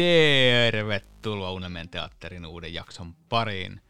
Tervetuloa 0.00 1.52
Unemen 1.52 1.88
teatterin 1.88 2.46
uuden 2.46 2.74
jakson 2.74 3.14
pariin. 3.28 3.80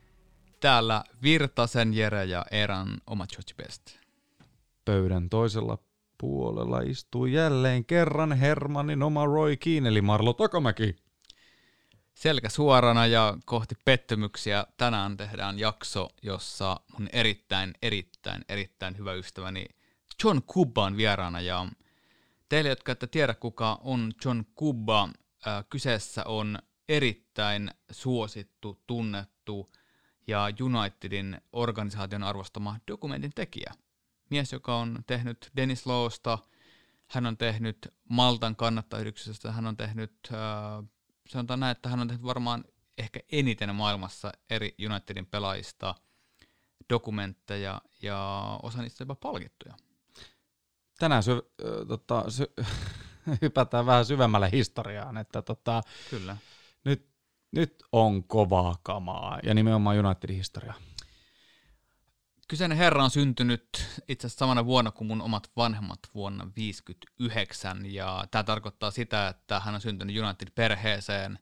Täällä 0.61 1.05
Virtasen, 1.23 1.95
Jere 1.95 2.25
ja 2.25 2.45
Eran 2.51 3.01
oma 3.07 3.27
George 3.27 3.55
Best. 3.57 3.99
Pöydän 4.85 5.31
toisella 5.31 5.79
puolella 6.19 6.81
istuu 6.81 7.27
jälleen 7.27 7.85
kerran 7.85 8.33
Hermannin 8.33 9.03
oma 9.03 9.27
Roy 9.27 9.57
Keane, 9.57 9.89
eli 9.89 10.03
Marlo 10.03 10.33
Takamäki. 10.33 10.97
Selkä 12.15 12.49
suorana 12.49 13.07
ja 13.07 13.39
kohti 13.45 13.75
pettymyksiä 13.85 14.67
tänään 14.77 15.17
tehdään 15.17 15.59
jakso, 15.59 16.09
jossa 16.23 16.81
mun 16.99 17.09
erittäin, 17.13 17.75
erittäin, 17.83 18.45
erittäin 18.49 18.99
hyvä 18.99 19.13
ystäväni 19.13 19.67
John 20.25 20.41
Kubba 20.47 20.85
on 20.85 20.97
vieraana. 20.97 21.41
Ja 21.41 21.67
teille, 22.49 22.69
jotka 22.69 22.93
ette 22.93 23.07
tiedä 23.07 23.35
kuka 23.35 23.79
on 23.83 24.13
John 24.25 24.43
Kubba, 24.55 25.09
äh, 25.47 25.65
kyseessä 25.71 26.25
on 26.25 26.59
erittäin 26.89 27.71
suosittu, 27.91 28.83
tunnettu 28.87 29.71
ja 30.27 30.49
Unitedin 30.63 31.41
organisaation 31.53 32.23
arvostama 32.23 32.77
dokumentin 32.89 33.33
tekijä. 33.35 33.73
Mies, 34.31 34.53
joka 34.53 34.77
on 34.77 34.99
tehnyt 35.07 35.51
Dennis 35.57 35.87
Lawsta, 35.87 36.39
hän 37.07 37.27
on 37.27 37.37
tehnyt 37.37 37.95
Maltan 38.09 38.57
kannattajayhdistyksestä, 38.57 39.53
hän 39.53 39.67
on 39.67 39.77
tehnyt, 39.77 40.13
äh, 40.33 40.89
sanotaan 41.29 41.61
näin, 41.61 41.73
että 41.73 41.89
hän 41.89 42.01
on 42.01 42.09
tehnyt 42.09 42.25
varmaan 42.27 42.65
ehkä 42.99 43.21
eniten 43.33 43.75
maailmassa 43.75 44.33
eri 44.51 44.75
Unitedin 44.91 45.27
pelaajista 45.27 45.95
dokumentteja 46.91 47.81
ja 48.03 48.43
osa 48.63 48.83
niistä 48.83 49.03
jopa 49.03 49.15
palkittuja. 49.15 49.75
Tänään 50.99 51.23
sy- 51.23 51.33
äh, 51.33 51.87
tota, 51.89 52.31
sy- 52.31 52.55
hypätään 53.43 53.87
vähän 53.87 54.05
syvemmälle 54.05 54.51
historiaan, 54.53 55.17
että 55.17 55.43
tota, 55.43 55.83
Kyllä. 56.11 56.37
nyt, 56.85 57.07
nyt 57.53 57.83
on 57.93 58.25
kovaa 58.25 58.77
kamaa, 58.83 59.39
ja 59.43 59.55
nimenomaan 59.55 60.07
Unitedin 60.07 60.37
historia. 60.37 60.75
Kyseinen 62.51 62.79
herra 62.79 63.05
on 63.05 63.11
syntynyt 63.11 63.87
itse 64.09 64.27
asiassa 64.27 64.39
samana 64.39 64.65
vuonna 64.65 64.91
kuin 64.91 65.09
mun 65.09 65.23
omat 65.23 65.51
vanhemmat 65.57 65.99
vuonna 66.15 66.45
1959, 66.45 67.87
ja 67.87 68.25
tämä 68.31 68.43
tarkoittaa 68.43 68.91
sitä, 68.91 69.29
että 69.29 69.61
hän 69.61 69.75
on 69.75 69.81
syntynyt 69.81 70.17
United-perheeseen. 70.17 71.39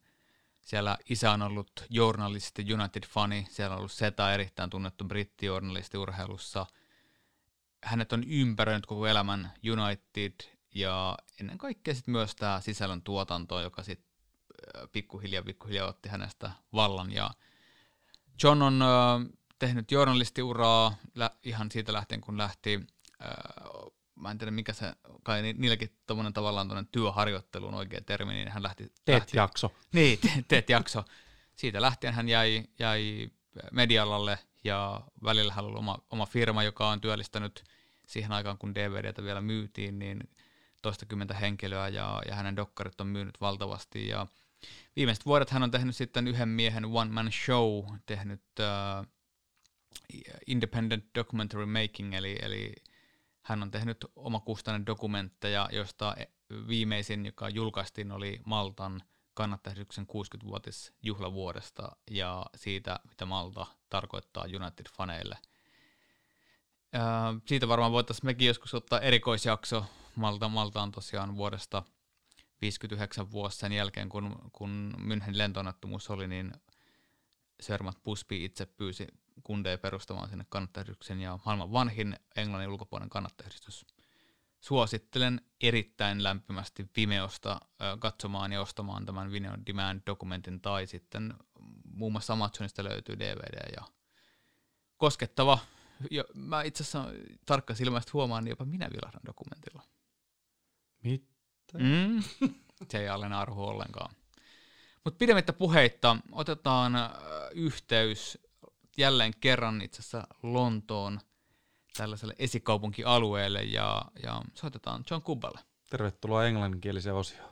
Siellä 0.61 0.99
isä 1.09 1.33
on 1.33 1.43
ollut 1.43 1.71
journalisti, 1.91 2.75
United-fani, 2.75 3.47
siellä 3.51 3.75
on 3.75 3.79
ollut 3.79 3.93
Seta 3.93 4.34
erittäin 4.34 4.71
tunnettu 4.71 5.05
brittijournalisti 5.05 5.99
urheilussa. 5.99 6.67
Hänet 7.84 8.12
on 8.12 8.25
ympäröinyt 8.25 8.87
koko 8.87 9.06
elämän 9.06 9.53
United, 9.73 10.58
ja 10.74 11.19
ennen 11.41 11.58
kaikkea 11.58 11.94
sitten 11.94 12.12
myös 12.12 12.36
tämä 12.36 12.61
sisällön 12.61 13.02
tuotanto, 13.02 13.61
joka 13.61 13.83
sitten 13.83 14.08
pikkuhiljaa, 14.92 15.42
pikkuhiljaa 15.42 15.88
otti 15.88 16.08
hänestä 16.08 16.50
vallan, 16.72 17.12
ja 17.12 17.30
John 18.42 18.62
on 18.62 18.83
äh, 18.83 18.88
tehnyt 19.58 19.91
journalistiuraa 19.91 20.97
lä- 21.14 21.30
ihan 21.42 21.70
siitä 21.70 21.92
lähtien, 21.92 22.20
kun 22.20 22.38
lähti, 22.38 22.80
äh, 23.22 23.30
mä 24.14 24.30
en 24.30 24.38
tiedä 24.38 24.50
mikä 24.50 24.72
se, 24.72 24.92
kai 25.22 25.42
ni- 25.42 25.52
niilläkin 25.52 25.97
tommonen 26.06 26.32
tavallaan 26.32 26.69
tuonne 26.69 26.88
työharjoittelu 26.93 27.66
on 27.66 27.75
oikea 27.75 28.00
termi, 28.00 28.32
niin 28.32 28.48
hän 28.48 28.62
lähti... 28.62 28.93
Teet 29.04 29.19
lähti, 29.19 29.37
jakso. 29.37 29.72
Niin, 29.93 30.19
te- 30.19 30.44
teet 30.48 30.70
jakso. 30.70 31.04
Siitä 31.56 31.81
lähtien 31.81 32.14
hän 32.14 32.28
jäi, 32.28 32.64
jäi 32.78 33.31
medialalle 33.72 34.38
ja 34.64 35.00
välillä 35.25 35.53
hän 35.53 35.64
oli 35.64 35.78
oma, 35.78 35.98
oma 36.10 36.26
firma, 36.26 36.62
joka 36.62 36.88
on 36.88 37.00
työllistänyt 37.00 37.64
siihen 38.06 38.32
aikaan, 38.32 38.59
kun 38.59 38.75
DVDtä 38.75 39.22
vielä 39.22 39.41
myytiin, 39.41 39.98
niin 39.98 40.31
toistakymmentä 40.83 41.34
henkilöä 41.34 41.89
ja, 41.89 42.22
ja 42.28 42.34
hänen 42.34 42.56
dokkarit 42.56 43.00
on 43.00 43.06
myynyt 43.06 43.41
valtavasti 43.41 44.09
ja 44.09 44.27
viimeiset 44.97 45.27
vuodet 45.27 45.50
hän 45.50 45.62
on 45.62 45.71
tehnyt 45.71 45.97
sitten 45.97 46.28
yhden 46.28 46.49
miehen 46.49 46.84
one 46.84 47.11
man 47.11 47.33
show, 47.33 47.84
tehnyt 48.06 48.43
uh, 48.61 49.06
independent 50.47 51.05
documentary 51.15 51.67
making, 51.67 52.15
eli, 52.15 52.38
eli 52.43 52.75
hän 53.43 53.62
on 53.62 53.71
tehnyt 53.71 54.05
omakustainen 54.17 54.87
dokumentteja, 54.87 55.69
joista 55.72 56.17
viimeisin, 56.69 57.27
joka 57.27 57.49
julkaistiin, 57.49 58.12
oli 58.12 58.41
Maltan 58.44 59.03
kannattajayhdistyksen 59.34 60.06
60-vuotis 60.06 60.93
juhlavuodesta 61.03 61.97
ja 62.11 62.47
siitä, 62.56 63.00
mitä 63.09 63.27
Malta 63.27 63.67
tarkoittaa 63.88 64.44
United-faneille. 64.44 65.37
Uh, 66.94 67.43
siitä 67.47 67.69
varmaan 67.69 67.93
voitaisiin 67.93 68.27
mekin 68.27 68.49
joskus 68.49 68.75
ottaa 68.75 69.00
erikoisjakso. 69.00 69.84
Malta, 70.19 70.49
Malta 70.49 70.83
on 70.83 70.93
tosiaan 70.93 71.37
vuodesta 71.37 71.83
59 72.61 73.31
vuosi 73.31 73.59
sen 73.59 73.73
jälkeen, 73.73 74.09
kun, 74.09 74.51
kun 74.53 74.95
München 74.99 75.39
lentonettomuus 75.39 76.11
oli, 76.11 76.29
niin 76.29 76.53
Sörmat 77.62 78.03
Busby 78.05 78.45
itse 78.45 78.67
pyysi 78.67 79.06
kundeja 79.43 79.79
perustamaan 79.79 80.29
sinne 80.29 80.47
kannattajayhdistyksen 80.49 81.21
ja 81.21 81.39
maailman 81.45 81.73
vanhin 81.73 82.17
Englannin 82.37 82.71
ulkopuolinen 82.71 83.11
kannattajayhdistys. 83.11 83.87
Suosittelen 84.61 85.41
erittäin 85.61 86.23
lämpimästi 86.23 86.91
Vimeosta 86.97 87.61
katsomaan 87.99 88.53
ja 88.53 88.61
ostamaan 88.61 89.06
tämän 89.06 89.33
Vimeo 89.33 89.53
Demand-dokumentin 89.67 90.61
tai 90.61 90.87
sitten 90.87 91.35
muun 91.85 92.12
muassa 92.12 92.33
Amazonista 92.33 92.85
löytyy 92.85 93.19
DVD 93.19 93.73
ja 93.77 93.85
koskettava. 94.97 95.59
Jo, 96.11 96.25
mä 96.35 96.62
itse 96.62 96.83
asiassa 96.83 97.05
tarkka 97.47 97.75
silmästä 97.75 98.11
huomaan, 98.12 98.45
niin 98.45 98.50
jopa 98.50 98.65
minä 98.65 98.91
vilahdan 98.91 99.21
dokumentilla. 99.27 99.83
Mitä? 101.03 101.26
Mm. 101.75 102.22
Se 102.91 102.98
ei 102.98 103.09
alle 103.09 103.26
arhu 103.26 103.64
ollenkaan. 103.64 104.14
Mutta 105.04 105.19
pidemmittä 105.19 105.53
puheitta 105.53 106.16
otetaan 106.32 106.97
äh, 106.97 107.10
yhteys 107.54 108.38
jälleen 108.98 109.32
kerran 109.41 109.82
itse 109.82 110.00
asiassa 110.00 110.26
Lontoon 110.42 111.20
tällaiselle 111.97 112.34
esikaupunkialueelle 112.38 113.62
ja, 113.62 114.03
ja 114.22 114.42
soitetaan 114.54 115.04
John 115.10 115.22
Kubballe. 115.22 115.60
Tervetuloa 115.91 116.47
englanninkieliseen 116.47 117.14
osioon. 117.14 117.48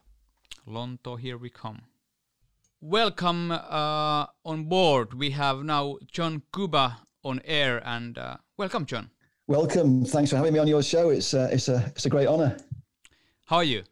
Lonto, 0.67 1.17
here 1.17 1.39
we 1.39 1.51
come. 1.51 1.79
Welcome 2.83 3.55
uh, 3.55 4.27
on 4.45 4.69
board. 4.69 5.09
We 5.19 5.31
have 5.31 5.65
now 5.65 5.97
John 6.19 6.43
Kuba 6.55 6.93
on 7.25 7.41
air 7.45 7.81
and 7.85 8.17
uh, 8.17 8.37
welcome 8.59 8.87
John. 8.93 9.11
Welcome. 9.49 10.05
Thanks 10.05 10.31
for 10.31 10.37
having 10.37 10.53
me 10.53 10.61
on 10.61 10.69
your 10.69 10.83
show. 10.83 11.11
It's 11.11 11.35
uh, 11.35 11.49
it's 11.53 11.69
a 11.69 11.83
it's 11.87 12.07
a 12.07 12.09
great 12.09 12.29
honor. 12.29 12.57
How 13.47 13.57
are 13.57 13.65
you? 13.65 13.85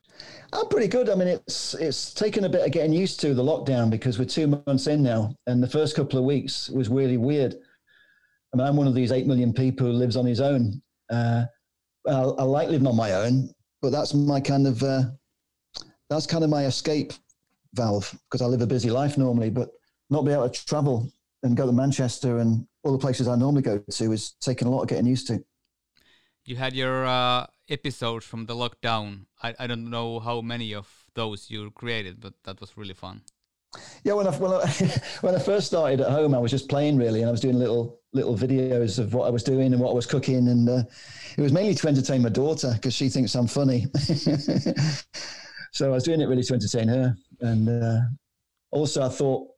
I'm 0.53 0.66
pretty 0.66 0.88
good. 0.88 1.09
I 1.09 1.15
mean, 1.15 1.28
it's 1.28 1.75
it's 1.75 2.12
taken 2.12 2.44
a 2.44 2.48
bit 2.48 2.66
of 2.66 2.72
getting 2.72 2.92
used 2.92 3.20
to 3.20 3.34
the 3.34 3.42
lockdown 3.42 3.88
because 3.88 4.19
we're 4.19 4.25
two 4.25 4.48
months 4.66 4.88
in 4.88 5.03
now, 5.03 5.34
and 5.47 5.62
the 5.62 5.69
first 5.69 5.94
couple 5.94 6.19
of 6.19 6.25
weeks 6.25 6.69
was 6.70 6.88
really 6.88 7.16
weird. 7.16 7.54
I 8.53 8.56
mean, 8.56 8.66
I'm 8.66 8.76
one 8.76 8.88
of 8.88 8.94
these 8.94 9.12
eight 9.12 9.28
million 9.28 9.53
people 9.53 9.87
who 9.87 9.93
lives 9.93 10.16
on 10.16 10.26
his 10.26 10.41
own. 10.41 10.82
Uh, 11.09 11.44
I, 12.06 12.12
I 12.12 12.43
like 12.43 12.69
living 12.69 12.88
on 12.88 12.97
my 12.97 13.12
own, 13.12 13.48
but 13.81 13.91
that's 13.91 14.12
my 14.12 14.41
kind 14.41 14.66
of 14.66 14.82
uh, 14.82 15.03
that's 16.10 16.26
kind 16.26 16.43
of 16.43 16.50
my 16.50 16.66
escape 16.66 17.12
valve 17.75 18.12
because 18.25 18.43
I 18.43 18.47
live 18.47 18.62
a 18.62 18.66
busy 18.66 18.91
life 18.91 19.16
normally, 19.16 19.50
but 19.50 19.70
not 20.10 20.25
be 20.25 20.32
able 20.32 20.48
to 20.48 20.66
travel 20.66 21.12
and 21.44 21.56
go 21.56 21.66
to 21.66 21.72
Manchester 21.72 22.38
and 22.38 22.67
all 22.82 22.93
the 22.93 22.99
places 22.99 23.29
I 23.29 23.37
normally 23.37 23.62
go 23.62 23.79
to 23.79 24.12
is 24.12 24.32
taking 24.40 24.67
a 24.67 24.70
lot 24.70 24.82
of 24.82 24.88
getting 24.88 25.06
used 25.06 25.29
to. 25.29 25.44
You 26.44 26.56
had 26.56 26.75
your 26.75 27.06
uh, 27.06 27.46
episodes 27.70 28.26
from 28.26 28.44
the 28.44 28.55
lockdown. 28.55 29.26
I, 29.43 29.55
I 29.58 29.67
don't 29.67 29.88
know 29.88 30.20
how 30.20 30.43
many 30.43 30.75
of 30.75 30.87
those 31.14 31.50
you 31.50 31.70
created, 31.70 32.20
but 32.20 32.35
that 32.44 32.61
was 32.61 32.76
really 32.76 32.93
fun. 32.93 33.23
Yeah, 34.05 34.12
when 34.12 34.26
I, 34.26 34.37
when 34.37 34.52
I 34.52 34.67
when 35.23 35.35
I 35.35 35.38
first 35.38 35.69
started 35.69 36.00
at 36.02 36.11
home, 36.11 36.35
I 36.35 36.38
was 36.38 36.50
just 36.50 36.69
playing 36.69 36.99
really, 36.99 37.20
and 37.20 37.29
I 37.29 37.32
was 37.32 37.41
doing 37.41 37.58
little 37.58 37.99
little 38.12 38.37
videos 38.37 38.99
of 38.99 39.14
what 39.14 39.26
I 39.26 39.31
was 39.31 39.43
doing 39.43 39.73
and 39.73 39.81
what 39.81 39.91
I 39.91 39.94
was 39.94 40.06
cooking, 40.06 40.49
and 40.49 40.69
uh, 40.69 40.82
it 41.37 41.41
was 41.41 41.52
mainly 41.52 41.75
to 41.75 41.88
entertain 41.88 42.23
my 42.23 42.29
daughter 42.29 42.73
because 42.75 42.94
she 42.94 43.08
thinks 43.08 43.35
I'm 43.35 43.46
funny. 43.46 43.87
so 45.73 45.87
I 45.87 45.88
was 45.88 46.05
doing 46.05 46.20
it 46.20 46.29
really 46.29 46.43
to 46.43 46.55
entertain 46.55 46.88
her, 46.88 47.17
and 47.41 47.69
uh, 47.69 48.00
also 48.70 49.02
I 49.02 49.08
thought 49.08 49.49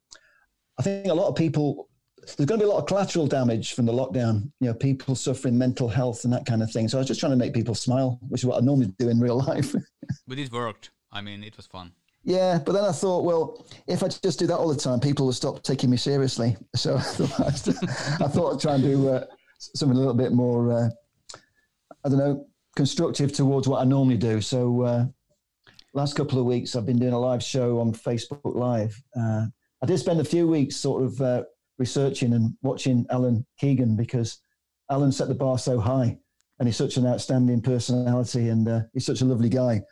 I 0.79 0.83
think 0.83 1.09
a 1.09 1.15
lot 1.15 1.29
of 1.29 1.35
people 1.35 1.89
there's 2.35 2.47
going 2.47 2.59
to 2.61 2.67
be 2.67 2.69
a 2.69 2.73
lot 2.73 2.81
of 2.81 2.87
collateral 2.87 3.27
damage 3.27 3.75
from 3.75 3.87
the 3.87 3.93
lockdown. 3.93 4.51
You 4.61 4.69
know, 4.69 4.75
people 4.75 5.15
suffering 5.15 5.57
mental 5.57 5.89
health 5.89 6.25
and 6.25 6.33
that 6.33 6.47
kind 6.47 6.63
of 6.63 6.71
thing. 6.71 6.89
So 6.89 6.99
I 6.99 7.01
was 7.01 7.09
just 7.09 7.21
trying 7.21 7.33
to 7.33 7.37
make 7.37 7.55
people 7.55 7.75
smile, 7.75 8.19
which 8.29 8.43
is 8.43 8.47
what 8.47 8.61
I 8.61 8.65
normally 8.65 8.93
do 8.99 9.09
in 9.09 9.21
real 9.21 9.39
life. 9.47 9.75
But 10.27 10.39
it 10.39 10.51
worked. 10.53 10.91
I 11.13 11.21
mean, 11.21 11.45
it 11.45 11.57
was 11.57 11.67
fun. 11.67 11.93
Yeah, 12.25 12.59
but 12.59 12.73
then 12.73 12.85
I 12.85 12.91
thought, 12.91 13.23
well, 13.23 13.65
if 13.87 14.03
I 14.03 14.09
just 14.09 14.41
do 14.41 14.49
that 14.49 14.57
all 14.57 14.69
the 14.69 14.79
time, 14.79 14.99
people 14.99 15.27
will 15.27 15.33
stop 15.33 15.63
taking 15.63 15.91
me 15.91 15.97
seriously. 15.97 16.57
So 16.75 16.97
I 16.99 17.01
thought 17.01 18.55
I'd 18.55 18.61
try 18.61 18.75
and 18.75 18.83
do 18.83 19.09
uh, 19.09 19.25
something 19.59 19.97
a 19.97 20.01
little 20.01 20.13
bit 20.13 20.33
more, 20.33 20.73
uh, 20.73 20.89
I 22.05 22.09
don't 22.09 22.19
know, 22.19 22.47
constructive 22.75 23.33
towards 23.33 23.69
what 23.69 23.81
I 23.81 23.85
normally 23.85 24.17
do. 24.17 24.41
So 24.41 24.83
uh, 24.83 25.07
last 25.95 26.17
couple 26.17 26.41
of 26.41 26.47
weeks, 26.47 26.75
I've 26.75 26.85
been 26.85 26.99
doing 26.99 27.13
a 27.13 27.19
live 27.19 27.45
show 27.45 27.79
on 27.79 27.93
Facebook 27.93 28.57
Live. 28.57 29.01
Uh, 29.17 29.47
I 29.81 29.87
did 29.87 29.99
spend 29.99 30.21
a 30.21 30.25
few 30.25 30.49
weeks 30.49 30.77
sort 30.77 31.05
of 31.05 31.21
uh, 31.21 31.45
researching 31.79 32.33
and 32.33 32.57
watching 32.63 33.07
Alan 33.11 33.45
Keegan 33.59 33.97
because 33.97 34.41
Alan 34.91 35.13
set 35.13 35.29
the 35.29 35.35
bar 35.35 35.59
so 35.59 35.79
high, 35.79 36.19
and 36.59 36.69
he's 36.69 36.77
such 36.77 36.97
an 36.97 37.07
outstanding 37.07 37.61
personality, 37.61 38.49
and 38.49 38.69
uh, 38.69 38.81
he's 38.93 39.07
such 39.07 39.21
a 39.21 39.25
lovely 39.25 39.49
guy. 39.49 39.83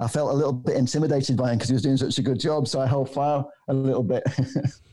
I 0.00 0.08
felt 0.08 0.32
a 0.32 0.34
little 0.34 0.52
bit 0.52 0.76
intimidated 0.76 1.36
by 1.36 1.52
him 1.52 1.58
because 1.58 1.68
he 1.68 1.74
was 1.74 1.82
doing 1.82 1.96
such 1.96 2.18
a 2.18 2.22
good 2.22 2.40
job, 2.40 2.66
so 2.66 2.80
I 2.80 2.86
held 2.86 3.10
fire 3.10 3.44
a 3.68 3.74
little 3.74 4.02
bit. 4.02 4.24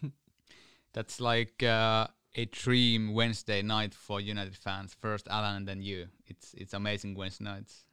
That's 0.93 1.19
like 1.19 1.63
uh, 1.63 2.07
a 2.35 2.45
dream 2.45 3.13
Wednesday 3.13 3.61
night 3.61 3.93
for 3.93 4.21
United 4.21 4.55
fans. 4.55 4.95
First 4.99 5.27
Alan 5.29 5.55
and 5.55 5.67
then 5.67 5.81
you. 5.81 6.07
It's 6.27 6.53
it's 6.53 6.73
amazing 6.73 7.15
Wednesday 7.15 7.45
nights. 7.45 7.85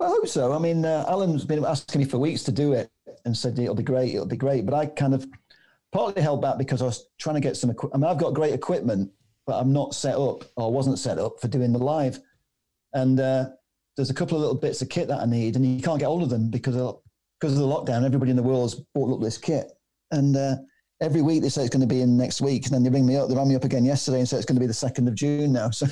I 0.00 0.08
hope 0.08 0.26
so. 0.28 0.52
I 0.52 0.58
mean, 0.58 0.84
uh, 0.84 1.04
Alan's 1.08 1.44
been 1.44 1.64
asking 1.64 2.00
me 2.00 2.04
for 2.06 2.18
weeks 2.18 2.42
to 2.44 2.52
do 2.52 2.72
it 2.72 2.90
and 3.24 3.36
said 3.36 3.58
it'll 3.58 3.74
be 3.74 3.82
great, 3.82 4.14
it'll 4.14 4.26
be 4.26 4.36
great. 4.36 4.66
But 4.66 4.74
I 4.74 4.86
kind 4.86 5.14
of 5.14 5.26
partly 5.94 6.20
held 6.20 6.42
back 6.42 6.58
because 6.58 6.82
I 6.82 6.86
was 6.86 7.06
trying 7.18 7.36
to 7.36 7.40
get 7.40 7.56
some. 7.56 7.70
I 7.70 7.96
mean, 7.96 8.04
I've 8.04 8.18
got 8.18 8.34
great 8.34 8.52
equipment, 8.52 9.10
but 9.46 9.58
I'm 9.58 9.72
not 9.72 9.94
set 9.94 10.16
up 10.16 10.44
or 10.56 10.70
wasn't 10.70 10.98
set 10.98 11.18
up 11.18 11.40
for 11.40 11.48
doing 11.48 11.72
the 11.72 11.78
live. 11.78 12.18
And 12.92 13.18
uh, 13.20 13.46
there's 13.96 14.10
a 14.10 14.14
couple 14.14 14.36
of 14.36 14.40
little 14.40 14.56
bits 14.56 14.82
of 14.82 14.88
kit 14.88 15.08
that 15.08 15.20
I 15.20 15.26
need, 15.26 15.56
and 15.56 15.64
you 15.64 15.80
can't 15.80 16.00
get 16.00 16.06
hold 16.06 16.22
of 16.22 16.30
them 16.30 16.50
because 16.50 16.76
of 16.76 17.00
because 17.40 17.54
of 17.54 17.60
the 17.60 17.66
lockdown. 17.66 18.04
Everybody 18.04 18.32
in 18.32 18.36
the 18.36 18.42
world 18.42 18.72
has 18.72 18.82
bought 18.94 19.14
up 19.14 19.22
this 19.22 19.38
kit, 19.38 19.70
and 20.10 20.36
uh, 20.36 20.56
every 21.00 21.22
week 21.22 21.42
they 21.42 21.48
say 21.48 21.62
it's 21.62 21.70
going 21.70 21.88
to 21.88 21.94
be 21.94 22.00
in 22.00 22.16
next 22.16 22.40
week, 22.40 22.66
and 22.66 22.74
then 22.74 22.82
they 22.82 22.90
ring 22.90 23.06
me 23.06 23.16
up. 23.16 23.28
They 23.28 23.36
rang 23.36 23.48
me 23.48 23.54
up 23.54 23.64
again 23.64 23.84
yesterday 23.84 24.18
and 24.18 24.28
said 24.28 24.38
it's 24.38 24.46
going 24.46 24.56
to 24.56 24.60
be 24.60 24.66
the 24.66 24.74
second 24.74 25.06
of 25.06 25.14
June 25.14 25.52
now. 25.52 25.70
So, 25.84 25.86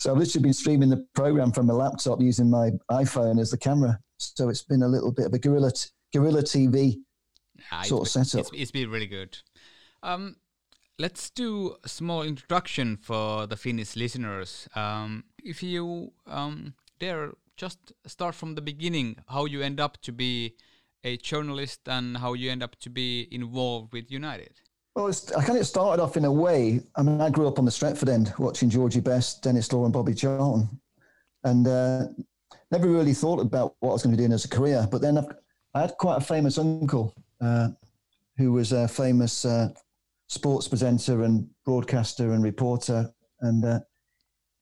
so 0.00 0.12
I've 0.12 0.18
literally 0.18 0.42
been 0.42 0.52
streaming 0.52 0.88
the 0.88 1.06
program 1.14 1.52
from 1.52 1.66
my 1.66 1.74
laptop 1.74 2.20
using 2.20 2.50
my 2.50 2.70
iPhone 2.90 3.40
as 3.40 3.50
the 3.50 3.58
camera. 3.58 3.98
So 4.18 4.48
it's 4.48 4.62
been 4.62 4.82
a 4.82 4.88
little 4.88 5.12
bit 5.12 5.26
of 5.26 5.34
a 5.34 5.38
guerrilla 5.38 5.70
guerrilla 6.12 6.42
TV 6.42 6.96
yeah, 7.72 7.82
sort 7.82 8.06
of 8.06 8.08
setup. 8.08 8.40
It's, 8.40 8.50
it's 8.54 8.70
been 8.70 8.90
really 8.90 9.06
good. 9.06 9.38
Um, 10.02 10.36
let's 10.98 11.30
do 11.30 11.76
a 11.84 11.88
small 11.88 12.22
introduction 12.22 12.96
for 12.96 13.46
the 13.46 13.56
Finnish 13.56 13.96
listeners. 13.96 14.68
Um, 14.74 15.24
if 15.42 15.62
you 15.62 16.12
um, 16.26 16.74
dare, 16.98 17.32
just 17.56 17.92
start 18.06 18.34
from 18.34 18.54
the 18.54 18.62
beginning, 18.62 19.16
how 19.28 19.46
you 19.46 19.62
end 19.62 19.80
up 19.80 20.00
to 20.02 20.12
be 20.12 20.54
a 21.04 21.16
journalist 21.16 21.80
and 21.86 22.18
how 22.18 22.34
you 22.34 22.50
end 22.50 22.62
up 22.62 22.76
to 22.80 22.90
be 22.90 23.28
involved 23.30 23.92
with 23.92 24.10
United? 24.10 24.60
Well, 24.94 25.10
I 25.36 25.44
kind 25.44 25.58
of 25.58 25.66
started 25.66 26.02
off 26.02 26.16
in 26.16 26.24
a 26.24 26.32
way. 26.32 26.80
I 26.96 27.02
mean, 27.02 27.20
I 27.20 27.30
grew 27.30 27.48
up 27.48 27.58
on 27.58 27.64
the 27.64 27.70
Stretford 27.70 28.08
end, 28.08 28.34
watching 28.38 28.68
Georgie 28.68 29.00
Best, 29.00 29.42
Denis 29.42 29.72
Law, 29.72 29.84
and 29.84 29.92
Bobby 29.92 30.14
Charlton, 30.14 30.68
and 31.44 31.66
uh, 31.66 32.06
never 32.70 32.88
really 32.88 33.14
thought 33.14 33.40
about 33.40 33.76
what 33.80 33.90
I 33.90 33.92
was 33.92 34.02
going 34.02 34.12
to 34.12 34.16
be 34.16 34.22
doing 34.22 34.32
as 34.32 34.44
a 34.44 34.48
career. 34.48 34.86
But 34.90 35.00
then 35.00 35.16
I've, 35.16 35.26
i 35.74 35.80
had 35.82 35.96
quite 35.98 36.16
a 36.16 36.20
famous 36.20 36.58
uncle 36.58 37.14
who 37.40 38.52
was 38.52 38.72
a 38.72 38.88
famous 38.88 39.44
uh, 39.44 39.68
sports 40.28 40.68
presenter 40.68 41.24
and 41.24 41.46
broadcaster 41.64 42.32
and 42.32 42.42
reporter, 42.42 43.12
and 43.40 43.64
uh, 43.64 43.80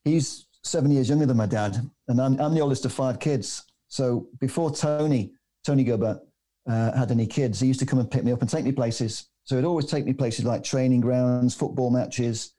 he's 0.05 0.47
seven 0.65 0.91
years 0.91 1.09
younger 1.09 1.27
than 1.27 1.37
my 1.37 1.47
dad, 1.47 1.79
and 2.09 2.21
I'm, 2.21 2.41
I'm 2.41 2.55
the 2.55 2.61
oldest 2.61 2.85
of 2.85 2.93
five 2.93 3.21
kids. 3.21 3.65
So 3.89 4.29
before 4.41 4.71
Tony, 4.75 5.33
Tony 5.65 5.85
Gubba, 5.85 6.21
uh, 6.69 6.97
had 6.97 7.11
any 7.11 7.27
kids, 7.27 7.61
he 7.61 7.67
used 7.67 7.81
to 7.81 7.87
come 7.87 7.99
and 7.99 8.11
pick 8.11 8.25
me 8.25 8.33
up 8.33 8.41
and 8.41 8.51
take 8.51 8.65
me 8.65 8.73
places. 8.73 9.29
So 9.45 9.57
he'd 9.57 9.65
always 9.65 9.87
take 9.87 10.05
me 10.05 10.13
places 10.13 10.45
like 10.45 10.63
training 10.63 11.01
grounds, 11.01 11.55
football 11.55 11.91
matches, 11.91 12.55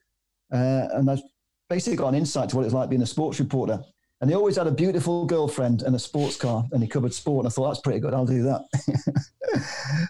uh, 0.51 0.87
and 0.93 1.09
I 1.09 1.21
basically 1.69 1.97
got 1.97 2.09
an 2.09 2.15
insight 2.15 2.49
to 2.49 2.55
what 2.55 2.65
it's 2.65 2.73
like 2.73 2.89
being 2.89 3.01
a 3.01 3.05
sports 3.05 3.39
reporter. 3.39 3.79
And 4.21 4.29
he 4.29 4.35
always 4.35 4.57
had 4.57 4.67
a 4.67 4.71
beautiful 4.71 5.25
girlfriend 5.25 5.81
and 5.81 5.95
a 5.95 5.99
sports 5.99 6.35
car, 6.35 6.65
and 6.71 6.83
he 6.83 6.89
covered 6.89 7.13
sport. 7.13 7.45
And 7.45 7.51
I 7.51 7.53
thought 7.53 7.69
that's 7.69 7.81
pretty 7.81 8.01
good. 8.01 8.13
I'll 8.13 8.25
do 8.25 8.43
that. 8.43 8.65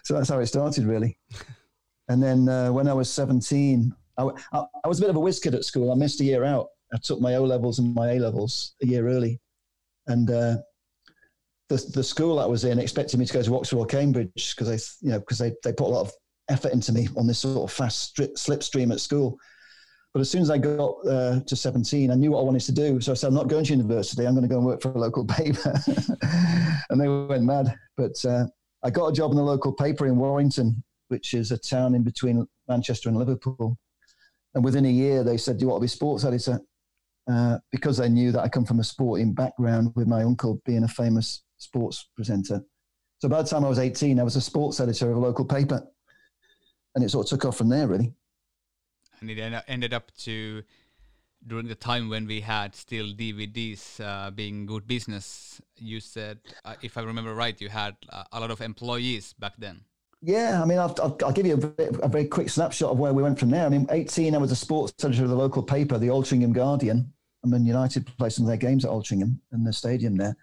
so 0.04 0.14
that's 0.14 0.28
how 0.28 0.40
it 0.40 0.46
started, 0.46 0.84
really. 0.84 1.16
And 2.08 2.20
then 2.20 2.48
uh, 2.48 2.72
when 2.72 2.88
I 2.88 2.92
was 2.92 3.08
17, 3.08 3.94
I, 4.18 4.28
I, 4.52 4.64
I, 4.84 4.88
was 4.88 4.98
a 4.98 5.02
bit 5.02 5.10
of 5.10 5.16
a 5.16 5.20
whiz 5.20 5.38
kid 5.38 5.54
at 5.54 5.64
school. 5.64 5.92
I 5.92 5.94
missed 5.94 6.20
a 6.20 6.24
year 6.24 6.44
out. 6.44 6.66
I 6.92 6.98
took 7.02 7.20
my 7.20 7.36
O 7.36 7.44
levels 7.44 7.78
and 7.78 7.94
my 7.94 8.12
A 8.12 8.18
levels 8.18 8.74
a 8.82 8.86
year 8.86 9.08
early, 9.08 9.40
and 10.08 10.28
uh, 10.28 10.56
the 11.68 11.76
the 11.94 12.02
school 12.02 12.40
I 12.40 12.46
was 12.46 12.64
in 12.64 12.80
expected 12.80 13.18
me 13.18 13.26
to 13.26 13.32
go 13.32 13.42
to 13.42 13.56
Oxford 13.56 13.76
or 13.76 13.86
Cambridge 13.86 14.54
because 14.56 14.68
they 14.68 15.06
you 15.06 15.12
know 15.12 15.20
because 15.20 15.38
they 15.38 15.54
they 15.62 15.72
put 15.72 15.86
a 15.86 15.94
lot 15.94 16.00
of 16.00 16.12
effort 16.48 16.72
into 16.72 16.92
me 16.92 17.08
on 17.16 17.28
this 17.28 17.38
sort 17.38 17.70
of 17.70 17.74
fast 17.74 18.16
stri- 18.16 18.34
slipstream 18.34 18.92
at 18.92 19.00
school. 19.00 19.38
But 20.12 20.20
as 20.20 20.30
soon 20.30 20.42
as 20.42 20.50
I 20.50 20.58
got 20.58 21.06
uh, 21.06 21.40
to 21.40 21.56
17, 21.56 22.10
I 22.10 22.14
knew 22.14 22.32
what 22.32 22.40
I 22.40 22.42
wanted 22.42 22.62
to 22.62 22.72
do. 22.72 23.00
So 23.00 23.12
I 23.12 23.14
said, 23.14 23.28
I'm 23.28 23.34
not 23.34 23.46
going 23.46 23.64
to 23.64 23.70
university. 23.70 24.26
I'm 24.26 24.34
going 24.34 24.42
to 24.42 24.48
go 24.48 24.56
and 24.56 24.66
work 24.66 24.82
for 24.82 24.90
a 24.90 24.98
local 24.98 25.24
paper. 25.26 25.72
and 26.90 27.00
they 27.00 27.06
went 27.06 27.44
mad. 27.44 27.74
But 27.96 28.24
uh, 28.24 28.46
I 28.82 28.90
got 28.90 29.08
a 29.08 29.12
job 29.12 29.30
in 29.30 29.36
the 29.36 29.42
local 29.42 29.72
paper 29.72 30.06
in 30.06 30.16
Warrington, 30.16 30.82
which 31.08 31.34
is 31.34 31.52
a 31.52 31.58
town 31.58 31.94
in 31.94 32.02
between 32.02 32.46
Manchester 32.68 33.08
and 33.08 33.18
Liverpool. 33.18 33.78
And 34.54 34.64
within 34.64 34.84
a 34.84 34.90
year, 34.90 35.22
they 35.22 35.36
said, 35.36 35.58
Do 35.58 35.62
you 35.62 35.68
want 35.68 35.80
to 35.80 35.84
be 35.84 35.88
sports 35.88 36.24
editor? 36.24 36.60
Uh, 37.30 37.58
because 37.70 37.96
they 37.98 38.08
knew 38.08 38.32
that 38.32 38.40
I 38.40 38.48
come 38.48 38.64
from 38.64 38.80
a 38.80 38.84
sporting 38.84 39.32
background 39.32 39.92
with 39.94 40.08
my 40.08 40.22
uncle 40.24 40.60
being 40.64 40.82
a 40.82 40.88
famous 40.88 41.44
sports 41.58 42.08
presenter. 42.16 42.64
So 43.18 43.28
by 43.28 43.42
the 43.42 43.48
time 43.48 43.64
I 43.64 43.68
was 43.68 43.78
18, 43.78 44.18
I 44.18 44.24
was 44.24 44.34
a 44.34 44.40
sports 44.40 44.80
editor 44.80 45.10
of 45.10 45.18
a 45.18 45.20
local 45.20 45.44
paper. 45.44 45.86
And 46.94 47.04
it 47.04 47.10
sort 47.10 47.26
of 47.26 47.30
took 47.30 47.44
off 47.44 47.58
from 47.58 47.68
there, 47.68 47.86
really. 47.86 48.12
And 49.20 49.30
it 49.30 49.62
ended 49.68 49.92
up 49.92 50.10
to 50.18 50.62
during 51.46 51.68
the 51.68 51.74
time 51.74 52.08
when 52.08 52.26
we 52.26 52.40
had 52.40 52.74
still 52.74 53.06
DVDs 53.06 54.00
uh, 54.00 54.30
being 54.30 54.66
good 54.66 54.86
business. 54.86 55.60
You 55.76 56.00
said, 56.00 56.38
uh, 56.64 56.74
if 56.82 56.98
I 56.98 57.02
remember 57.02 57.34
right, 57.34 57.58
you 57.60 57.68
had 57.68 57.96
a 58.32 58.40
lot 58.40 58.50
of 58.50 58.60
employees 58.60 59.34
back 59.38 59.54
then. 59.58 59.82
Yeah, 60.22 60.60
I 60.62 60.66
mean, 60.66 60.78
I'll, 60.78 60.94
I'll, 61.02 61.16
I'll 61.24 61.32
give 61.32 61.46
you 61.46 61.54
a, 61.54 61.56
bit, 61.56 61.96
a, 62.02 62.08
very 62.08 62.26
quick 62.26 62.50
snapshot 62.50 62.90
of 62.90 62.98
where 62.98 63.14
we 63.14 63.22
went 63.22 63.38
from 63.38 63.50
there. 63.50 63.64
I 63.64 63.70
mean, 63.70 63.86
18, 63.90 64.34
I 64.34 64.38
was 64.38 64.52
a 64.52 64.56
sports 64.56 64.92
editor 65.02 65.24
of 65.24 65.30
the 65.30 65.34
local 65.34 65.62
paper, 65.62 65.96
the 65.96 66.08
Altrincham 66.08 66.52
Guardian. 66.52 67.10
I 67.42 67.48
mean, 67.48 67.64
United 67.64 68.06
played 68.18 68.32
some 68.32 68.44
of 68.44 68.48
their 68.48 68.58
games 68.58 68.84
at 68.84 68.90
Altrincham 68.90 69.38
in 69.52 69.64
the 69.64 69.72
stadium 69.72 70.18
there. 70.18 70.36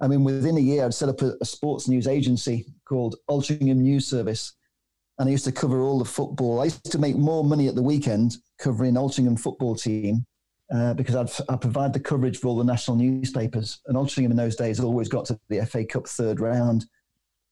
I 0.00 0.08
mean, 0.08 0.24
within 0.24 0.56
a 0.56 0.60
year, 0.60 0.84
I'd 0.84 0.94
set 0.94 1.08
up 1.08 1.22
a, 1.22 1.34
a 1.40 1.44
sports 1.44 1.86
news 1.86 2.08
agency 2.08 2.66
called 2.84 3.14
Altrincham 3.30 3.76
News 3.76 4.08
Service. 4.08 4.54
And 5.22 5.28
I 5.28 5.30
used 5.30 5.44
to 5.44 5.52
cover 5.52 5.82
all 5.82 6.00
the 6.00 6.04
football. 6.04 6.60
I 6.60 6.64
used 6.64 6.90
to 6.90 6.98
make 6.98 7.14
more 7.14 7.44
money 7.44 7.68
at 7.68 7.76
the 7.76 7.82
weekend 7.82 8.38
covering 8.58 8.94
Altrincham 8.94 9.38
football 9.38 9.76
team 9.76 10.26
uh, 10.74 10.94
because 10.94 11.14
I'd, 11.14 11.30
I'd 11.48 11.60
provide 11.60 11.92
the 11.92 12.00
coverage 12.00 12.38
for 12.38 12.48
all 12.48 12.56
the 12.56 12.64
national 12.64 12.96
newspapers. 12.96 13.78
And 13.86 13.96
Altrincham 13.96 14.32
in 14.32 14.36
those 14.36 14.56
days 14.56 14.80
always 14.80 15.08
got 15.08 15.26
to 15.26 15.38
the 15.48 15.64
FA 15.64 15.84
Cup 15.84 16.08
third 16.08 16.40
round. 16.40 16.86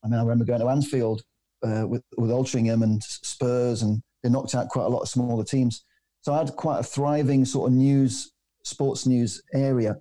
I 0.03 0.09
mean, 0.09 0.19
I 0.19 0.23
remember 0.23 0.45
going 0.45 0.59
to 0.59 0.69
Anfield 0.69 1.23
uh, 1.63 1.87
with, 1.87 2.03
with 2.17 2.31
Altrincham 2.31 2.83
and 2.83 3.01
Spurs, 3.05 3.83
and 3.83 4.03
they 4.25 4.31
knocked 4.31 4.57
out 4.57 4.69
quite 4.69 4.87
a 4.87 4.89
lot 4.89 5.03
of 5.03 5.09
smaller 5.09 5.45
teams. 5.45 5.85
So 6.23 6.33
I 6.33 6.39
had 6.39 6.57
quite 6.57 6.81
a 6.81 6.83
thriving 6.83 7.45
sort 7.45 7.71
of 7.71 7.77
news, 7.77 8.33
sports 8.65 9.07
news 9.07 9.41
area. 9.55 9.97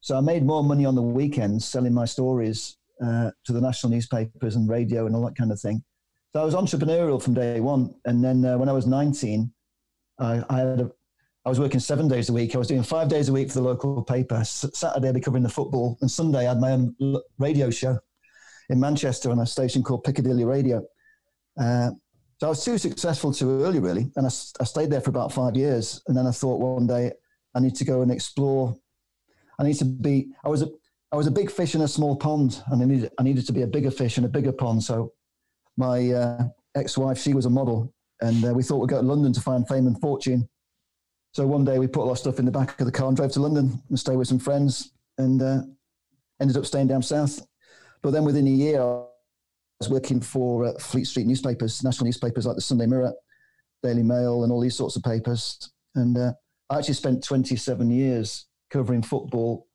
So 0.00 0.16
I 0.16 0.22
made 0.22 0.46
more 0.46 0.64
money 0.64 0.86
on 0.86 0.94
the 0.94 1.02
weekends 1.02 1.66
selling 1.66 1.92
my 1.92 2.06
stories 2.06 2.78
uh, 3.04 3.32
to 3.44 3.52
the 3.52 3.60
national 3.60 3.92
newspapers 3.92 4.56
and 4.56 4.66
radio 4.66 5.04
and 5.04 5.14
all 5.14 5.26
that 5.26 5.36
kind 5.36 5.52
of 5.52 5.60
thing. 5.60 5.84
So 6.32 6.40
I 6.40 6.44
was 6.44 6.54
entrepreneurial 6.54 7.22
from 7.22 7.34
day 7.34 7.60
one. 7.60 7.94
And 8.04 8.24
then 8.24 8.44
uh, 8.44 8.56
when 8.56 8.68
I 8.68 8.72
was 8.72 8.86
19, 8.86 9.52
I, 10.18 10.42
I 10.48 10.58
had 10.58 10.80
a, 10.80 10.90
I 11.44 11.48
was 11.48 11.60
working 11.60 11.80
seven 11.80 12.08
days 12.08 12.28
a 12.28 12.32
week. 12.32 12.54
I 12.54 12.58
was 12.58 12.68
doing 12.68 12.82
five 12.82 13.08
days 13.08 13.28
a 13.28 13.32
week 13.32 13.48
for 13.48 13.54
the 13.54 13.62
local 13.62 14.02
paper. 14.02 14.36
S- 14.36 14.64
Saturday, 14.72 15.08
I'd 15.08 15.14
be 15.14 15.20
covering 15.20 15.42
the 15.42 15.48
football. 15.48 15.98
And 16.00 16.10
Sunday, 16.10 16.46
I 16.46 16.50
had 16.50 16.60
my 16.60 16.72
own 16.72 16.96
radio 17.38 17.68
show 17.70 17.98
in 18.70 18.80
Manchester 18.80 19.30
on 19.30 19.40
a 19.40 19.46
station 19.46 19.82
called 19.82 20.04
Piccadilly 20.04 20.44
Radio. 20.44 20.86
Uh, 21.60 21.90
so 22.40 22.46
I 22.46 22.50
was 22.50 22.64
too 22.64 22.78
successful 22.78 23.32
too 23.32 23.62
early, 23.62 23.80
really. 23.80 24.10
And 24.16 24.26
I, 24.26 24.30
I 24.60 24.64
stayed 24.64 24.90
there 24.90 25.00
for 25.00 25.10
about 25.10 25.32
five 25.32 25.56
years. 25.56 26.02
And 26.06 26.16
then 26.16 26.26
I 26.26 26.30
thought 26.30 26.60
one 26.60 26.86
day 26.86 27.12
I 27.54 27.60
need 27.60 27.74
to 27.76 27.84
go 27.84 28.02
and 28.02 28.10
explore 28.10 28.76
I 29.58 29.64
need 29.64 29.74
to 29.74 29.84
be. 29.84 30.32
I 30.44 30.48
was 30.48 30.62
a 30.62 30.68
I 31.12 31.16
was 31.16 31.26
a 31.26 31.30
big 31.30 31.50
fish 31.50 31.74
in 31.74 31.82
a 31.82 31.88
small 31.88 32.16
pond, 32.16 32.62
and 32.66 32.82
I 32.82 32.84
needed 32.84 33.10
I 33.18 33.22
needed 33.22 33.46
to 33.46 33.52
be 33.52 33.62
a 33.62 33.66
bigger 33.66 33.90
fish 33.90 34.18
in 34.18 34.24
a 34.24 34.28
bigger 34.28 34.52
pond. 34.52 34.82
So 34.82 35.12
my 35.76 36.10
uh, 36.10 36.44
ex-wife, 36.74 37.18
she 37.18 37.34
was 37.34 37.46
a 37.46 37.50
model, 37.50 37.92
and 38.20 38.44
uh, 38.44 38.54
we 38.54 38.62
thought 38.62 38.78
we'd 38.78 38.90
go 38.90 39.00
to 39.00 39.06
London 39.06 39.32
to 39.32 39.40
find 39.40 39.66
fame 39.66 39.86
and 39.86 40.00
fortune. 40.00 40.48
So 41.32 41.46
one 41.46 41.64
day 41.64 41.78
we 41.78 41.86
put 41.86 42.08
our 42.08 42.16
stuff 42.16 42.38
in 42.38 42.44
the 42.44 42.50
back 42.50 42.78
of 42.78 42.86
the 42.86 42.92
car 42.92 43.08
and 43.08 43.16
drove 43.16 43.32
to 43.32 43.40
London 43.40 43.80
and 43.88 43.98
stayed 43.98 44.16
with 44.16 44.28
some 44.28 44.38
friends, 44.38 44.92
and 45.18 45.42
uh, 45.42 45.62
ended 46.40 46.56
up 46.56 46.66
staying 46.66 46.88
down 46.88 47.02
south. 47.02 47.46
But 48.02 48.10
then 48.10 48.24
within 48.24 48.46
a 48.46 48.50
year, 48.50 48.80
I 48.80 49.04
was 49.78 49.88
working 49.88 50.20
for 50.20 50.66
uh, 50.66 50.72
Fleet 50.78 51.04
Street 51.04 51.26
newspapers, 51.26 51.82
national 51.82 52.06
newspapers 52.06 52.46
like 52.46 52.56
the 52.56 52.62
Sunday 52.62 52.86
Mirror, 52.86 53.14
Daily 53.82 54.02
Mail, 54.02 54.42
and 54.42 54.52
all 54.52 54.60
these 54.60 54.76
sorts 54.76 54.96
of 54.96 55.02
papers. 55.02 55.70
And 55.94 56.16
uh, 56.16 56.32
I 56.68 56.78
actually 56.78 56.94
spent 56.94 57.24
27 57.24 57.90
years 57.90 58.46
covering 58.70 59.02
football 59.02 59.66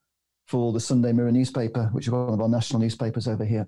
for 0.47 0.73
the 0.73 0.79
Sunday 0.79 1.11
Mirror 1.11 1.31
newspaper, 1.31 1.89
which 1.91 2.07
is 2.07 2.11
one 2.11 2.33
of 2.33 2.41
our 2.41 2.49
national 2.49 2.79
newspapers 2.79 3.27
over 3.27 3.45
here. 3.45 3.67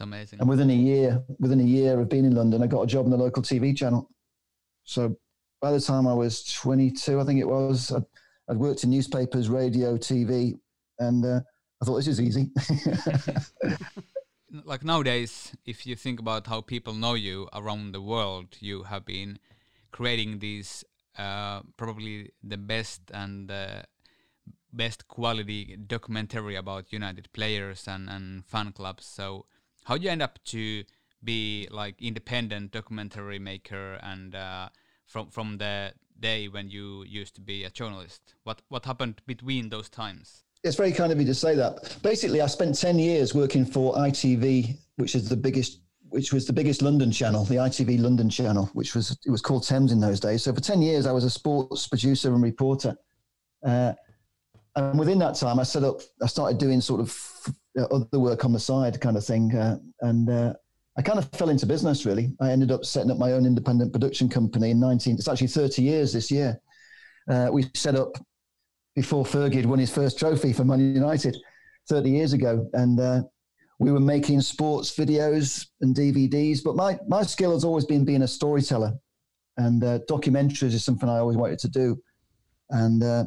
That's 0.00 0.06
amazing. 0.06 0.40
And 0.40 0.48
within 0.48 0.70
a 0.70 0.74
year, 0.74 1.22
within 1.40 1.60
a 1.60 1.64
year 1.64 2.00
of 2.00 2.08
being 2.08 2.24
in 2.24 2.34
London, 2.34 2.62
I 2.62 2.66
got 2.66 2.80
a 2.82 2.86
job 2.86 3.04
in 3.04 3.10
the 3.10 3.18
local 3.18 3.42
TV 3.42 3.76
channel. 3.76 4.08
So 4.84 5.14
by 5.60 5.72
the 5.72 5.80
time 5.80 6.06
I 6.06 6.14
was 6.14 6.42
22, 6.44 7.20
I 7.20 7.24
think 7.24 7.38
it 7.38 7.46
was, 7.46 7.92
I'd, 7.92 8.04
I'd 8.48 8.56
worked 8.56 8.82
in 8.82 8.90
newspapers, 8.90 9.50
radio, 9.50 9.98
TV, 9.98 10.58
and 10.98 11.24
uh, 11.24 11.40
I 11.82 11.84
thought 11.84 11.96
this 11.96 12.06
is 12.06 12.18
easy. 12.18 12.50
like 14.64 14.84
nowadays, 14.84 15.52
if 15.66 15.86
you 15.86 15.96
think 15.96 16.18
about 16.18 16.46
how 16.46 16.62
people 16.62 16.94
know 16.94 17.12
you 17.12 17.48
around 17.52 17.92
the 17.92 18.00
world, 18.00 18.56
you 18.58 18.84
have 18.84 19.04
been 19.04 19.38
creating 19.92 20.38
these 20.38 20.82
uh, 21.18 21.60
probably 21.76 22.30
the 22.42 22.56
best 22.56 23.02
and 23.12 23.50
uh, 23.50 23.82
best 24.72 25.08
quality 25.08 25.76
documentary 25.76 26.56
about 26.56 26.90
United 26.90 27.30
players 27.34 27.86
and, 27.86 28.08
and 28.08 28.46
fan 28.46 28.72
clubs. 28.72 29.04
So 29.04 29.44
how 29.90 29.96
you 29.96 30.08
end 30.08 30.22
up 30.22 30.38
to 30.44 30.84
be 31.24 31.66
like 31.72 32.00
independent 32.00 32.70
documentary 32.70 33.40
maker 33.40 33.98
and 34.02 34.36
uh, 34.36 34.68
from 35.04 35.28
from 35.30 35.58
the 35.58 35.92
day 36.20 36.46
when 36.46 36.70
you 36.70 37.04
used 37.04 37.34
to 37.34 37.40
be 37.40 37.64
a 37.64 37.70
journalist? 37.70 38.34
What 38.44 38.62
what 38.68 38.84
happened 38.84 39.20
between 39.26 39.68
those 39.68 39.90
times? 39.90 40.44
It's 40.62 40.76
very 40.76 40.92
kind 40.92 41.10
of 41.10 41.18
you 41.18 41.26
to 41.26 41.34
say 41.34 41.56
that. 41.56 41.96
Basically, 42.02 42.40
I 42.40 42.46
spent 42.46 42.78
ten 42.78 42.98
years 43.00 43.34
working 43.34 43.64
for 43.64 43.94
ITV, 43.96 44.78
which 44.96 45.16
is 45.16 45.28
the 45.28 45.36
biggest, 45.36 45.80
which 46.10 46.32
was 46.32 46.46
the 46.46 46.52
biggest 46.52 46.82
London 46.82 47.10
channel, 47.10 47.44
the 47.44 47.56
ITV 47.56 48.00
London 48.00 48.30
channel, 48.30 48.70
which 48.74 48.94
was 48.94 49.18
it 49.26 49.30
was 49.30 49.42
called 49.42 49.66
Thames 49.66 49.90
in 49.90 49.98
those 49.98 50.20
days. 50.20 50.44
So 50.44 50.54
for 50.54 50.60
ten 50.60 50.82
years, 50.82 51.04
I 51.04 51.12
was 51.12 51.24
a 51.24 51.30
sports 51.30 51.88
producer 51.88 52.32
and 52.32 52.42
reporter. 52.44 52.96
Uh, 53.64 53.94
and 54.76 54.96
within 55.00 55.18
that 55.18 55.34
time, 55.34 55.58
I 55.58 55.64
set 55.64 55.82
up, 55.82 56.00
I 56.22 56.26
started 56.26 56.58
doing 56.58 56.80
sort 56.80 57.00
of 57.00 57.10
other 57.78 58.18
work 58.18 58.44
on 58.44 58.52
the 58.52 58.60
side, 58.60 59.00
kind 59.00 59.16
of 59.16 59.24
thing, 59.24 59.54
uh, 59.54 59.78
and 60.00 60.28
uh, 60.28 60.54
I 60.98 61.02
kind 61.02 61.18
of 61.18 61.30
fell 61.32 61.50
into 61.50 61.66
business. 61.66 62.04
Really, 62.04 62.34
I 62.40 62.50
ended 62.50 62.70
up 62.70 62.84
setting 62.84 63.10
up 63.10 63.18
my 63.18 63.32
own 63.32 63.46
independent 63.46 63.92
production 63.92 64.28
company 64.28 64.70
in 64.70 64.80
19. 64.80 65.14
It's 65.14 65.28
actually 65.28 65.46
30 65.48 65.82
years 65.82 66.12
this 66.12 66.30
year. 66.30 66.60
Uh, 67.28 67.48
we 67.52 67.66
set 67.74 67.94
up 67.94 68.16
before 68.94 69.24
Fergie 69.24 69.54
had 69.54 69.66
won 69.66 69.78
his 69.78 69.90
first 69.90 70.18
trophy 70.18 70.52
for 70.52 70.64
Man 70.64 70.94
United 70.94 71.36
30 71.88 72.10
years 72.10 72.32
ago. 72.32 72.68
And 72.72 72.98
uh, 72.98 73.22
we 73.78 73.92
were 73.92 74.00
making 74.00 74.40
sports 74.40 74.94
videos 74.94 75.66
and 75.80 75.94
DVDs. 75.94 76.60
But 76.64 76.76
my, 76.76 76.98
my 77.08 77.22
skill 77.22 77.52
has 77.52 77.64
always 77.64 77.84
been 77.84 78.04
being 78.04 78.22
a 78.22 78.28
storyteller. 78.28 78.92
And 79.56 79.82
uh, 79.84 80.00
documentaries 80.08 80.74
is 80.74 80.84
something 80.84 81.08
I 81.08 81.18
always 81.18 81.36
wanted 81.36 81.58
to 81.60 81.68
do. 81.68 81.96
And 82.70 83.02
uh, 83.02 83.24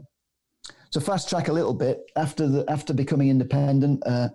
to 0.93 1.01
fast 1.01 1.27
track 1.27 1.47
a 1.47 1.53
little 1.53 1.73
bit, 1.73 2.01
after, 2.15 2.47
the, 2.47 2.65
after 2.69 2.93
becoming 2.93 3.29
independent, 3.29 4.01
uh, 4.05 4.29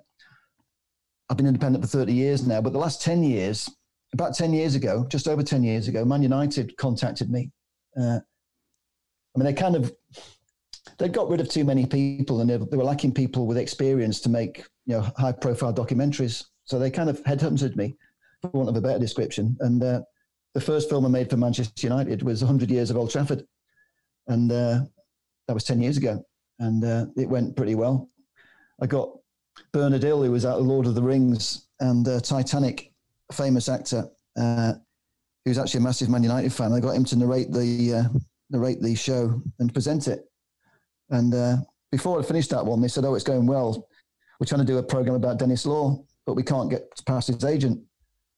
I've 1.30 1.36
been 1.36 1.46
independent 1.46 1.84
for 1.84 1.88
30 1.88 2.12
years 2.12 2.46
now. 2.46 2.60
But 2.60 2.72
the 2.72 2.78
last 2.78 3.00
10 3.02 3.22
years, 3.22 3.70
about 4.12 4.34
10 4.34 4.52
years 4.52 4.74
ago, 4.74 5.06
just 5.08 5.28
over 5.28 5.42
10 5.42 5.62
years 5.62 5.88
ago, 5.88 6.04
Man 6.04 6.22
United 6.22 6.76
contacted 6.76 7.30
me. 7.30 7.50
Uh, 7.98 8.18
I 8.18 9.38
mean, 9.38 9.44
they 9.44 9.52
kind 9.52 9.76
of 9.76 9.92
they 10.98 11.08
got 11.08 11.28
rid 11.28 11.40
of 11.40 11.48
too 11.48 11.64
many 11.64 11.86
people 11.86 12.40
and 12.40 12.50
they, 12.50 12.56
they 12.56 12.76
were 12.76 12.84
lacking 12.84 13.12
people 13.12 13.46
with 13.46 13.56
experience 13.56 14.20
to 14.20 14.28
make 14.28 14.64
you 14.86 14.94
know 14.94 15.06
high 15.16 15.32
profile 15.32 15.72
documentaries. 15.72 16.44
So 16.64 16.78
they 16.78 16.90
kind 16.90 17.08
of 17.08 17.22
headhunted 17.22 17.76
me, 17.76 17.96
for 18.42 18.50
want 18.50 18.68
of 18.68 18.76
a 18.76 18.80
better 18.80 18.98
description. 18.98 19.56
And 19.60 19.82
uh, 19.82 20.00
the 20.54 20.60
first 20.60 20.88
film 20.88 21.06
I 21.06 21.08
made 21.08 21.30
for 21.30 21.36
Manchester 21.36 21.86
United 21.86 22.22
was 22.22 22.42
100 22.42 22.70
Years 22.70 22.90
of 22.90 22.96
Old 22.96 23.10
Trafford, 23.10 23.44
and 24.26 24.50
uh, 24.50 24.80
that 25.46 25.54
was 25.54 25.64
10 25.64 25.80
years 25.80 25.96
ago, 25.96 26.24
and 26.58 26.84
uh, 26.84 27.06
it 27.16 27.28
went 27.28 27.56
pretty 27.56 27.74
well. 27.74 28.08
I 28.80 28.86
got 28.86 29.10
Bernard 29.72 30.02
Hill, 30.02 30.22
who 30.22 30.32
was 30.32 30.46
out 30.46 30.58
of 30.58 30.66
Lord 30.66 30.86
of 30.86 30.94
the 30.94 31.02
Rings 31.02 31.68
and 31.80 32.06
uh, 32.06 32.20
Titanic, 32.20 32.92
famous 33.32 33.68
actor, 33.68 34.08
uh, 34.36 34.74
who's 35.44 35.58
actually 35.58 35.78
a 35.78 35.84
massive 35.84 36.08
Man 36.08 36.22
United 36.22 36.52
fan. 36.52 36.72
I 36.72 36.80
got 36.80 36.94
him 36.94 37.04
to 37.06 37.16
narrate 37.16 37.52
the 37.52 37.94
uh, 37.94 38.18
narrate 38.50 38.80
the 38.80 38.94
show 38.94 39.42
and 39.58 39.72
present 39.72 40.08
it 40.08 40.28
and 41.10 41.34
uh, 41.34 41.56
before 41.90 42.18
I 42.18 42.22
finished 42.22 42.50
that 42.50 42.64
one, 42.64 42.80
they 42.80 42.88
said, 42.88 43.04
"Oh, 43.04 43.14
it's 43.14 43.24
going 43.24 43.46
well. 43.46 43.88
We're 44.38 44.46
trying 44.46 44.60
to 44.60 44.66
do 44.66 44.78
a 44.78 44.82
program 44.82 45.14
about 45.14 45.38
Denis 45.38 45.66
Law, 45.66 46.04
but 46.26 46.34
we 46.34 46.42
can't 46.42 46.70
get 46.70 46.82
past 47.06 47.28
his 47.28 47.44
agent." 47.44 47.80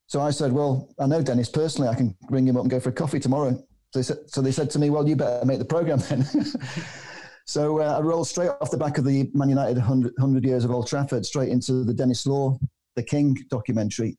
So 0.07 0.21
I 0.21 0.31
said, 0.31 0.53
"Well, 0.53 0.93
I 0.99 1.07
know 1.07 1.23
Denis 1.23 1.49
personally. 1.49 1.89
I 1.89 1.95
can 1.95 2.17
ring 2.29 2.47
him 2.47 2.57
up 2.57 2.63
and 2.63 2.71
go 2.71 2.81
for 2.81 2.91
a 2.91 2.93
coffee 2.93 3.21
tomorrow." 3.21 3.53
So 3.93 3.99
they 3.99 4.03
said, 4.03 4.19
so 4.27 4.41
they 4.41 4.53
said 4.53 4.71
to 4.71 4.79
me, 4.79 4.91
"Well, 4.91 5.09
you 5.09 5.17
better 5.17 5.45
make 5.45 5.59
the 5.59 5.65
program 5.65 5.99
then." 5.99 6.25
so 7.51 7.81
uh, 7.81 7.97
I 7.99 8.01
rolled 8.01 8.29
straight 8.29 8.51
off 8.61 8.71
the 8.71 8.77
back 8.77 8.97
of 8.97 9.05
the 9.05 9.29
Man 9.35 9.49
United 9.49 9.77
100, 9.77 10.13
100 10.17 10.45
years 10.45 10.65
of 10.65 10.71
Old 10.71 10.87
Trafford, 10.87 11.27
straight 11.27 11.49
into 11.49 11.83
the 11.83 11.93
Denis 11.93 12.25
Law, 12.25 12.57
the 12.95 13.03
King 13.03 13.37
documentary, 13.51 14.17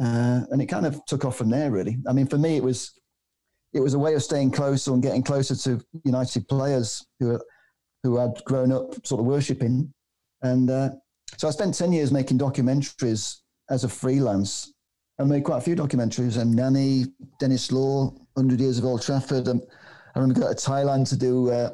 uh, 0.00 0.40
and 0.50 0.62
it 0.62 0.66
kind 0.66 0.86
of 0.86 1.04
took 1.04 1.26
off 1.26 1.36
from 1.36 1.50
there. 1.50 1.70
Really, 1.70 1.98
I 2.08 2.14
mean, 2.14 2.26
for 2.26 2.38
me, 2.38 2.56
it 2.56 2.64
was 2.64 2.98
it 3.74 3.80
was 3.80 3.92
a 3.92 3.98
way 3.98 4.14
of 4.14 4.22
staying 4.22 4.52
closer 4.52 4.94
and 4.94 5.02
getting 5.02 5.22
closer 5.22 5.54
to 5.54 5.84
United 6.04 6.48
players 6.48 7.04
who 7.20 7.38
who 8.02 8.16
had 8.16 8.42
grown 8.46 8.72
up 8.72 9.06
sort 9.06 9.20
of 9.20 9.26
worshipping. 9.26 9.92
And 10.40 10.70
uh, 10.70 10.90
so 11.36 11.48
I 11.48 11.50
spent 11.50 11.74
10 11.74 11.92
years 11.92 12.12
making 12.12 12.38
documentaries 12.38 13.40
as 13.70 13.84
a 13.84 13.88
freelance. 13.88 14.72
I 15.18 15.24
made 15.24 15.44
quite 15.44 15.58
a 15.58 15.62
few 15.62 15.74
documentaries. 15.74 16.40
And 16.40 16.54
Nanny, 16.54 17.06
Denis 17.40 17.72
Law, 17.72 18.10
100 18.34 18.60
Years 18.60 18.78
of 18.78 18.84
Old 18.84 19.02
Trafford. 19.02 19.48
Um, 19.48 19.62
I 20.14 20.18
remember 20.18 20.40
going 20.40 20.54
to 20.54 20.60
Thailand 20.60 21.08
to 21.08 21.16
do 21.16 21.50
uh, 21.50 21.70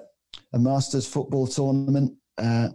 a 0.53 0.59
Masters 0.59 1.07
football 1.07 1.47
tournament. 1.47 2.13
Uh, 2.39 2.69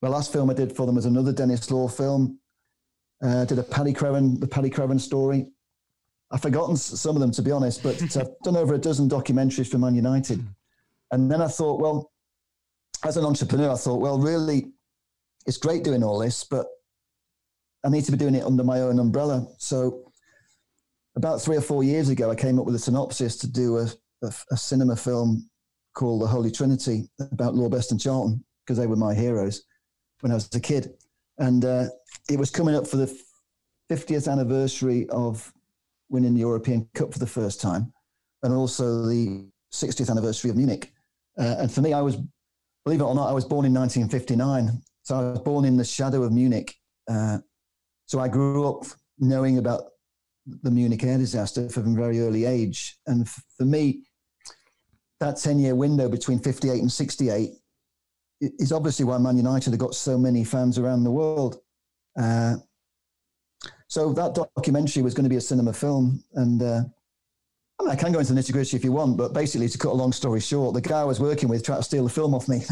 the 0.00 0.08
last 0.08 0.32
film 0.32 0.50
I 0.50 0.54
did 0.54 0.74
for 0.74 0.86
them 0.86 0.96
was 0.96 1.06
another 1.06 1.32
Denis 1.32 1.70
Law 1.70 1.88
film. 1.88 2.38
Uh, 3.22 3.44
did 3.44 3.58
a 3.58 3.62
Paddy 3.62 3.92
Crerand, 3.92 4.40
the 4.40 4.48
Paddy 4.48 4.70
Crerand 4.70 5.00
story. 5.00 5.46
I've 6.32 6.42
forgotten 6.42 6.76
some 6.76 7.14
of 7.14 7.20
them, 7.20 7.30
to 7.32 7.42
be 7.42 7.52
honest, 7.52 7.82
but 7.82 8.00
I've 8.16 8.38
done 8.42 8.56
over 8.56 8.74
a 8.74 8.78
dozen 8.78 9.08
documentaries 9.08 9.68
for 9.70 9.78
Man 9.78 9.94
United. 9.94 10.44
And 11.10 11.30
then 11.30 11.42
I 11.42 11.46
thought, 11.46 11.80
well, 11.80 12.10
as 13.04 13.16
an 13.16 13.24
entrepreneur, 13.24 13.70
I 13.70 13.76
thought, 13.76 14.00
well, 14.00 14.18
really, 14.18 14.72
it's 15.46 15.58
great 15.58 15.84
doing 15.84 16.02
all 16.02 16.18
this, 16.18 16.44
but 16.44 16.66
I 17.84 17.90
need 17.90 18.04
to 18.04 18.12
be 18.12 18.18
doing 18.18 18.34
it 18.34 18.44
under 18.44 18.64
my 18.64 18.80
own 18.80 18.98
umbrella. 18.98 19.46
So, 19.58 20.10
about 21.14 21.42
three 21.42 21.56
or 21.56 21.60
four 21.60 21.84
years 21.84 22.08
ago, 22.08 22.30
I 22.30 22.34
came 22.34 22.58
up 22.58 22.64
with 22.64 22.74
a 22.74 22.78
synopsis 22.78 23.36
to 23.38 23.46
do 23.46 23.76
a, 23.76 23.88
a, 24.22 24.32
a 24.50 24.56
cinema 24.56 24.96
film 24.96 25.50
called 25.94 26.22
The 26.22 26.26
Holy 26.26 26.50
Trinity 26.50 27.08
about 27.32 27.54
Law 27.54 27.68
Best 27.68 27.90
and 27.90 28.00
Charlton 28.00 28.44
because 28.64 28.78
they 28.78 28.86
were 28.86 28.96
my 28.96 29.14
heroes 29.14 29.64
when 30.20 30.32
I 30.32 30.34
was 30.34 30.48
a 30.54 30.60
kid. 30.60 30.94
And 31.38 31.64
uh, 31.64 31.86
it 32.30 32.38
was 32.38 32.50
coming 32.50 32.74
up 32.74 32.86
for 32.86 32.96
the 32.96 33.22
50th 33.90 34.30
anniversary 34.30 35.08
of 35.10 35.52
winning 36.08 36.34
the 36.34 36.40
European 36.40 36.88
Cup 36.94 37.12
for 37.12 37.18
the 37.18 37.26
first 37.26 37.60
time 37.60 37.92
and 38.42 38.52
also 38.52 39.06
the 39.06 39.46
60th 39.72 40.10
anniversary 40.10 40.50
of 40.50 40.56
Munich. 40.56 40.92
Uh, 41.38 41.56
and 41.58 41.72
for 41.72 41.80
me, 41.80 41.92
I 41.92 42.02
was 42.02 42.18
believe 42.84 43.00
it 43.00 43.04
or 43.04 43.14
not, 43.14 43.28
I 43.28 43.32
was 43.32 43.44
born 43.44 43.64
in 43.64 43.74
1959. 43.74 44.82
So 45.02 45.16
I 45.16 45.30
was 45.32 45.40
born 45.40 45.64
in 45.64 45.76
the 45.76 45.84
shadow 45.84 46.22
of 46.22 46.32
Munich. 46.32 46.74
Uh, 47.08 47.38
so 48.06 48.20
I 48.20 48.28
grew 48.28 48.68
up 48.68 48.84
knowing 49.18 49.58
about 49.58 49.84
the 50.46 50.70
Munich 50.70 51.04
air 51.04 51.18
disaster 51.18 51.68
from 51.68 51.92
a 51.92 52.00
very 52.00 52.20
early 52.20 52.44
age. 52.44 52.98
And 53.06 53.28
for 53.28 53.64
me, 53.64 54.02
that 55.22 55.36
10 55.36 55.58
year 55.58 55.74
window 55.74 56.08
between 56.08 56.38
58 56.38 56.80
and 56.80 56.90
68 56.90 57.50
is 58.40 58.72
obviously 58.72 59.04
why 59.04 59.18
Man 59.18 59.36
United 59.36 59.70
have 59.70 59.78
got 59.78 59.94
so 59.94 60.18
many 60.18 60.42
fans 60.42 60.78
around 60.78 61.04
the 61.04 61.10
world. 61.10 61.60
Uh, 62.20 62.56
so 63.86 64.12
that 64.14 64.34
documentary 64.34 65.02
was 65.02 65.14
going 65.14 65.24
to 65.24 65.30
be 65.30 65.36
a 65.36 65.40
cinema 65.40 65.72
film. 65.72 66.24
And 66.34 66.60
uh, 66.60 66.80
I, 67.78 67.84
mean, 67.84 67.90
I 67.90 67.94
can 67.94 68.10
go 68.10 68.18
into 68.18 68.34
the 68.34 68.40
nitty 68.40 68.52
gritty 68.52 68.76
if 68.76 68.84
you 68.84 68.90
want, 68.90 69.16
but 69.16 69.32
basically, 69.32 69.68
to 69.68 69.78
cut 69.78 69.92
a 69.92 69.94
long 69.94 70.12
story 70.12 70.40
short, 70.40 70.74
the 70.74 70.80
guy 70.80 71.00
I 71.00 71.04
was 71.04 71.20
working 71.20 71.48
with 71.48 71.64
tried 71.64 71.76
to 71.76 71.82
steal 71.84 72.04
the 72.04 72.10
film 72.10 72.34
off 72.34 72.48
me. 72.48 72.62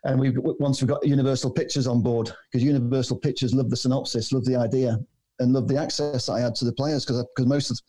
and 0.03 0.19
we 0.19 0.31
once 0.37 0.81
we 0.81 0.87
got 0.87 1.05
Universal 1.05 1.51
Pictures 1.51 1.87
on 1.87 2.03
board 2.03 2.31
because 2.51 2.63
Universal 2.63 3.17
Pictures 3.17 3.53
loved 3.55 3.71
the 3.71 3.77
synopsis, 3.77 4.31
loved 4.31 4.45
the 4.45 4.55
idea, 4.55 4.99
and 5.39 5.53
loved 5.53 5.69
the 5.69 5.77
access 5.77 6.29
I 6.29 6.39
had 6.39 6.53
to 6.55 6.65
the 6.65 6.73
players 6.73 7.03
because 7.03 7.25
because 7.35 7.47
most 7.47 7.71
of 7.71 7.79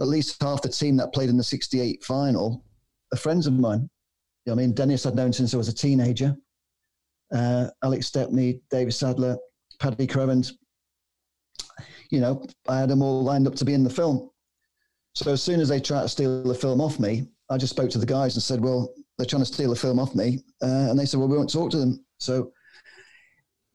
at 0.00 0.08
least 0.08 0.42
half 0.42 0.62
the 0.62 0.68
team 0.68 0.96
that 0.96 1.12
played 1.12 1.28
in 1.28 1.36
the 1.36 1.44
'68 1.44 2.04
final 2.04 2.64
are 3.12 3.18
friends 3.18 3.46
of 3.46 3.54
mine. 3.54 3.88
You 4.44 4.50
know, 4.50 4.52
I 4.52 4.56
mean, 4.56 4.74
Denis 4.74 5.06
I'd 5.06 5.14
known 5.14 5.32
since 5.32 5.54
I 5.54 5.56
was 5.56 5.68
a 5.68 5.74
teenager. 5.74 6.36
Uh, 7.32 7.68
Alex 7.82 8.06
Stepney, 8.06 8.60
David 8.70 8.92
Sadler, 8.92 9.36
Paddy 9.80 10.06
Crerand. 10.06 10.52
You 12.10 12.20
know, 12.20 12.46
I 12.68 12.78
had 12.78 12.88
them 12.88 13.02
all 13.02 13.22
lined 13.22 13.46
up 13.46 13.56
to 13.56 13.64
be 13.64 13.74
in 13.74 13.82
the 13.82 13.90
film. 13.90 14.30
So 15.14 15.32
as 15.32 15.42
soon 15.42 15.60
as 15.60 15.68
they 15.68 15.80
tried 15.80 16.02
to 16.02 16.08
steal 16.08 16.42
the 16.42 16.54
film 16.54 16.80
off 16.80 17.00
me, 17.00 17.26
I 17.50 17.56
just 17.56 17.72
spoke 17.72 17.90
to 17.90 17.98
the 17.98 18.06
guys 18.06 18.36
and 18.36 18.42
said, 18.42 18.60
"Well, 18.60 18.92
they're 19.16 19.26
trying 19.26 19.42
to 19.42 19.52
steal 19.52 19.70
the 19.70 19.76
film 19.76 19.98
off 19.98 20.14
me," 20.14 20.44
uh, 20.62 20.90
and 20.90 20.98
they 20.98 21.06
said, 21.06 21.18
"Well, 21.18 21.28
we 21.28 21.36
won't 21.36 21.52
talk 21.52 21.70
to 21.70 21.78
them." 21.78 22.04
So 22.18 22.52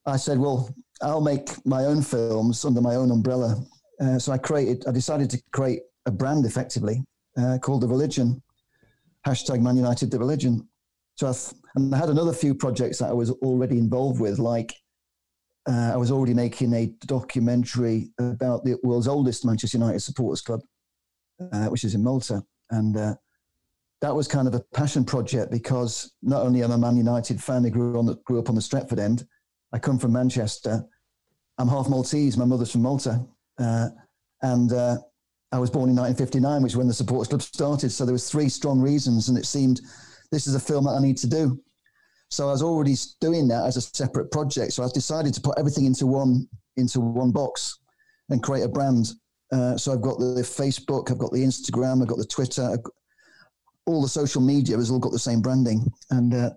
I 0.06 0.18
said, 0.18 0.38
"Well, 0.38 0.70
I'll 1.02 1.22
make 1.22 1.50
my 1.66 1.86
own 1.86 2.02
films 2.02 2.64
under 2.64 2.82
my 2.82 2.96
own 2.96 3.12
umbrella." 3.12 3.62
Uh, 4.00 4.20
so 4.20 4.32
I 4.32 4.38
created. 4.38 4.86
I 4.88 4.92
decided 4.92 5.30
to 5.32 5.42
create 5.52 5.82
a 6.06 6.12
brand 6.12 6.46
effectively 6.46 7.04
uh, 7.38 7.58
called 7.60 7.82
the 7.82 7.88
Religion. 7.88 8.42
Hashtag 9.26 9.62
Man 9.62 9.78
United 9.78 10.10
the 10.10 10.20
Religion. 10.20 10.68
So 11.16 11.28
I 11.28 11.34
th- 11.34 11.62
and 11.76 11.94
I 11.94 11.98
had 11.98 12.10
another 12.10 12.34
few 12.34 12.54
projects 12.54 13.00
that 13.00 13.10
I 13.10 13.14
was 13.14 13.32
already 13.32 13.78
involved 13.78 14.20
with, 14.20 14.40
like 14.40 14.74
uh, 15.70 15.92
I 15.94 15.98
was 15.98 16.12
already 16.12 16.34
making 16.34 16.74
a 16.74 16.88
documentary 17.06 18.10
about 18.20 18.66
the 18.66 18.78
world's 18.84 19.08
oldest 19.08 19.46
Manchester 19.46 19.78
United 19.78 20.00
supporters 20.00 20.42
club, 20.42 20.62
uh, 21.52 21.68
which 21.68 21.84
is 21.84 21.96
in 21.96 22.04
Malta. 22.04 22.44
And 22.72 22.98
uh, 22.98 23.16
that 24.02 24.16
was 24.16 24.28
kind 24.28 24.48
of 24.48 24.56
a 24.56 24.64
passion 24.74 25.06
project 25.06 25.52
because 25.52 26.14
not 26.22 26.42
only 26.42 26.64
am 26.64 26.72
I 26.72 26.76
a 26.76 26.78
Man 26.78 26.98
United 26.98 27.42
fan, 27.42 27.66
I 27.66 27.70
grew, 27.70 27.98
on 27.98 28.08
the, 28.08 28.16
grew 28.26 28.40
up 28.40 28.50
on 28.50 28.56
the 28.56 28.62
Stretford 28.62 29.00
end. 29.00 29.26
I 29.72 29.80
come 29.80 30.00
from 30.00 30.14
Manchester. 30.14 30.84
I'm 31.58 31.68
half 31.68 31.88
Maltese. 31.88 32.38
My 32.38 32.46
mother's 32.46 32.72
from 32.72 32.82
Malta. 32.82 33.24
Uh, 33.60 33.90
and 34.42 34.74
uh, 34.74 34.98
I 35.52 35.60
was 35.60 35.70
born 35.70 35.90
in 35.90 35.96
1959, 35.96 36.64
which 36.64 36.74
is 36.74 36.78
when 36.78 36.88
the 36.88 36.94
supporters 36.94 37.28
club 37.28 37.42
started. 37.42 37.92
So 37.92 38.06
there 38.06 38.14
was 38.14 38.30
three 38.30 38.50
strong 38.50 38.80
reasons, 38.80 39.28
and 39.28 39.38
it 39.38 39.46
seemed 39.46 39.82
this 40.32 40.48
is 40.48 40.56
a 40.56 40.60
film 40.60 40.86
that 40.86 40.92
I 40.92 41.02
need 41.02 41.18
to 41.18 41.28
do. 41.28 41.62
So 42.30 42.48
I 42.48 42.52
was 42.52 42.64
already 42.64 42.96
doing 43.20 43.48
that 43.50 43.66
as 43.66 43.76
a 43.76 43.82
separate 43.82 44.32
project. 44.32 44.74
So 44.74 44.84
I 44.84 44.88
decided 44.94 45.34
to 45.34 45.42
put 45.42 45.60
everything 45.60 45.86
into 45.86 46.08
one 46.08 46.48
into 46.78 47.02
one 47.02 47.32
box 47.32 47.80
and 48.30 48.42
create 48.42 48.64
a 48.64 48.70
brand. 48.70 49.12
Uh, 49.52 49.76
so 49.76 49.92
I've 49.92 50.02
got 50.02 50.18
the 50.20 50.42
Facebook, 50.42 51.12
I've 51.12 51.18
got 51.18 51.34
the 51.34 51.44
Instagram, 51.44 52.02
I've 52.02 52.08
got 52.08 52.18
the 52.18 52.26
Twitter, 52.26 52.78
all 53.86 54.02
the 54.02 54.08
social 54.08 54.42
media 54.42 54.78
has 54.78 54.90
all 54.90 55.00
got 55.00 55.12
the 55.12 55.20
same 55.20 55.42
branding. 55.42 55.92
And 56.10 56.34
uh, 56.34 56.52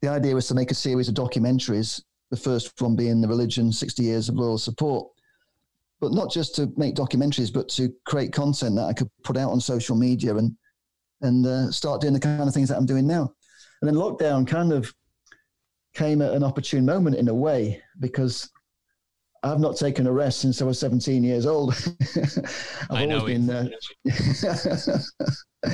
the 0.00 0.08
idea 0.08 0.34
was 0.34 0.48
to 0.48 0.54
make 0.54 0.70
a 0.70 0.74
series 0.74 1.08
of 1.08 1.14
documentaries. 1.14 2.00
The 2.30 2.36
first 2.36 2.80
one 2.80 2.96
being 2.96 3.20
the 3.20 3.28
religion, 3.28 3.70
60 3.70 4.02
years 4.02 4.28
of 4.28 4.36
loyal 4.36 4.56
support, 4.56 5.08
but 6.02 6.12
not 6.12 6.32
just 6.32 6.56
to 6.56 6.70
make 6.76 6.96
documentaries, 6.96 7.52
but 7.52 7.68
to 7.68 7.88
create 8.04 8.32
content 8.32 8.74
that 8.74 8.86
I 8.86 8.92
could 8.92 9.08
put 9.22 9.36
out 9.36 9.52
on 9.52 9.60
social 9.60 9.96
media 9.96 10.36
and 10.36 10.54
and 11.20 11.46
uh, 11.46 11.70
start 11.70 12.00
doing 12.00 12.12
the 12.12 12.18
kind 12.18 12.42
of 12.42 12.52
things 12.52 12.68
that 12.68 12.76
I'm 12.76 12.84
doing 12.84 13.06
now. 13.06 13.32
And 13.80 13.88
then 13.88 13.94
lockdown 13.94 14.44
kind 14.44 14.72
of 14.72 14.92
came 15.94 16.20
at 16.20 16.32
an 16.32 16.42
opportune 16.42 16.84
moment 16.84 17.14
in 17.14 17.28
a 17.28 17.34
way 17.34 17.80
because 18.00 18.50
I've 19.44 19.60
not 19.60 19.76
taken 19.76 20.08
a 20.08 20.12
rest 20.12 20.40
since 20.40 20.60
I 20.60 20.64
was 20.64 20.80
17 20.80 21.22
years 21.22 21.46
old. 21.46 21.72
I've 22.90 22.90
I 22.90 23.06
always 23.06 23.22
been 23.22 23.48
uh, 23.48 23.68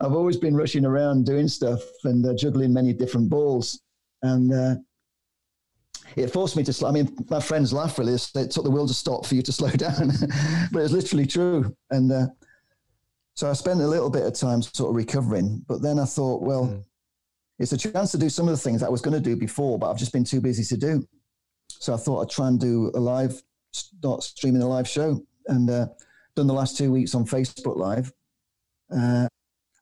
I've 0.00 0.12
always 0.12 0.36
been 0.36 0.54
rushing 0.54 0.84
around 0.84 1.24
doing 1.24 1.48
stuff 1.48 1.80
and 2.04 2.26
uh, 2.26 2.34
juggling 2.34 2.74
many 2.74 2.92
different 2.92 3.30
balls, 3.30 3.80
and 4.20 4.52
uh, 4.52 4.74
it 6.24 6.32
forced 6.32 6.56
me 6.56 6.64
to. 6.64 6.72
Sl- 6.72 6.86
I 6.86 6.90
mean, 6.90 7.14
my 7.30 7.40
friends 7.40 7.72
laugh 7.72 7.98
really. 7.98 8.14
It 8.14 8.50
took 8.50 8.64
the 8.64 8.70
world 8.70 8.88
to 8.88 8.94
stop 8.94 9.26
for 9.26 9.34
you 9.34 9.42
to 9.42 9.52
slow 9.60 9.70
down, 9.70 10.12
but 10.72 10.82
it's 10.82 10.92
literally 10.92 11.26
true. 11.26 11.74
And 11.90 12.10
uh, 12.10 12.26
so 13.34 13.50
I 13.50 13.52
spent 13.52 13.80
a 13.80 13.86
little 13.86 14.10
bit 14.10 14.24
of 14.24 14.34
time 14.34 14.62
sort 14.62 14.90
of 14.90 14.96
recovering, 14.96 15.62
but 15.68 15.82
then 15.82 15.98
I 15.98 16.06
thought, 16.06 16.42
well, 16.42 16.66
mm. 16.66 16.82
it's 17.58 17.72
a 17.72 17.78
chance 17.78 18.10
to 18.12 18.18
do 18.18 18.30
some 18.30 18.48
of 18.48 18.52
the 18.52 18.62
things 18.62 18.82
I 18.82 18.88
was 18.88 19.02
going 19.02 19.14
to 19.14 19.20
do 19.20 19.36
before, 19.36 19.78
but 19.78 19.90
I've 19.90 19.98
just 19.98 20.12
been 20.12 20.24
too 20.24 20.40
busy 20.40 20.64
to 20.64 20.76
do. 20.76 21.06
So 21.68 21.92
I 21.92 21.98
thought 21.98 22.22
I'd 22.22 22.30
try 22.30 22.48
and 22.48 22.58
do 22.58 22.90
a 22.94 23.00
live, 23.00 23.42
start 23.72 24.22
streaming 24.22 24.62
a 24.62 24.68
live 24.68 24.88
show, 24.88 25.20
and 25.48 25.68
uh, 25.68 25.86
done 26.34 26.46
the 26.46 26.54
last 26.54 26.76
two 26.76 26.90
weeks 26.90 27.14
on 27.14 27.26
Facebook 27.26 27.76
Live. 27.76 28.12
Uh, 28.90 29.28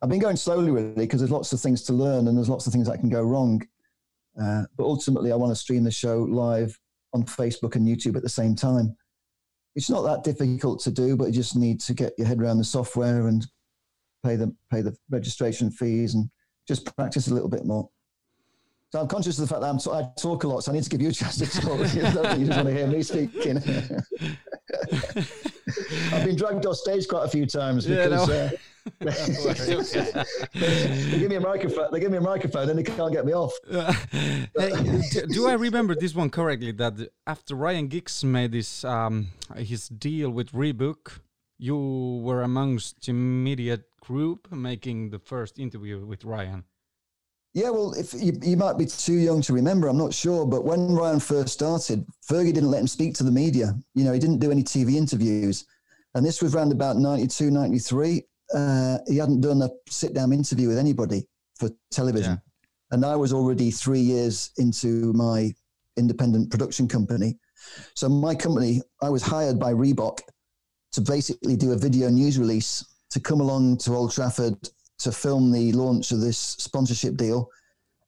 I've 0.02 0.08
been 0.08 0.18
going 0.18 0.36
slowly, 0.36 0.70
really, 0.70 0.92
because 0.94 1.20
there's 1.20 1.30
lots 1.30 1.52
of 1.52 1.60
things 1.60 1.82
to 1.84 1.92
learn 1.92 2.28
and 2.28 2.36
there's 2.36 2.48
lots 2.48 2.66
of 2.66 2.72
things 2.72 2.88
that 2.88 2.98
can 2.98 3.08
go 3.08 3.22
wrong. 3.22 3.62
Uh, 4.40 4.64
but 4.76 4.84
ultimately, 4.84 5.32
I 5.32 5.36
want 5.36 5.50
to 5.50 5.56
stream 5.56 5.84
the 5.84 5.90
show 5.90 6.22
live 6.22 6.78
on 7.12 7.24
Facebook 7.24 7.76
and 7.76 7.86
YouTube 7.86 8.16
at 8.16 8.22
the 8.22 8.28
same 8.28 8.54
time. 8.54 8.96
It's 9.76 9.90
not 9.90 10.02
that 10.02 10.24
difficult 10.24 10.80
to 10.82 10.90
do, 10.90 11.16
but 11.16 11.26
you 11.26 11.32
just 11.32 11.56
need 11.56 11.80
to 11.80 11.94
get 11.94 12.12
your 12.18 12.26
head 12.26 12.40
around 12.40 12.58
the 12.58 12.64
software 12.64 13.28
and 13.28 13.46
pay 14.24 14.36
the 14.36 14.54
pay 14.70 14.80
the 14.80 14.96
registration 15.10 15.70
fees 15.70 16.14
and 16.14 16.28
just 16.66 16.94
practice 16.96 17.28
a 17.28 17.34
little 17.34 17.48
bit 17.48 17.64
more. 17.64 17.88
So 18.94 19.00
I'm 19.00 19.08
conscious 19.08 19.38
of 19.40 19.48
the 19.48 19.52
fact 19.52 19.62
that 19.62 19.70
I'm 19.70 19.80
i 19.92 20.08
talk 20.16 20.44
a 20.44 20.48
lot, 20.48 20.62
so 20.62 20.70
I 20.70 20.76
need 20.76 20.84
to 20.84 20.90
give 20.90 21.02
you 21.02 21.08
a 21.08 21.12
chance 21.12 21.38
to 21.38 21.46
talk. 21.46 21.78
you 21.80 22.02
just 22.02 22.14
want 22.14 22.68
to 22.68 22.72
hear 22.72 22.86
me 22.86 23.02
speaking. 23.02 23.56
I've 26.12 26.24
been 26.24 26.36
dragged 26.36 26.64
off 26.64 26.76
stage 26.76 27.08
quite 27.08 27.24
a 27.24 27.28
few 27.28 27.44
times 27.44 27.86
because 27.86 28.28
yeah, 28.28 28.34
no. 28.34 28.44
uh, 28.44 28.50
they 29.00 29.10
give 31.18 31.30
me 31.30 31.36
a 31.36 31.40
microphone. 31.40 31.88
They 31.90 32.00
give 32.00 32.10
me 32.10 32.18
a 32.18 32.20
microphone, 32.20 32.68
and 32.68 32.78
they 32.78 32.82
can't 32.82 33.12
get 33.12 33.24
me 33.24 33.32
off. 33.32 33.52
Hey, 34.56 34.72
do 35.32 35.48
I 35.48 35.54
remember 35.54 35.94
this 35.94 36.14
one 36.14 36.30
correctly? 36.30 36.72
That 36.72 36.94
after 37.26 37.54
Ryan 37.54 37.88
Giggs 37.88 38.22
made 38.22 38.52
this 38.52 38.84
um, 38.84 39.28
his 39.56 39.88
deal 39.88 40.30
with 40.30 40.52
Reebok, 40.52 41.20
you 41.58 42.20
were 42.22 42.42
amongst 42.42 43.06
the 43.06 43.10
immediate 43.10 43.84
group 44.00 44.52
making 44.52 45.10
the 45.10 45.18
first 45.18 45.58
interview 45.58 46.04
with 46.04 46.24
Ryan. 46.24 46.64
Yeah, 47.54 47.70
well, 47.70 47.94
if 47.94 48.12
you, 48.12 48.32
you, 48.42 48.56
might 48.56 48.78
be 48.78 48.86
too 48.86 49.14
young 49.14 49.40
to 49.42 49.52
remember, 49.52 49.86
I'm 49.88 49.96
not 49.96 50.12
sure. 50.12 50.44
But 50.44 50.64
when 50.64 50.92
Ryan 50.92 51.20
first 51.20 51.52
started, 51.52 52.04
Fergie 52.28 52.52
didn't 52.52 52.70
let 52.70 52.80
him 52.80 52.88
speak 52.88 53.14
to 53.14 53.24
the 53.24 53.30
media. 53.30 53.74
You 53.94 54.04
know, 54.04 54.12
he 54.12 54.18
didn't 54.18 54.40
do 54.40 54.50
any 54.50 54.64
TV 54.64 54.96
interviews. 54.96 55.64
And 56.14 56.26
this 56.26 56.42
was 56.42 56.54
around 56.54 56.72
about 56.72 56.96
92, 56.96 57.50
93. 57.50 58.24
Uh, 58.52 58.98
he 59.06 59.16
hadn't 59.16 59.40
done 59.40 59.62
a 59.62 59.70
sit 59.88 60.14
down 60.14 60.32
interview 60.32 60.68
with 60.68 60.78
anybody 60.78 61.26
for 61.58 61.70
television. 61.90 62.32
Yeah. 62.32 62.38
And 62.90 63.04
I 63.04 63.16
was 63.16 63.32
already 63.32 63.70
three 63.70 64.00
years 64.00 64.50
into 64.58 65.12
my 65.14 65.54
independent 65.96 66.50
production 66.50 66.86
company. 66.88 67.38
So, 67.94 68.08
my 68.08 68.34
company, 68.34 68.82
I 69.02 69.08
was 69.08 69.22
hired 69.22 69.58
by 69.58 69.72
Reebok 69.72 70.18
to 70.92 71.00
basically 71.00 71.56
do 71.56 71.72
a 71.72 71.76
video 71.76 72.08
news 72.08 72.38
release 72.38 72.84
to 73.10 73.20
come 73.20 73.40
along 73.40 73.78
to 73.78 73.94
Old 73.94 74.12
Trafford 74.12 74.56
to 74.98 75.12
film 75.12 75.50
the 75.50 75.72
launch 75.72 76.12
of 76.12 76.20
this 76.20 76.38
sponsorship 76.38 77.16
deal 77.16 77.48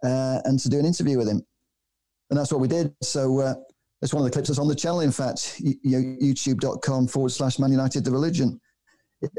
uh, 0.04 0.40
and 0.44 0.58
to 0.60 0.68
do 0.68 0.78
an 0.78 0.86
interview 0.86 1.18
with 1.18 1.28
him. 1.28 1.44
And 2.30 2.38
that's 2.38 2.52
what 2.52 2.60
we 2.60 2.68
did. 2.68 2.94
So 3.02 3.40
uh, 3.40 3.54
that's 4.00 4.12
one 4.12 4.22
of 4.22 4.24
the 4.24 4.30
clips 4.30 4.48
that's 4.48 4.58
on 4.58 4.68
the 4.68 4.74
channel, 4.74 5.00
in 5.00 5.12
fact, 5.12 5.60
you 5.60 5.76
know, 5.84 6.16
youtube.com 6.20 7.06
forward 7.06 7.30
slash 7.30 7.58
Man 7.58 7.70
United 7.70 8.04
The 8.04 8.10
Religion. 8.10 8.60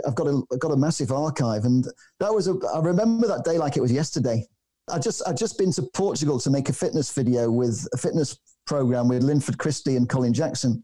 I've 0.06 0.16
got 0.16 0.28
a 0.28 0.42
I've 0.52 0.60
got 0.60 0.72
a 0.72 0.78
massive 0.78 1.12
archive, 1.12 1.66
and 1.66 1.88
that 2.20 2.34
was 2.34 2.48
a. 2.48 2.56
I 2.74 2.80
remember 2.80 3.28
that 3.28 3.44
day 3.46 3.58
like 3.58 3.78
it 3.78 3.82
was 3.82 3.92
yesterday. 3.92 4.46
I 4.90 5.00
just 5.00 5.22
I'd 5.28 5.38
just 5.38 5.58
been 5.58 5.72
to 5.74 5.84
Portugal 5.94 6.40
to 6.40 6.50
make 6.50 6.70
a 6.70 6.74
fitness 6.74 7.12
video 7.12 7.52
with 7.52 7.88
a 7.94 7.98
fitness 7.98 8.40
program 8.66 9.08
with 9.08 9.24
Linford 9.24 9.58
Christie 9.58 9.96
and 9.96 10.10
Colin 10.10 10.34
Jackson, 10.34 10.84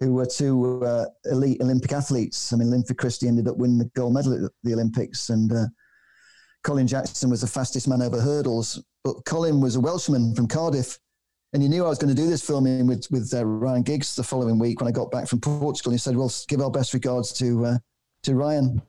who 0.00 0.14
were 0.14 0.26
two 0.26 0.84
uh, 0.84 1.06
elite 1.26 1.60
Olympic 1.60 1.92
athletes. 1.92 2.52
I 2.52 2.56
mean, 2.56 2.70
Linford 2.70 2.98
Christie 2.98 3.28
ended 3.28 3.48
up 3.48 3.56
winning 3.56 3.78
the 3.78 3.90
gold 3.96 4.14
medal 4.14 4.44
at 4.44 4.50
the 4.62 4.72
Olympics, 4.72 5.28
and 5.28 5.52
uh, 5.52 5.66
Colin 6.64 6.86
Jackson 6.86 7.30
was 7.30 7.42
the 7.42 7.46
fastest 7.46 7.88
man 7.88 8.02
over 8.02 8.20
hurdles. 8.20 8.82
But 9.04 9.24
Colin 9.24 9.60
was 9.60 9.76
a 9.76 9.80
Welshman 9.80 10.34
from 10.34 10.48
Cardiff, 10.48 10.98
and 11.52 11.62
he 11.62 11.68
knew 11.68 11.84
I 11.84 11.88
was 11.88 11.98
going 11.98 12.14
to 12.14 12.20
do 12.20 12.28
this 12.28 12.44
filming 12.44 12.86
with 12.86 13.06
with 13.10 13.32
uh, 13.34 13.44
Ryan 13.44 13.82
Giggs 13.82 14.16
the 14.16 14.24
following 14.24 14.58
week 14.58 14.80
when 14.80 14.88
I 14.88 14.92
got 14.92 15.10
back 15.10 15.28
from 15.28 15.40
Portugal. 15.40 15.92
He 15.92 15.98
said, 15.98 16.16
"Well, 16.16 16.32
give 16.48 16.62
our 16.62 16.70
best 16.70 16.94
regards 16.94 17.32
to 17.34 17.64
uh, 17.66 17.78
to 18.26 18.34
Ryan." 18.34 18.80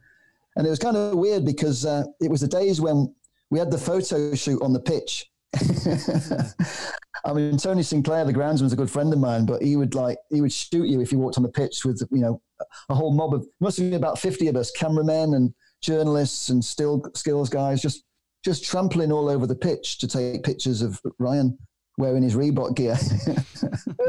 And 0.55 0.65
it 0.65 0.69
was 0.69 0.79
kind 0.79 0.97
of 0.97 1.15
weird 1.15 1.45
because 1.45 1.85
uh, 1.85 2.03
it 2.19 2.29
was 2.29 2.41
the 2.41 2.47
days 2.47 2.81
when 2.81 3.13
we 3.49 3.59
had 3.59 3.71
the 3.71 3.77
photo 3.77 4.33
shoot 4.33 4.61
on 4.61 4.73
the 4.73 4.79
pitch. 4.79 5.31
I 7.25 7.33
mean, 7.33 7.57
Tony 7.57 7.83
Sinclair, 7.83 8.25
the 8.25 8.33
groundsman, 8.33 8.37
groundsman's 8.37 8.73
a 8.73 8.77
good 8.77 8.91
friend 8.91 9.11
of 9.13 9.19
mine, 9.19 9.45
but 9.45 9.61
he 9.61 9.75
would 9.75 9.95
like 9.95 10.17
he 10.29 10.41
would 10.41 10.51
shoot 10.51 10.87
you 10.87 11.01
if 11.01 11.11
you 11.11 11.19
walked 11.19 11.37
on 11.37 11.43
the 11.43 11.49
pitch 11.49 11.85
with 11.85 12.01
you 12.11 12.21
know 12.21 12.41
a 12.89 12.95
whole 12.95 13.13
mob 13.13 13.33
of 13.33 13.47
must 13.59 13.77
have 13.77 13.89
been 13.89 13.97
about 13.97 14.19
fifty 14.19 14.47
of 14.47 14.55
us, 14.55 14.71
cameramen 14.71 15.33
and 15.33 15.53
journalists 15.81 16.49
and 16.49 16.63
still 16.63 17.03
skills 17.15 17.49
guys, 17.49 17.81
just 17.81 18.03
just 18.43 18.63
trampling 18.63 19.11
all 19.11 19.29
over 19.29 19.47
the 19.47 19.55
pitch 19.55 19.97
to 19.99 20.07
take 20.07 20.43
pictures 20.43 20.81
of 20.81 21.01
Ryan 21.19 21.57
wearing 21.97 22.23
his 22.23 22.35
Reebok 22.35 22.75
gear. 22.75 22.95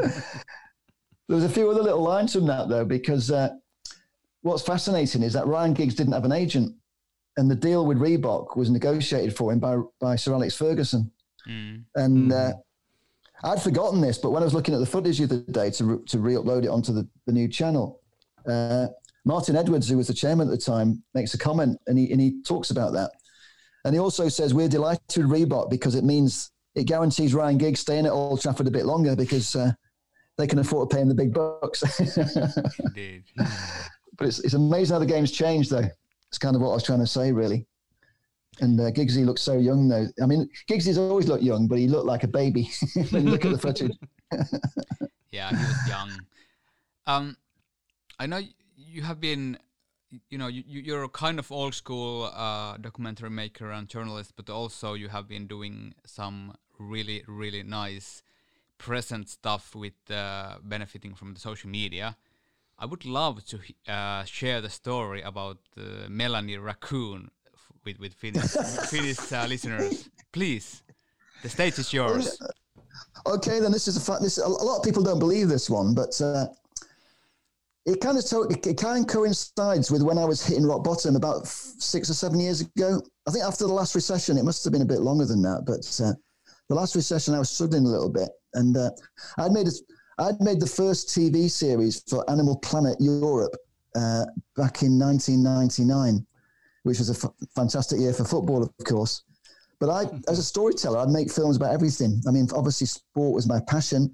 there 1.27 1.35
was 1.35 1.43
a 1.43 1.49
few 1.49 1.69
other 1.69 1.81
little 1.81 2.03
lines 2.03 2.33
from 2.33 2.45
that 2.47 2.69
though, 2.69 2.85
because 2.85 3.31
uh, 3.31 3.49
what's 4.41 4.63
fascinating 4.63 5.23
is 5.23 5.33
that 5.33 5.47
Ryan 5.47 5.73
Giggs 5.73 5.95
didn't 5.95 6.13
have 6.13 6.25
an 6.25 6.31
agent, 6.31 6.75
and 7.37 7.49
the 7.49 7.55
deal 7.55 7.85
with 7.85 7.99
Reebok 7.99 8.57
was 8.57 8.69
negotiated 8.69 9.35
for 9.35 9.51
him 9.51 9.59
by 9.59 9.77
by 9.99 10.15
Sir 10.15 10.33
Alex 10.33 10.55
Ferguson, 10.55 11.11
mm. 11.47 11.83
and. 11.95 12.31
Mm. 12.31 12.53
Uh, 12.53 12.57
I'd 13.41 13.61
forgotten 13.61 14.01
this, 14.01 14.17
but 14.17 14.31
when 14.31 14.43
I 14.43 14.45
was 14.45 14.53
looking 14.53 14.73
at 14.73 14.81
the 14.81 14.85
footage 14.85 15.19
the 15.19 15.23
other 15.23 15.37
day 15.37 15.69
to, 15.71 15.85
re- 15.85 16.05
to 16.07 16.19
re-upload 16.19 16.65
it 16.65 16.67
onto 16.67 16.91
the, 16.91 17.07
the 17.25 17.31
new 17.31 17.47
channel, 17.47 18.01
uh, 18.45 18.87
Martin 19.25 19.55
Edwards, 19.55 19.87
who 19.87 19.97
was 19.97 20.07
the 20.07 20.13
chairman 20.13 20.47
at 20.47 20.51
the 20.51 20.57
time, 20.57 21.01
makes 21.13 21.33
a 21.33 21.37
comment 21.37 21.79
and 21.87 21.97
he, 21.97 22.11
and 22.11 22.19
he 22.19 22.41
talks 22.43 22.71
about 22.71 22.93
that. 22.93 23.11
And 23.85 23.93
he 23.93 23.99
also 23.99 24.27
says, 24.27 24.53
We're 24.53 24.67
delighted 24.67 25.01
with 25.15 25.27
Reebok 25.27 25.69
because 25.69 25.95
it 25.95 26.03
means 26.03 26.51
it 26.75 26.85
guarantees 26.85 27.33
Ryan 27.33 27.57
Giggs 27.57 27.79
staying 27.79 28.05
at 28.05 28.11
Old 28.11 28.41
Trafford 28.41 28.67
a 28.67 28.71
bit 28.71 28.85
longer 28.85 29.15
because 29.15 29.55
uh, 29.55 29.71
they 30.37 30.47
can 30.47 30.59
afford 30.59 30.89
to 30.89 30.95
pay 30.95 31.01
him 31.01 31.09
the 31.09 31.15
big 31.15 31.33
bucks. 31.33 31.83
Indeed. 32.79 33.23
But 34.19 34.27
it's, 34.27 34.39
it's 34.39 34.53
amazing 34.53 34.93
how 34.93 34.99
the 34.99 35.05
game's 35.05 35.31
changed, 35.31 35.71
though. 35.71 35.89
It's 36.27 36.37
kind 36.37 36.55
of 36.55 36.61
what 36.61 36.71
I 36.71 36.73
was 36.73 36.83
trying 36.83 36.99
to 36.99 37.07
say, 37.07 37.31
really. 37.31 37.65
And 38.59 38.79
uh, 38.79 38.91
Giggsy 38.91 39.25
looks 39.25 39.41
so 39.41 39.57
young, 39.57 39.87
though. 39.87 40.05
I 40.21 40.25
mean, 40.25 40.47
Giggsy's 40.69 40.97
always 40.97 41.27
looked 41.27 41.43
young, 41.43 41.67
but 41.67 41.79
he 41.79 41.87
looked 41.87 42.05
like 42.05 42.23
a 42.23 42.27
baby 42.27 42.69
look 43.11 43.45
at 43.45 43.51
the 43.51 43.57
footage. 43.57 43.93
yeah, 45.31 45.49
he 45.49 45.55
was 45.55 45.87
young. 45.87 46.11
Um, 47.07 47.37
I 48.19 48.25
know 48.25 48.41
you 48.75 49.01
have 49.01 49.19
been 49.19 49.57
you 50.29 50.37
know 50.37 50.47
you, 50.47 50.63
you're 50.67 51.03
a 51.03 51.09
kind 51.09 51.39
of 51.39 51.51
old 51.51 51.73
school 51.73 52.31
uh, 52.35 52.77
documentary 52.77 53.29
maker 53.29 53.71
and 53.71 53.87
journalist 53.87 54.33
but 54.35 54.49
also 54.49 54.95
you 54.95 55.07
have 55.09 55.27
been 55.27 55.45
doing 55.45 55.93
some 56.05 56.53
really 56.79 57.23
really 57.27 57.61
nice 57.61 58.23
present 58.79 59.29
stuff 59.29 59.75
with 59.75 59.93
uh, 60.09 60.55
benefiting 60.63 61.13
from 61.13 61.33
the 61.33 61.39
social 61.39 61.69
media 61.69 62.17
i 62.79 62.85
would 62.85 63.05
love 63.05 63.43
to 63.45 63.59
uh, 63.87 64.23
share 64.23 64.61
the 64.61 64.69
story 64.69 65.21
about 65.21 65.57
the 65.75 66.07
melanie 66.09 66.57
raccoon 66.57 67.29
with 67.85 67.99
with 67.99 68.13
finnish, 68.13 68.51
finnish 68.89 69.31
uh, 69.31 69.45
listeners. 69.47 70.09
Please 70.31 70.83
the 71.43 71.49
stage 71.49 71.79
is 71.79 71.93
yours. 71.93 72.37
Okay 73.25 73.59
then 73.59 73.71
this 73.71 73.87
is 73.87 73.97
a 73.97 73.99
fact 73.99 74.21
this 74.21 74.37
a 74.37 74.47
lot 74.47 74.77
of 74.77 74.83
people 74.83 75.03
don't 75.03 75.19
believe 75.19 75.47
this 75.47 75.69
one 75.69 75.93
but 75.93 76.19
uh, 76.21 76.45
it 77.85 78.01
kind 78.01 78.17
of 78.17 78.23
it 78.65 78.77
kind 78.77 79.03
of 79.03 79.07
coincides 79.07 79.89
with 79.91 80.03
when 80.03 80.17
I 80.17 80.25
was 80.25 80.45
hitting 80.45 80.65
rock 80.65 80.83
bottom 80.83 81.15
about 81.15 81.47
six 81.47 82.09
or 82.09 82.13
seven 82.13 82.39
years 82.39 82.61
ago. 82.61 83.01
I 83.27 83.31
think 83.31 83.43
after 83.43 83.65
the 83.65 83.73
last 83.73 83.95
recession, 83.95 84.37
it 84.37 84.45
must 84.45 84.63
have 84.63 84.73
been 84.73 84.81
a 84.81 84.93
bit 84.93 84.99
longer 85.01 85.25
than 85.25 85.41
that, 85.41 85.63
but 85.65 85.83
uh, 86.05 86.13
the 86.67 86.75
last 86.75 86.95
recession, 86.95 87.33
I 87.33 87.39
was 87.39 87.49
struggling 87.49 87.85
a 87.85 87.89
little 87.89 88.09
bit, 88.09 88.29
and 88.53 88.77
uh, 88.77 88.91
I'd 89.37 89.51
made 89.51 89.67
a, 89.67 89.71
I'd 90.19 90.41
made 90.41 90.59
the 90.59 90.67
first 90.67 91.07
TV 91.09 91.49
series 91.49 92.03
for 92.07 92.29
Animal 92.29 92.57
Planet 92.57 92.97
Europe 92.99 93.55
uh, 93.95 94.25
back 94.55 94.83
in 94.83 94.99
1999, 94.99 96.25
which 96.83 96.99
was 96.99 97.09
a 97.09 97.13
f- 97.13 97.33
fantastic 97.55 97.99
year 97.99 98.13
for 98.13 98.25
football, 98.25 98.61
of 98.61 98.85
course. 98.85 99.23
But 99.79 99.89
I, 99.89 100.09
as 100.27 100.37
a 100.39 100.43
storyteller, 100.43 100.99
I'd 100.99 101.09
make 101.09 101.31
films 101.31 101.55
about 101.55 101.73
everything. 101.73 102.21
I 102.27 102.31
mean, 102.31 102.47
obviously, 102.53 102.87
sport 102.87 103.33
was 103.33 103.47
my 103.47 103.61
passion 103.67 104.13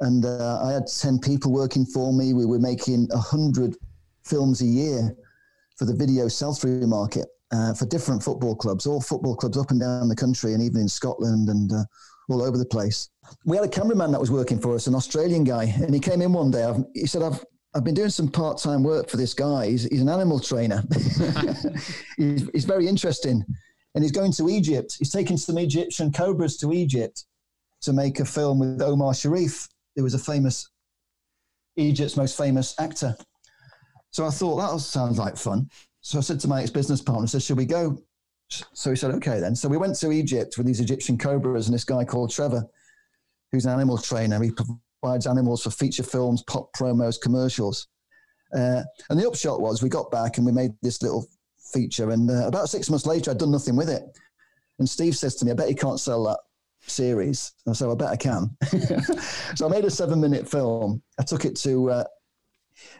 and 0.00 0.24
uh, 0.24 0.60
I 0.62 0.72
had 0.72 0.86
10 0.86 1.20
people 1.20 1.52
working 1.52 1.86
for 1.86 2.12
me. 2.12 2.32
We 2.32 2.46
were 2.46 2.58
making 2.58 3.08
100 3.08 3.76
films 4.24 4.60
a 4.60 4.66
year 4.66 5.14
for 5.76 5.84
the 5.84 5.94
video 5.94 6.28
sell 6.28 6.54
through 6.54 6.86
market 6.86 7.26
uh, 7.52 7.74
for 7.74 7.86
different 7.86 8.22
football 8.22 8.54
clubs, 8.54 8.86
all 8.86 9.00
football 9.00 9.36
clubs 9.36 9.56
up 9.56 9.70
and 9.70 9.80
down 9.80 10.08
the 10.08 10.16
country, 10.16 10.54
and 10.54 10.62
even 10.62 10.80
in 10.80 10.88
Scotland 10.88 11.48
and 11.48 11.72
uh, 11.72 11.84
all 12.30 12.42
over 12.42 12.58
the 12.58 12.64
place. 12.64 13.10
We 13.44 13.56
had 13.56 13.64
a 13.64 13.68
cameraman 13.68 14.12
that 14.12 14.20
was 14.20 14.30
working 14.30 14.58
for 14.58 14.74
us, 14.74 14.86
an 14.86 14.94
Australian 14.94 15.44
guy, 15.44 15.64
and 15.64 15.94
he 15.94 16.00
came 16.00 16.22
in 16.22 16.32
one 16.32 16.50
day. 16.50 16.64
I've, 16.64 16.84
he 16.94 17.06
said, 17.06 17.22
I've, 17.22 17.44
I've 17.74 17.84
been 17.84 17.94
doing 17.94 18.10
some 18.10 18.28
part 18.28 18.58
time 18.58 18.82
work 18.82 19.08
for 19.08 19.16
this 19.16 19.34
guy. 19.34 19.68
He's, 19.68 19.84
he's 19.84 20.00
an 20.00 20.08
animal 20.08 20.40
trainer. 20.40 20.82
he's, 22.16 22.48
he's 22.52 22.64
very 22.64 22.88
interesting. 22.88 23.44
And 23.94 24.04
he's 24.04 24.12
going 24.12 24.32
to 24.32 24.48
Egypt. 24.48 24.96
He's 24.98 25.10
taking 25.10 25.36
some 25.36 25.58
Egyptian 25.58 26.12
cobras 26.12 26.56
to 26.58 26.72
Egypt 26.72 27.24
to 27.82 27.92
make 27.92 28.20
a 28.20 28.24
film 28.24 28.58
with 28.58 28.82
Omar 28.82 29.14
Sharif 29.14 29.68
who 29.96 30.02
was 30.02 30.14
a 30.14 30.18
famous 30.18 30.68
Egypt's 31.76 32.16
most 32.16 32.36
famous 32.36 32.74
actor. 32.78 33.16
So 34.10 34.26
I 34.26 34.30
thought 34.30 34.56
that 34.56 34.80
sounds 34.80 35.18
like 35.18 35.36
fun. 35.36 35.68
So 36.00 36.18
I 36.18 36.22
said 36.22 36.40
to 36.40 36.48
my 36.48 36.62
ex-business 36.62 37.02
partner, 37.02 37.24
I 37.24 37.26
said, 37.26 37.42
should 37.42 37.56
we 37.56 37.66
go? 37.66 37.98
So 38.50 38.90
he 38.90 38.96
said, 38.96 39.12
okay 39.12 39.40
then. 39.40 39.54
So 39.54 39.68
we 39.68 39.76
went 39.76 39.96
to 39.96 40.10
Egypt 40.10 40.56
with 40.56 40.66
these 40.66 40.80
Egyptian 40.80 41.16
cobras 41.16 41.68
and 41.68 41.74
this 41.74 41.84
guy 41.84 42.04
called 42.04 42.30
Trevor, 42.30 42.66
who's 43.52 43.64
an 43.64 43.72
animal 43.72 43.98
trainer. 43.98 44.42
He 44.42 44.50
provides 44.50 45.26
animals 45.26 45.62
for 45.62 45.70
feature 45.70 46.02
films, 46.02 46.42
pop 46.42 46.72
promos, 46.74 47.20
commercials. 47.20 47.88
Uh, 48.52 48.82
and 49.08 49.18
the 49.18 49.26
upshot 49.26 49.60
was 49.60 49.82
we 49.82 49.88
got 49.88 50.10
back 50.10 50.36
and 50.36 50.46
we 50.46 50.52
made 50.52 50.72
this 50.82 51.02
little 51.02 51.26
feature. 51.72 52.10
And 52.10 52.30
uh, 52.30 52.46
about 52.46 52.68
six 52.68 52.90
months 52.90 53.06
later, 53.06 53.30
I'd 53.30 53.38
done 53.38 53.52
nothing 53.52 53.76
with 53.76 53.88
it. 53.88 54.02
And 54.78 54.88
Steve 54.88 55.16
says 55.16 55.36
to 55.36 55.44
me, 55.44 55.52
I 55.52 55.54
bet 55.54 55.68
you 55.68 55.76
can't 55.76 56.00
sell 56.00 56.24
that 56.24 56.40
series. 56.80 57.52
And 57.66 57.76
said, 57.76 57.88
I 57.90 57.94
bet 57.94 58.10
I 58.10 58.16
can. 58.16 58.56
so 59.54 59.66
I 59.66 59.70
made 59.70 59.84
a 59.84 59.90
seven 59.90 60.20
minute 60.20 60.48
film. 60.48 61.02
I 61.18 61.22
took 61.22 61.44
it 61.44 61.56
to 61.58 61.90
uh, 61.90 62.04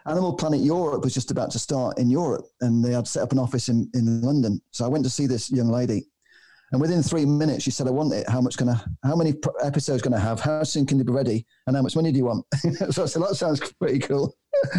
Animal 0.07 0.35
Planet 0.35 0.61
Europe 0.61 1.05
was 1.05 1.15
just 1.15 1.31
about 1.31 1.51
to 1.53 1.59
start 1.59 1.99
in 1.99 2.11
Europe 2.11 2.47
and 2.61 2.85
they 2.85 2.93
had 2.93 3.07
set 3.07 3.23
up 3.23 3.33
an 3.33 3.39
office 3.39 3.69
in, 3.69 3.89
in 3.95 4.21
London. 4.21 4.61
So 4.71 4.85
I 4.85 4.89
went 4.89 5.05
to 5.05 5.11
see 5.11 5.27
this 5.27 5.51
young 5.51 5.69
lady. 5.69 6.07
And 6.73 6.81
within 6.81 7.03
three 7.03 7.27
minutes, 7.27 7.65
she 7.65 7.73
said, 7.73 7.89
I 7.89 7.91
want 7.91 8.13
it. 8.13 8.29
How 8.29 8.41
much 8.41 8.57
gonna, 8.57 8.85
how 9.03 9.17
many 9.17 9.35
episodes 9.63 10.03
gonna 10.03 10.21
have? 10.21 10.39
How 10.39 10.63
soon 10.63 10.87
can 10.87 10.99
they 10.99 11.05
be 11.05 11.13
ready? 11.13 11.45
And 11.67 11.75
how 11.75 11.83
much 11.83 11.97
money 11.97 12.13
do 12.13 12.19
you 12.19 12.27
want? 12.27 12.47
so 12.91 13.03
I 13.03 13.07
said, 13.07 13.23
that 13.23 13.35
sounds 13.35 13.61
pretty 13.81 13.99
cool. 13.99 14.33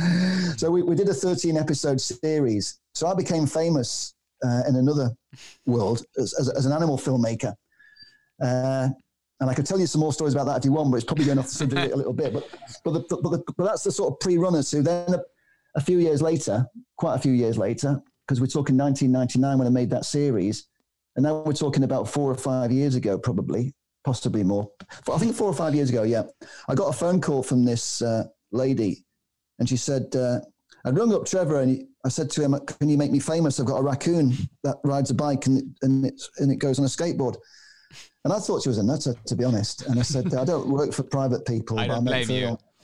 so 0.57 0.71
we, 0.71 0.83
we 0.83 0.95
did 0.95 1.09
a 1.09 1.13
13 1.13 1.57
episode 1.57 1.99
series. 1.99 2.79
So 2.95 3.07
I 3.07 3.13
became 3.13 3.45
famous 3.45 4.13
uh, 4.45 4.63
in 4.67 4.77
another 4.77 5.11
world 5.65 6.05
as, 6.17 6.33
as, 6.39 6.49
as 6.49 6.65
an 6.65 6.71
animal 6.71 6.97
filmmaker. 6.97 7.55
Uh, 8.41 8.89
and 9.41 9.49
I 9.49 9.55
could 9.55 9.65
tell 9.65 9.79
you 9.79 9.87
some 9.87 10.01
more 10.01 10.13
stories 10.13 10.35
about 10.35 10.45
that 10.45 10.59
if 10.59 10.65
you 10.65 10.71
want, 10.71 10.91
but 10.91 10.97
it's 10.97 11.05
probably 11.05 11.25
going 11.25 11.39
off 11.39 11.47
the 11.47 11.55
subject 11.55 11.93
a 11.93 11.95
little 11.95 12.13
bit. 12.13 12.31
But 12.31 12.47
but, 12.85 12.93
the, 12.93 13.17
but, 13.17 13.29
the, 13.31 13.43
but 13.57 13.63
that's 13.65 13.83
the 13.83 13.91
sort 13.91 14.13
of 14.13 14.19
pre-runner. 14.19 14.61
So 14.61 14.83
then 14.83 15.15
a, 15.15 15.21
a, 15.75 15.81
few 15.81 15.97
years 15.97 16.21
later, 16.21 16.67
quite 16.95 17.15
a 17.15 17.19
few 17.19 17.31
years 17.31 17.57
later, 17.57 17.99
because 18.27 18.39
we're 18.39 18.45
talking 18.45 18.77
1999 18.77 19.57
when 19.57 19.67
I 19.67 19.71
made 19.71 19.89
that 19.89 20.05
series, 20.05 20.67
and 21.15 21.23
now 21.23 21.41
we're 21.41 21.53
talking 21.53 21.83
about 21.83 22.07
four 22.07 22.29
or 22.29 22.35
five 22.35 22.71
years 22.71 22.93
ago, 22.93 23.17
probably, 23.17 23.73
possibly 24.03 24.43
more. 24.43 24.69
I 25.11 25.17
think 25.17 25.35
four 25.35 25.47
or 25.47 25.55
five 25.55 25.73
years 25.73 25.89
ago, 25.89 26.03
yeah. 26.03 26.23
I 26.69 26.75
got 26.75 26.89
a 26.89 26.97
phone 26.97 27.19
call 27.19 27.41
from 27.41 27.65
this 27.65 28.03
uh, 28.03 28.25
lady, 28.51 29.03
and 29.57 29.67
she 29.67 29.75
said, 29.75 30.15
uh, 30.15 30.39
I 30.85 30.91
rung 30.91 31.15
up 31.15 31.25
Trevor 31.25 31.61
and 31.61 31.87
I 32.05 32.09
said 32.09 32.29
to 32.31 32.41
him, 32.43 32.55
"Can 32.79 32.89
you 32.89 32.97
make 32.97 33.11
me 33.11 33.19
famous? 33.19 33.59
I've 33.59 33.65
got 33.65 33.77
a 33.77 33.83
raccoon 33.83 34.33
that 34.63 34.77
rides 34.83 35.09
a 35.09 35.15
bike 35.15 35.47
and 35.47 35.75
and, 35.81 36.11
and 36.37 36.51
it 36.51 36.57
goes 36.57 36.77
on 36.79 36.85
a 36.85 36.87
skateboard." 36.87 37.37
And 38.23 38.31
I 38.31 38.39
thought 38.39 38.61
she 38.61 38.69
was 38.69 38.77
a 38.77 38.83
nutter, 38.83 39.15
to 39.25 39.35
be 39.35 39.43
honest. 39.43 39.87
And 39.87 39.99
I 39.99 40.03
said, 40.03 40.33
I 40.35 40.45
don't 40.45 40.69
work 40.69 40.93
for 40.93 41.03
private 41.03 41.45
people. 41.45 41.79
I 41.79 41.87
don't 41.87 42.05
blame 42.05 42.29
you. 42.29 42.57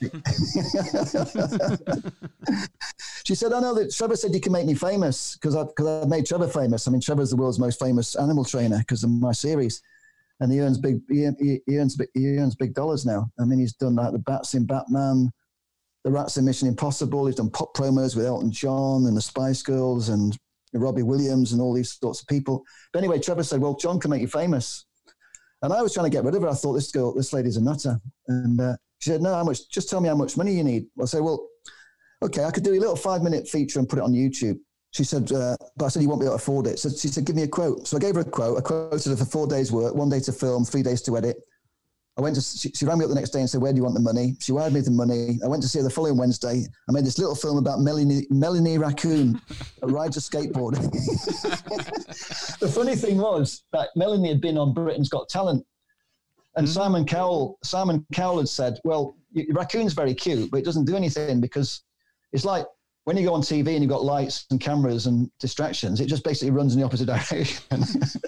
she 3.24 3.34
said, 3.34 3.52
I 3.52 3.60
know 3.60 3.74
that 3.74 3.92
Trevor 3.96 4.16
said 4.16 4.34
you 4.34 4.40
can 4.40 4.52
make 4.52 4.66
me 4.66 4.74
famous 4.74 5.36
because 5.36 5.56
I've, 5.56 5.74
cause 5.74 5.86
I've 5.86 6.08
made 6.08 6.26
Trevor 6.26 6.48
famous. 6.48 6.86
I 6.86 6.90
mean, 6.90 7.00
Trevor's 7.00 7.30
the 7.30 7.36
world's 7.36 7.58
most 7.58 7.78
famous 7.80 8.14
animal 8.16 8.44
trainer 8.44 8.78
because 8.78 9.04
of 9.04 9.10
my 9.10 9.32
series. 9.32 9.80
And 10.40 10.52
he 10.52 10.60
earns 10.60 10.78
big, 10.78 11.00
he, 11.08 11.28
he, 11.66 11.78
earns, 11.78 11.96
big 11.96 12.08
he 12.14 12.36
earns 12.38 12.54
big 12.54 12.74
dollars 12.74 13.04
now. 13.06 13.30
I 13.40 13.44
mean, 13.44 13.58
he's 13.60 13.74
done 13.74 13.96
like 13.96 14.12
the 14.12 14.20
bats 14.20 14.54
in 14.54 14.66
Batman, 14.66 15.32
the 16.04 16.10
rats 16.10 16.36
in 16.36 16.44
Mission 16.44 16.68
Impossible. 16.68 17.26
He's 17.26 17.36
done 17.36 17.50
pop 17.50 17.74
promos 17.76 18.16
with 18.16 18.26
Elton 18.26 18.52
John 18.52 19.06
and 19.06 19.16
the 19.16 19.20
Spice 19.20 19.62
Girls 19.62 20.08
and 20.10 20.36
Robbie 20.74 21.02
Williams 21.02 21.52
and 21.52 21.60
all 21.60 21.74
these 21.74 21.92
sorts 21.92 22.20
of 22.20 22.28
people. 22.28 22.64
But 22.92 23.00
anyway, 23.00 23.18
Trevor 23.18 23.42
said, 23.42 23.60
well, 23.60 23.74
John 23.74 23.98
can 23.98 24.10
make 24.10 24.20
you 24.20 24.28
famous. 24.28 24.84
And 25.62 25.72
I 25.72 25.82
was 25.82 25.92
trying 25.92 26.06
to 26.06 26.10
get 26.10 26.24
rid 26.24 26.34
of 26.34 26.42
her. 26.42 26.48
I 26.48 26.54
thought 26.54 26.74
this 26.74 26.90
girl, 26.90 27.14
this 27.14 27.32
lady's 27.32 27.56
a 27.56 27.62
nutter. 27.62 28.00
And 28.28 28.60
uh, 28.60 28.76
she 29.00 29.10
said, 29.10 29.22
no, 29.22 29.34
how 29.34 29.44
much? 29.44 29.68
Just 29.70 29.88
tell 29.88 30.00
me 30.00 30.08
how 30.08 30.14
much 30.14 30.36
money 30.36 30.52
you 30.52 30.64
need. 30.64 30.86
I 31.00 31.04
said, 31.06 31.22
well, 31.22 31.48
okay, 32.22 32.44
I 32.44 32.50
could 32.50 32.64
do 32.64 32.72
a 32.72 32.78
little 32.78 32.96
five 32.96 33.22
minute 33.22 33.48
feature 33.48 33.78
and 33.78 33.88
put 33.88 33.98
it 33.98 34.04
on 34.04 34.12
YouTube. 34.12 34.58
She 34.92 35.04
said, 35.04 35.30
uh, 35.32 35.56
but 35.76 35.86
I 35.86 35.88
said, 35.88 36.02
you 36.02 36.08
won't 36.08 36.20
be 36.20 36.26
able 36.26 36.38
to 36.38 36.42
afford 36.42 36.66
it. 36.66 36.78
So 36.78 36.88
she 36.88 37.08
said, 37.08 37.24
give 37.24 37.36
me 37.36 37.42
a 37.42 37.48
quote. 37.48 37.86
So 37.86 37.96
I 37.96 38.00
gave 38.00 38.14
her 38.14 38.22
a 38.22 38.24
quote. 38.24 38.58
I 38.58 38.60
quoted 38.60 39.10
her 39.10 39.16
for 39.16 39.24
four 39.24 39.46
days 39.46 39.70
work, 39.70 39.94
one 39.94 40.08
day 40.08 40.20
to 40.20 40.32
film, 40.32 40.64
three 40.64 40.82
days 40.82 41.02
to 41.02 41.16
edit. 41.16 41.36
I 42.18 42.20
went 42.20 42.34
to, 42.34 42.42
she, 42.42 42.70
she, 42.70 42.84
rang 42.84 42.98
me 42.98 43.04
up 43.04 43.10
the 43.10 43.14
next 43.14 43.30
day 43.30 43.38
and 43.38 43.48
said, 43.48 43.60
where 43.60 43.72
do 43.72 43.76
you 43.76 43.84
want 43.84 43.94
the 43.94 44.00
money? 44.00 44.34
She 44.40 44.50
wired 44.50 44.72
me 44.72 44.80
the 44.80 44.90
money. 44.90 45.38
I 45.44 45.46
went 45.46 45.62
to 45.62 45.68
see 45.68 45.78
her 45.78 45.84
the 45.84 45.90
following 45.90 46.16
Wednesday. 46.16 46.64
I 46.88 46.92
made 46.92 47.04
this 47.04 47.16
little 47.16 47.36
film 47.36 47.58
about 47.58 47.78
Melanie, 47.78 48.26
Melanie 48.28 48.76
Raccoon 48.76 49.40
that 49.80 49.86
rides 49.86 50.16
a 50.16 50.20
skateboard. 50.20 50.74
the 52.58 52.68
funny 52.68 52.96
thing 52.96 53.18
was 53.18 53.62
that 53.72 53.90
Melanie 53.94 54.30
had 54.30 54.40
been 54.40 54.58
on 54.58 54.74
Britain's 54.74 55.08
Got 55.08 55.28
Talent. 55.28 55.64
And 56.56 56.66
mm-hmm. 56.66 56.74
Simon 56.74 57.04
Cowell, 57.04 57.56
Simon 57.62 58.04
Cowell 58.12 58.38
had 58.38 58.48
said, 58.48 58.80
well, 58.82 59.16
raccoon's 59.52 59.92
very 59.92 60.12
cute, 60.14 60.50
but 60.50 60.56
it 60.56 60.64
doesn't 60.64 60.86
do 60.86 60.96
anything 60.96 61.40
because 61.40 61.82
it's 62.32 62.44
like 62.44 62.66
when 63.04 63.16
you 63.16 63.24
go 63.24 63.32
on 63.32 63.42
TV 63.42 63.68
and 63.68 63.82
you've 63.82 63.88
got 63.90 64.04
lights 64.04 64.44
and 64.50 64.60
cameras 64.60 65.06
and 65.06 65.30
distractions, 65.38 66.00
it 66.00 66.06
just 66.06 66.24
basically 66.24 66.50
runs 66.50 66.74
in 66.74 66.80
the 66.80 66.84
opposite 66.84 67.06
direction. 67.30 67.84
so, 67.84 68.18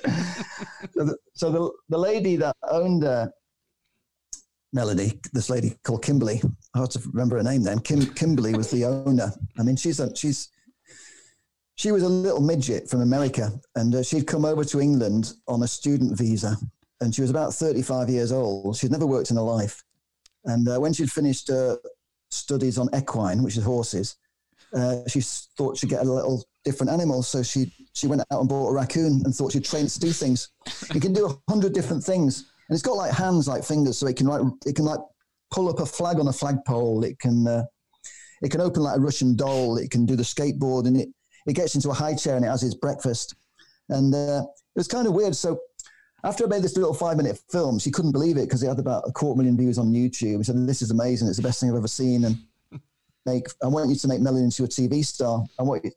the, 0.94 1.16
so 1.34 1.50
the, 1.50 1.70
the 1.88 1.98
lady 1.98 2.36
that 2.36 2.54
owned 2.70 3.02
uh, 3.02 3.26
Melody, 4.72 5.18
this 5.32 5.50
lady 5.50 5.76
called 5.82 6.02
Kimberly. 6.02 6.40
Have 6.74 6.90
to 6.90 7.00
remember 7.12 7.36
her 7.36 7.42
name 7.42 7.62
then. 7.62 7.80
Kim 7.80 8.06
Kimberly 8.14 8.54
was 8.54 8.70
the 8.70 8.84
owner. 8.84 9.32
I 9.58 9.62
mean, 9.62 9.76
she's 9.76 9.98
a, 9.98 10.14
she's 10.14 10.48
she 11.74 11.92
was 11.92 12.02
a 12.02 12.08
little 12.08 12.40
midget 12.40 12.88
from 12.88 13.00
America, 13.00 13.50
and 13.74 13.94
uh, 13.94 14.02
she'd 14.02 14.26
come 14.26 14.44
over 14.44 14.64
to 14.64 14.80
England 14.80 15.32
on 15.48 15.62
a 15.62 15.68
student 15.68 16.16
visa, 16.16 16.56
and 17.00 17.14
she 17.14 17.22
was 17.22 17.30
about 17.30 17.54
35 17.54 18.08
years 18.08 18.32
old. 18.32 18.76
She'd 18.76 18.92
never 18.92 19.06
worked 19.06 19.30
in 19.30 19.36
her 19.36 19.42
life, 19.42 19.82
and 20.44 20.68
uh, 20.68 20.78
when 20.78 20.92
she'd 20.92 21.10
finished 21.10 21.50
uh, 21.50 21.76
studies 22.30 22.78
on 22.78 22.88
equine, 22.94 23.42
which 23.42 23.56
is 23.56 23.64
horses, 23.64 24.16
uh, 24.72 24.98
she 25.08 25.20
thought 25.20 25.78
she'd 25.78 25.90
get 25.90 26.06
a 26.06 26.12
little 26.12 26.44
different 26.64 26.92
animal, 26.92 27.24
so 27.24 27.42
she 27.42 27.72
she 27.92 28.06
went 28.06 28.22
out 28.30 28.40
and 28.40 28.48
bought 28.48 28.68
a 28.68 28.72
raccoon 28.72 29.22
and 29.24 29.34
thought 29.34 29.50
she'd 29.50 29.64
train 29.64 29.88
to 29.88 29.98
do 29.98 30.12
things. 30.12 30.50
You 30.94 31.00
can 31.00 31.12
do 31.12 31.26
a 31.26 31.50
hundred 31.50 31.72
different 31.72 32.04
things 32.04 32.49
and 32.70 32.76
it's 32.76 32.86
got 32.86 32.96
like 32.96 33.12
hands 33.12 33.48
like 33.48 33.64
fingers, 33.64 33.98
so 33.98 34.06
it 34.06 34.16
can 34.16 34.28
like 34.28 34.42
it 34.64 34.76
can 34.76 34.84
like 34.84 35.00
pull 35.50 35.68
up 35.68 35.80
a 35.80 35.86
flag 35.86 36.20
on 36.20 36.28
a 36.28 36.32
flagpole. 36.32 37.02
It 37.02 37.18
can 37.18 37.44
uh, 37.48 37.64
it 38.42 38.52
can 38.52 38.60
open 38.60 38.84
like 38.84 38.96
a 38.96 39.00
Russian 39.00 39.34
doll. 39.34 39.76
It 39.76 39.90
can 39.90 40.06
do 40.06 40.14
the 40.14 40.22
skateboard, 40.22 40.86
and 40.86 40.96
it 40.96 41.08
it 41.48 41.54
gets 41.54 41.74
into 41.74 41.90
a 41.90 41.94
high 41.94 42.14
chair 42.14 42.36
and 42.36 42.44
it 42.44 42.48
has 42.48 42.62
its 42.62 42.76
breakfast. 42.76 43.34
And 43.88 44.14
uh, 44.14 44.42
it 44.44 44.78
was 44.78 44.86
kind 44.86 45.08
of 45.08 45.14
weird. 45.14 45.34
So 45.34 45.58
after 46.22 46.44
I 46.44 46.46
made 46.46 46.62
this 46.62 46.76
little 46.76 46.94
five 46.94 47.16
minute 47.16 47.40
film, 47.50 47.80
she 47.80 47.90
couldn't 47.90 48.12
believe 48.12 48.36
it 48.36 48.44
because 48.44 48.62
it 48.62 48.68
had 48.68 48.78
about 48.78 49.02
a 49.04 49.10
quarter 49.10 49.36
million 49.36 49.56
views 49.56 49.76
on 49.76 49.90
YouTube. 49.90 50.38
She 50.38 50.44
said, 50.44 50.64
"This 50.68 50.80
is 50.80 50.92
amazing. 50.92 51.26
It's 51.26 51.38
the 51.38 51.42
best 51.42 51.58
thing 51.58 51.70
I've 51.70 51.76
ever 51.76 51.88
seen." 51.88 52.24
And 52.24 52.38
make 53.26 53.48
I 53.64 53.66
want 53.66 53.90
you 53.90 53.96
to 53.96 54.06
make 54.06 54.20
Melanie 54.20 54.44
into 54.44 54.62
a 54.62 54.68
TV 54.68 55.04
star. 55.04 55.44
I 55.58 55.64
want 55.64 55.84
you, 55.84 55.90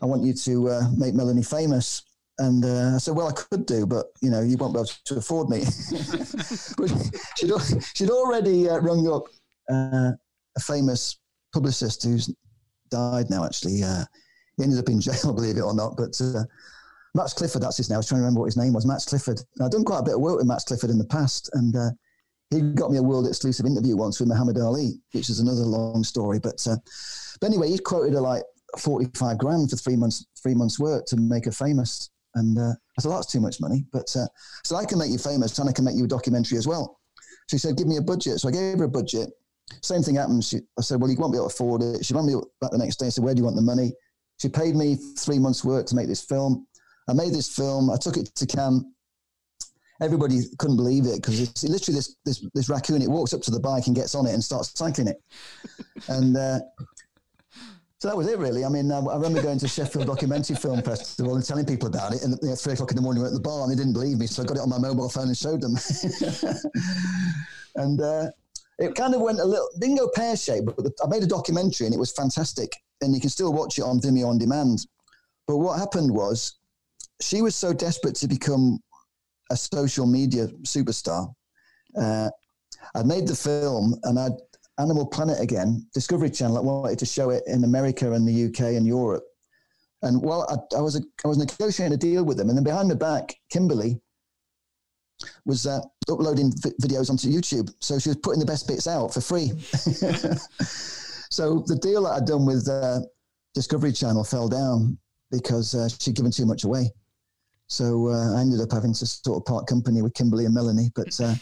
I 0.00 0.06
want 0.06 0.22
you 0.22 0.32
to 0.32 0.68
uh, 0.70 0.82
make 0.96 1.12
Melanie 1.12 1.42
famous. 1.42 2.02
And 2.42 2.64
uh, 2.64 2.96
I 2.96 2.98
said, 2.98 3.14
well, 3.14 3.28
I 3.28 3.32
could 3.32 3.66
do, 3.66 3.86
but 3.86 4.06
you 4.20 4.28
know, 4.28 4.40
you 4.40 4.56
won't 4.56 4.74
be 4.74 4.80
able 4.80 4.90
to 5.04 5.16
afford 5.16 5.48
me. 5.48 5.60
she'd, 7.36 7.52
she'd 7.94 8.10
already 8.10 8.68
uh, 8.68 8.78
rung 8.78 9.06
up 9.06 9.28
uh, 9.70 10.10
a 10.56 10.60
famous 10.60 11.20
publicist 11.54 12.02
who's 12.02 12.34
died 12.90 13.30
now. 13.30 13.44
Actually, 13.44 13.84
uh, 13.84 14.04
he 14.56 14.64
ended 14.64 14.80
up 14.80 14.88
in 14.88 15.00
jail, 15.00 15.32
believe 15.36 15.56
it 15.56 15.60
or 15.60 15.72
not. 15.72 15.96
But 15.96 16.20
uh, 16.20 16.42
Max 17.14 17.32
Clifford, 17.32 17.62
that's 17.62 17.76
his 17.76 17.88
name. 17.88 17.94
I 17.94 17.98
was 17.98 18.08
trying 18.08 18.18
to 18.18 18.22
remember 18.22 18.40
what 18.40 18.46
his 18.46 18.56
name 18.56 18.72
was. 18.72 18.86
Max 18.86 19.04
Clifford. 19.04 19.38
And 19.38 19.64
I've 19.64 19.70
done 19.70 19.84
quite 19.84 20.00
a 20.00 20.04
bit 20.04 20.14
of 20.14 20.20
work 20.20 20.38
with 20.38 20.48
Max 20.48 20.64
Clifford 20.64 20.90
in 20.90 20.98
the 20.98 21.04
past, 21.04 21.48
and 21.52 21.76
uh, 21.76 21.90
he 22.50 22.60
got 22.60 22.90
me 22.90 22.98
a 22.98 23.02
world 23.04 23.28
exclusive 23.28 23.66
interview 23.66 23.96
once 23.96 24.18
with 24.18 24.28
Muhammad 24.28 24.58
Ali, 24.58 24.94
which 25.12 25.30
is 25.30 25.38
another 25.38 25.62
long 25.62 26.02
story. 26.02 26.40
But 26.40 26.66
uh, 26.68 26.76
but 27.40 27.46
anyway, 27.46 27.68
he 27.68 27.78
quoted 27.78 28.14
her 28.14 28.20
like 28.20 28.42
forty 28.78 29.06
five 29.14 29.38
grand 29.38 29.70
for 29.70 29.76
three 29.76 29.94
months 29.94 30.26
three 30.42 30.54
months 30.54 30.80
work 30.80 31.06
to 31.06 31.16
make 31.16 31.44
her 31.44 31.52
famous. 31.52 32.10
And 32.34 32.58
uh, 32.58 32.72
I 32.98 33.00
said, 33.00 33.10
that's 33.10 33.30
too 33.30 33.40
much 33.40 33.60
money. 33.60 33.84
But 33.92 34.14
uh, 34.16 34.26
so 34.64 34.76
I 34.76 34.84
can 34.84 34.98
make 34.98 35.10
you 35.10 35.18
famous 35.18 35.58
and 35.58 35.68
I 35.68 35.72
can 35.72 35.84
make 35.84 35.96
you 35.96 36.04
a 36.04 36.08
documentary 36.08 36.58
as 36.58 36.66
well. 36.66 36.98
She 37.50 37.58
said, 37.58 37.76
give 37.76 37.86
me 37.86 37.98
a 37.98 38.02
budget. 38.02 38.40
So 38.40 38.48
I 38.48 38.52
gave 38.52 38.78
her 38.78 38.84
a 38.84 38.88
budget. 38.88 39.30
Same 39.82 40.02
thing 40.02 40.16
happened. 40.16 40.44
She, 40.44 40.58
I 40.78 40.82
said, 40.82 41.00
well, 41.00 41.10
you 41.10 41.16
won't 41.18 41.32
be 41.32 41.38
able 41.38 41.48
to 41.48 41.54
afford 41.54 41.82
it. 41.82 42.04
She 42.04 42.14
rang 42.14 42.26
me 42.26 42.34
back 42.60 42.70
the 42.70 42.78
next 42.78 42.96
day 42.96 43.06
and 43.06 43.14
said, 43.14 43.24
where 43.24 43.34
do 43.34 43.38
you 43.40 43.44
want 43.44 43.56
the 43.56 43.62
money? 43.62 43.92
She 44.40 44.48
paid 44.48 44.74
me 44.74 44.96
three 45.18 45.38
months' 45.38 45.64
work 45.64 45.86
to 45.86 45.94
make 45.94 46.08
this 46.08 46.24
film. 46.24 46.66
I 47.08 47.12
made 47.12 47.32
this 47.32 47.54
film. 47.54 47.90
I 47.90 47.96
took 47.96 48.16
it 48.16 48.34
to 48.34 48.46
Cannes. 48.46 48.86
Everybody 50.00 50.40
couldn't 50.58 50.76
believe 50.76 51.06
it 51.06 51.16
because 51.16 51.40
it's 51.40 51.62
literally 51.62 51.96
this, 51.96 52.16
this 52.24 52.44
this 52.54 52.68
raccoon. 52.68 53.02
It 53.02 53.08
walks 53.08 53.32
up 53.32 53.40
to 53.42 53.52
the 53.52 53.60
bike 53.60 53.86
and 53.86 53.94
gets 53.94 54.16
on 54.16 54.26
it 54.26 54.34
and 54.34 54.42
starts 54.42 54.76
cycling 54.76 55.06
it. 55.06 55.22
and 56.08 56.36
uh, 56.36 56.58
so 58.02 58.08
that 58.08 58.16
was 58.16 58.26
it, 58.26 58.36
really. 58.36 58.64
I 58.64 58.68
mean, 58.68 58.90
I, 58.90 58.98
I 58.98 59.14
remember 59.14 59.40
going 59.40 59.60
to 59.60 59.68
Sheffield 59.68 60.08
Documentary 60.08 60.56
Film 60.56 60.82
Festival 60.82 61.36
and 61.36 61.46
telling 61.46 61.64
people 61.64 61.86
about 61.86 62.12
it. 62.12 62.24
And 62.24 62.34
at 62.50 62.58
three 62.58 62.72
o'clock 62.72 62.90
in 62.90 62.96
the 62.96 63.00
morning, 63.00 63.22
we 63.22 63.28
are 63.28 63.30
at 63.30 63.32
the 63.32 63.38
bar 63.38 63.62
and 63.62 63.70
they 63.70 63.76
didn't 63.76 63.92
believe 63.92 64.18
me. 64.18 64.26
So 64.26 64.42
I 64.42 64.44
got 64.44 64.56
it 64.56 64.60
on 64.60 64.70
my 64.70 64.78
mobile 64.78 65.08
phone 65.08 65.28
and 65.28 65.36
showed 65.36 65.60
them. 65.60 65.76
and 67.76 68.00
uh, 68.00 68.26
it 68.80 68.96
kind 68.96 69.14
of 69.14 69.20
went 69.20 69.38
a 69.38 69.44
little, 69.44 69.68
didn't 69.78 69.98
go 69.98 70.10
pear 70.16 70.36
shaped, 70.36 70.66
but 70.66 70.78
the, 70.78 70.90
I 71.04 71.06
made 71.06 71.22
a 71.22 71.28
documentary 71.28 71.86
and 71.86 71.94
it 71.94 71.98
was 71.98 72.10
fantastic. 72.10 72.72
And 73.02 73.14
you 73.14 73.20
can 73.20 73.30
still 73.30 73.52
watch 73.52 73.78
it 73.78 73.82
on 73.82 74.00
Vimeo 74.00 74.26
on 74.26 74.36
demand. 74.36 74.84
But 75.46 75.58
what 75.58 75.78
happened 75.78 76.10
was 76.10 76.56
she 77.20 77.40
was 77.40 77.54
so 77.54 77.72
desperate 77.72 78.16
to 78.16 78.26
become 78.26 78.80
a 79.52 79.56
social 79.56 80.06
media 80.06 80.48
superstar. 80.64 81.32
Uh, 81.96 82.30
I'd 82.96 83.06
made 83.06 83.28
the 83.28 83.36
film 83.36 83.94
and 84.02 84.18
I'd 84.18 84.32
Animal 84.82 85.06
Planet 85.06 85.40
again, 85.40 85.86
Discovery 85.94 86.30
Channel, 86.30 86.58
I 86.58 86.60
wanted 86.60 86.98
to 86.98 87.06
show 87.06 87.30
it 87.30 87.44
in 87.46 87.62
America 87.62 88.12
and 88.12 88.26
the 88.26 88.46
UK 88.46 88.74
and 88.76 88.86
Europe. 88.86 89.24
And 90.02 90.20
well, 90.20 90.44
I, 90.50 90.76
I 90.76 90.80
was 90.80 90.96
a, 90.96 91.02
I 91.24 91.28
was 91.28 91.38
negotiating 91.38 91.94
a 91.94 91.96
deal 91.96 92.24
with 92.24 92.36
them, 92.36 92.48
and 92.48 92.58
then 92.58 92.64
behind 92.64 92.88
my 92.88 92.94
back, 92.96 93.36
Kimberly 93.50 94.00
was 95.46 95.66
uh, 95.66 95.80
uploading 96.10 96.52
v- 96.56 96.72
videos 96.82 97.10
onto 97.10 97.28
YouTube, 97.28 97.72
so 97.80 98.00
she 98.00 98.08
was 98.08 98.16
putting 98.16 98.40
the 98.40 98.46
best 98.46 98.66
bits 98.66 98.88
out 98.88 99.14
for 99.14 99.20
free. 99.20 99.52
so 101.30 101.60
the 101.68 101.78
deal 101.80 102.02
that 102.02 102.14
I'd 102.14 102.26
done 102.26 102.44
with 102.44 102.68
uh, 102.68 103.00
Discovery 103.54 103.92
Channel 103.92 104.24
fell 104.24 104.48
down 104.48 104.98
because 105.30 105.76
uh, 105.76 105.88
she'd 106.00 106.16
given 106.16 106.32
too 106.32 106.46
much 106.46 106.64
away. 106.64 106.90
So 107.68 108.08
uh, 108.08 108.36
I 108.36 108.40
ended 108.40 108.60
up 108.60 108.72
having 108.72 108.92
to 108.94 109.06
sort 109.06 109.38
of 109.38 109.46
part 109.46 109.66
company 109.66 110.02
with 110.02 110.14
Kimberly 110.14 110.44
and 110.44 110.54
Melanie. 110.54 110.90
But, 110.94 111.18
uh, 111.20 111.34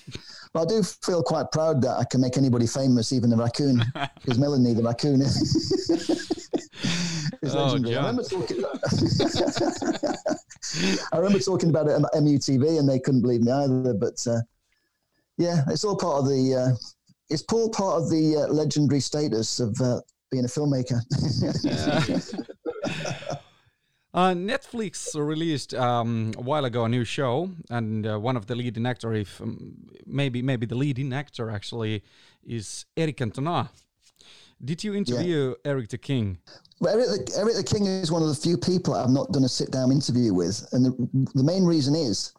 but 0.52 0.62
I 0.62 0.64
do 0.66 0.82
feel 0.82 1.22
quite 1.22 1.52
proud 1.52 1.80
that 1.82 1.98
I 1.98 2.04
can 2.04 2.20
make 2.20 2.36
anybody 2.36 2.66
famous, 2.66 3.12
even 3.12 3.30
the 3.30 3.36
raccoon, 3.36 3.84
because 4.20 4.36
Melanie, 4.38 4.74
the 4.74 4.82
raccoon, 4.82 5.22
is 5.22 6.50
oh, 7.54 7.66
legendary. 7.66 7.96
I 7.96 8.00
remember, 8.00 8.24
talking, 8.24 8.64
I 11.12 11.16
remember 11.16 11.38
talking 11.38 11.70
about 11.70 11.86
it 11.86 11.92
at 11.92 12.02
MUTV 12.14 12.80
and 12.80 12.88
they 12.88 12.98
couldn't 12.98 13.22
believe 13.22 13.42
me 13.42 13.52
either. 13.52 13.94
But 13.94 14.26
uh, 14.26 14.40
yeah, 15.38 15.62
it's 15.68 15.84
all 15.84 15.96
part 15.96 16.22
of 16.22 16.28
the, 16.28 16.54
uh, 16.54 16.70
it's 17.28 17.44
all 17.52 17.70
part 17.70 18.02
of 18.02 18.10
the 18.10 18.38
uh, 18.38 18.48
legendary 18.52 18.98
status 19.00 19.60
of 19.60 19.80
uh, 19.80 20.00
being 20.30 20.44
a 20.44 20.48
filmmaker. 20.48 21.00
Uh, 24.12 24.30
Netflix 24.30 25.14
released 25.14 25.72
um, 25.72 26.32
a 26.36 26.40
while 26.40 26.64
ago 26.64 26.84
a 26.84 26.88
new 26.88 27.04
show, 27.04 27.50
and 27.70 28.06
uh, 28.06 28.18
one 28.18 28.36
of 28.36 28.46
the 28.46 28.56
leading 28.56 28.84
actor, 28.84 29.12
if 29.14 29.40
um, 29.40 29.76
maybe 30.04 30.42
maybe 30.42 30.66
the 30.66 30.74
leading 30.74 31.12
actor 31.12 31.48
actually, 31.50 32.02
is 32.44 32.86
Eric 32.96 33.18
Cantona. 33.18 33.68
Did 34.62 34.82
you 34.82 34.94
interview 34.94 35.54
yeah. 35.64 35.70
Eric 35.70 35.88
the 35.88 35.98
King? 35.98 36.38
Well, 36.80 36.94
Eric, 36.94 37.26
the, 37.26 37.38
Eric 37.38 37.56
the 37.56 37.64
King 37.64 37.86
is 37.86 38.10
one 38.10 38.22
of 38.22 38.28
the 38.28 38.34
few 38.34 38.56
people 38.56 38.94
I've 38.94 39.10
not 39.10 39.30
done 39.32 39.44
a 39.44 39.48
sit 39.48 39.70
down 39.70 39.92
interview 39.92 40.34
with, 40.34 40.66
and 40.72 40.84
the, 40.84 41.28
the 41.34 41.44
main 41.44 41.64
reason 41.64 41.94
is 41.94 42.32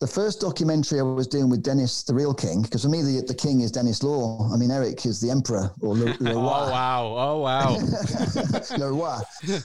the 0.00 0.06
first 0.06 0.40
documentary 0.40 1.00
I 1.00 1.02
was 1.02 1.26
doing 1.26 1.48
with 1.48 1.62
Denis, 1.62 2.02
the 2.02 2.12
real 2.12 2.34
king, 2.34 2.62
because 2.62 2.82
for 2.82 2.88
me 2.88 3.00
the, 3.00 3.22
the 3.26 3.34
king 3.34 3.62
is 3.62 3.70
Denis 3.70 4.02
Law. 4.02 4.50
I 4.52 4.56
mean 4.56 4.70
Eric 4.70 5.06
is 5.06 5.20
the 5.20 5.30
emperor 5.30 5.70
or 5.80 5.96
le, 5.96 6.14
le 6.20 6.34
Oh 6.34 6.40
wow! 6.40 7.14
Oh 7.16 7.38
wow! 7.40 7.76
le 8.78 8.92
roi. 8.92 9.18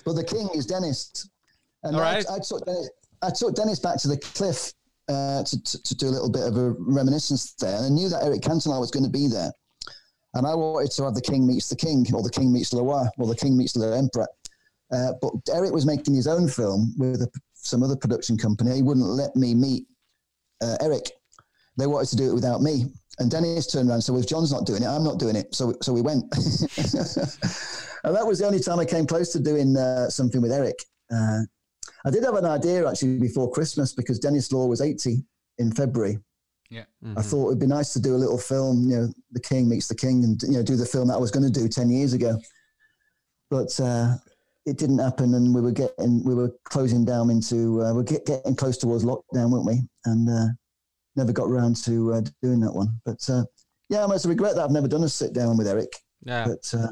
But 0.05 0.13
the 0.13 0.23
king 0.23 0.49
is 0.55 0.65
Denis. 0.65 1.29
And 1.83 1.95
All 1.95 2.01
right. 2.01 2.25
I, 2.29 2.35
I, 2.35 2.39
took 2.39 2.65
Denis, 2.65 2.89
I 3.21 3.29
took 3.31 3.55
Denis 3.55 3.79
back 3.79 3.97
to 3.99 4.07
the 4.07 4.17
cliff 4.17 4.71
uh, 5.09 5.43
to, 5.43 5.63
to, 5.63 5.83
to, 5.83 5.95
do 5.95 6.07
a 6.07 6.13
little 6.13 6.29
bit 6.29 6.43
of 6.43 6.55
a 6.55 6.75
reminiscence 6.77 7.53
there, 7.53 7.75
and 7.75 7.85
I 7.85 7.89
knew 7.89 8.07
that 8.07 8.23
Eric 8.23 8.41
Cantona 8.41 8.79
was 8.79 8.91
going 8.91 9.03
to 9.03 9.09
be 9.09 9.27
there, 9.27 9.51
and 10.35 10.47
I 10.47 10.55
wanted 10.55 10.91
to 10.91 11.03
have 11.03 11.15
the 11.15 11.21
king 11.21 11.45
meets 11.45 11.67
the 11.67 11.75
king, 11.75 12.05
or 12.13 12.23
the 12.23 12.29
king 12.29 12.53
meets 12.53 12.71
le 12.71 12.83
roi, 12.83 13.03
or 13.17 13.27
the 13.27 13.35
king 13.35 13.57
meets 13.57 13.73
the 13.73 13.97
emperor. 13.97 14.27
Uh, 14.93 15.13
but 15.21 15.33
Eric 15.53 15.71
was 15.73 15.85
making 15.85 16.13
his 16.13 16.27
own 16.27 16.47
film 16.47 16.93
with 16.97 17.21
a, 17.21 17.27
some 17.53 17.83
other 17.83 17.95
production 17.95 18.37
company. 18.37 18.75
He 18.75 18.83
wouldn't 18.83 19.05
let 19.05 19.35
me 19.35 19.55
meet 19.55 19.87
uh, 20.61 20.77
Eric. 20.81 21.09
They 21.77 21.87
wanted 21.87 22.09
to 22.09 22.15
do 22.15 22.29
it 22.29 22.33
without 22.33 22.61
me. 22.61 22.85
And 23.19 23.29
Denis 23.29 23.67
turned 23.67 23.89
around 23.89 23.95
and 23.95 24.03
said, 24.03 24.13
well, 24.13 24.21
if 24.21 24.27
John's 24.29 24.51
not 24.51 24.65
doing 24.65 24.83
it, 24.83 24.87
I'm 24.87 25.03
not 25.03 25.19
doing 25.19 25.35
it. 25.35 25.53
So, 25.53 25.73
so 25.81 25.93
we 25.93 26.01
went. 26.01 26.23
and 28.03 28.15
that 28.15 28.25
was 28.25 28.39
the 28.39 28.45
only 28.45 28.59
time 28.59 28.79
I 28.79 28.85
came 28.85 29.05
close 29.05 29.31
to 29.33 29.39
doing 29.39 29.77
uh, 29.77 30.09
something 30.09 30.41
with 30.41 30.51
Eric. 30.51 30.75
Uh, 31.11 31.41
I 32.05 32.09
did 32.09 32.23
have 32.23 32.35
an 32.35 32.45
idea 32.45 32.87
actually 32.87 33.19
before 33.19 33.51
Christmas 33.51 33.93
because 33.93 34.19
Denis 34.19 34.51
Law 34.51 34.65
was 34.65 34.81
80 34.81 35.23
in 35.59 35.71
February. 35.71 36.17
Yeah. 36.69 36.85
Mm-hmm. 37.03 37.19
I 37.19 37.21
thought 37.21 37.47
it'd 37.47 37.59
be 37.59 37.67
nice 37.67 37.93
to 37.93 37.99
do 37.99 38.15
a 38.15 38.17
little 38.17 38.37
film, 38.37 38.89
you 38.89 38.97
know, 38.97 39.13
The 39.31 39.41
King 39.41 39.69
meets 39.69 39.87
the 39.87 39.95
King 39.95 40.23
and, 40.23 40.41
you 40.43 40.53
know, 40.53 40.63
do 40.63 40.75
the 40.75 40.85
film 40.85 41.09
that 41.09 41.15
I 41.15 41.19
was 41.19 41.31
going 41.31 41.51
to 41.51 41.59
do 41.59 41.67
10 41.67 41.89
years 41.89 42.13
ago. 42.13 42.39
But 43.49 43.77
uh, 43.79 44.15
it 44.65 44.77
didn't 44.77 44.99
happen, 44.99 45.33
and 45.33 45.53
we 45.53 45.61
were 45.61 45.71
getting 45.71 46.23
we 46.23 46.35
were 46.35 46.51
closing 46.65 47.03
down 47.03 47.29
into 47.29 47.81
uh, 47.81 47.93
we're 47.93 48.03
get, 48.03 48.25
getting 48.25 48.55
close 48.55 48.77
towards 48.77 49.03
lockdown, 49.03 49.51
weren't 49.51 49.65
we? 49.65 49.81
And 50.05 50.29
uh, 50.29 50.47
never 51.15 51.31
got 51.31 51.49
around 51.49 51.75
to 51.83 52.13
uh, 52.13 52.21
doing 52.41 52.59
that 52.61 52.73
one. 52.73 52.99
But 53.05 53.27
uh, 53.29 53.43
yeah, 53.89 54.03
I 54.03 54.07
must 54.07 54.25
regret 54.25 54.55
that 54.55 54.63
I've 54.63 54.71
never 54.71 54.87
done 54.87 55.03
a 55.03 55.09
sit 55.09 55.33
down 55.33 55.57
with 55.57 55.67
Eric. 55.67 55.93
Yeah. 56.23 56.47
But 56.47 56.73
uh, 56.79 56.87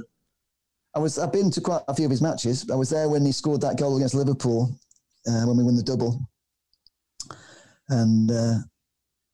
I 0.96 1.00
was 1.00 1.18
I've 1.20 1.34
been 1.34 1.52
to 1.52 1.62
quite 1.62 1.82
a 1.88 1.96
few 1.96 2.06
of 2.06 2.12
his 2.12 2.22
matches. 2.22 2.70
I 2.70 2.76
was 2.76 2.90
there 2.90 3.10
when 3.10 3.26
he 3.26 3.32
scored 3.32 3.62
that 3.62 3.78
goal 3.78 3.98
against 3.98 4.16
Liverpool 4.16 4.76
uh, 5.28 5.44
when 5.46 5.58
we 5.58 5.64
won 5.64 5.76
the 5.76 5.84
double, 5.84 6.20
and 7.90 8.30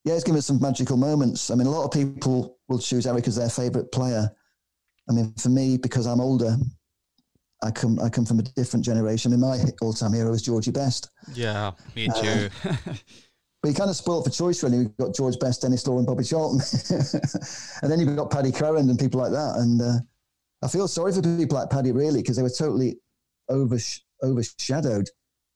yeah, 0.05 0.13
it's 0.13 0.23
given 0.23 0.37
us 0.37 0.45
some 0.45 0.61
magical 0.61 0.97
moments. 0.97 1.49
I 1.49 1.55
mean, 1.55 1.65
a 1.65 1.71
lot 1.71 1.83
of 1.83 1.91
people 1.91 2.59
will 2.67 2.79
choose 2.79 3.07
Eric 3.07 3.27
as 3.27 3.37
their 3.37 3.49
favourite 3.49 3.91
player. 3.91 4.29
I 5.09 5.13
mean, 5.13 5.33
for 5.33 5.49
me, 5.49 5.77
because 5.77 6.05
I'm 6.05 6.21
older, 6.21 6.55
I 7.63 7.71
come 7.71 7.99
I 7.99 8.09
come 8.09 8.25
from 8.25 8.39
a 8.39 8.43
different 8.43 8.85
generation. 8.85 9.33
I 9.33 9.35
mean, 9.35 9.41
my 9.41 9.59
all 9.81 9.93
time 9.93 10.13
hero 10.13 10.31
is 10.31 10.43
Georgie 10.43 10.71
Best. 10.71 11.09
Yeah, 11.33 11.71
me 11.95 12.07
uh, 12.07 12.21
too. 12.21 12.49
Uh, 12.63 12.75
but 13.65 13.69
he 13.69 13.75
kind 13.75 13.89
of 13.89 13.95
spoiled 13.95 14.23
for 14.23 14.29
choice, 14.29 14.61
really. 14.61 14.77
We've 14.77 14.97
got 14.97 15.15
George 15.15 15.39
Best, 15.39 15.63
Denis 15.63 15.87
Law, 15.87 15.97
and 15.97 16.05
Bobby 16.05 16.23
Charlton. 16.23 16.61
and 17.81 17.91
then 17.91 17.99
you've 17.99 18.15
got 18.15 18.29
Paddy 18.29 18.51
Crerand 18.51 18.91
and 18.91 18.99
people 18.99 19.19
like 19.19 19.31
that. 19.31 19.55
And 19.55 19.81
uh, 19.81 19.95
I 20.61 20.67
feel 20.67 20.87
sorry 20.87 21.11
for 21.11 21.23
people 21.23 21.57
like 21.57 21.71
Paddy, 21.71 21.91
really, 21.91 22.21
because 22.21 22.35
they 22.35 22.43
were 22.43 22.51
totally 22.51 22.99
oversh- 23.49 24.01
overshadowed 24.21 25.09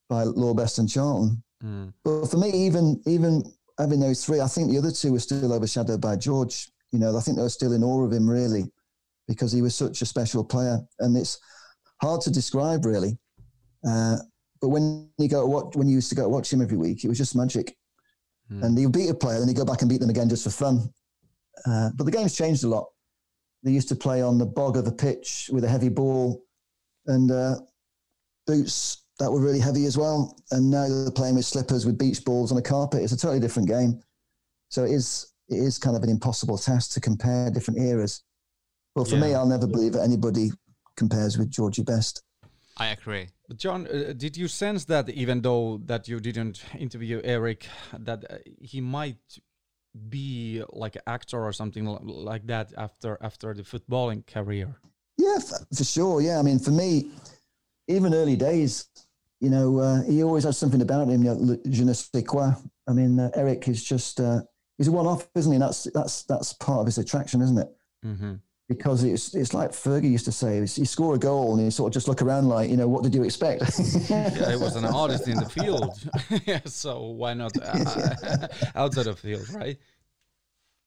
by 0.10 0.24
Law, 0.24 0.56
Best, 0.56 0.80
and 0.80 0.90
Charlton. 0.90 1.44
Mm. 1.64 1.94
But 2.04 2.26
for 2.26 2.38
me, 2.38 2.50
even 2.50 3.00
even 3.06 3.44
having 3.78 4.00
those 4.00 4.26
three, 4.26 4.42
I 4.42 4.48
think 4.48 4.72
the 4.72 4.80
other 4.80 4.90
two 4.90 5.12
were 5.12 5.20
still 5.20 5.54
overshadowed 5.54 6.02
by 6.02 6.16
George. 6.16 6.72
You 6.92 6.98
know, 6.98 7.16
I 7.16 7.22
think 7.22 7.38
they 7.38 7.44
were 7.44 7.50
still 7.50 7.74
in 7.74 7.84
awe 7.84 8.04
of 8.04 8.12
him, 8.12 8.28
really, 8.28 8.64
because 9.28 9.52
he 9.52 9.62
was 9.62 9.76
such 9.76 10.02
a 10.02 10.08
special 10.08 10.44
player. 10.44 10.80
And 10.98 11.16
it's 11.16 11.40
hard 12.02 12.22
to 12.22 12.32
describe 12.32 12.86
really. 12.86 13.20
Uh, 13.88 14.18
but 14.62 14.70
when 14.70 15.12
you 15.20 15.28
go 15.28 15.46
watch, 15.46 15.76
when 15.76 15.88
you 15.88 15.94
used 15.94 16.10
to 16.10 16.16
go 16.16 16.28
watch 16.28 16.52
him 16.52 16.64
every 16.64 16.76
week, 16.76 17.04
it 17.04 17.08
was 17.08 17.20
just 17.20 17.36
magic. 17.36 17.76
Mm. 18.52 18.64
And 18.64 18.80
you 18.80 18.90
beat 18.90 19.10
a 19.10 19.14
player, 19.14 19.40
then 19.40 19.48
you 19.48 19.54
go 19.54 19.66
back 19.66 19.82
and 19.82 19.90
beat 19.90 20.02
them 20.02 20.10
again 20.10 20.30
just 20.30 20.44
for 20.44 20.50
fun. 20.50 20.90
Uh, 21.66 21.90
but 21.96 22.06
the 22.06 22.12
game's 22.12 22.36
changed 22.36 22.64
a 22.64 22.68
lot. 22.68 22.88
They 23.64 23.72
used 23.72 23.90
to 23.90 23.96
play 23.96 24.22
on 24.22 24.38
the 24.38 24.46
bog 24.46 24.78
of 24.78 24.88
a 24.88 24.92
pitch 24.92 25.50
with 25.52 25.64
a 25.64 25.70
heavy 25.70 25.90
ball 25.90 26.44
and 27.08 27.32
uh, 27.32 27.56
boots 28.48 29.04
that 29.20 29.32
were 29.32 29.42
really 29.42 29.60
heavy 29.60 29.86
as 29.86 29.98
well. 29.98 30.36
And 30.52 30.70
now 30.70 30.88
they're 30.88 31.12
playing 31.12 31.36
with 31.36 31.46
slippers 31.46 31.86
with 31.86 31.98
beach 31.98 32.24
balls 32.24 32.52
on 32.52 32.58
a 32.58 32.62
carpet. 32.62 33.04
It's 33.04 33.12
a 33.12 33.18
totally 33.18 33.40
different 33.40 33.68
game. 33.68 34.02
So 34.70 34.86
it 34.86 34.92
is 34.92 35.34
it 35.50 35.58
is 35.58 35.78
kind 35.78 35.96
of 35.98 36.04
an 36.04 36.10
impossible 36.10 36.58
task 36.58 36.92
to 36.92 37.02
compare 37.02 37.50
different 37.50 37.80
eras. 37.80 38.24
But 38.96 39.08
for 39.08 39.16
yeah. 39.16 39.22
me, 39.22 39.34
I'll 39.34 39.48
never 39.48 39.68
believe 39.68 39.94
that 39.94 40.04
anybody 40.04 40.52
compares 40.96 41.38
with 41.38 41.50
Georgie 41.50 41.84
Best. 41.84 42.24
I 42.80 42.88
agree. 42.88 43.28
But 43.48 43.58
John, 43.58 43.88
uh, 43.88 44.14
did 44.16 44.38
you 44.38 44.48
sense 44.48 44.86
that 44.86 45.10
even 45.10 45.42
though 45.42 45.82
that 45.86 46.08
you 46.08 46.20
didn't 46.20 46.64
interview 46.78 47.22
Eric, 47.24 47.68
that 47.98 48.24
uh, 48.30 48.38
he 48.62 48.82
might 48.82 49.40
be 50.10 50.64
like 50.72 50.96
an 50.96 51.02
actor 51.08 51.44
or 51.44 51.52
something 51.52 51.86
like 51.86 52.46
that 52.48 52.74
after 52.78 53.18
after 53.22 53.54
the 53.54 53.64
footballing 53.64 54.26
career? 54.26 54.76
Yeah, 55.18 55.40
for 55.76 55.84
sure. 55.84 56.22
Yeah, 56.22 56.40
I 56.40 56.42
mean, 56.44 56.60
for 56.60 56.72
me, 56.72 57.12
even 57.88 58.14
early 58.14 58.38
days, 58.38 58.86
you 59.42 59.50
know, 59.50 59.80
uh, 59.80 60.04
he 60.04 60.24
always 60.24 60.46
has 60.46 60.58
something 60.58 60.82
about 60.82 61.10
him. 61.10 61.24
You 61.24 61.36
know, 61.36 61.58
je 61.70 61.84
ne 61.84 61.94
sais 61.94 62.24
quoi. 62.24 62.54
I 62.88 62.94
mean, 62.94 63.20
uh, 63.20 63.30
Eric 63.36 63.68
is 63.68 63.84
just 63.84 64.20
uh, 64.20 64.42
he's 64.78 64.88
a 64.88 64.92
one-off, 64.92 65.28
isn't 65.36 65.52
he? 65.52 65.56
And 65.56 65.64
that's 65.64 65.84
that's 65.94 66.24
that's 66.24 66.54
part 66.54 66.80
of 66.80 66.86
his 66.86 66.98
attraction, 66.98 67.42
isn't 67.42 67.58
it? 67.58 67.70
Mm-hmm. 68.06 68.34
Because 68.70 69.04
it's 69.04 69.34
it's 69.34 69.56
like 69.56 69.72
Fergie 69.72 70.12
used 70.12 70.26
to 70.26 70.32
say: 70.32 70.60
you 70.60 70.86
score 70.86 71.16
a 71.16 71.18
goal 71.18 71.56
and 71.56 71.66
you 71.66 71.72
sort 71.72 71.88
of 71.88 71.94
just 71.94 72.08
look 72.08 72.22
around 72.22 72.48
like, 72.48 72.70
you 72.70 72.78
know, 72.78 72.88
what 72.88 73.02
did 73.02 73.16
you 73.16 73.24
expect? 73.24 73.64
yeah, 74.10 74.30
he 74.52 74.58
was 74.58 74.76
an 74.76 74.86
artist 75.02 75.28
in 75.28 75.38
the 75.38 75.50
field. 75.50 76.00
So 76.70 77.02
why 77.08 77.34
not 77.34 77.52
uh, 77.62 78.48
outside 78.76 79.08
of 79.08 79.20
the 79.20 79.22
field, 79.22 79.50
right? 79.50 79.78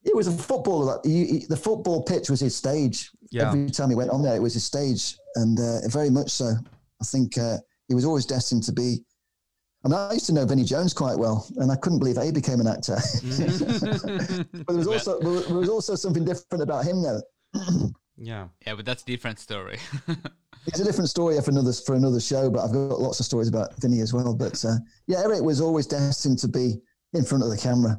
It 0.04 0.14
was 0.14 0.28
a 0.28 0.32
footballer. 0.32 1.00
the 1.02 1.60
football 1.60 2.02
pitch 2.02 2.30
was 2.30 2.40
his 2.40 2.54
stage. 2.54 3.10
Yeah. 3.30 3.48
Every 3.48 3.70
time 3.70 3.88
he 3.90 3.96
went 3.96 4.10
on 4.10 4.22
there, 4.22 4.36
it 4.36 4.42
was 4.42 4.54
his 4.54 4.64
stage, 4.64 5.16
and 5.34 5.58
uh, 5.58 5.88
very 5.88 6.10
much 6.10 6.30
so. 6.30 6.54
I 7.00 7.04
think 7.04 7.36
uh, 7.36 7.58
he 7.88 7.94
was 7.94 8.04
always 8.04 8.26
destined 8.26 8.62
to 8.64 8.72
be. 8.72 9.02
I 9.84 9.88
mean, 9.88 9.94
I 9.98 10.12
used 10.12 10.26
to 10.26 10.32
know 10.32 10.46
Vinnie 10.46 10.64
Jones 10.64 10.94
quite 10.94 11.18
well, 11.18 11.46
and 11.56 11.72
I 11.72 11.76
couldn't 11.76 11.98
believe 11.98 12.16
he 12.16 12.30
became 12.30 12.60
an 12.60 12.68
actor. 12.68 12.98
but 14.52 14.66
there 14.68 14.76
was 14.76 14.86
also 14.86 15.18
there 15.18 15.56
was 15.56 15.68
also 15.68 15.96
something 15.96 16.24
different 16.24 16.62
about 16.62 16.84
him, 16.84 17.02
though. 17.02 17.20
yeah, 18.16 18.48
yeah, 18.66 18.74
but 18.74 18.84
that's 18.84 19.02
a 19.02 19.06
different 19.06 19.38
story. 19.38 19.78
it's 20.66 20.80
a 20.80 20.84
different 20.84 21.10
story 21.10 21.40
for 21.40 21.50
another 21.50 21.72
for 21.72 21.94
another 21.94 22.20
show, 22.20 22.50
but 22.50 22.64
I've 22.64 22.72
got 22.72 23.00
lots 23.00 23.20
of 23.20 23.26
stories 23.26 23.48
about 23.48 23.74
Vinny 23.80 24.00
as 24.00 24.12
well. 24.12 24.34
But 24.34 24.64
uh, 24.64 24.76
yeah, 25.06 25.20
Eric 25.20 25.42
was 25.42 25.60
always 25.60 25.86
destined 25.86 26.38
to 26.40 26.48
be 26.48 26.76
in 27.12 27.24
front 27.24 27.44
of 27.44 27.50
the 27.50 27.56
camera, 27.56 27.96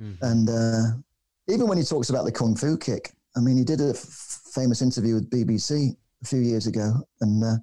mm. 0.00 0.16
and 0.22 0.48
uh, 0.48 1.52
even 1.52 1.68
when 1.68 1.78
he 1.78 1.84
talks 1.84 2.10
about 2.10 2.24
the 2.24 2.32
kung 2.32 2.56
fu 2.56 2.76
kick, 2.76 3.12
I 3.36 3.40
mean, 3.40 3.56
he 3.56 3.64
did 3.64 3.80
a 3.80 3.90
f- 3.90 4.40
famous 4.54 4.82
interview 4.82 5.14
with 5.14 5.30
BBC 5.30 5.94
a 6.22 6.26
few 6.26 6.40
years 6.40 6.66
ago, 6.66 6.94
and 7.20 7.44
uh, 7.44 7.56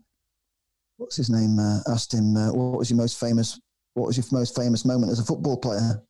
what's 0.98 1.16
his 1.16 1.30
name? 1.30 1.58
Uh, 1.60 1.80
asked 1.88 2.14
him 2.14 2.38
uh, 2.38 2.54
what 2.54 2.78
was 2.78 2.90
your 2.90 2.98
most 2.98 3.20
famous, 3.20 3.60
what 3.96 4.08
was 4.08 4.18
your 4.18 4.26
most 4.32 4.56
famous 4.56 4.86
moment 4.86 5.12
as 5.12 5.20
a 5.20 5.26
football 5.26 5.58
player, 5.58 5.80
and 5.80 6.02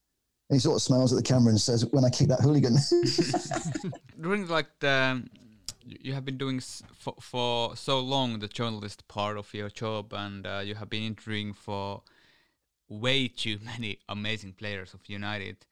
he 0.53 0.59
sort 0.59 0.75
of 0.75 0.81
smiles 0.81 1.11
at 1.11 1.17
the 1.17 1.23
camera 1.23 1.49
and 1.49 1.61
says, 1.61 1.85
"When 1.91 2.05
I 2.05 2.09
kick 2.09 2.27
that 2.29 2.41
hooligan." 2.41 2.77
During 4.21 4.47
like 4.47 4.67
the, 4.79 5.23
you 5.85 6.13
have 6.13 6.25
been 6.25 6.37
doing 6.37 6.59
for, 6.59 7.15
for 7.19 7.75
so 7.75 7.99
long 7.99 8.39
the 8.39 8.47
journalist 8.47 9.07
part 9.07 9.37
of 9.37 9.53
your 9.53 9.69
job, 9.69 10.13
and 10.13 10.45
uh, 10.45 10.61
you 10.63 10.75
have 10.75 10.89
been 10.89 11.03
interviewing 11.03 11.53
for 11.53 12.03
way 12.89 13.27
too 13.27 13.59
many 13.63 13.99
amazing 14.09 14.53
players 14.53 14.93
of 14.93 15.01
United. 15.07 15.65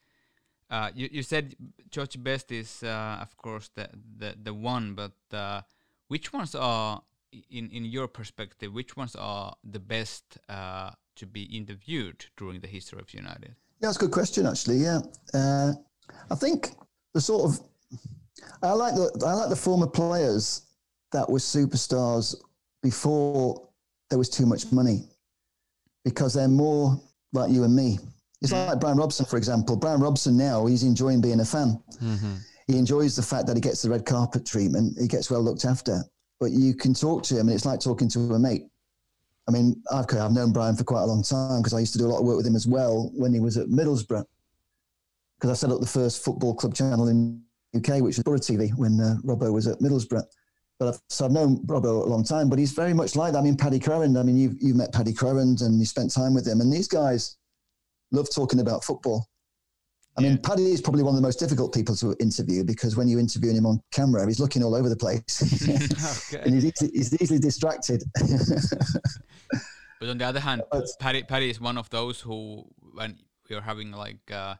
Uh, 0.69 0.89
you, 0.95 1.09
you 1.11 1.23
said 1.23 1.55
George 1.89 2.21
Best 2.23 2.51
is, 2.51 2.81
uh, 2.83 3.19
of 3.21 3.35
course, 3.35 3.69
the, 3.75 3.89
the, 4.17 4.35
the 4.41 4.53
one, 4.53 4.95
but 4.95 5.11
uh, 5.33 5.61
which 6.07 6.31
ones 6.31 6.55
are, 6.55 7.01
in, 7.49 7.69
in 7.71 7.83
your 7.83 8.07
perspective, 8.07 8.73
which 8.73 8.95
ones 8.95 9.15
are 9.15 9.53
the 9.63 9.79
best 9.79 10.37
uh, 10.47 10.91
to 11.15 11.25
be 11.25 11.43
interviewed 11.43 12.25
during 12.37 12.61
the 12.61 12.67
history 12.67 12.99
of 12.99 13.13
United? 13.13 13.55
Yeah, 13.81 13.87
that's 13.87 13.97
a 13.97 14.01
good 14.01 14.11
question, 14.11 14.45
actually. 14.45 14.77
Yeah, 14.77 14.99
uh, 15.33 15.73
I 16.29 16.35
think 16.35 16.75
the 17.15 17.21
sort 17.21 17.51
of 17.51 17.59
I 18.61 18.73
like 18.73 18.93
the 18.93 19.25
I 19.25 19.33
like 19.33 19.49
the 19.49 19.55
former 19.55 19.87
players 19.87 20.67
that 21.11 21.27
were 21.27 21.39
superstars 21.39 22.35
before 22.83 23.67
there 24.09 24.19
was 24.19 24.29
too 24.29 24.45
much 24.45 24.71
money, 24.71 25.07
because 26.05 26.35
they're 26.35 26.47
more 26.47 27.01
like 27.33 27.49
you 27.49 27.63
and 27.63 27.75
me. 27.75 27.97
It's 28.41 28.51
like 28.51 28.79
Brian 28.79 28.97
Robson, 28.97 29.25
for 29.25 29.37
example. 29.37 29.75
Brian 29.75 29.99
Robson 29.99 30.37
now, 30.37 30.65
he's 30.65 30.83
enjoying 30.83 31.21
being 31.21 31.39
a 31.39 31.45
fan. 31.45 31.81
Mm-hmm. 32.01 32.35
He 32.67 32.77
enjoys 32.77 33.15
the 33.15 33.21
fact 33.21 33.47
that 33.47 33.55
he 33.55 33.61
gets 33.61 33.81
the 33.81 33.89
red 33.89 34.05
carpet 34.05 34.45
treatment. 34.45 34.97
He 34.99 35.07
gets 35.07 35.29
well 35.29 35.41
looked 35.41 35.65
after. 35.65 36.03
But 36.39 36.51
you 36.51 36.73
can 36.73 36.93
talk 36.93 37.23
to 37.23 37.35
him, 37.35 37.47
and 37.47 37.51
it's 37.51 37.65
like 37.65 37.79
talking 37.79 38.09
to 38.09 38.19
a 38.19 38.39
mate. 38.39 38.67
I 39.51 39.53
mean, 39.53 39.83
okay, 39.91 40.17
I've 40.17 40.31
known 40.31 40.53
Brian 40.53 40.77
for 40.77 40.85
quite 40.85 41.01
a 41.01 41.05
long 41.05 41.23
time 41.23 41.59
because 41.59 41.73
I 41.73 41.79
used 41.79 41.91
to 41.93 41.99
do 41.99 42.05
a 42.05 42.07
lot 42.07 42.19
of 42.19 42.25
work 42.25 42.37
with 42.37 42.47
him 42.47 42.55
as 42.55 42.67
well 42.67 43.11
when 43.13 43.33
he 43.33 43.41
was 43.41 43.57
at 43.57 43.67
Middlesbrough. 43.67 44.23
Because 45.37 45.49
I 45.49 45.53
set 45.53 45.71
up 45.71 45.81
the 45.81 45.87
first 45.87 46.23
football 46.23 46.55
club 46.55 46.73
channel 46.73 47.09
in 47.09 47.41
UK, 47.75 48.01
which 48.01 48.17
was 48.17 48.23
Boro 48.23 48.37
TV 48.37 48.71
when 48.77 49.01
uh, 49.01 49.15
Robbo 49.25 49.51
was 49.51 49.67
at 49.67 49.79
Middlesbrough. 49.79 50.23
But 50.79 50.87
I've, 50.87 51.01
so 51.09 51.25
I've 51.25 51.31
known 51.31 51.65
Robbo 51.65 52.05
a 52.05 52.09
long 52.09 52.23
time, 52.23 52.49
but 52.49 52.59
he's 52.59 52.71
very 52.71 52.93
much 52.93 53.15
like 53.17 53.33
that. 53.33 53.39
I 53.39 53.41
mean, 53.41 53.57
Paddy 53.57 53.79
Crerand, 53.79 54.17
I 54.17 54.23
mean, 54.23 54.37
you've, 54.37 54.55
you've 54.61 54.77
met 54.77 54.93
Paddy 54.93 55.13
Crerand 55.13 55.61
and 55.61 55.79
you 55.79 55.85
spent 55.85 56.13
time 56.13 56.33
with 56.33 56.47
him. 56.47 56.61
And 56.61 56.71
these 56.71 56.87
guys, 56.87 57.37
love 58.11 58.29
talking 58.33 58.61
about 58.61 58.83
football. 58.83 59.27
I 60.17 60.21
mean, 60.21 60.37
Paddy 60.37 60.71
is 60.71 60.81
probably 60.81 61.03
one 61.03 61.13
of 61.13 61.15
the 61.15 61.25
most 61.25 61.39
difficult 61.39 61.73
people 61.73 61.95
to 61.95 62.15
interview 62.19 62.63
because 62.63 62.97
when 62.97 63.07
you 63.07 63.17
interview 63.17 63.53
him 63.53 63.65
on 63.65 63.81
camera, 63.91 64.25
he's 64.27 64.39
looking 64.39 64.63
all 64.63 64.75
over 64.75 64.89
the 64.89 64.95
place, 64.95 65.23
okay. 66.33 66.43
and 66.43 66.53
he's, 66.53 66.65
easy, 66.65 66.91
he's 66.93 67.21
easily 67.21 67.39
distracted. 67.39 68.03
but 70.01 70.09
on 70.09 70.17
the 70.17 70.25
other 70.25 70.39
hand, 70.39 70.63
Paddy, 70.99 71.21
Paddy 71.21 71.51
is 71.51 71.61
one 71.61 71.77
of 71.77 71.87
those 71.91 72.19
who, 72.19 72.65
when 72.95 73.19
you're 73.47 73.61
having 73.61 73.91
like 73.91 74.31
uh, 74.31 74.55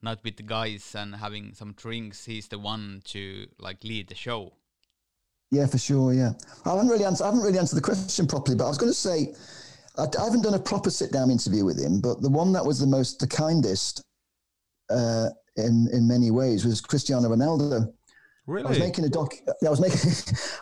not 0.00 0.24
with 0.24 0.38
the 0.38 0.42
guys 0.42 0.94
and 0.96 1.14
having 1.14 1.52
some 1.52 1.74
drinks, 1.74 2.24
he's 2.24 2.48
the 2.48 2.58
one 2.58 3.02
to 3.04 3.46
like 3.58 3.84
lead 3.84 4.08
the 4.08 4.14
show. 4.14 4.54
Yeah, 5.50 5.66
for 5.66 5.76
sure. 5.76 6.14
Yeah, 6.14 6.32
I 6.64 6.70
haven't 6.70 6.88
really 6.88 7.04
answered. 7.04 7.24
I 7.24 7.26
haven't 7.26 7.42
really 7.42 7.58
answered 7.58 7.76
the 7.76 7.82
question 7.82 8.26
properly, 8.26 8.56
but 8.56 8.64
I 8.64 8.68
was 8.68 8.78
going 8.78 8.90
to 8.90 8.98
say 8.98 9.34
I, 9.98 10.04
I 10.18 10.24
haven't 10.24 10.40
done 10.40 10.54
a 10.54 10.58
proper 10.58 10.88
sit 10.88 11.12
down 11.12 11.30
interview 11.30 11.66
with 11.66 11.78
him, 11.78 12.00
but 12.00 12.22
the 12.22 12.30
one 12.30 12.54
that 12.54 12.64
was 12.64 12.80
the 12.80 12.86
most, 12.86 13.18
the 13.18 13.26
kindest 13.26 14.02
uh, 14.88 15.28
in 15.58 15.88
in 15.92 16.08
many 16.08 16.30
ways 16.30 16.64
was 16.64 16.80
Cristiano 16.80 17.28
Ronaldo. 17.28 17.92
Really? 18.46 18.64
I 18.64 18.70
was 18.70 18.78
making 18.78 19.04
a 19.04 19.10
doc. 19.10 19.34
I 19.46 19.68
was 19.68 19.80
making 19.80 19.98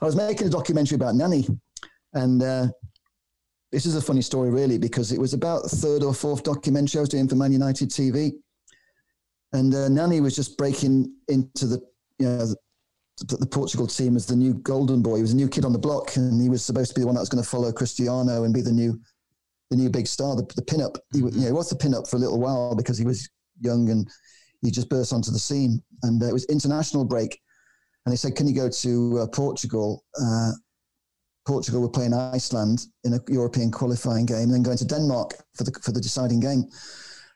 I 0.03 0.05
was 0.05 0.17
making 0.17 0.49
a 0.49 0.51
documentary 0.51 0.97
about 0.97 1.15
Nani, 1.15 1.47
and 2.15 2.43
uh, 2.43 2.67
this 3.75 3.87
is 3.87 3.97
a 3.97 4.01
funny 4.01 4.23
story, 4.23 4.51
really, 4.51 4.79
because 4.79 5.11
it 5.11 5.19
was 5.19 5.35
about 5.35 5.65
the 5.65 5.69
third 5.69 6.05
or 6.05 6.15
fourth 6.15 6.45
documentary 6.45 7.01
I 7.01 7.03
was 7.03 7.09
doing 7.09 7.27
for 7.27 7.35
Man 7.35 7.53
United 7.53 7.91
TV, 7.91 8.31
and 9.53 9.75
uh, 9.75 9.89
Nani 9.89 10.21
was 10.21 10.37
just 10.37 10.57
breaking 10.57 11.13
into 11.27 11.67
the 11.67 11.81
you 12.21 12.27
know 12.27 12.47
the, 13.19 13.37
the, 13.37 13.47
Portugal 13.47 13.89
team 13.89 14.15
as 14.15 14.27
the 14.27 14.37
new 14.37 14.55
golden 14.55 15.03
boy. 15.03 15.17
He 15.17 15.23
was 15.23 15.33
a 15.33 15.37
new 15.37 15.49
kid 15.49 15.65
on 15.65 15.73
the 15.73 15.79
block, 15.79 16.15
and 16.15 16.41
he 16.41 16.49
was 16.49 16.65
supposed 16.65 16.91
to 16.91 16.95
be 16.95 17.01
the 17.01 17.07
one 17.09 17.17
that 17.17 17.23
was 17.23 17.29
going 17.29 17.43
to 17.43 17.51
follow 17.51 17.73
Cristiano 17.73 18.45
and 18.45 18.55
be 18.55 18.63
the 18.63 18.73
new 18.73 18.97
the 19.71 19.77
new 19.77 19.91
big 19.91 20.07
star, 20.07 20.37
the, 20.37 20.43
the 20.55 20.63
pinup. 20.63 20.97
He, 21.13 21.19
mm-hmm. 21.19 21.35
you 21.35 21.41
know, 21.41 21.47
he 21.47 21.53
was 21.53 21.69
the 21.69 21.77
pinup 21.77 22.09
for 22.09 22.15
a 22.15 22.21
little 22.21 22.39
while 22.39 22.77
because 22.77 22.97
he 22.97 23.05
was 23.05 23.29
young 23.61 23.91
and 23.91 24.09
he 24.63 24.71
just 24.71 24.89
burst 24.89 25.13
onto 25.13 25.33
the 25.33 25.39
scene. 25.39 25.83
And 26.05 26.23
uh, 26.23 26.27
it 26.27 26.33
was 26.33 26.45
international 26.45 27.05
break, 27.05 27.41
and 28.07 28.13
they 28.13 28.17
said, 28.17 28.37
"Can 28.37 28.47
you 28.47 28.55
go 28.55 28.69
to 28.69 29.19
uh, 29.19 29.27
Portugal?" 29.27 30.05
Uh, 30.21 30.53
Portugal 31.47 31.83
were 31.83 31.89
playing 31.89 32.15
Iceland 32.15 32.87
in 33.05 33.15
a 33.15 33.21
European 33.29 33.71
qualifying 33.71 34.27
game, 34.27 34.45
and 34.45 34.55
then 34.55 34.63
going 34.63 34.79
to 34.79 34.85
Denmark 34.85 35.35
for 35.55 35.65
the 35.65 35.73
for 35.83 35.93
the 35.93 36.01
deciding 36.01 36.41
game. 36.41 36.65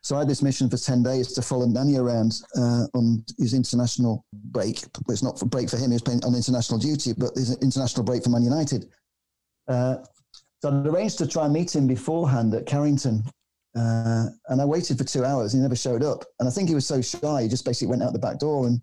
So 0.03 0.17
I 0.17 0.21
had 0.21 0.29
this 0.29 0.43
mission 0.43 0.71
for 0.71 0.77
ten 0.77 1.03
days 1.03 1.33
to 1.33 1.43
follow 1.43 1.67
Nani 1.67 1.97
around 1.97 2.41
uh, 2.57 2.87
on 2.95 3.25
his 3.39 3.53
international 3.53 4.25
break. 4.33 4.85
It's 5.09 5.23
not 5.23 5.39
for 5.39 5.47
break 5.47 5.69
for 5.69 5.77
him; 5.77 5.91
he 5.91 5.95
was 5.95 6.03
playing 6.03 6.25
on 6.25 6.35
international 6.35 6.79
duty, 6.79 7.13
but 7.17 7.35
his 7.35 7.57
international 7.59 8.05
break 8.05 8.25
for 8.25 8.31
Man 8.31 8.43
United. 8.43 8.87
Uh, 9.67 9.97
so 10.63 10.69
I'd 10.71 10.87
arranged 10.87 11.19
to 11.19 11.27
try 11.27 11.45
and 11.45 11.53
meet 11.53 11.75
him 11.75 11.87
beforehand 11.87 12.55
at 12.55 12.67
Carrington. 12.67 13.23
Uh, 13.77 14.27
and 14.49 14.61
I 14.61 14.65
waited 14.65 14.99
for 14.99 15.05
two 15.05 15.25
hours. 15.25 15.53
He 15.53 15.59
never 15.61 15.77
showed 15.77 16.03
up. 16.03 16.25
And 16.41 16.49
I 16.49 16.53
think 16.53 16.69
he 16.69 16.75
was 16.75 16.87
so 16.87 17.01
shy, 17.01 17.43
he 17.43 17.49
just 17.49 17.65
basically 17.65 17.89
went 17.89 18.03
out 18.03 18.13
the 18.13 18.19
back 18.19 18.39
door. 18.39 18.67
And 18.67 18.81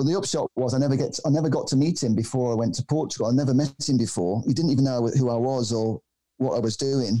but 0.00 0.06
the 0.06 0.16
upshot 0.16 0.50
was 0.56 0.72
I 0.72 0.78
never 0.78 0.96
get 0.96 1.12
to, 1.12 1.22
I 1.26 1.28
never 1.28 1.50
got 1.50 1.66
to 1.66 1.76
meet 1.76 2.02
him 2.02 2.14
before 2.14 2.52
I 2.52 2.54
went 2.54 2.74
to 2.76 2.82
Portugal. 2.84 3.26
I 3.26 3.32
never 3.32 3.52
met 3.52 3.74
him 3.86 3.98
before. 3.98 4.42
He 4.46 4.54
didn't 4.54 4.70
even 4.70 4.84
know 4.84 5.08
who 5.08 5.28
I 5.28 5.34
was 5.34 5.74
or 5.74 6.00
what 6.38 6.56
I 6.56 6.58
was 6.58 6.78
doing. 6.78 7.20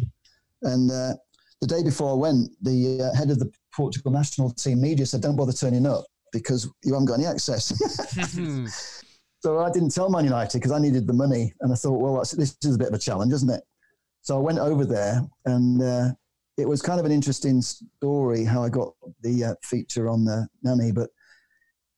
And 0.62 0.90
uh, 0.90 1.12
the 1.60 1.66
day 1.66 1.82
before 1.82 2.10
I 2.10 2.14
went, 2.14 2.48
the 2.62 3.02
uh, 3.02 3.14
head 3.14 3.28
of 3.28 3.38
the 3.38 3.52
Portugal 3.74 4.10
national 4.10 4.52
team 4.52 4.80
media 4.80 5.04
said, 5.04 5.20
"Don't 5.20 5.36
bother 5.36 5.52
turning 5.52 5.84
up 5.84 6.06
because 6.32 6.70
you 6.82 6.94
haven't 6.94 7.04
got 7.04 7.18
any 7.18 7.26
access." 7.26 7.70
So 9.42 9.58
I 9.58 9.70
didn't 9.70 9.94
tell 9.94 10.08
Man 10.08 10.24
United 10.24 10.58
because 10.58 10.72
I 10.72 10.78
needed 10.78 11.06
the 11.06 11.12
money, 11.12 11.52
and 11.60 11.72
I 11.72 11.76
thought, 11.76 12.00
well, 12.00 12.16
this 12.18 12.56
is 12.62 12.74
a 12.74 12.78
bit 12.78 12.88
of 12.88 12.94
a 12.94 12.98
challenge, 12.98 13.32
isn't 13.32 13.50
it? 13.50 13.62
So 14.22 14.36
I 14.36 14.40
went 14.40 14.58
over 14.58 14.86
there, 14.86 15.22
and 15.44 15.82
uh, 15.82 16.08
it 16.58 16.68
was 16.68 16.80
kind 16.82 17.00
of 17.00 17.06
an 17.06 17.12
interesting 17.12 17.60
story 17.60 18.44
how 18.44 18.62
I 18.62 18.68
got 18.68 18.94
the 19.22 19.44
uh, 19.44 19.54
feature 19.62 20.08
on 20.10 20.26
the 20.26 20.46
Nani, 20.62 20.92
But 20.92 21.08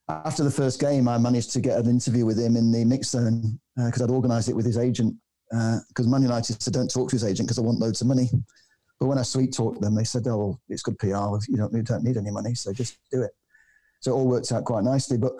after 0.08 0.44
the 0.44 0.50
first 0.50 0.80
game, 0.80 1.08
I 1.08 1.18
managed 1.18 1.52
to 1.52 1.60
get 1.60 1.78
an 1.78 1.88
interview 1.88 2.26
with 2.26 2.38
him 2.38 2.56
in 2.56 2.72
the 2.72 2.84
mix 2.84 3.10
zone 3.10 3.58
because 3.76 4.00
uh, 4.00 4.04
I'd 4.04 4.10
organised 4.10 4.48
it 4.48 4.56
with 4.56 4.66
his 4.66 4.78
agent. 4.78 5.14
Because 5.50 6.06
uh, 6.06 6.10
Man 6.10 6.22
United 6.22 6.62
said, 6.62 6.72
don't 6.72 6.90
talk 6.90 7.10
to 7.10 7.16
his 7.16 7.24
agent 7.24 7.46
because 7.46 7.58
I 7.58 7.62
want 7.62 7.78
loads 7.78 8.00
of 8.00 8.06
money. 8.06 8.30
But 8.98 9.06
when 9.06 9.18
I 9.18 9.22
sweet 9.22 9.52
talked 9.52 9.80
them, 9.80 9.94
they 9.94 10.04
said, 10.04 10.26
oh, 10.28 10.58
it's 10.68 10.82
good 10.82 10.98
PR. 10.98 11.06
You 11.48 11.56
don't, 11.56 11.72
you 11.72 11.82
don't 11.82 12.04
need 12.04 12.16
any 12.16 12.30
money, 12.30 12.54
so 12.54 12.72
just 12.72 12.98
do 13.10 13.22
it. 13.22 13.32
So 14.00 14.12
it 14.12 14.14
all 14.14 14.28
worked 14.28 14.50
out 14.52 14.64
quite 14.64 14.84
nicely. 14.84 15.18
But 15.18 15.32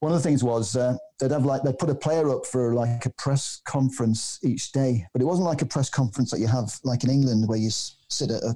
one 0.00 0.12
of 0.12 0.18
the 0.18 0.22
things 0.28 0.44
was 0.44 0.76
uh, 0.76 0.96
they'd 1.18 1.30
have 1.30 1.44
like 1.44 1.62
they'd 1.62 1.78
put 1.78 1.90
a 1.90 1.94
player 1.94 2.30
up 2.30 2.44
for 2.46 2.74
like 2.74 3.06
a 3.06 3.10
press 3.10 3.60
conference 3.66 4.38
each 4.42 4.72
day, 4.72 5.06
but 5.12 5.22
it 5.22 5.24
wasn't 5.24 5.46
like 5.46 5.62
a 5.62 5.66
press 5.66 5.88
conference 5.88 6.30
that 6.30 6.40
you 6.40 6.46
have 6.46 6.78
like 6.84 7.04
in 7.04 7.10
England 7.10 7.48
where 7.48 7.58
you 7.58 7.70
sit 7.70 8.30
at 8.30 8.42
a 8.42 8.54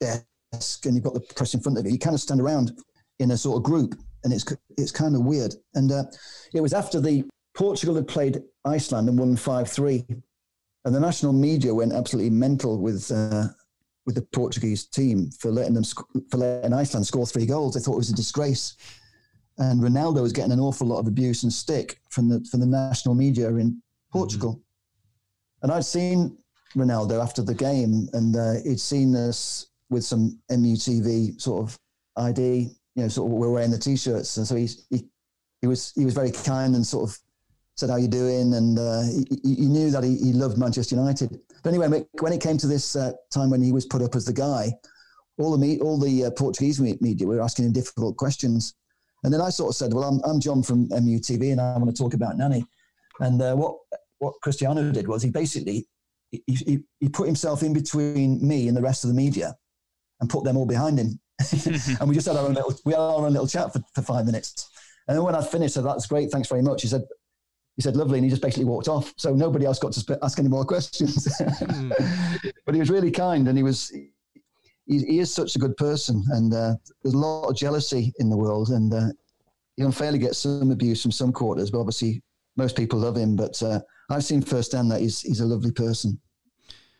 desk 0.00 0.86
and 0.86 0.94
you've 0.94 1.04
got 1.04 1.14
the 1.14 1.20
press 1.20 1.54
in 1.54 1.60
front 1.60 1.78
of 1.78 1.86
you. 1.86 1.92
You 1.92 1.98
kind 1.98 2.14
of 2.14 2.20
stand 2.20 2.40
around 2.40 2.72
in 3.20 3.30
a 3.30 3.36
sort 3.36 3.58
of 3.58 3.62
group, 3.62 3.94
and 4.24 4.32
it's 4.32 4.44
it's 4.76 4.92
kind 4.92 5.14
of 5.14 5.24
weird. 5.24 5.54
And 5.74 5.90
uh, 5.90 6.04
it 6.54 6.60
was 6.60 6.72
after 6.72 7.00
the 7.00 7.24
Portugal 7.54 7.94
had 7.94 8.08
played 8.08 8.42
Iceland 8.64 9.08
and 9.08 9.18
won 9.18 9.36
five 9.36 9.70
three, 9.70 10.04
and 10.84 10.94
the 10.94 11.00
national 11.00 11.32
media 11.32 11.74
went 11.74 11.92
absolutely 11.92 12.30
mental 12.30 12.78
with 12.78 13.10
uh, 13.10 13.48
with 14.06 14.14
the 14.14 14.22
Portuguese 14.32 14.86
team 14.86 15.30
for 15.38 15.50
letting 15.50 15.74
them 15.74 15.84
sc- 15.84 16.08
for 16.30 16.38
letting 16.38 16.72
Iceland 16.72 17.06
score 17.06 17.26
three 17.26 17.46
goals. 17.46 17.74
They 17.74 17.80
thought 17.80 17.94
it 17.94 17.98
was 17.98 18.10
a 18.10 18.14
disgrace, 18.14 18.76
and 19.58 19.82
Ronaldo 19.82 20.22
was 20.22 20.32
getting 20.32 20.52
an 20.52 20.60
awful 20.60 20.86
lot 20.86 20.98
of 20.98 21.06
abuse 21.06 21.42
and 21.42 21.52
stick 21.52 22.00
from 22.10 22.28
the 22.28 22.44
from 22.50 22.60
the 22.60 22.66
national 22.66 23.14
media 23.14 23.48
in 23.56 23.82
Portugal. 24.10 24.60
And 25.62 25.70
I'd 25.70 25.84
seen 25.84 26.36
Ronaldo 26.74 27.22
after 27.22 27.42
the 27.42 27.54
game, 27.54 28.08
and 28.12 28.36
uh, 28.36 28.54
he'd 28.64 28.80
seen 28.80 29.12
this 29.12 29.66
with 29.90 30.04
some 30.04 30.38
MUTV 30.50 31.40
sort 31.40 31.62
of 31.62 31.78
ID. 32.16 32.70
You 32.94 33.02
know, 33.02 33.08
sort 33.08 33.30
of 33.30 33.38
we're 33.38 33.50
wearing 33.50 33.70
the 33.70 33.78
t-shirts, 33.78 34.36
and 34.36 34.46
so 34.46 34.54
he's, 34.54 34.86
he 34.90 35.08
he 35.60 35.66
was 35.66 35.92
he 35.96 36.04
was 36.04 36.14
very 36.14 36.30
kind 36.30 36.74
and 36.74 36.86
sort 36.86 37.08
of 37.08 37.18
said 37.76 37.90
how 37.90 37.96
you 37.96 38.08
doing, 38.08 38.54
and 38.54 38.78
uh, 38.78 39.02
he, 39.02 39.56
he 39.56 39.66
knew 39.66 39.90
that 39.90 40.04
he, 40.04 40.16
he 40.16 40.32
loved 40.32 40.58
Manchester 40.58 40.96
United. 40.96 41.38
But 41.62 41.70
anyway, 41.70 42.04
when 42.20 42.32
it 42.32 42.42
came 42.42 42.58
to 42.58 42.66
this 42.66 42.96
uh, 42.96 43.12
time 43.30 43.50
when 43.50 43.62
he 43.62 43.72
was 43.72 43.86
put 43.86 44.02
up 44.02 44.14
as 44.14 44.26
the 44.26 44.32
guy, 44.32 44.72
all 45.38 45.52
the 45.52 45.58
me, 45.58 45.80
all 45.80 45.98
the 45.98 46.26
uh, 46.26 46.30
Portuguese 46.32 46.80
media 46.80 47.26
were 47.26 47.40
asking 47.40 47.64
him 47.64 47.72
difficult 47.72 48.16
questions, 48.16 48.74
and 49.24 49.32
then 49.32 49.40
I 49.40 49.50
sort 49.50 49.70
of 49.70 49.76
said, 49.76 49.94
"Well, 49.94 50.04
I'm 50.04 50.20
I'm 50.24 50.40
John 50.40 50.62
from 50.62 50.88
MUTV, 50.88 51.52
and 51.52 51.60
I 51.60 51.78
want 51.78 51.94
to 51.94 52.02
talk 52.02 52.14
about 52.14 52.36
Nani." 52.36 52.64
And 53.20 53.40
uh, 53.40 53.54
what 53.54 53.76
what 54.18 54.34
Cristiano 54.42 54.90
did 54.92 55.08
was 55.08 55.22
he 55.22 55.30
basically 55.30 55.86
he, 56.30 56.42
he, 56.46 56.78
he 57.00 57.08
put 57.08 57.26
himself 57.26 57.62
in 57.62 57.72
between 57.72 58.46
me 58.46 58.68
and 58.68 58.76
the 58.76 58.82
rest 58.82 59.04
of 59.04 59.08
the 59.08 59.14
media, 59.14 59.56
and 60.20 60.28
put 60.28 60.44
them 60.44 60.56
all 60.56 60.66
behind 60.66 60.98
him, 60.98 61.18
and 62.00 62.08
we 62.08 62.14
just 62.14 62.26
had 62.26 62.36
our 62.36 62.46
own 62.46 62.54
little 62.54 62.74
we 62.84 62.92
had 62.92 63.00
our 63.00 63.26
own 63.26 63.32
little 63.32 63.48
chat 63.48 63.72
for, 63.72 63.82
for 63.94 64.02
five 64.02 64.26
minutes. 64.26 64.68
And 65.08 65.16
then 65.16 65.24
when 65.24 65.34
I 65.34 65.42
finished, 65.42 65.76
I 65.76 65.80
said, 65.80 65.86
"That's 65.86 66.06
great, 66.06 66.30
thanks 66.30 66.48
very 66.48 66.62
much." 66.62 66.82
He 66.82 66.88
said, 66.88 67.02
he 67.76 67.82
said 67.82 67.96
lovely 67.96 68.18
and 68.18 68.24
he 68.24 68.30
just 68.30 68.42
basically 68.42 68.64
walked 68.64 68.88
off 68.88 69.12
so 69.16 69.34
nobody 69.34 69.64
else 69.64 69.78
got 69.78 69.92
to 69.92 70.18
ask 70.22 70.38
any 70.38 70.48
more 70.48 70.64
questions 70.64 71.26
but 72.66 72.74
he 72.74 72.80
was 72.80 72.90
really 72.90 73.10
kind 73.10 73.48
and 73.48 73.56
he 73.56 73.62
was 73.62 73.88
he, 73.88 74.98
he 75.04 75.18
is 75.18 75.32
such 75.32 75.56
a 75.56 75.58
good 75.58 75.76
person 75.76 76.22
and 76.30 76.52
uh, 76.52 76.74
there's 77.02 77.14
a 77.14 77.18
lot 77.18 77.48
of 77.48 77.56
jealousy 77.56 78.12
in 78.18 78.28
the 78.28 78.36
world 78.36 78.70
and 78.70 78.92
uh, 78.92 79.08
he 79.76 79.82
unfairly 79.82 80.18
gets 80.18 80.38
some 80.38 80.70
abuse 80.70 81.00
from 81.00 81.12
some 81.12 81.32
quarters 81.32 81.70
but 81.70 81.80
obviously 81.80 82.22
most 82.56 82.76
people 82.76 82.98
love 82.98 83.16
him 83.16 83.36
but 83.36 83.60
uh, 83.62 83.80
i've 84.10 84.24
seen 84.24 84.42
firsthand 84.42 84.90
that 84.90 85.00
he's, 85.00 85.20
he's 85.20 85.40
a 85.40 85.46
lovely 85.46 85.72
person 85.72 86.18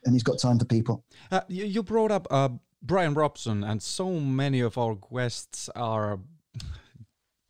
and 0.04 0.14
he's 0.14 0.22
got 0.22 0.38
time 0.38 0.58
for 0.58 0.64
people 0.64 1.04
uh, 1.30 1.42
you, 1.48 1.64
you, 1.64 1.82
brought 1.82 2.10
up 2.10 2.26
uh, 2.30 2.48
brian 2.82 3.14
robson 3.14 3.62
and 3.64 3.82
so 3.82 4.10
many 4.20 4.60
of 4.60 4.76
our 4.76 4.96
guests 5.12 5.68
are 5.74 6.18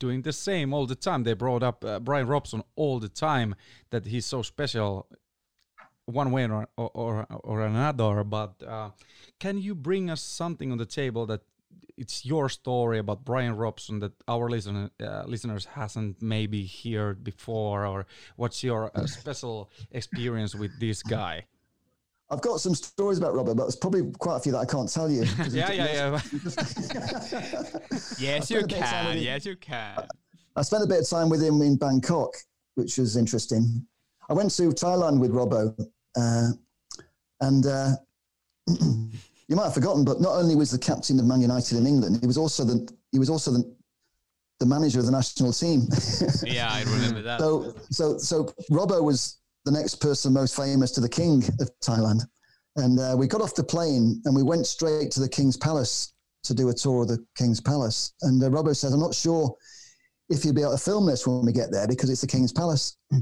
doing 0.03 0.21
the 0.23 0.33
same 0.33 0.73
all 0.73 0.85
the 0.85 0.95
time. 0.95 1.23
They 1.23 1.33
brought 1.33 1.63
up 1.63 1.85
uh, 1.85 1.99
Brian 1.99 2.27
Robson 2.27 2.61
all 2.75 2.99
the 2.99 3.07
time 3.07 3.55
that 3.89 4.05
he's 4.05 4.25
so 4.25 4.41
special 4.41 5.07
one 6.05 6.31
way 6.31 6.45
or 6.45 6.67
or, 6.75 7.25
or, 7.43 7.61
another. 7.61 8.23
But 8.25 8.53
uh, 8.67 8.89
can 9.39 9.57
you 9.57 9.73
bring 9.75 10.09
us 10.09 10.21
something 10.21 10.71
on 10.73 10.77
the 10.77 10.85
table 10.85 11.25
that 11.27 11.41
it's 11.95 12.25
your 12.25 12.49
story 12.49 12.99
about 12.99 13.23
Brian 13.23 13.55
Robson 13.55 13.99
that 13.99 14.13
our 14.27 14.49
listener, 14.49 14.89
uh, 14.99 15.23
listeners 15.25 15.65
hasn't 15.65 16.21
maybe 16.21 16.61
heard 16.83 17.23
before, 17.23 17.85
or 17.85 18.05
what's 18.35 18.63
your 18.63 18.91
uh, 18.95 19.05
special 19.07 19.69
experience 19.91 20.53
with 20.53 20.71
this 20.79 21.01
guy? 21.03 21.45
I've 22.29 22.41
got 22.41 22.59
some 22.59 22.73
stories 22.73 23.17
about 23.17 23.35
Robert, 23.35 23.55
but 23.55 23.63
there's 23.63 23.75
probably 23.75 24.11
quite 24.19 24.37
a 24.37 24.39
few 24.39 24.51
that 24.53 24.59
I 24.59 24.65
can't 24.65 24.91
tell 24.91 25.09
you. 25.09 25.23
yeah, 25.49 25.71
yeah, 25.71 25.93
yeah. 25.93 26.19
yes, 28.17 28.49
you 28.49 28.65
can. 28.65 29.17
Yes, 29.17 29.45
you 29.45 29.55
can. 29.55 30.07
I 30.55 30.61
spent 30.61 30.83
a 30.83 30.87
bit 30.87 31.01
of 31.01 31.09
time 31.09 31.29
with 31.29 31.43
him 31.43 31.61
in 31.61 31.75
Bangkok, 31.75 32.35
which 32.75 32.97
was 32.97 33.17
interesting. 33.17 33.85
I 34.29 34.33
went 34.33 34.51
to 34.51 34.63
Thailand 34.69 35.19
with 35.19 35.31
Robbo, 35.31 35.75
uh, 36.17 36.49
and 37.41 37.65
uh, 37.65 37.89
you 38.67 39.55
might 39.55 39.65
have 39.65 39.73
forgotten, 39.73 40.05
but 40.05 40.21
not 40.21 40.35
only 40.35 40.55
was 40.55 40.71
the 40.71 40.79
captain 40.79 41.19
of 41.19 41.25
Man 41.25 41.41
United 41.41 41.77
in 41.77 41.85
England, 41.85 42.19
he 42.21 42.27
was 42.27 42.37
also 42.37 42.63
the 42.63 42.89
he 43.11 43.19
was 43.19 43.29
also 43.29 43.51
the 43.51 43.75
the 44.59 44.65
manager 44.65 44.99
of 44.99 45.05
the 45.05 45.11
national 45.11 45.51
team. 45.51 45.87
yeah, 46.43 46.69
I 46.71 46.83
remember 46.83 47.21
that. 47.23 47.39
So, 47.39 47.75
so, 47.89 48.17
so 48.17 48.43
Robbo 48.71 49.03
was 49.03 49.39
the 49.65 49.71
next 49.71 49.95
person 49.95 50.33
most 50.33 50.55
famous 50.55 50.91
to 50.91 51.01
the 51.01 51.09
king 51.09 51.43
of 51.59 51.69
Thailand. 51.79 52.21
And 52.75 52.99
uh, 52.99 53.15
we 53.17 53.27
got 53.27 53.41
off 53.41 53.55
the 53.55 53.63
plane 53.63 54.21
and 54.25 54.35
we 54.35 54.43
went 54.43 54.65
straight 54.65 55.11
to 55.11 55.19
the 55.19 55.29
king's 55.29 55.57
palace 55.57 56.13
to 56.43 56.53
do 56.53 56.69
a 56.69 56.73
tour 56.73 57.03
of 57.03 57.07
the 57.07 57.25
king's 57.37 57.61
palace. 57.61 58.13
And 58.21 58.43
uh, 58.43 58.49
Robbo 58.49 58.75
said, 58.75 58.91
I'm 58.91 58.99
not 58.99 59.15
sure 59.15 59.55
if 60.29 60.43
you'll 60.43 60.53
be 60.53 60.61
able 60.61 60.71
to 60.71 60.77
film 60.77 61.05
this 61.05 61.27
when 61.27 61.45
we 61.45 61.51
get 61.51 61.71
there 61.71 61.87
because 61.87 62.09
it's 62.09 62.21
the 62.21 62.27
king's 62.27 62.51
palace. 62.51 62.97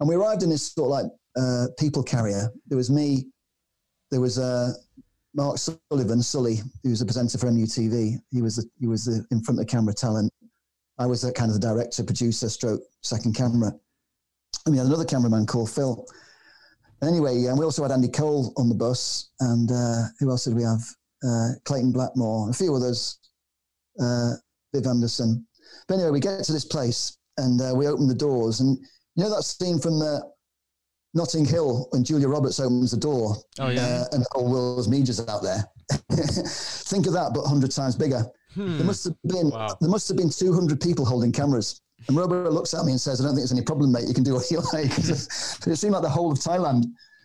And 0.00 0.08
we 0.08 0.14
arrived 0.14 0.42
in 0.42 0.48
this 0.48 0.72
sort 0.72 0.86
of 0.86 0.90
like 0.92 1.12
uh, 1.36 1.66
people 1.78 2.02
carrier. 2.02 2.50
There 2.68 2.78
was 2.78 2.90
me, 2.90 3.26
there 4.10 4.22
was 4.22 4.38
uh, 4.38 4.72
Mark 5.34 5.58
Sullivan, 5.58 6.22
Sully, 6.22 6.62
who 6.82 6.88
was 6.88 7.02
a 7.02 7.04
presenter 7.04 7.36
for 7.36 7.48
MUTV. 7.48 8.16
He 8.30 8.40
was 8.40 8.66
he 8.78 8.86
was 8.86 9.04
the 9.04 9.26
in 9.30 9.42
front 9.42 9.60
of 9.60 9.66
the 9.66 9.70
camera 9.70 9.92
talent. 9.92 10.32
I 10.98 11.04
was 11.04 11.22
kind 11.36 11.50
of 11.50 11.60
the 11.60 11.66
director, 11.66 12.02
producer, 12.02 12.48
stroke 12.48 12.80
second 13.02 13.34
camera. 13.34 13.72
And 14.66 14.74
we 14.74 14.78
had 14.78 14.86
another 14.86 15.04
cameraman 15.04 15.46
called 15.46 15.70
Phil. 15.70 16.04
Anyway, 17.02 17.46
and 17.46 17.58
we 17.58 17.64
also 17.64 17.82
had 17.82 17.92
Andy 17.92 18.08
Cole 18.08 18.52
on 18.56 18.68
the 18.68 18.74
bus. 18.74 19.30
And 19.40 19.70
uh, 19.70 20.02
who 20.18 20.30
else 20.30 20.44
did 20.44 20.54
we 20.54 20.62
have? 20.62 20.82
Uh, 21.24 21.48
Clayton 21.64 21.92
Blackmore, 21.92 22.50
a 22.50 22.52
few 22.52 22.74
others, 22.74 23.18
uh, 24.00 24.32
Viv 24.74 24.86
Anderson. 24.86 25.46
But 25.88 25.94
anyway, 25.94 26.10
we 26.10 26.20
get 26.20 26.44
to 26.44 26.52
this 26.52 26.64
place 26.64 27.18
and 27.36 27.60
uh, 27.60 27.72
we 27.74 27.86
open 27.86 28.08
the 28.08 28.14
doors. 28.14 28.60
And 28.60 28.78
you 29.16 29.24
know 29.24 29.34
that 29.34 29.42
scene 29.42 29.78
from 29.78 29.98
the 29.98 30.22
Notting 31.14 31.44
Hill 31.44 31.88
when 31.90 32.04
Julia 32.04 32.28
Roberts 32.28 32.60
opens 32.60 32.92
the 32.92 32.96
door 32.96 33.36
oh, 33.58 33.68
yeah. 33.68 33.80
Uh, 33.80 34.04
and 34.12 34.24
whole 34.32 34.50
world's 34.50 34.88
media's 34.88 35.26
out 35.28 35.42
there? 35.42 35.64
Think 36.12 37.06
of 37.06 37.12
that, 37.14 37.32
but 37.34 37.42
100 37.42 37.70
times 37.72 37.96
bigger. 37.96 38.24
Hmm. 38.54 38.78
There 38.78 38.86
must 38.86 39.04
have 39.04 39.14
been 39.24 39.50
wow. 39.50 39.76
there 39.80 39.90
must 39.90 40.08
have 40.08 40.16
been 40.16 40.30
200 40.30 40.80
people 40.80 41.04
holding 41.04 41.32
cameras. 41.32 41.80
And 42.08 42.16
Robert 42.16 42.52
looks 42.52 42.74
at 42.74 42.84
me 42.84 42.92
and 42.92 43.00
says, 43.00 43.20
I 43.20 43.24
don't 43.24 43.34
think 43.34 43.42
there's 43.42 43.52
any 43.52 43.62
problem, 43.62 43.92
mate. 43.92 44.08
You 44.08 44.14
can 44.14 44.24
do 44.24 44.34
what 44.34 44.50
you 44.50 44.58
like. 44.72 44.96
it 44.98 45.76
seemed 45.76 45.92
like 45.92 46.02
the 46.02 46.08
whole 46.08 46.32
of 46.32 46.38
Thailand 46.38 46.84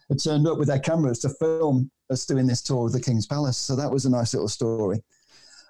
had 0.10 0.22
turned 0.24 0.48
up 0.48 0.58
with 0.58 0.68
their 0.68 0.80
cameras 0.80 1.20
to 1.20 1.30
film 1.30 1.90
us 2.10 2.26
doing 2.26 2.46
this 2.46 2.62
tour 2.62 2.86
of 2.86 2.94
the 2.94 3.02
King's 3.02 3.26
Palace. 3.26 3.58
So 3.58 3.76
that 3.76 3.90
was 3.90 4.06
a 4.06 4.10
nice 4.10 4.34
little 4.34 4.50
story. 4.50 5.02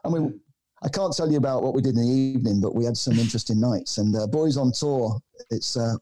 I 0.04 0.10
mean, 0.10 0.40
I 0.84 0.90
can't 0.90 1.16
tell 1.16 1.32
you 1.32 1.38
about 1.38 1.64
what 1.64 1.74
we 1.74 1.82
did 1.82 1.96
in 1.96 2.02
the 2.02 2.08
evening, 2.08 2.60
but 2.60 2.76
we 2.76 2.86
had 2.86 2.98
some 2.98 3.18
interesting 3.18 3.60
nights. 3.60 3.98
And 3.98 4.16
uh, 4.16 4.28
Boys 4.28 4.58
on 4.58 4.72
Tour, 4.72 5.20
it's, 5.50 5.78
uh, 5.78 5.96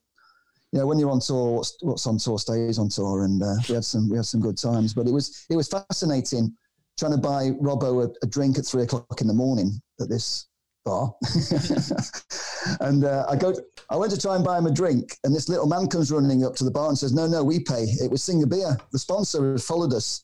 you 0.72 0.80
know, 0.80 0.88
when 0.88 0.98
you're 0.98 1.12
on 1.12 1.20
tour, 1.20 1.58
what's, 1.58 1.78
what's 1.82 2.08
on 2.08 2.18
tour 2.18 2.40
stays 2.40 2.80
on 2.80 2.90
tour. 2.90 3.26
And 3.26 3.42
uh, 3.44 3.56
we 3.70 3.76
had 3.76 3.86
some 3.86 4.10
we 4.10 4.18
had 4.18 4.26
some 4.26 4.42
good 4.42 4.58
times. 4.58 4.94
But 4.94 5.08
it 5.08 5.12
was 5.12 5.46
it 5.50 5.56
was 5.56 5.68
fascinating 5.68 6.52
trying 6.98 7.12
to 7.12 7.18
buy 7.20 7.52
Robbo 7.62 8.06
a, 8.06 8.14
a 8.24 8.28
drink 8.28 8.58
at 8.58 8.66
three 8.66 8.84
o'clock 8.84 9.22
in 9.22 9.28
the 9.28 9.34
morning 9.34 9.80
at 10.02 10.10
this 10.10 10.48
bar. 10.84 11.14
and 12.82 13.06
uh, 13.06 13.26
I 13.30 13.36
go, 13.36 13.54
I 13.90 13.96
went 13.96 14.12
to 14.12 14.20
try 14.20 14.36
and 14.36 14.44
buy 14.44 14.58
him 14.58 14.66
a 14.66 14.72
drink, 14.72 15.18
and 15.24 15.36
this 15.36 15.50
little 15.50 15.68
man 15.68 15.88
comes 15.88 16.12
running 16.12 16.44
up 16.46 16.56
to 16.56 16.64
the 16.64 16.72
bar 16.72 16.90
and 16.90 16.98
says, 16.98 17.14
"No, 17.14 17.28
no, 17.28 17.44
we 17.44 17.60
pay." 17.60 17.84
It 17.84 18.12
was 18.12 18.24
Singha 18.24 18.48
Beer. 18.48 18.78
The 18.92 19.00
sponsor 19.00 19.52
had 19.52 19.62
followed 19.62 19.94
us, 19.94 20.24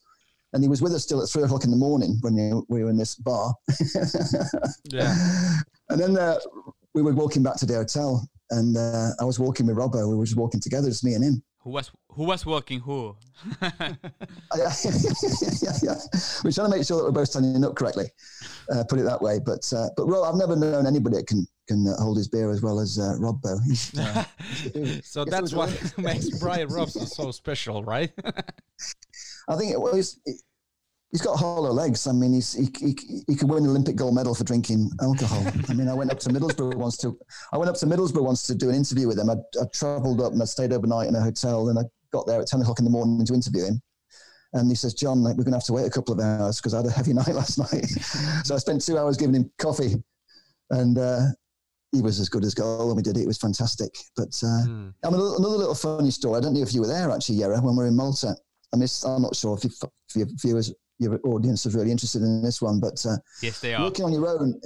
and 0.54 0.64
he 0.64 0.70
was 0.70 0.82
with 0.82 0.94
us 0.94 1.04
still 1.04 1.22
at 1.22 1.30
three 1.30 1.44
o'clock 1.44 1.64
in 1.64 1.72
the 1.72 1.78
morning 1.78 2.18
when 2.22 2.64
we 2.70 2.84
were 2.84 2.90
in 2.90 2.98
this 2.98 3.16
bar. 3.16 3.54
yeah. 4.92 5.16
And 5.90 6.00
then 6.00 6.18
uh, 6.18 6.38
we 6.94 7.02
were 7.02 7.14
walking 7.14 7.44
back 7.44 7.58
to 7.58 7.66
the 7.66 7.76
hotel, 7.76 8.28
and 8.52 8.78
uh, 8.78 9.10
I 9.20 9.24
was 9.24 9.40
walking 9.40 9.68
with 9.68 9.78
Robbo. 9.78 10.10
We 10.10 10.16
were 10.16 10.26
just 10.26 10.38
walking 10.38 10.60
together, 10.60 10.90
just 10.90 11.04
me 11.04 11.14
and 11.14 11.24
him. 11.24 11.44
Who 11.60 11.72
was 11.72 11.92
who 12.10 12.24
was 12.24 12.46
working 12.46 12.80
who? 12.80 13.16
yeah, 13.62 13.70
yeah. 15.84 15.98
We're 16.44 16.52
trying 16.52 16.72
to 16.72 16.78
make 16.78 16.86
sure 16.86 16.98
that 16.98 17.04
we're 17.04 17.12
both 17.12 17.28
standing 17.28 17.64
up 17.66 17.76
correctly. 17.76 18.06
Uh, 18.72 18.84
put 18.84 19.00
it 19.00 19.04
that 19.04 19.22
way. 19.22 19.40
But 19.44 19.72
uh, 19.76 19.90
but 19.98 20.06
Rob, 20.06 20.26
I've 20.26 20.40
never 20.40 20.56
known 20.56 20.86
anybody 20.86 21.18
that 21.18 21.28
can 21.28 21.48
can 21.68 21.86
hold 22.00 22.18
his 22.18 22.28
beer 22.28 22.50
as 22.52 22.62
well 22.62 22.80
as 22.80 23.00
uh, 23.00 23.16
Robbo. 23.20 23.60
Uh, 23.98 25.02
so 25.04 25.26
that's 25.26 25.54
what 25.54 25.70
makes 25.98 26.30
Brian 26.40 26.68
Robson 26.68 27.06
so 27.06 27.32
special, 27.32 27.84
right? 27.84 28.12
I 29.48 29.56
think 29.56 29.72
it 29.72 29.80
was 29.80 30.20
he's 31.12 31.22
got 31.22 31.38
hollow 31.38 31.72
legs. 31.72 32.08
I 32.08 32.12
mean, 32.12 32.34
he's, 32.34 32.54
he, 32.54 32.70
he, 32.80 33.24
he 33.28 33.36
could 33.36 33.50
win 33.50 33.64
an 33.64 33.70
Olympic 33.70 33.96
gold 33.96 34.16
medal 34.16 34.36
for 34.36 34.44
drinking 34.44 34.92
alcohol. 35.02 35.44
I 35.68 35.74
mean, 35.74 35.88
I 35.88 35.94
went 35.94 36.12
up 36.12 36.20
to 36.20 36.30
Middlesbrough 36.30 36.76
once 36.76 36.98
to, 36.98 37.18
I 37.52 37.58
went 37.58 37.70
up 37.70 37.78
to 37.78 37.86
Middlesbrough 37.86 38.24
once 38.24 38.44
to 38.48 38.56
do 38.56 38.70
an 38.70 38.76
interview 38.76 39.08
with 39.08 39.20
him. 39.20 39.30
I, 39.30 39.36
I 39.60 39.66
travelled 39.74 40.22
up 40.22 40.34
and 40.34 40.42
I 40.42 40.46
stayed 40.46 40.72
overnight 40.74 41.08
in 41.08 41.16
a 41.16 41.22
hotel 41.22 41.70
and 41.70 41.80
I 41.80 41.84
got 42.12 42.28
there 42.28 42.42
at 42.42 42.48
10 42.48 42.62
o'clock 42.62 42.80
in 42.80 42.86
the 42.86 42.92
morning 42.92 43.26
to 43.26 43.34
interview 43.34 43.66
him. 43.66 43.82
And 44.54 44.70
he 44.70 44.76
says, 44.76 44.94
John, 44.94 45.22
like, 45.22 45.38
we're 45.38 45.44
going 45.44 45.54
to 45.54 45.58
have 45.58 45.66
to 45.66 45.74
wait 45.74 45.86
a 45.86 45.92
couple 45.92 46.14
of 46.14 46.20
hours 46.20 46.60
because 46.60 46.74
I 46.74 46.78
had 46.78 46.88
a 46.88 46.92
heavy 46.92 47.14
night 47.22 47.28
last 47.28 47.58
night. 47.58 47.86
so 48.44 48.56
I 48.56 48.58
spent 48.58 48.84
two 48.84 48.98
hours 48.98 49.18
giving 49.18 49.36
him 49.36 49.52
coffee 49.58 50.02
and, 50.72 50.98
uh, 50.98 51.26
he 51.92 52.02
was 52.02 52.20
as 52.20 52.30
good 52.30 52.46
as 52.46 52.54
gold 52.54 52.88
when 52.88 52.98
we 52.98 53.02
did 53.02 53.18
it. 53.18 53.24
It 53.24 53.28
was 53.28 53.40
fantastic. 53.40 53.90
But 54.16 54.40
uh, 54.44 54.62
mm. 54.68 54.94
I 55.04 55.10
mean, 55.10 55.20
another 55.20 55.58
little 55.58 55.74
funny 55.74 56.12
story. 56.12 56.38
I 56.38 56.40
don't 56.40 56.54
know 56.54 56.62
if 56.62 56.72
you 56.72 56.82
were 56.82 56.88
there 56.88 57.10
actually, 57.10 57.40
Yera, 57.40 57.62
when 57.64 57.76
we 57.76 57.84
were 57.84 57.88
in 57.88 57.96
Malta. 57.96 58.36
I 58.72 58.78
mean, 58.78 58.88
I'm 59.06 59.24
not 59.24 59.36
sure 59.36 59.58
if, 59.58 59.64
you, 59.64 59.72
if 60.08 60.16
your 60.16 60.28
viewers 60.40 60.72
your 61.00 61.20
audience 61.24 61.66
is 61.66 61.74
really 61.74 61.92
interested 61.92 62.22
in 62.22 62.44
this 62.44 62.62
one. 62.62 62.80
But 62.80 63.04
uh, 63.06 63.18
yes, 63.42 63.60
they 63.60 63.74
are. 63.74 63.84
Working 63.84 64.06
on 64.06 64.14
your 64.14 64.28
own, 64.28 64.60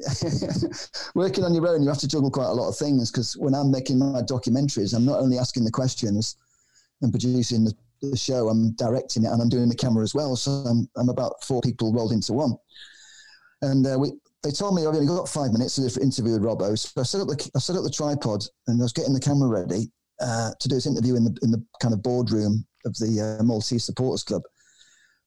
working 1.15 1.43
on 1.43 1.53
your 1.53 1.67
own, 1.67 1.84
you 1.84 1.89
have 1.89 1.99
to 1.99 2.07
juggle 2.07 2.31
quite 2.31 2.47
a 2.47 2.53
lot 2.53 2.69
of 2.69 2.75
things. 2.75 3.11
Because 3.11 3.38
when 3.38 3.53
I'm 3.53 3.71
making 3.71 3.99
my 3.99 4.21
documentaries, 4.21 4.93
I'm 4.95 5.05
not 5.05 5.19
only 5.19 5.38
asking 5.38 5.63
the 5.63 5.71
questions 5.71 6.36
and 7.01 7.11
producing 7.11 7.63
the, 7.63 7.73
the 8.11 8.17
show. 8.17 8.49
I'm 8.49 8.71
directing 8.73 9.23
it 9.23 9.31
and 9.31 9.41
I'm 9.41 9.49
doing 9.49 9.69
the 9.69 9.75
camera 9.75 10.03
as 10.03 10.13
well. 10.13 10.35
So 10.35 10.51
I'm, 10.51 10.89
I'm 10.97 11.09
about 11.09 11.43
four 11.43 11.61
people 11.61 11.93
rolled 11.93 12.11
into 12.11 12.33
one. 12.33 12.53
And 13.61 13.87
uh, 13.87 13.97
we, 13.97 14.11
they 14.43 14.51
told 14.51 14.75
me 14.75 14.81
I've 14.81 14.93
only 14.93 15.07
got 15.07 15.29
five 15.29 15.51
minutes 15.51 15.75
to 15.75 16.01
interview 16.01 16.33
with 16.33 16.43
Robbo. 16.43 16.77
So 16.77 16.99
I 16.99 17.03
set 17.03 17.21
up 17.21 17.27
the 17.27 17.51
I 17.55 17.59
set 17.59 17.77
up 17.77 17.83
the 17.83 17.89
tripod 17.89 18.43
and 18.67 18.81
I 18.81 18.83
was 18.83 18.93
getting 18.93 19.13
the 19.13 19.19
camera 19.19 19.47
ready 19.47 19.89
uh, 20.19 20.51
to 20.59 20.67
do 20.67 20.75
this 20.75 20.85
interview 20.85 21.15
in 21.15 21.23
the 21.23 21.37
in 21.43 21.51
the 21.51 21.63
kind 21.81 21.93
of 21.93 22.03
boardroom 22.03 22.65
of 22.85 22.93
the 22.97 23.37
uh, 23.39 23.43
Maltese 23.43 23.85
Supporters 23.85 24.23
Club. 24.23 24.41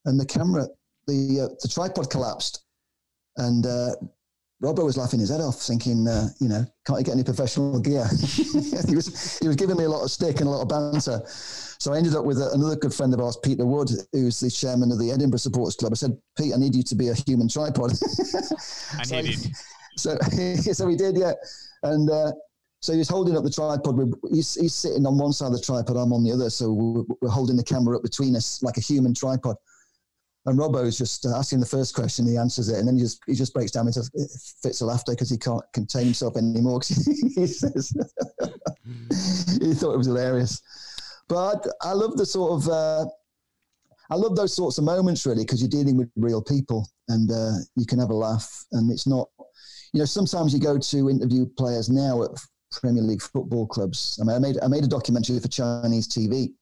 And 0.05 0.19
the 0.19 0.25
camera, 0.25 0.67
the 1.07 1.41
uh, 1.41 1.55
the 1.61 1.67
tripod 1.67 2.11
collapsed, 2.11 2.63
and 3.37 3.65
uh, 3.65 3.95
Robbo 4.63 4.83
was 4.83 4.97
laughing 4.97 5.19
his 5.19 5.29
head 5.29 5.41
off, 5.41 5.61
thinking, 5.61 6.07
uh, 6.07 6.29
you 6.39 6.49
know, 6.49 6.65
can't 6.85 6.99
you 6.99 7.05
get 7.05 7.11
any 7.13 7.23
professional 7.23 7.79
gear? 7.79 8.07
he 8.87 8.95
was 8.95 9.37
he 9.39 9.47
was 9.47 9.55
giving 9.55 9.77
me 9.77 9.83
a 9.83 9.89
lot 9.89 10.03
of 10.03 10.09
stick 10.09 10.39
and 10.39 10.47
a 10.47 10.49
lot 10.49 10.63
of 10.63 10.69
banter. 10.69 11.21
So 11.27 11.93
I 11.93 11.97
ended 11.97 12.15
up 12.15 12.25
with 12.25 12.39
a, 12.39 12.49
another 12.53 12.75
good 12.75 12.93
friend 12.93 13.13
of 13.13 13.19
ours, 13.19 13.37
Peter 13.43 13.65
Wood, 13.65 13.91
who's 14.11 14.39
the 14.39 14.49
chairman 14.49 14.91
of 14.91 14.97
the 14.97 15.11
Edinburgh 15.11 15.39
Supporters 15.39 15.75
Club. 15.75 15.91
I 15.91 15.95
said, 15.95 16.17
Pete, 16.35 16.53
I 16.55 16.57
need 16.57 16.75
you 16.75 16.81
to 16.81 16.95
be 16.95 17.09
a 17.09 17.13
human 17.13 17.47
tripod. 17.47 17.91
I 17.91 19.03
so, 19.03 19.21
need 19.21 19.39
it. 19.39 19.47
So, 19.97 20.15
so 20.73 20.87
he 20.87 20.95
did, 20.95 21.17
yeah. 21.17 21.33
And 21.81 22.07
uh, 22.07 22.31
so 22.81 22.93
he 22.93 22.99
was 22.99 23.09
holding 23.09 23.35
up 23.35 23.43
the 23.43 23.49
tripod. 23.49 23.97
He's, 24.31 24.53
he's 24.53 24.75
sitting 24.75 25.07
on 25.07 25.17
one 25.17 25.33
side 25.33 25.47
of 25.47 25.53
the 25.53 25.59
tripod, 25.59 25.97
I'm 25.97 26.13
on 26.13 26.23
the 26.23 26.31
other. 26.31 26.51
So 26.51 26.71
we're, 26.71 27.03
we're 27.19 27.29
holding 27.29 27.57
the 27.57 27.63
camera 27.63 27.97
up 27.97 28.03
between 28.03 28.35
us 28.35 28.61
like 28.61 28.77
a 28.77 28.81
human 28.81 29.15
tripod. 29.15 29.55
And 30.47 30.57
Robbo's 30.57 30.97
just 30.97 31.25
uh, 31.25 31.37
asking 31.37 31.59
the 31.59 31.65
first 31.65 31.93
question, 31.93 32.25
he 32.25 32.37
answers 32.37 32.69
it, 32.69 32.79
and 32.79 32.87
then 32.87 32.95
he 32.95 33.01
just 33.01 33.21
he 33.27 33.33
just 33.33 33.53
breaks 33.53 33.71
down 33.71 33.85
into 33.85 34.01
fits 34.63 34.79
of 34.79 34.87
laughter 34.87 35.11
because 35.11 35.29
he 35.29 35.37
can't 35.37 35.61
contain 35.73 36.05
himself 36.05 36.37
anymore. 36.37 36.79
he 36.87 37.47
says 37.47 37.91
he 39.61 39.73
thought 39.73 39.93
it 39.93 39.97
was 39.97 40.07
hilarious. 40.07 40.61
But 41.27 41.67
I 41.81 41.91
love 41.91 42.15
the 42.15 42.25
sort 42.25 42.63
of 42.63 42.69
uh, 42.69 43.05
I 44.09 44.15
love 44.15 44.37
those 44.37 44.55
sorts 44.55 44.77
of 44.77 44.85
moments 44.85 45.25
really 45.25 45.43
because 45.43 45.61
you're 45.61 45.69
dealing 45.69 45.97
with 45.97 46.09
real 46.15 46.41
people 46.41 46.87
and 47.09 47.29
uh, 47.29 47.51
you 47.75 47.85
can 47.85 47.99
have 47.99 48.09
a 48.09 48.15
laugh, 48.15 48.65
and 48.71 48.89
it's 48.89 49.05
not 49.05 49.27
you 49.91 49.99
know 49.99 50.05
sometimes 50.05 50.53
you 50.53 50.61
go 50.61 50.77
to 50.77 51.09
interview 51.09 51.45
players 51.57 51.89
now 51.89 52.23
at 52.23 52.31
Premier 52.71 53.03
League 53.03 53.21
football 53.21 53.67
clubs. 53.67 54.17
I 54.21 54.25
mean, 54.25 54.37
I 54.37 54.39
made 54.39 54.55
I 54.63 54.67
made 54.67 54.85
a 54.85 54.87
documentary 54.87 55.41
for 55.41 55.49
Chinese 55.49 56.07
TV 56.07 56.53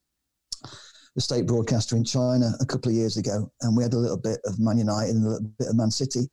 the 1.16 1.22
state 1.22 1.47
broadcaster 1.47 1.95
in 1.95 2.03
China 2.03 2.51
a 2.59 2.66
couple 2.66 2.91
of 2.91 2.95
years 2.95 3.18
ago, 3.18 3.49
and 3.61 3.76
we 3.76 3.84
had 3.84 3.93
a 3.93 3.97
little 3.97 4.18
bit 4.18 4.39
of 4.45 4.59
Man 4.59 4.78
United 4.78 5.16
and 5.16 5.26
a 5.26 5.30
little 5.30 5.47
bit 5.57 5.70
of 5.70 5.76
Man 5.76 5.89
City. 5.89 6.30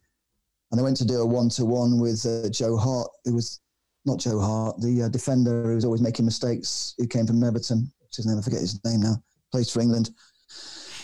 And 0.70 0.80
I 0.80 0.82
went 0.82 0.96
to 0.98 1.04
do 1.04 1.20
a 1.20 1.26
one 1.26 1.48
to 1.50 1.64
one 1.64 2.00
with 2.00 2.26
uh, 2.26 2.48
Joe 2.50 2.76
Hart, 2.76 3.08
who 3.24 3.34
was 3.34 3.60
not 4.04 4.18
Joe 4.18 4.40
Hart, 4.40 4.80
the 4.80 5.04
uh, 5.04 5.08
defender 5.08 5.64
who 5.64 5.74
was 5.76 5.84
always 5.84 6.00
making 6.00 6.24
mistakes, 6.24 6.94
who 6.98 7.06
came 7.06 7.26
from 7.26 7.42
Everton. 7.44 7.90
His 8.14 8.26
name, 8.26 8.38
I 8.38 8.42
forget 8.42 8.60
his 8.60 8.84
name 8.84 9.00
now, 9.00 9.22
plays 9.52 9.70
for 9.70 9.80
England. 9.80 10.10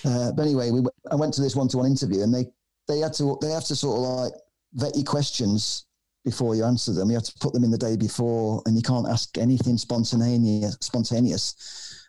Uh, 0.05 0.33
but 0.33 0.43
anyway, 0.43 0.71
we, 0.71 0.83
I 1.11 1.15
went 1.15 1.33
to 1.35 1.41
this 1.41 1.57
one 1.57 1.69
to 1.69 1.79
one 1.79 1.87
interview, 1.87 2.23
and 2.23 2.35
they 2.35 2.47
they 2.89 2.99
had 2.99 3.13
to 3.15 3.39
they 3.41 3.51
have 3.51 3.65
to 3.65 3.77
sort 3.77 3.99
of 3.99 4.25
like 4.25 4.33
vet 4.75 4.97
your 4.97 5.05
questions 5.05 5.87
before 6.25 6.57
you 6.57 6.65
answer 6.65 6.93
them. 6.93 7.11
You 7.11 7.15
have 7.17 7.25
to 7.25 7.39
put 7.41 7.53
them 7.53 7.65
in 7.65 7.71
the 7.71 7.79
day 7.79 7.97
before, 7.97 8.63
and 8.67 8.75
you 8.75 8.83
can't 8.83 9.09
ask 9.09 9.39
anything 9.39 9.79
spontaneous. 9.79 10.77
Spontaneous 10.81 11.55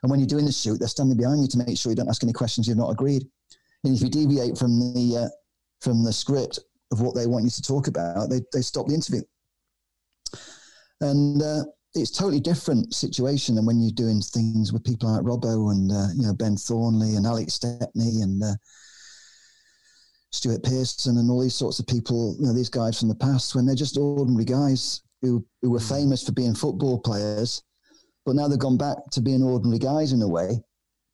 and 0.01 0.09
when 0.09 0.19
you're 0.19 0.27
doing 0.27 0.45
the 0.45 0.51
shoot, 0.51 0.79
they're 0.79 0.87
standing 0.87 1.17
behind 1.17 1.41
you 1.41 1.47
to 1.47 1.57
make 1.57 1.77
sure 1.77 1.91
you 1.91 1.95
don't 1.95 2.09
ask 2.09 2.23
any 2.23 2.33
questions 2.33 2.67
you've 2.67 2.77
not 2.77 2.91
agreed. 2.91 3.27
And 3.83 3.95
if 3.95 4.01
you 4.01 4.09
deviate 4.09 4.57
from 4.57 4.93
the 4.93 5.25
uh, 5.25 5.29
from 5.81 6.03
the 6.03 6.13
script 6.13 6.59
of 6.91 7.01
what 7.01 7.15
they 7.15 7.27
want 7.27 7.45
you 7.45 7.51
to 7.51 7.61
talk 7.61 7.87
about, 7.87 8.29
they, 8.29 8.41
they 8.53 8.61
stop 8.61 8.87
the 8.87 8.93
interview. 8.93 9.21
And 11.01 11.41
uh, 11.41 11.63
it's 11.93 12.11
totally 12.11 12.39
different 12.39 12.93
situation 12.93 13.55
than 13.55 13.65
when 13.65 13.79
you're 13.79 13.91
doing 13.91 14.21
things 14.21 14.73
with 14.73 14.83
people 14.83 15.11
like 15.11 15.23
Robbo 15.23 15.71
and 15.71 15.91
uh, 15.91 16.07
you 16.15 16.23
know 16.23 16.33
Ben 16.33 16.55
Thornley 16.55 17.15
and 17.15 17.25
Alex 17.25 17.53
Stepney 17.53 18.21
and 18.21 18.43
uh, 18.43 18.53
Stuart 20.31 20.63
Pearson 20.63 21.17
and 21.17 21.29
all 21.31 21.41
these 21.41 21.55
sorts 21.55 21.79
of 21.79 21.87
people. 21.87 22.35
You 22.39 22.47
know 22.47 22.53
these 22.53 22.69
guys 22.69 22.99
from 22.99 23.09
the 23.09 23.15
past 23.15 23.55
when 23.55 23.65
they're 23.65 23.75
just 23.75 23.97
ordinary 23.97 24.45
guys 24.45 25.01
who 25.21 25.45
who 25.61 25.71
were 25.71 25.79
famous 25.79 26.23
for 26.23 26.31
being 26.31 26.55
football 26.55 26.99
players 26.99 27.63
but 28.29 28.35
now 28.35 28.47
they've 28.47 28.59
gone 28.59 28.77
back 28.77 28.97
to 29.09 29.21
being 29.21 29.41
ordinary 29.41 29.79
guys 29.79 30.11
in 30.13 30.21
a 30.21 30.27
way, 30.27 30.61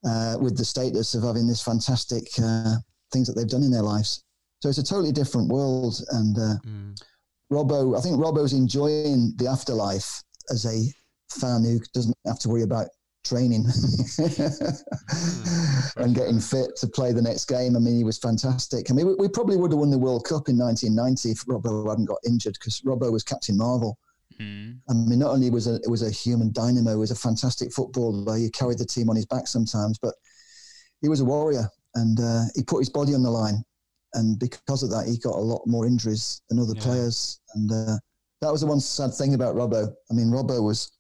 uh, 0.06 0.36
with 0.38 0.58
the 0.58 0.66
status 0.66 1.16
of 1.16 1.24
having 1.24 1.48
this 1.48 1.64
fantastic 1.64 2.28
uh, 2.44 2.76
things 3.14 3.26
that 3.26 3.38
they've 3.38 3.48
done 3.48 3.64
in 3.64 3.72
their 3.72 3.84
lives. 3.84 4.22
So 4.62 4.68
it's 4.68 4.80
a 4.80 4.84
totally 4.84 5.14
different 5.14 5.48
world. 5.48 6.02
And 6.10 6.38
uh, 6.38 6.56
mm. 6.68 7.02
Robbo, 7.50 7.98
I 7.98 8.02
think 8.02 8.18
Robbo's 8.18 8.52
enjoying 8.52 9.32
the 9.38 9.48
afterlife 9.48 10.22
as 10.52 10.66
a 10.66 10.92
fan 11.32 11.64
who 11.64 11.80
doesn't 11.94 12.18
have 12.26 12.40
to 12.40 12.50
worry 12.50 12.64
about 12.64 12.88
training 13.24 13.64
mm. 14.20 14.84
and 15.96 16.16
getting 16.16 16.42
fit 16.42 16.76
to 16.82 16.88
play 16.88 17.14
the 17.14 17.22
next 17.22 17.46
game. 17.46 17.78
I 17.78 17.80
mean, 17.80 17.96
he 17.96 18.04
was 18.04 18.18
fantastic. 18.18 18.92
I 18.92 18.94
mean, 18.94 19.08
we, 19.08 19.16
we, 19.16 19.30
probably 19.30 19.56
would 19.56 19.72
have 19.72 19.80
won 19.80 19.90
the 19.90 19.98
World 19.98 20.26
Cup 20.26 20.50
in 20.50 20.58
1990 20.58 21.32
if 21.32 21.46
Robbo 21.46 21.90
hadn't 21.90 22.08
got 22.08 22.20
injured 22.28 22.58
because 22.60 22.82
Robbo 22.82 23.10
was 23.10 23.24
Captain 23.24 23.56
Marvel. 23.56 23.98
Mm. 24.40 24.80
I 24.90 24.94
mean, 24.94 25.20
not 25.20 25.32
only 25.32 25.50
was 25.50 25.68
a 25.68 25.80
was 25.88 26.02
a 26.02 26.12
human 26.12 26.52
dynamo, 26.52 26.92
he 26.92 26.98
was 26.98 27.12
a 27.12 27.16
fantastic 27.16 27.72
footballer. 27.72 28.36
He 28.38 28.50
carried 28.50 28.80
the 28.80 28.86
team 28.86 29.10
on 29.10 29.16
his 29.16 29.26
back 29.26 29.48
sometimes, 29.48 29.98
but 29.98 30.14
he 31.02 31.10
was 31.10 31.22
a 31.22 31.26
warrior, 31.26 31.70
and 31.96 32.20
uh, 32.20 32.44
he 32.56 32.64
put 32.64 32.80
his 32.80 32.90
body 32.90 33.14
on 33.14 33.24
the 33.24 33.32
line. 33.32 33.64
And 34.14 34.40
because 34.40 34.82
of 34.82 34.90
that, 34.92 35.08
he 35.08 35.18
got 35.18 35.36
a 35.36 35.40
lot 35.40 35.62
more 35.66 35.86
injuries 35.86 36.42
than 36.50 36.60
other 36.60 36.74
yeah. 36.76 36.82
players. 36.82 37.42
And 37.54 37.70
uh, 37.72 37.98
that 38.42 38.52
was 38.52 38.62
the 38.62 38.68
one 38.68 38.80
sad 38.80 39.14
thing 39.14 39.34
about 39.34 39.56
Robbo. 39.56 39.94
I 40.10 40.14
mean, 40.14 40.28
Robbo 40.28 40.64
was 40.64 40.92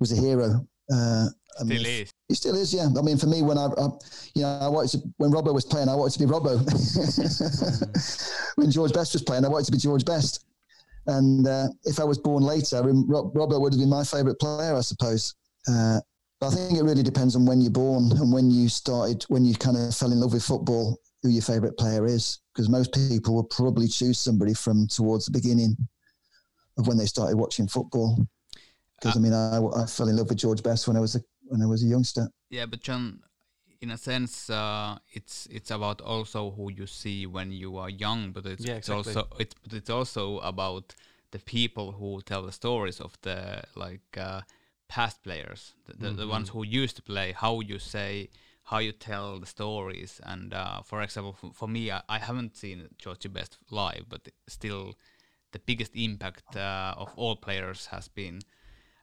was 0.00 0.12
a 0.12 0.16
hero. 0.16 0.66
Uh, 0.92 1.26
I 1.58 1.64
still 1.64 1.66
mean, 1.66 1.86
is. 1.86 2.12
He 2.28 2.34
still 2.34 2.54
is, 2.54 2.74
yeah. 2.74 2.88
I 2.98 3.02
mean, 3.02 3.16
for 3.16 3.26
me, 3.26 3.42
when 3.42 3.56
I, 3.56 3.66
I 3.66 3.88
you 4.34 4.42
know, 4.42 4.58
I 4.60 4.68
wanted 4.68 4.90
to, 4.92 5.08
when 5.16 5.30
Robbo 5.30 5.54
was 5.54 5.64
playing, 5.64 5.88
I 5.88 5.94
wanted 5.94 6.18
to 6.18 6.26
be 6.26 6.32
Robbo. 6.32 6.58
mm. 6.60 8.32
when 8.56 8.70
George 8.70 8.92
Best 8.92 9.14
was 9.14 9.22
playing, 9.22 9.44
I 9.44 9.48
wanted 9.48 9.66
to 9.66 9.72
be 9.72 9.78
George 9.78 10.04
Best. 10.04 10.45
And 11.06 11.46
uh, 11.46 11.68
if 11.84 12.00
I 12.00 12.04
was 12.04 12.18
born 12.18 12.42
later, 12.42 12.82
Rob, 12.82 13.36
Robert 13.36 13.60
would 13.60 13.72
have 13.72 13.80
been 13.80 13.88
my 13.90 14.04
favourite 14.04 14.38
player, 14.38 14.74
I 14.74 14.80
suppose. 14.80 15.34
Uh, 15.68 16.00
but 16.40 16.48
I 16.48 16.54
think 16.54 16.78
it 16.78 16.82
really 16.82 17.02
depends 17.02 17.36
on 17.36 17.46
when 17.46 17.60
you're 17.60 17.70
born 17.70 18.10
and 18.12 18.32
when 18.32 18.50
you 18.50 18.68
started, 18.68 19.24
when 19.28 19.44
you 19.44 19.54
kind 19.54 19.76
of 19.76 19.94
fell 19.94 20.12
in 20.12 20.20
love 20.20 20.32
with 20.32 20.44
football, 20.44 20.98
who 21.22 21.30
your 21.30 21.42
favourite 21.42 21.76
player 21.76 22.06
is. 22.06 22.40
Because 22.52 22.68
most 22.68 22.92
people 22.92 23.34
will 23.34 23.44
probably 23.44 23.88
choose 23.88 24.18
somebody 24.18 24.54
from 24.54 24.86
towards 24.88 25.26
the 25.26 25.32
beginning 25.32 25.76
of 26.78 26.86
when 26.86 26.96
they 26.96 27.06
started 27.06 27.36
watching 27.36 27.68
football. 27.68 28.26
Because 29.00 29.16
uh, 29.16 29.18
I 29.18 29.22
mean, 29.22 29.32
I, 29.32 29.82
I 29.82 29.86
fell 29.86 30.08
in 30.08 30.16
love 30.16 30.28
with 30.28 30.38
George 30.38 30.62
Best 30.62 30.88
when 30.88 30.96
I 30.96 31.00
was 31.00 31.16
a 31.16 31.20
when 31.48 31.62
I 31.62 31.66
was 31.66 31.84
a 31.84 31.86
youngster. 31.86 32.28
Yeah, 32.50 32.66
but 32.66 32.80
John, 32.80 33.20
in 33.80 33.90
a 33.90 33.96
sense, 33.98 34.50
uh, 34.50 34.98
it's 35.12 35.46
it's 35.50 35.70
about 35.70 36.00
also 36.00 36.50
who 36.50 36.70
you 36.70 36.86
see 36.86 37.26
when 37.26 37.52
you 37.52 37.76
are 37.76 37.90
young, 37.90 38.32
but 38.32 38.46
it's, 38.46 38.64
yeah, 38.64 38.76
exactly. 38.76 39.00
it's 39.00 39.16
also 39.16 39.28
it's 39.38 39.54
but 39.62 39.72
it's 39.72 39.90
also 39.90 40.38
about 40.38 40.94
the 41.30 41.38
people 41.38 41.92
who 41.92 42.20
tell 42.22 42.42
the 42.42 42.52
stories 42.52 43.00
of 43.00 43.16
the 43.22 43.62
like 43.74 44.16
uh, 44.16 44.40
past 44.88 45.22
players, 45.22 45.74
the, 45.86 45.92
the, 45.92 46.06
mm-hmm. 46.08 46.16
the, 46.16 46.26
ones 46.28 46.48
who 46.50 46.64
used 46.64 46.96
to 46.96 47.02
play. 47.02 47.32
How 47.32 47.60
you 47.60 47.78
say, 47.78 48.30
how 48.64 48.78
you 48.78 48.92
tell 48.92 49.40
the 49.40 49.46
stories, 49.46 50.20
and 50.24 50.54
uh, 50.54 50.82
for 50.82 51.02
example, 51.02 51.32
for, 51.32 51.50
for 51.52 51.68
me, 51.68 51.90
I, 51.90 52.02
I, 52.08 52.18
haven't 52.18 52.56
seen 52.56 52.88
Georgie 52.98 53.28
Best 53.28 53.58
live, 53.70 54.04
but 54.08 54.28
still, 54.46 54.94
the 55.52 55.58
biggest 55.58 55.94
impact 55.94 56.56
uh, 56.56 56.94
of 56.96 57.12
all 57.16 57.36
players 57.36 57.86
has 57.86 58.08
been 58.08 58.40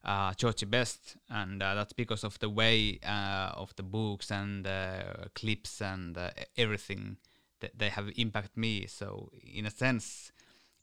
uh, 0.03 0.33
Georgie 0.33 0.65
Best, 0.65 1.17
and 1.29 1.61
uh, 1.61 1.75
that's 1.75 1.93
because 1.93 2.23
of 2.23 2.37
the 2.39 2.49
way 2.49 2.99
uh, 3.05 3.51
of 3.55 3.73
the 3.75 3.83
books 3.83 4.31
and 4.31 4.67
uh, 4.67 5.27
clips 5.33 5.81
and 5.81 6.17
uh, 6.17 6.29
everything 6.57 7.17
that 7.61 7.77
they 7.77 7.89
have 7.89 8.09
impacted 8.17 8.57
me. 8.57 8.85
So 8.87 9.29
in 9.41 9.65
a 9.65 9.71
sense, 9.71 10.31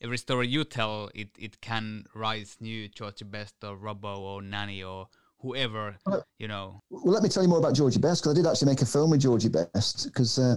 every 0.01 0.18
story 0.18 0.49
you 0.49 0.64
tell, 0.64 1.11
it 1.14 1.29
it 1.39 1.61
can 1.61 2.05
rise 2.14 2.57
new 2.61 2.89
Georgie 2.89 3.27
Best 3.27 3.55
or 3.62 3.77
Robbo 3.77 4.18
or 4.18 4.43
Nani 4.43 4.83
or 4.83 5.09
whoever 5.41 5.97
you 6.39 6.49
know. 6.49 6.83
Well, 6.91 7.14
let 7.14 7.23
me 7.23 7.29
tell 7.29 7.43
you 7.43 7.49
more 7.49 7.59
about 7.59 7.75
Georgie 7.75 8.01
Best 8.01 8.23
because 8.23 8.37
I 8.37 8.41
did 8.41 8.47
actually 8.49 8.73
make 8.73 8.83
a 8.83 8.87
film 8.87 9.11
with 9.11 9.21
Georgie 9.21 9.49
Best 9.49 10.07
because 10.07 10.39
uh, 10.39 10.57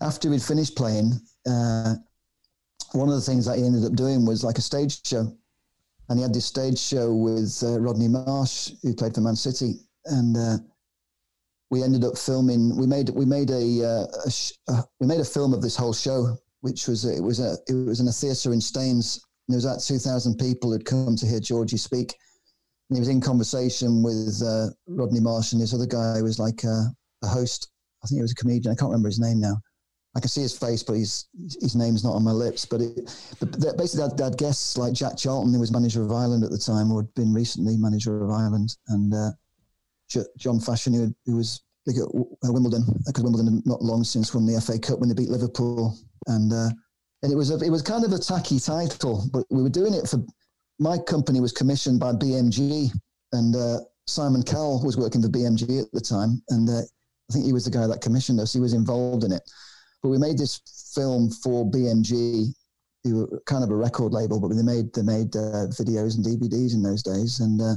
after 0.00 0.30
we'd 0.30 0.42
finished 0.42 0.76
playing. 0.76 1.12
one 2.92 3.08
of 3.08 3.14
the 3.14 3.20
things 3.20 3.46
that 3.46 3.56
he 3.56 3.64
ended 3.64 3.84
up 3.84 3.94
doing 3.94 4.26
was 4.26 4.42
like 4.42 4.58
a 4.58 4.60
stage 4.60 5.06
show 5.06 5.32
and 6.10 6.18
he 6.18 6.22
had 6.24 6.34
this 6.34 6.44
stage 6.44 6.78
show 6.78 7.14
with 7.14 7.62
uh, 7.62 7.80
Rodney 7.80 8.08
Marsh, 8.08 8.72
who 8.82 8.92
played 8.94 9.14
for 9.14 9.20
Man 9.20 9.36
City, 9.36 9.76
and 10.06 10.36
uh, 10.36 10.58
we 11.70 11.84
ended 11.84 12.04
up 12.04 12.18
filming. 12.18 12.76
We 12.76 12.86
made 12.86 13.10
we 13.10 13.24
made 13.24 13.50
a, 13.50 13.84
uh, 13.84 14.06
a 14.26 14.30
sh- 14.30 14.52
uh, 14.68 14.82
we 14.98 15.06
made 15.06 15.20
a 15.20 15.24
film 15.24 15.54
of 15.54 15.62
this 15.62 15.76
whole 15.76 15.92
show, 15.92 16.36
which 16.62 16.88
was 16.88 17.04
it 17.04 17.22
was 17.22 17.38
a 17.38 17.56
it 17.68 17.74
was 17.74 18.00
in 18.00 18.08
a 18.08 18.12
theatre 18.12 18.52
in 18.52 18.60
Staines. 18.60 19.24
And 19.48 19.54
there 19.54 19.56
was 19.56 19.64
about 19.64 19.80
two 19.80 19.98
thousand 19.98 20.36
people 20.36 20.72
who'd 20.72 20.84
come 20.84 21.14
to 21.14 21.26
hear 21.26 21.40
Georgie 21.40 21.76
speak. 21.76 22.14
And 22.88 22.96
he 22.96 23.00
was 23.00 23.08
in 23.08 23.20
conversation 23.20 24.02
with 24.02 24.42
uh, 24.44 24.70
Rodney 24.88 25.20
Marsh 25.20 25.52
and 25.52 25.62
this 25.62 25.72
other 25.72 25.86
guy 25.86 26.18
who 26.18 26.24
was 26.24 26.40
like 26.40 26.64
a, 26.64 26.86
a 27.22 27.28
host. 27.28 27.70
I 28.02 28.08
think 28.08 28.18
he 28.18 28.22
was 28.22 28.32
a 28.32 28.34
comedian. 28.34 28.72
I 28.72 28.76
can't 28.76 28.90
remember 28.90 29.08
his 29.08 29.20
name 29.20 29.40
now. 29.40 29.60
I 30.16 30.20
can 30.20 30.28
see 30.28 30.42
his 30.42 30.58
face, 30.58 30.82
but 30.82 30.94
his 30.94 31.26
his 31.60 31.76
name's 31.76 32.02
not 32.02 32.14
on 32.14 32.24
my 32.24 32.32
lips. 32.32 32.64
But, 32.64 32.80
it, 32.80 33.14
but 33.38 33.76
basically, 33.76 34.04
I 34.04 34.24
had 34.24 34.38
guests 34.38 34.76
like 34.76 34.92
Jack 34.92 35.16
Charlton, 35.16 35.52
who 35.52 35.60
was 35.60 35.70
manager 35.70 36.02
of 36.02 36.10
Ireland 36.10 36.42
at 36.42 36.50
the 36.50 36.58
time, 36.58 36.90
or 36.90 37.02
had 37.02 37.14
been 37.14 37.32
recently 37.32 37.76
manager 37.76 38.22
of 38.22 38.30
Ireland, 38.30 38.76
and 38.88 39.14
uh, 39.14 39.30
John 40.36 40.58
Fashanu, 40.58 40.96
who, 40.96 41.14
who 41.26 41.36
was 41.36 41.62
got 41.86 42.08
uh, 42.14 42.52
Wimbledon 42.52 42.84
because 43.06 43.24
Wimbledon 43.24 43.62
not 43.64 43.82
long 43.82 44.04
since 44.04 44.34
won 44.34 44.46
the 44.46 44.60
FA 44.60 44.78
Cup 44.78 45.00
when 45.00 45.08
they 45.08 45.14
beat 45.14 45.30
Liverpool, 45.30 45.96
and 46.26 46.52
uh, 46.52 46.70
and 47.22 47.32
it 47.32 47.36
was 47.36 47.50
a, 47.50 47.64
it 47.64 47.70
was 47.70 47.82
kind 47.82 48.04
of 48.04 48.12
a 48.12 48.18
tacky 48.18 48.58
title, 48.58 49.28
but 49.32 49.44
we 49.50 49.62
were 49.62 49.70
doing 49.70 49.94
it 49.94 50.08
for 50.08 50.24
my 50.78 50.96
company 50.96 51.40
was 51.40 51.52
commissioned 51.52 52.00
by 52.00 52.12
BMG, 52.12 52.90
and 53.32 53.54
uh, 53.54 53.78
Simon 54.06 54.42
Cowell 54.42 54.82
was 54.84 54.96
working 54.96 55.22
for 55.22 55.28
BMG 55.28 55.82
at 55.82 55.92
the 55.92 56.00
time, 56.00 56.42
and 56.48 56.68
uh, 56.68 56.80
I 56.80 57.32
think 57.32 57.44
he 57.44 57.52
was 57.52 57.64
the 57.64 57.70
guy 57.70 57.86
that 57.86 58.00
commissioned 58.00 58.40
us. 58.40 58.52
He 58.52 58.60
was 58.60 58.72
involved 58.72 59.24
in 59.24 59.32
it, 59.32 59.42
but 60.02 60.08
we 60.08 60.18
made 60.18 60.38
this 60.38 60.60
film 60.94 61.30
for 61.30 61.70
BMG. 61.70 62.54
who 63.04 63.26
were 63.26 63.42
kind 63.46 63.64
of 63.64 63.70
a 63.70 63.76
record 63.76 64.12
label, 64.12 64.40
but 64.40 64.54
they 64.54 64.62
made 64.62 64.92
they 64.92 65.02
made 65.02 65.34
uh, 65.36 65.66
videos 65.68 66.16
and 66.16 66.24
DVDs 66.24 66.74
in 66.74 66.82
those 66.82 67.02
days, 67.02 67.40
and 67.40 67.60
uh, 67.60 67.74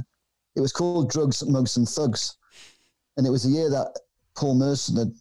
it 0.56 0.60
was 0.60 0.72
called 0.72 1.10
Drugs, 1.10 1.44
Mugs, 1.46 1.76
and 1.76 1.88
Thugs, 1.88 2.36
and 3.16 3.26
it 3.26 3.30
was 3.30 3.44
the 3.44 3.50
year 3.50 3.70
that 3.70 3.98
Paul 4.36 4.54
Merson 4.54 4.96
had 4.96 5.12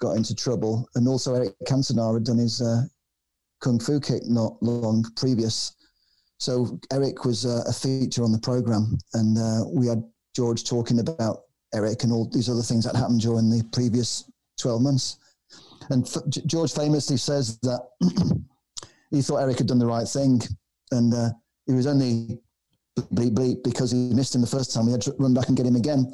got 0.00 0.16
into 0.16 0.34
trouble, 0.34 0.88
and 0.94 1.08
also 1.08 1.34
Eric 1.34 1.54
Cantona 1.66 2.14
had 2.14 2.24
done 2.24 2.38
his 2.38 2.60
uh, 2.60 2.82
kung 3.60 3.78
fu 3.78 4.00
kick 4.00 4.26
not 4.26 4.60
long 4.62 5.04
previous. 5.16 5.72
So 6.38 6.78
Eric 6.92 7.24
was 7.24 7.46
uh, 7.46 7.62
a 7.66 7.72
feature 7.72 8.24
on 8.24 8.32
the 8.32 8.38
program, 8.38 8.98
and 9.14 9.38
uh, 9.38 9.64
we 9.68 9.86
had 9.86 10.02
George 10.34 10.64
talking 10.64 11.00
about 11.00 11.42
Eric 11.74 12.04
and 12.04 12.12
all 12.12 12.28
these 12.28 12.50
other 12.50 12.62
things 12.62 12.84
that 12.84 12.96
happened 12.96 13.20
during 13.20 13.48
the 13.48 13.64
previous 13.72 14.30
twelve 14.58 14.82
months. 14.82 15.18
And 15.90 16.06
f- 16.06 16.44
George 16.46 16.72
famously 16.72 17.16
says 17.16 17.58
that 17.60 17.80
he 19.10 19.22
thought 19.22 19.38
Eric 19.38 19.58
had 19.58 19.68
done 19.68 19.78
the 19.78 19.86
right 19.86 20.06
thing, 20.06 20.40
and 20.90 21.14
uh, 21.14 21.30
he 21.66 21.72
was 21.72 21.86
only 21.86 22.40
bleep 22.98 23.34
bleep 23.34 23.62
because 23.62 23.90
he 23.90 24.12
missed 24.14 24.34
him 24.34 24.40
the 24.40 24.46
first 24.46 24.72
time. 24.72 24.86
We 24.86 24.92
had 24.92 25.02
to 25.02 25.14
run 25.18 25.34
back 25.34 25.48
and 25.48 25.56
get 25.56 25.66
him 25.66 25.76
again. 25.76 26.12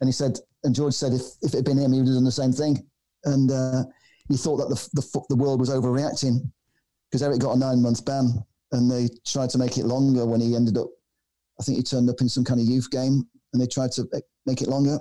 And 0.00 0.08
he 0.08 0.12
said, 0.12 0.38
and 0.64 0.74
George 0.74 0.94
said, 0.94 1.12
if, 1.12 1.22
if 1.42 1.54
it 1.54 1.58
had 1.58 1.64
been 1.64 1.78
him, 1.78 1.92
he 1.92 2.00
would 2.00 2.08
have 2.08 2.16
done 2.16 2.24
the 2.24 2.32
same 2.32 2.52
thing. 2.52 2.84
And 3.24 3.50
uh, 3.50 3.84
he 4.28 4.36
thought 4.36 4.56
that 4.56 4.68
the, 4.68 4.88
the, 4.94 5.22
the 5.30 5.36
world 5.36 5.60
was 5.60 5.70
overreacting 5.70 6.50
because 7.10 7.22
Eric 7.22 7.40
got 7.40 7.56
a 7.56 7.58
nine 7.58 7.82
month 7.82 8.04
ban 8.04 8.44
and 8.72 8.90
they 8.90 9.08
tried 9.24 9.50
to 9.50 9.58
make 9.58 9.78
it 9.78 9.86
longer 9.86 10.26
when 10.26 10.40
he 10.40 10.56
ended 10.56 10.76
up, 10.76 10.88
I 11.58 11.62
think 11.62 11.78
he 11.78 11.82
turned 11.82 12.10
up 12.10 12.20
in 12.20 12.28
some 12.28 12.44
kind 12.44 12.60
of 12.60 12.66
youth 12.66 12.90
game 12.90 13.26
and 13.52 13.62
they 13.62 13.66
tried 13.66 13.92
to 13.92 14.06
make 14.44 14.60
it 14.60 14.68
longer. 14.68 14.98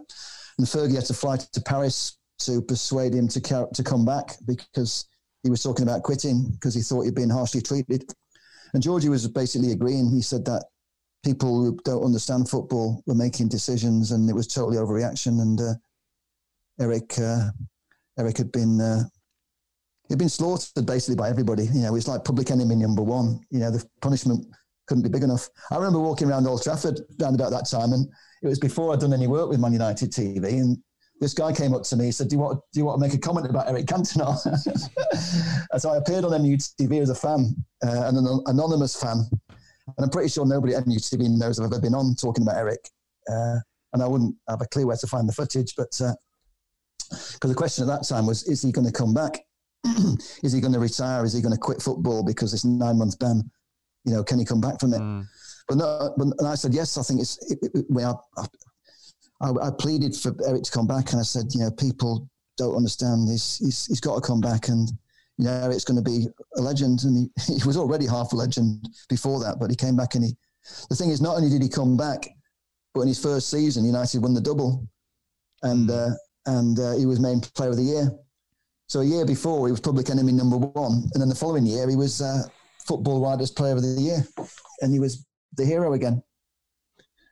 And 0.58 0.68
Fergie 0.68 0.96
had 0.96 1.06
to 1.06 1.14
fly 1.14 1.38
to 1.38 1.62
Paris 1.62 2.18
to 2.40 2.62
persuade 2.62 3.14
him 3.14 3.28
to, 3.30 3.68
to 3.74 3.84
come 3.84 4.06
back 4.06 4.36
because 4.46 5.08
he 5.44 5.50
was 5.50 5.64
talking 5.64 5.84
about 5.84 6.04
quitting 6.04 6.50
because 6.52 6.74
he 6.74 6.82
thought 6.82 7.04
he'd 7.04 7.16
been 7.16 7.30
harshly 7.30 7.62
treated. 7.62 8.04
And 8.74 8.84
Georgie 8.84 9.10
was 9.10 9.28
basically 9.28 9.72
agreeing. 9.72 10.12
He 10.12 10.22
said 10.22 10.44
that 10.46 10.66
people 11.24 11.64
who 11.64 11.78
don't 11.86 12.04
understand 12.04 12.50
football 12.50 13.02
were 13.06 13.16
making 13.16 13.48
decisions 13.48 14.12
and 14.12 14.30
it 14.30 14.34
was 14.34 14.48
totally 14.48 14.78
overreaction. 14.78 15.42
And 15.42 15.62
uh, 15.62 15.74
Eric, 16.80 17.18
uh, 17.20 17.50
Eric 18.18 18.38
had 18.38 18.52
been 18.52 18.82
uh, 18.82 19.04
he'd 20.10 20.18
been 20.18 20.30
slaughtered 20.30 20.86
basically 20.86 21.16
by 21.16 21.30
everybody. 21.30 21.64
You 21.66 21.82
know, 21.82 21.96
it's 21.96 22.08
like 22.08 22.24
public 22.24 22.52
enemy 22.52 22.76
number 22.76 23.02
one. 23.02 23.40
You 23.50 23.60
know, 23.60 23.72
the 23.72 23.86
punishment 24.02 24.46
couldn't 24.88 25.04
be 25.04 25.10
big 25.10 25.24
enough. 25.24 25.50
I 25.72 25.76
remember 25.76 26.00
walking 26.00 26.30
around 26.30 26.48
Old 26.48 26.64
Trafford 26.64 27.00
around 27.22 27.36
about 27.36 27.52
that 27.52 27.68
time, 27.70 27.94
and 27.94 28.08
it 28.44 28.48
was 28.48 28.60
before 28.60 28.94
I'd 28.94 29.00
done 29.00 29.14
any 29.14 29.28
work 29.28 29.50
with 29.50 29.60
Man 29.60 29.74
United 29.74 30.12
TV. 30.12 30.44
And 30.44 30.78
this 31.22 31.34
guy 31.34 31.54
came 31.54 31.74
up 31.74 31.84
to 31.84 31.96
me, 31.96 32.06
he 32.06 32.12
said, 32.12 32.28
"Do 32.28 32.36
you 32.36 32.42
want 32.42 32.60
do 32.74 32.80
you 32.80 32.86
want 32.86 33.02
to 33.02 33.08
make 33.08 33.14
a 33.14 33.20
comment 33.20 33.50
about 33.50 33.70
Eric 33.70 33.86
Cantona?" 33.86 34.36
and 35.72 35.82
so 35.82 35.90
I 35.90 35.98
appeared 35.98 36.26
on 36.26 36.32
MUTV 36.32 37.02
as 37.02 37.10
a 37.10 37.16
fan, 37.16 37.56
uh, 37.86 38.08
and 38.08 38.18
an 38.18 38.42
anonymous 38.48 38.96
fan, 38.96 39.26
and 39.88 40.04
I'm 40.04 40.10
pretty 40.10 40.30
sure 40.30 40.46
nobody 40.46 40.76
at 40.76 40.86
MUTV 40.86 41.38
knows 41.38 41.60
I've 41.60 41.72
ever 41.72 41.80
been 41.80 41.96
on 41.96 42.16
talking 42.16 42.44
about 42.44 42.58
Eric. 42.58 42.90
Uh, 43.30 43.58
and 43.94 44.04
I 44.04 44.08
wouldn't 44.08 44.36
have 44.50 44.62
a 44.62 44.68
clue 44.68 44.88
where 44.88 44.98
to 44.98 45.08
find 45.08 45.28
the 45.28 45.34
footage, 45.34 45.74
but 45.78 45.90
because 45.92 46.12
uh, 47.44 47.48
the 47.48 47.56
question 47.56 47.88
at 47.88 47.88
that 47.88 48.08
time 48.08 48.26
was, 48.26 48.44
is 48.44 48.62
he 48.62 48.72
going 48.72 48.86
to 48.86 48.92
come 48.92 49.14
back? 49.14 49.40
is 50.44 50.52
he 50.52 50.60
going 50.60 50.74
to 50.74 50.80
retire? 50.80 51.24
Is 51.24 51.34
he 51.34 51.42
going 51.42 51.54
to 51.54 51.60
quit 51.60 51.82
football 51.82 52.24
because 52.24 52.54
it's 52.54 52.66
nine 52.66 52.98
month 52.98 53.18
ban? 53.20 53.50
You 54.04 54.14
know, 54.14 54.24
can 54.24 54.38
he 54.38 54.46
come 54.46 54.60
back 54.60 54.82
from 54.82 54.94
it? 54.94 55.00
Mm. 55.00 55.26
But 55.68 55.78
no, 55.78 56.14
but, 56.18 56.28
and 56.38 56.48
I 56.48 56.56
said 56.56 56.74
yes. 56.74 56.98
I 56.98 57.04
think 57.04 57.22
it's. 57.22 57.40
It, 57.50 57.60
it, 57.74 57.86
I, 58.04 58.46
I, 59.42 59.50
I, 59.50 59.70
pleaded 59.78 60.16
for 60.16 60.34
Eric 60.48 60.64
to 60.64 60.72
come 60.72 60.88
back, 60.88 61.12
and 61.12 61.20
I 61.20 61.24
said, 61.24 61.46
you 61.54 61.60
know, 61.60 61.72
people 61.72 62.30
don't 62.58 62.76
understand. 62.76 63.28
He's 63.30 63.58
he's, 63.58 63.86
he's 63.86 64.00
got 64.00 64.16
to 64.16 64.22
come 64.22 64.42
back, 64.42 64.70
and 64.70 64.90
you 65.38 65.46
know, 65.46 65.52
Eric's 65.52 65.84
going 65.84 66.02
to 66.02 66.10
be 66.10 66.28
a 66.58 66.62
legend, 66.62 67.04
and 67.04 67.18
he, 67.18 67.54
he 67.56 67.64
was 67.66 67.78
already 67.78 68.06
half 68.06 68.32
a 68.34 68.36
legend 68.36 68.88
before 69.10 69.40
that. 69.42 69.60
But 69.60 69.70
he 69.70 69.76
came 69.76 69.96
back, 69.96 70.16
and 70.16 70.24
he. 70.24 70.32
The 70.90 70.96
thing 70.96 71.12
is, 71.12 71.22
not 71.22 71.36
only 71.36 71.50
did 71.50 71.62
he 71.62 71.70
come 71.70 71.96
back, 71.96 72.28
but 72.94 73.02
in 73.02 73.08
his 73.08 73.22
first 73.22 73.52
season, 73.52 73.86
United 73.86 74.22
won 74.22 74.34
the 74.34 74.42
double, 74.42 74.88
and 75.64 75.90
mm. 75.90 76.12
uh, 76.12 76.16
and 76.46 76.80
uh, 76.80 76.96
he 76.96 77.06
was 77.06 77.20
main 77.20 77.42
Player 77.42 77.72
of 77.72 77.78
the 77.78 77.84
Year. 77.84 78.10
So 78.88 79.02
a 79.02 79.06
year 79.06 79.26
before, 79.26 79.68
he 79.68 79.72
was 79.72 79.82
public 79.82 80.10
enemy 80.10 80.32
number 80.32 80.58
one, 80.58 81.10
and 81.14 81.22
then 81.22 81.30
the 81.30 81.36
following 81.36 81.66
year, 81.66 81.90
he 81.90 81.96
was 81.96 82.22
uh, 82.22 82.44
Football 82.86 83.22
Writers 83.22 83.52
Player 83.52 83.74
of 83.74 83.82
the 83.82 84.02
Year, 84.02 84.26
and 84.82 84.94
he 84.94 85.00
was 85.00 85.26
the 85.58 85.66
hero 85.66 85.94
again. 85.94 86.22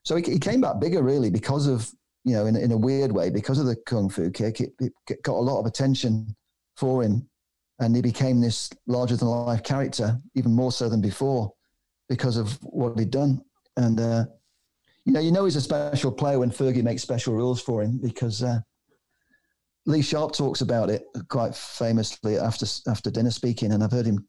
So 0.04 0.16
he, 0.18 0.38
came 0.40 0.62
back 0.62 0.80
bigger, 0.80 1.02
really, 1.02 1.30
because 1.30 1.68
of 1.68 1.90
you 2.24 2.34
know, 2.34 2.46
in, 2.46 2.56
in 2.56 2.72
a 2.72 2.78
weird 2.78 3.12
way, 3.12 3.30
because 3.30 3.60
of 3.60 3.66
the 3.66 3.76
kung 3.76 4.10
fu 4.10 4.30
kick. 4.30 4.62
It, 4.62 4.74
it 4.80 5.24
got 5.24 5.36
a 5.36 5.40
lot 5.40 5.60
of 5.60 5.66
attention 5.66 6.36
for 6.78 7.04
him, 7.04 7.28
and 7.80 7.96
he 7.96 8.02
became 8.02 8.40
this 8.40 8.70
larger 8.88 9.16
than 9.16 9.28
life 9.28 9.64
character, 9.64 10.20
even 10.36 10.54
more 10.54 10.72
so 10.72 10.90
than 10.90 11.02
before, 11.02 11.54
because 12.08 12.38
of 12.38 12.54
what 12.64 12.98
he'd 12.98 13.12
done. 13.12 13.42
And 13.78 14.00
uh, 14.00 14.26
you 15.06 15.14
know, 15.14 15.20
you 15.20 15.32
know, 15.32 15.46
he's 15.46 15.58
a 15.58 15.62
special 15.62 16.12
player 16.12 16.40
when 16.40 16.52
Fergie 16.52 16.84
makes 16.84 17.02
special 17.02 17.34
rules 17.34 17.62
for 17.62 17.84
him 17.84 18.00
because. 18.02 18.44
Uh, 18.44 18.60
Lee 19.86 20.02
Sharpe 20.02 20.34
talks 20.34 20.62
about 20.62 20.90
it 20.90 21.04
quite 21.28 21.54
famously 21.54 22.38
after 22.38 22.66
after 22.88 23.12
dinner 23.12 23.32
speaking, 23.32 23.74
and 23.74 23.84
I've 23.84 23.92
heard 23.92 24.06
him 24.06 24.26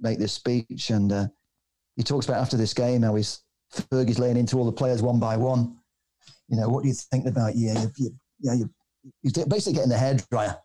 make 0.00 0.18
this 0.18 0.32
speech, 0.32 0.90
and 0.90 1.12
uh, 1.12 1.28
he 1.94 2.02
talks 2.02 2.26
about 2.26 2.40
after 2.40 2.56
this 2.56 2.74
game 2.74 3.02
how 3.02 3.14
he's 3.14 3.40
Fergie's 3.72 4.18
laying 4.18 4.36
into 4.36 4.58
all 4.58 4.64
the 4.64 4.72
players 4.72 5.02
one 5.02 5.18
by 5.18 5.36
one. 5.36 5.76
You 6.48 6.56
know, 6.56 6.68
what 6.68 6.82
do 6.82 6.88
you 6.88 6.94
think 6.94 7.26
about 7.26 7.56
you? 7.56 7.72
you, 7.72 7.90
you, 7.98 8.10
you, 8.40 8.52
you 8.52 8.70
you're 9.22 9.46
basically 9.46 9.74
getting 9.74 9.90
the 9.90 9.98
hair 9.98 10.16
dryer, 10.30 10.56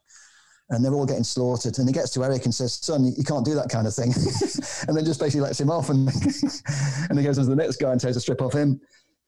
and 0.69 0.83
they're 0.83 0.93
all 0.93 1.05
getting 1.05 1.23
slaughtered. 1.23 1.77
And 1.77 1.87
he 1.87 1.93
gets 1.93 2.11
to 2.11 2.23
Eric 2.23 2.45
and 2.45 2.53
says, 2.53 2.73
"Son, 2.73 3.05
you 3.05 3.23
can't 3.23 3.45
do 3.45 3.55
that 3.55 3.69
kind 3.69 3.87
of 3.87 3.93
thing," 3.93 4.13
and 4.87 4.95
then 4.95 5.05
just 5.05 5.19
basically 5.19 5.41
lets 5.41 5.59
him 5.59 5.69
off, 5.69 5.89
and 5.89 6.07
and 7.09 7.17
he 7.17 7.25
goes 7.25 7.37
to 7.37 7.45
the 7.45 7.55
next 7.55 7.77
guy 7.77 7.91
and 7.91 8.01
takes 8.01 8.17
a 8.17 8.21
strip 8.21 8.41
off 8.41 8.53
him. 8.53 8.79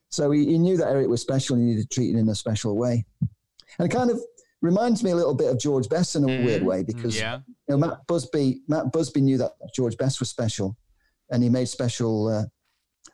So 0.10 0.32
he, 0.32 0.46
he 0.46 0.58
knew 0.60 0.78
that 0.78 0.90
Eric 0.90 1.08
was 1.08 1.22
special, 1.22 1.56
and 1.56 1.64
he 1.64 1.72
needed 1.72 1.90
to 1.90 1.96
treat 1.96 2.12
him 2.12 2.18
in 2.18 2.30
a 2.30 2.36
special 2.36 2.78
way, 2.78 3.06
and 3.80 3.92
it 3.92 3.96
kind 3.96 4.10
of 4.10 4.20
reminds 4.62 5.04
me 5.04 5.12
a 5.12 5.16
little 5.16 5.36
bit 5.36 5.52
of 5.52 5.60
George 5.60 5.90
Best 5.90 6.16
in 6.16 6.24
a 6.24 6.28
mm-hmm. 6.28 6.46
weird 6.46 6.64
way 6.64 6.84
because 6.84 7.20
yeah. 7.20 7.40
you 7.68 7.76
know, 7.76 7.78
Matt 7.78 8.08
Busby 8.08 8.62
Matt 8.68 8.92
Busby 8.92 9.22
knew 9.22 9.38
that 9.38 9.52
George 9.76 9.98
Best 9.98 10.20
was 10.20 10.30
special, 10.30 10.78
and 11.30 11.44
he 11.44 11.50
made 11.50 11.68
special 11.68 12.28
uh, 12.30 12.44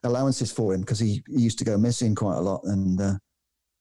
allowances 0.03 0.51
for 0.51 0.73
him 0.73 0.81
because 0.81 0.99
he, 0.99 1.23
he, 1.27 1.41
used 1.41 1.59
to 1.59 1.65
go 1.65 1.77
missing 1.77 2.15
quite 2.15 2.37
a 2.37 2.41
lot 2.41 2.61
and 2.63 2.99
uh, 3.01 3.13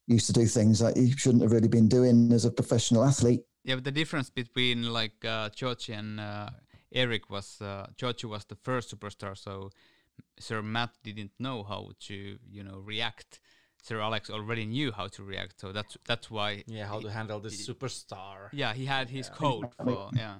used 0.07 0.27
to 0.27 0.33
do 0.33 0.47
things 0.47 0.79
that 0.81 0.97
he 0.97 1.11
shouldn't 1.13 1.43
have 1.43 1.53
really 1.53 1.69
been 1.69 1.89
doing 1.89 2.33
as 2.33 2.45
a 2.45 2.51
professional 2.51 3.05
athlete. 3.05 3.43
Yeah, 3.65 3.77
but 3.77 3.85
the 3.85 3.93
difference 3.93 4.31
between 4.31 4.93
like 4.93 5.25
uh, 5.25 5.51
George 5.51 5.89
and 5.91 6.19
uh, 6.19 6.51
Eric 6.93 7.31
was 7.31 7.61
uh, 7.61 7.87
George 7.97 8.25
was 8.25 8.45
the 8.47 8.57
first 8.57 8.95
superstar, 8.95 9.37
so 9.37 9.71
Sir 10.39 10.63
Matt 10.63 10.91
didn't 11.03 11.33
know 11.39 11.63
how 11.63 11.91
to 12.07 12.39
you 12.51 12.63
know 12.65 12.79
react 12.79 13.41
Sir 13.83 14.01
Alex 14.01 14.29
already 14.31 14.67
knew 14.67 14.93
how 14.93 15.07
to 15.09 15.23
react, 15.23 15.61
so 15.61 15.73
that's 15.73 15.97
that's 16.07 16.31
why. 16.31 16.65
Yeah, 16.67 16.87
how 16.87 16.99
he, 16.99 17.05
to 17.05 17.11
handle 17.11 17.41
this 17.41 17.67
he, 17.67 17.73
superstar. 17.73 18.49
Yeah, 18.53 18.75
he 18.75 18.85
had 18.85 19.09
his 19.09 19.29
yeah. 19.29 19.35
code 19.35 19.67
for 19.83 20.11
yeah. 20.15 20.37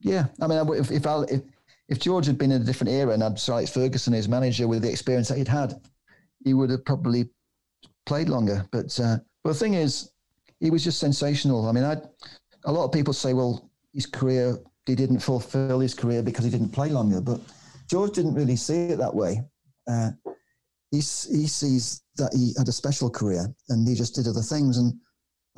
Yeah, 0.00 0.26
I 0.40 0.46
mean, 0.46 0.58
if 0.74 0.90
if, 0.90 1.06
I, 1.06 1.22
if 1.22 1.42
if 1.88 2.00
George 2.00 2.26
had 2.26 2.38
been 2.38 2.52
in 2.52 2.62
a 2.62 2.64
different 2.64 2.92
era 2.92 3.12
and 3.12 3.22
had 3.22 3.38
Sir 3.38 3.54
Alex 3.54 3.70
Ferguson 3.70 4.14
as 4.14 4.28
manager 4.28 4.66
with 4.66 4.82
the 4.82 4.90
experience 4.90 5.28
that 5.28 5.38
he'd 5.38 5.48
had, 5.48 5.80
he 6.44 6.54
would 6.54 6.70
have 6.70 6.84
probably 6.84 7.30
played 8.06 8.28
longer. 8.28 8.66
But 8.72 8.98
uh, 9.00 9.18
but 9.42 9.52
the 9.52 9.58
thing 9.58 9.74
is, 9.74 10.10
he 10.60 10.70
was 10.70 10.82
just 10.82 10.98
sensational. 10.98 11.68
I 11.68 11.72
mean, 11.72 11.84
I 11.84 11.96
a 12.64 12.72
lot 12.72 12.84
of 12.84 12.92
people 12.92 13.12
say, 13.12 13.34
well, 13.34 13.70
his 13.92 14.06
career 14.06 14.58
he 14.86 14.94
didn't 14.94 15.20
fulfill 15.20 15.80
his 15.80 15.94
career 15.94 16.22
because 16.22 16.44
he 16.44 16.50
didn't 16.50 16.70
play 16.70 16.88
longer, 16.88 17.20
but 17.20 17.40
George 17.90 18.12
didn't 18.12 18.34
really 18.34 18.56
see 18.56 18.86
it 18.86 18.98
that 18.98 19.14
way. 19.14 19.42
Uh, 19.88 20.10
he, 20.90 20.98
he 20.98 21.46
sees 21.46 22.02
that 22.16 22.32
he 22.32 22.54
had 22.56 22.68
a 22.68 22.72
special 22.72 23.10
career 23.10 23.52
and 23.68 23.86
he 23.86 23.94
just 23.94 24.14
did 24.14 24.28
other 24.28 24.42
things. 24.42 24.78
And 24.78 24.94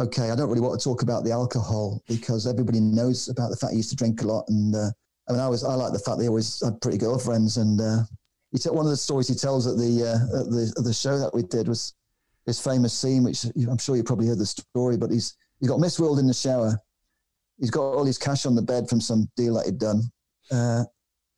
okay, 0.01 0.31
I 0.31 0.37
don't 0.37 0.49
really 0.49 0.63
want 0.63 0.81
to 0.81 0.85
talk 0.85 1.03
about 1.03 1.25
the 1.25 1.31
alcohol 1.31 2.03
because 2.09 2.47
everybody 2.47 2.81
knows 2.81 3.29
about 3.29 3.51
the 3.51 3.57
fact 3.57 3.73
he 3.73 3.79
used 3.79 3.91
to 3.91 3.97
drink 3.97 4.23
a 4.23 4.27
lot. 4.27 4.45
And 4.49 4.75
uh, 4.75 4.91
I 5.29 5.33
mean, 5.33 5.41
I 5.41 5.49
was 5.49 5.65
I 5.65 5.75
like 5.75 5.93
the 5.93 5.99
fact 5.99 6.19
that 6.19 6.25
he 6.25 6.29
always 6.29 6.63
had 6.65 6.81
pretty 6.81 6.99
girlfriends. 6.99 7.57
And 7.57 7.81
uh, 7.81 8.03
he 8.51 8.59
t- 8.59 8.71
one 8.71 8.87
of 8.87 8.91
the 8.91 8.97
stories 8.97 9.29
he 9.29 9.35
tells 9.35 9.67
at 9.67 9.77
the 9.77 10.05
uh, 10.05 10.41
at 10.41 10.51
the 10.51 10.75
at 10.79 10.85
the 10.85 10.93
show 10.93 11.19
that 11.19 11.35
we 11.35 11.43
did 11.43 11.69
was 11.69 11.95
his 12.47 12.61
famous 12.61 12.95
scene, 12.95 13.25
which 13.25 13.45
I'm 13.45 13.79
sure 13.79 13.97
you 13.97 14.03
probably 14.03 14.29
heard 14.29 14.39
the 14.39 14.47
story, 14.47 14.97
but 14.97 15.11
he's 15.11 15.37
he's 15.61 15.69
got 15.69 15.81
Miss 15.81 16.01
World 16.01 16.19
in 16.19 16.27
the 16.27 16.35
shower. 16.35 16.79
He's 17.59 17.71
got 17.71 17.83
all 17.83 18.05
his 18.05 18.19
cash 18.19 18.47
on 18.47 18.55
the 18.55 18.63
bed 18.63 18.89
from 18.89 19.01
some 19.01 19.29
deal 19.37 19.55
that 19.55 19.67
he'd 19.67 19.79
done. 19.79 20.03
Uh, 20.51 20.85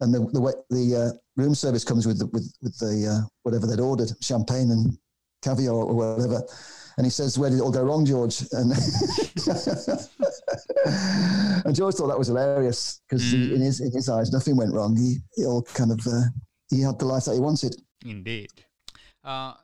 and 0.00 0.14
the 0.14 0.20
the, 0.20 0.64
the 0.70 0.96
uh, 0.96 1.10
room 1.36 1.54
service 1.54 1.84
comes 1.84 2.06
with 2.06 2.18
the, 2.18 2.26
with 2.26 2.52
with 2.62 2.78
the 2.78 3.08
uh, 3.08 3.26
whatever 3.42 3.66
they'd 3.66 3.80
ordered, 3.80 4.10
champagne 4.20 4.70
and 4.70 4.96
caviar 5.42 5.74
or 5.74 5.94
whatever. 5.94 6.42
And 7.00 7.06
he 7.06 7.10
says, 7.10 7.38
"Where 7.38 7.48
did 7.48 7.60
it 7.60 7.62
all 7.62 7.70
go 7.70 7.82
wrong, 7.82 8.04
George?" 8.04 8.42
And, 8.52 8.72
and 11.64 11.74
George 11.74 11.94
thought 11.94 12.08
that 12.08 12.18
was 12.18 12.26
hilarious 12.26 13.00
because 13.08 13.24
mm. 13.32 13.54
in 13.54 13.62
his 13.62 13.80
in 13.80 13.90
his 13.90 14.10
eyes, 14.10 14.30
nothing 14.30 14.54
went 14.54 14.74
wrong. 14.74 14.94
He, 14.94 15.16
he 15.34 15.46
all 15.46 15.62
kind 15.62 15.92
of 15.92 16.06
uh, 16.06 16.24
he 16.68 16.82
had 16.82 16.98
the 16.98 17.06
life 17.06 17.24
that 17.24 17.32
he 17.32 17.40
wanted. 17.40 17.74
Indeed, 18.04 18.50
uh, 19.24 19.54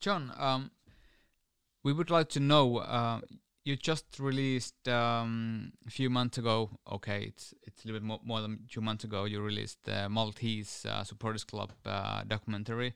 John. 0.00 0.32
Um, 0.38 0.70
we 1.84 1.92
would 1.92 2.08
like 2.08 2.30
to 2.30 2.40
know. 2.40 2.78
Uh, 2.78 3.20
you 3.66 3.76
just 3.76 4.18
released 4.18 4.88
um, 4.88 5.74
a 5.86 5.90
few 5.90 6.08
months 6.08 6.38
ago. 6.38 6.70
Okay, 6.90 7.24
it's 7.24 7.52
it's 7.64 7.84
a 7.84 7.88
little 7.88 8.00
bit 8.00 8.06
more, 8.06 8.20
more 8.24 8.40
than 8.40 8.60
two 8.66 8.80
months 8.80 9.04
ago. 9.04 9.26
You 9.26 9.42
released 9.42 9.84
the 9.84 10.08
Maltese 10.08 10.86
uh, 10.88 11.04
Supporters 11.04 11.44
Club 11.44 11.70
uh, 11.84 12.22
documentary, 12.26 12.94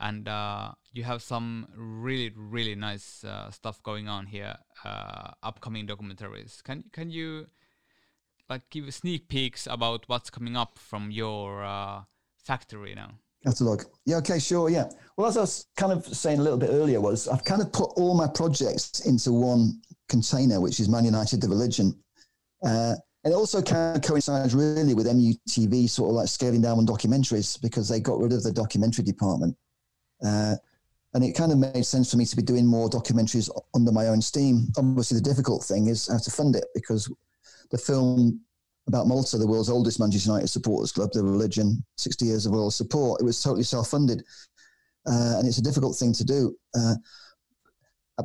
and 0.00 0.28
uh, 0.28 0.72
you 0.92 1.04
have 1.04 1.22
some 1.22 1.66
really 1.76 2.32
really 2.34 2.74
nice 2.74 3.22
uh, 3.24 3.50
stuff 3.50 3.82
going 3.82 4.08
on 4.08 4.26
here. 4.26 4.56
Uh, 4.84 5.30
upcoming 5.42 5.86
documentaries. 5.86 6.62
Can 6.62 6.84
can 6.92 7.10
you 7.10 7.46
like 8.48 8.68
give 8.70 8.92
sneak 8.92 9.28
peeks 9.28 9.66
about 9.66 10.04
what's 10.08 10.30
coming 10.30 10.56
up 10.56 10.78
from 10.78 11.10
your 11.10 11.62
uh, 11.64 12.02
factory 12.44 12.94
now? 12.94 13.12
Catalog. 13.44 13.84
Yeah. 14.04 14.16
Okay. 14.16 14.38
Sure. 14.38 14.68
Yeah. 14.68 14.90
Well, 15.16 15.28
as 15.28 15.36
I 15.36 15.40
was 15.42 15.66
kind 15.76 15.92
of 15.92 16.04
saying 16.04 16.40
a 16.40 16.42
little 16.42 16.58
bit 16.58 16.70
earlier, 16.70 17.00
was 17.00 17.28
I've 17.28 17.44
kind 17.44 17.62
of 17.62 17.72
put 17.72 17.92
all 17.96 18.14
my 18.14 18.26
projects 18.26 19.00
into 19.06 19.32
one 19.32 19.80
container, 20.08 20.60
which 20.60 20.80
is 20.80 20.88
Man 20.88 21.04
United, 21.04 21.40
the 21.40 21.48
religion. 21.48 21.94
Uh, 22.62 22.94
and 23.24 23.32
it 23.32 23.36
also 23.36 23.60
kind 23.62 23.96
of 23.96 24.02
coincides 24.02 24.54
really 24.54 24.94
with 24.94 25.06
MUTV 25.06 25.88
sort 25.88 26.10
of 26.10 26.16
like 26.16 26.28
scaling 26.28 26.62
down 26.62 26.78
on 26.78 26.86
documentaries 26.86 27.60
because 27.60 27.88
they 27.88 28.00
got 28.00 28.18
rid 28.18 28.32
of 28.32 28.42
the 28.42 28.52
documentary 28.52 29.04
department. 29.04 29.56
Uh, 30.24 30.56
and 31.14 31.24
it 31.24 31.32
kind 31.32 31.50
of 31.50 31.58
made 31.58 31.84
sense 31.84 32.10
for 32.10 32.16
me 32.16 32.24
to 32.24 32.36
be 32.36 32.42
doing 32.42 32.64
more 32.64 32.88
documentaries 32.88 33.50
under 33.74 33.90
my 33.90 34.06
own 34.06 34.22
steam. 34.22 34.68
Obviously, 34.78 35.16
the 35.16 35.28
difficult 35.28 35.64
thing 35.64 35.88
is 35.88 36.06
how 36.06 36.18
to 36.18 36.30
fund 36.30 36.54
it 36.54 36.66
because 36.74 37.12
the 37.70 37.78
film 37.78 38.40
about 38.86 39.06
Malta, 39.06 39.38
the 39.38 39.46
world's 39.46 39.70
oldest 39.70 40.00
Manchester 40.00 40.30
United 40.30 40.48
supporters 40.48 40.92
club, 40.92 41.10
the 41.12 41.22
religion, 41.22 41.84
60 41.96 42.24
years 42.24 42.46
of 42.46 42.52
loyal 42.52 42.70
support, 42.70 43.20
it 43.20 43.24
was 43.24 43.42
totally 43.42 43.62
self 43.62 43.88
funded. 43.88 44.22
Uh, 45.06 45.36
and 45.38 45.46
it's 45.48 45.58
a 45.58 45.62
difficult 45.62 45.96
thing 45.96 46.12
to 46.12 46.24
do. 46.24 46.54
Uh, 46.74 46.94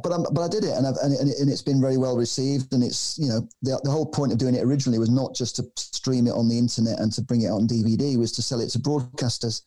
but 0.04 0.12
I'm, 0.12 0.24
but 0.34 0.42
I 0.42 0.48
did 0.50 0.66
it, 0.66 0.76
and, 0.76 0.86
I've, 0.86 0.98
and, 1.04 1.14
it, 1.14 1.40
and 1.40 1.50
it's 1.50 1.62
been 1.62 1.80
very 1.80 1.98
well 1.98 2.18
received. 2.18 2.74
And 2.74 2.84
it's 2.84 3.18
you 3.18 3.30
know 3.30 3.48
the, 3.62 3.80
the 3.84 3.92
whole 3.92 4.06
point 4.06 4.32
of 4.32 4.38
doing 4.38 4.56
it 4.56 4.64
originally 4.64 5.00
was 5.00 5.10
not 5.10 5.34
just 5.34 5.56
to 5.56 5.64
stream 5.78 6.28
it 6.28 6.34
on 6.34 6.50
the 6.50 6.58
internet 6.58 7.00
and 7.00 7.14
to 7.14 7.22
bring 7.22 7.44
it 7.44 7.52
on 7.52 7.68
DVD, 7.68 8.18
was 8.18 8.34
to 8.34 8.42
sell 8.42 8.60
it 8.60 8.70
to 8.72 8.80
broadcasters. 8.80 9.62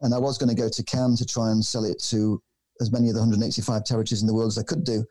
And 0.00 0.14
I 0.14 0.18
was 0.18 0.38
going 0.38 0.54
to 0.54 0.60
go 0.60 0.68
to 0.68 0.84
Cannes 0.84 1.18
to 1.18 1.26
try 1.26 1.50
and 1.50 1.64
sell 1.64 1.84
it 1.84 2.00
to 2.10 2.42
as 2.80 2.92
many 2.92 3.08
of 3.08 3.14
the 3.14 3.20
185 3.20 3.84
territories 3.84 4.20
in 4.20 4.26
the 4.26 4.34
world 4.34 4.48
as 4.48 4.58
I 4.58 4.62
could 4.62 4.84
do, 4.84 5.04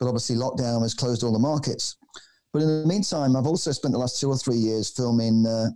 but 0.00 0.06
obviously 0.06 0.36
lockdown 0.36 0.82
has 0.82 0.94
closed 0.94 1.22
all 1.22 1.32
the 1.32 1.38
markets. 1.38 1.96
But 2.52 2.62
in 2.62 2.82
the 2.82 2.86
meantime, 2.86 3.36
I've 3.36 3.46
also 3.46 3.72
spent 3.72 3.92
the 3.92 3.98
last 3.98 4.20
two 4.20 4.28
or 4.28 4.36
three 4.36 4.56
years 4.56 4.90
filming 4.90 5.46
uh, 5.46 5.68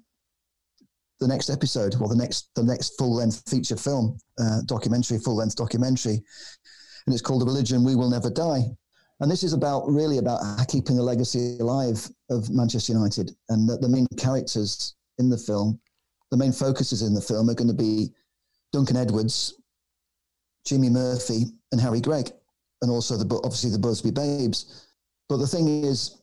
the 1.20 1.28
next 1.28 1.48
episode, 1.48 1.94
or 2.00 2.08
the 2.08 2.16
next 2.16 2.50
the 2.54 2.62
next 2.62 2.98
full 2.98 3.14
length 3.14 3.48
feature 3.48 3.76
film, 3.76 4.18
uh, 4.38 4.60
documentary, 4.66 5.18
full 5.18 5.36
length 5.36 5.56
documentary 5.56 6.22
and 7.06 7.14
it's 7.14 7.22
called 7.22 7.40
The 7.40 7.46
Religion 7.46 7.84
We 7.84 7.94
Will 7.94 8.10
Never 8.10 8.30
Die. 8.30 8.62
And 9.20 9.30
this 9.30 9.42
is 9.42 9.52
about 9.52 9.88
really 9.88 10.18
about 10.18 10.40
keeping 10.68 10.96
the 10.96 11.02
legacy 11.02 11.56
alive 11.58 12.06
of 12.30 12.50
Manchester 12.50 12.92
United. 12.92 13.30
And 13.48 13.68
the, 13.68 13.78
the 13.78 13.88
main 13.88 14.06
characters 14.18 14.94
in 15.18 15.30
the 15.30 15.38
film, 15.38 15.80
the 16.30 16.36
main 16.36 16.52
focuses 16.52 17.02
in 17.02 17.14
the 17.14 17.20
film 17.20 17.48
are 17.48 17.54
going 17.54 17.68
to 17.68 17.74
be 17.74 18.10
Duncan 18.76 18.98
Edwards, 18.98 19.54
Jimmy 20.66 20.90
Murphy, 20.90 21.46
and 21.72 21.80
Harry 21.80 21.98
Gregg, 21.98 22.30
and 22.82 22.90
also 22.90 23.16
the 23.16 23.24
obviously 23.42 23.70
the 23.70 23.78
Busby 23.78 24.10
Babes. 24.10 24.86
But 25.30 25.38
the 25.38 25.46
thing 25.46 25.82
is, 25.82 26.20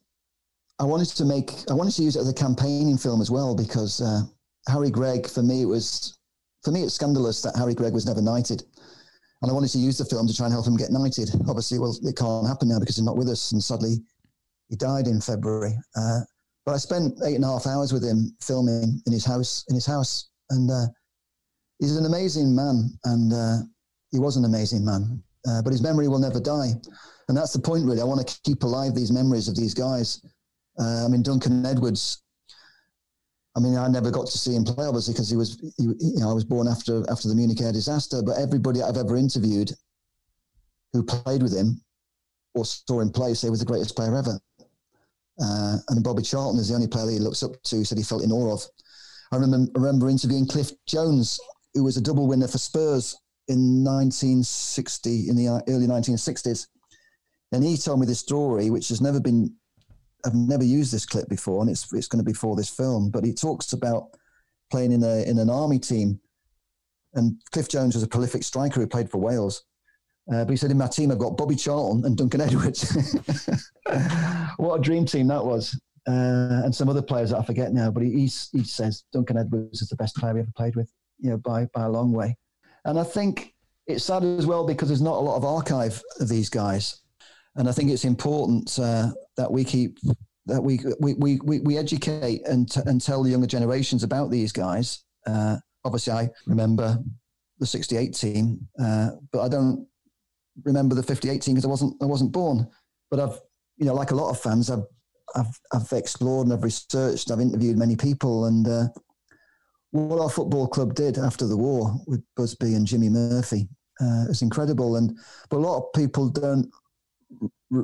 I 0.77 0.83
wanted 0.83 1.07
to 1.07 1.25
make 1.25 1.49
I 1.71 1.73
wanted 1.73 1.95
to 1.95 2.03
use 2.03 2.15
it 2.15 2.19
as 2.19 2.29
a 2.29 2.33
campaigning 2.33 2.99
film 2.99 3.21
as 3.21 3.31
well 3.31 3.55
because 3.55 4.01
uh, 4.01 4.21
Harry 4.67 4.91
Gregg 4.91 5.27
for 5.27 5.41
me 5.41 5.63
it 5.63 5.65
was 5.65 6.19
for 6.63 6.69
me 6.69 6.83
it's 6.83 6.93
scandalous 6.93 7.41
that 7.41 7.55
Harry 7.55 7.73
Gregg 7.73 7.91
was 7.91 8.05
never 8.05 8.21
knighted 8.21 8.63
and 9.41 9.49
I 9.49 9.53
wanted 9.55 9.71
to 9.71 9.79
use 9.79 9.97
the 9.97 10.05
film 10.05 10.27
to 10.27 10.35
try 10.35 10.45
and 10.45 10.53
help 10.53 10.67
him 10.67 10.77
get 10.77 10.91
knighted. 10.91 11.31
Obviously, 11.49 11.79
well, 11.79 11.97
it 12.03 12.15
can't 12.15 12.47
happen 12.47 12.69
now 12.69 12.79
because 12.79 12.97
he's 12.97 13.05
not 13.05 13.17
with 13.17 13.29
us, 13.29 13.51
and 13.51 13.61
sadly, 13.61 13.97
he 14.69 14.75
died 14.75 15.07
in 15.07 15.19
February. 15.19 15.75
Uh, 15.97 16.19
but 16.65 16.75
I 16.75 16.77
spent 16.77 17.19
eight 17.25 17.35
and 17.35 17.43
a 17.43 17.47
half 17.47 17.65
hours 17.65 17.91
with 17.91 18.05
him 18.05 18.37
filming 18.39 19.01
in 19.05 19.11
his 19.11 19.25
house. 19.25 19.65
In 19.67 19.75
his 19.75 19.85
house, 19.85 20.29
and 20.51 20.71
uh, 20.71 20.85
he's 21.83 21.97
an 21.97 22.05
amazing 22.05 22.55
man, 22.55 22.89
and 23.05 23.33
uh, 23.33 23.57
he 24.11 24.19
was 24.19 24.37
an 24.37 24.45
amazing 24.45 24.83
man. 24.85 25.21
Uh, 25.47 25.61
but 25.61 25.71
his 25.71 25.83
memory 25.83 26.07
will 26.07 26.19
never 26.19 26.39
die, 26.39 26.71
and 27.27 27.37
that's 27.37 27.53
the 27.53 27.59
point. 27.59 27.85
Really, 27.85 28.01
I 28.01 28.05
want 28.05 28.25
to 28.25 28.39
keep 28.43 28.63
alive 28.63 28.95
these 28.95 29.11
memories 29.11 29.47
of 29.47 29.55
these 29.55 29.73
guys. 29.73 30.25
Uh, 30.79 31.05
I 31.05 31.07
mean, 31.07 31.21
Duncan 31.21 31.65
Edwards 31.65 32.23
I 33.55 33.59
mean, 33.59 33.77
I 33.77 33.87
never 33.87 34.09
got 34.09 34.25
to 34.25 34.37
see 34.37 34.55
him 34.55 34.63
play, 34.63 34.85
obviously, 34.85 35.13
because 35.13 35.29
he 35.29 35.37
was, 35.37 35.59
he, 35.77 35.83
you 35.83 36.19
know, 36.19 36.31
I 36.31 36.33
was 36.33 36.43
born 36.43 36.67
after 36.67 37.03
after 37.09 37.27
the 37.27 37.35
Munich 37.35 37.61
air 37.61 37.71
disaster. 37.71 38.21
But 38.23 38.39
everybody 38.39 38.81
I've 38.81 38.97
ever 38.97 39.15
interviewed 39.15 39.71
who 40.91 41.03
played 41.03 41.43
with 41.43 41.55
him 41.55 41.81
or 42.55 42.65
saw 42.65 42.99
him 42.99 43.11
play 43.11 43.33
say 43.33 43.47
he 43.47 43.51
was 43.51 43.59
the 43.59 43.65
greatest 43.65 43.95
player 43.95 44.15
ever. 44.15 44.39
Uh, 45.41 45.77
and 45.89 46.03
Bobby 46.03 46.21
Charlton 46.21 46.59
is 46.59 46.69
the 46.69 46.75
only 46.75 46.87
player 46.87 47.09
he 47.09 47.19
looks 47.19 47.43
up 47.43 47.61
to. 47.63 47.77
He 47.77 47.83
said 47.83 47.97
he 47.97 48.03
felt 48.03 48.23
in 48.23 48.31
awe 48.31 48.53
of. 48.53 48.63
I 49.31 49.37
remember, 49.37 49.71
I 49.75 49.79
remember 49.79 50.09
interviewing 50.09 50.47
Cliff 50.47 50.71
Jones, 50.87 51.39
who 51.73 51.83
was 51.83 51.97
a 51.97 52.01
double 52.01 52.27
winner 52.27 52.47
for 52.47 52.57
Spurs 52.57 53.15
in 53.47 53.83
1960, 53.83 55.29
in 55.29 55.35
the 55.35 55.47
early 55.67 55.87
1960s. 55.87 56.67
And 57.51 57.63
he 57.63 57.77
told 57.77 57.99
me 57.99 58.05
this 58.05 58.19
story, 58.19 58.69
which 58.69 58.89
has 58.89 59.01
never 59.01 59.19
been 59.19 59.53
I've 60.25 60.35
never 60.35 60.63
used 60.63 60.93
this 60.93 61.05
clip 61.05 61.27
before, 61.27 61.61
and 61.61 61.69
it's 61.69 61.91
it's 61.93 62.07
going 62.07 62.23
to 62.23 62.29
be 62.29 62.35
for 62.35 62.55
this 62.55 62.69
film. 62.69 63.09
But 63.09 63.25
he 63.25 63.33
talks 63.33 63.73
about 63.73 64.09
playing 64.71 64.91
in 64.91 65.03
a 65.03 65.23
in 65.23 65.37
an 65.37 65.49
army 65.49 65.79
team, 65.79 66.19
and 67.13 67.41
Cliff 67.51 67.67
Jones 67.67 67.95
was 67.95 68.03
a 68.03 68.07
prolific 68.07 68.43
striker 68.43 68.79
who 68.79 68.87
played 68.87 69.09
for 69.09 69.19
Wales. 69.19 69.63
Uh, 70.31 70.45
but 70.45 70.51
he 70.51 70.57
said 70.57 70.71
in 70.71 70.77
my 70.77 70.87
team 70.87 71.11
I've 71.11 71.19
got 71.19 71.35
Bobby 71.35 71.55
Charlton 71.55 72.05
and 72.05 72.15
Duncan 72.15 72.39
Edwards. 72.39 73.17
what 74.57 74.79
a 74.79 74.81
dream 74.81 75.05
team 75.05 75.27
that 75.27 75.43
was, 75.43 75.77
uh, 76.07 76.63
and 76.63 76.73
some 76.73 76.87
other 76.87 77.01
players 77.01 77.31
that 77.31 77.39
I 77.39 77.43
forget 77.43 77.73
now. 77.73 77.91
But 77.91 78.03
he 78.03 78.11
he 78.11 78.63
says 78.63 79.03
Duncan 79.11 79.37
Edwards 79.37 79.81
is 79.81 79.89
the 79.89 79.97
best 79.97 80.15
player 80.15 80.35
he 80.35 80.39
ever 80.39 80.51
played 80.55 80.77
with, 80.77 80.89
you 81.23 81.31
know, 81.31 81.37
by 81.37 81.65
by 81.73 81.85
a 81.85 81.89
long 81.89 82.11
way. 82.11 82.37
And 82.85 82.99
I 82.99 83.03
think 83.03 83.55
it's 83.87 84.05
sad 84.05 84.23
as 84.23 84.45
well 84.45 84.67
because 84.67 84.89
there's 84.89 85.01
not 85.01 85.17
a 85.17 85.25
lot 85.25 85.37
of 85.37 85.43
archive 85.43 85.99
of 86.19 86.29
these 86.29 86.49
guys 86.49 87.01
and 87.55 87.69
I 87.69 87.71
think 87.71 87.91
it's 87.91 88.05
important 88.05 88.77
uh, 88.79 89.11
that 89.37 89.51
we 89.51 89.63
keep 89.63 89.99
that 90.45 90.61
we 90.61 90.79
we 90.99 91.39
we, 91.43 91.59
we 91.59 91.77
educate 91.77 92.45
and 92.47 92.69
t- 92.69 92.81
and 92.85 92.99
tell 92.99 93.23
the 93.23 93.29
younger 93.29 93.47
generations 93.47 94.03
about 94.03 94.31
these 94.31 94.51
guys. 94.51 95.03
Uh, 95.25 95.57
obviously, 95.85 96.13
I 96.13 96.29
remember 96.47 96.97
the 97.59 97.65
'68 97.65 98.13
team, 98.13 98.67
uh, 98.79 99.11
but 99.31 99.41
I 99.41 99.47
don't 99.47 99.87
remember 100.63 100.95
the 100.95 101.03
'58 101.03 101.41
team 101.41 101.55
because 101.55 101.65
I 101.65 101.69
wasn't 101.69 101.95
I 102.01 102.05
wasn't 102.05 102.31
born. 102.31 102.67
But 103.11 103.19
I've 103.19 103.39
you 103.77 103.85
know, 103.85 103.93
like 103.93 104.11
a 104.11 104.15
lot 104.15 104.29
of 104.29 104.39
fans, 104.39 104.69
I've 104.69 104.85
I've, 105.35 105.59
I've 105.73 105.91
explored 105.93 106.47
and 106.47 106.53
I've 106.53 106.63
researched. 106.63 107.31
I've 107.31 107.39
interviewed 107.39 107.77
many 107.77 107.95
people, 107.95 108.45
and 108.45 108.67
uh, 108.67 108.87
what 109.93 110.19
our 110.19 110.29
football 110.29 110.67
club 110.67 110.95
did 110.95 111.19
after 111.19 111.45
the 111.45 111.55
war 111.55 111.95
with 112.07 112.23
Busby 112.35 112.73
and 112.73 112.85
Jimmy 112.85 113.09
Murphy 113.09 113.67
uh, 114.01 114.25
is 114.27 114.41
incredible. 114.41 114.95
And 114.95 115.17
but 115.49 115.57
a 115.57 115.59
lot 115.59 115.77
of 115.77 115.93
people 115.93 116.29
don't 116.29 116.67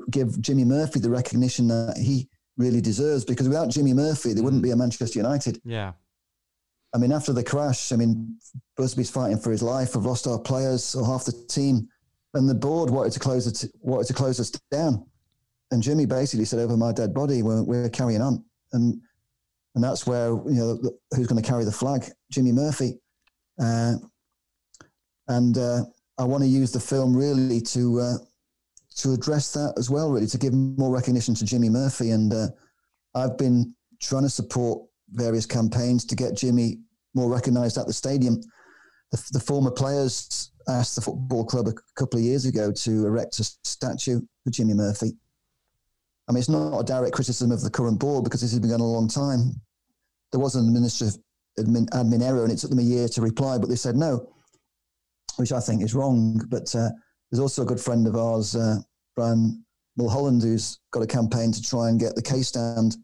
give 0.10 0.42
Jimmy 0.42 0.66
Murphy 0.66 1.00
the 1.00 1.10
recognition 1.10 1.68
that 1.68 1.98
he 1.98 2.28
really 2.58 2.82
deserves 2.82 3.24
because 3.24 3.48
without 3.48 3.70
Jimmy 3.70 3.94
Murphy, 3.94 4.34
there 4.34 4.44
wouldn't 4.44 4.64
be 4.64 4.72
a 4.72 4.76
Manchester 4.76 5.20
United. 5.20 5.62
Yeah. 5.64 5.94
I 6.96 6.98
mean, 6.98 7.12
after 7.12 7.32
the 7.32 7.44
crash, 7.44 7.92
I 7.92 7.96
mean, 7.96 8.40
Busby's 8.76 9.12
fighting 9.12 9.38
for 9.38 9.52
his 9.52 9.62
life. 9.62 9.96
We've 9.96 10.06
lost 10.06 10.26
our 10.26 10.40
players 10.40 10.96
or 10.96 11.06
half 11.06 11.26
the 11.26 11.34
team, 11.48 11.88
and 12.34 12.50
the 12.50 12.56
board 12.56 12.90
wanted 12.90 13.14
to 13.14 13.20
close 13.20 13.46
it, 13.46 13.72
wanted 13.82 14.08
to 14.08 14.14
close 14.14 14.40
us 14.40 14.50
down. 14.72 15.06
And 15.70 15.84
Jimmy 15.84 16.08
basically 16.08 16.46
said, 16.46 16.58
"Over 16.58 16.76
my 16.76 16.92
dead 16.92 17.14
body, 17.14 17.44
we're, 17.44 17.62
we're 17.62 17.90
carrying 17.90 18.24
on." 18.24 18.44
And 18.74 19.00
and 19.76 19.84
that's 19.84 20.08
where 20.08 20.30
you 20.30 20.56
know 20.56 20.80
who's 21.12 21.28
going 21.28 21.42
to 21.42 21.48
carry 21.48 21.64
the 21.64 21.72
flag, 21.72 22.06
Jimmy 22.32 22.52
Murphy. 22.52 23.00
Uh, 23.62 23.94
and 25.28 25.58
uh, 25.58 25.82
I 26.18 26.24
want 26.24 26.44
to 26.44 26.50
use 26.50 26.72
the 26.72 26.80
film 26.80 27.16
really 27.16 27.62
to 27.62 28.00
uh, 28.00 28.18
to 28.98 29.14
address 29.14 29.54
that 29.54 29.74
as 29.78 29.90
well, 29.90 30.12
really, 30.12 30.28
to 30.28 30.38
give 30.38 30.54
more 30.54 30.92
recognition 30.92 31.34
to 31.36 31.46
Jimmy 31.46 31.70
Murphy. 31.70 32.12
And 32.12 32.34
uh, 32.34 32.48
I've 33.16 33.38
been 33.38 33.74
trying 34.02 34.24
to 34.24 34.30
support 34.30 34.82
various 35.12 35.46
campaigns 35.46 36.06
to 36.06 36.16
get 36.16 36.36
Jimmy 36.36 36.80
more 37.16 37.30
recognised 37.30 37.78
at 37.78 37.88
the 37.88 37.94
stadium. 37.94 38.42
The, 39.12 39.24
the, 39.32 39.40
former 39.40 39.72
players 39.72 40.52
asked 40.68 40.96
the 40.96 41.02
football 41.02 41.44
club 41.44 41.68
a 41.68 41.74
couple 41.98 42.20
of 42.20 42.26
years 42.26 42.46
ago 42.46 42.72
to 42.72 43.06
erect 43.08 43.40
a 43.40 43.44
statue 43.64 44.22
for 44.44 44.52
Jimmy 44.52 44.74
Murphy. 44.74 45.14
I 46.30 46.32
mean, 46.32 46.40
it's 46.40 46.50
not 46.50 46.80
a 46.80 46.84
direct 46.84 47.16
criticism 47.16 47.52
of 47.52 47.62
the 47.62 47.72
current 47.72 48.00
board 48.00 48.24
because 48.24 48.42
this 48.42 48.52
has 48.52 48.60
been 48.60 48.70
going 48.70 48.82
on 48.82 48.88
a 48.88 48.92
long 48.92 49.08
time. 49.08 49.60
There 50.32 50.40
was 50.40 50.56
an 50.56 50.68
administrative 50.68 51.20
admin, 51.58 51.90
admin 51.90 52.22
error 52.22 52.44
and 52.44 52.52
it 52.52 52.60
took 52.60 52.70
them 52.70 52.78
a 52.78 52.84
year 52.84 53.08
to 53.10 53.22
reply, 53.22 53.58
but 53.58 53.68
they 53.68 53.76
said 53.76 53.96
no, 53.96 54.30
which 55.38 55.52
I 55.52 55.60
think 55.60 55.82
is 55.82 55.96
wrong. 55.96 56.40
But 56.48 56.74
uh, 56.76 56.90
there's 57.32 57.40
also 57.40 57.64
a 57.64 57.66
good 57.66 57.80
friend 57.80 58.08
of 58.08 58.16
ours, 58.16 58.56
uh, 58.56 58.78
and 59.18 59.64
Mulholland, 59.98 60.44
who's 60.44 60.80
got 60.92 61.02
a 61.02 61.08
campaign 61.08 61.52
to 61.52 61.62
try 61.62 61.90
and 61.90 62.00
get 62.00 62.16
the 62.16 62.22
K 62.22 62.42
stand 62.42 62.96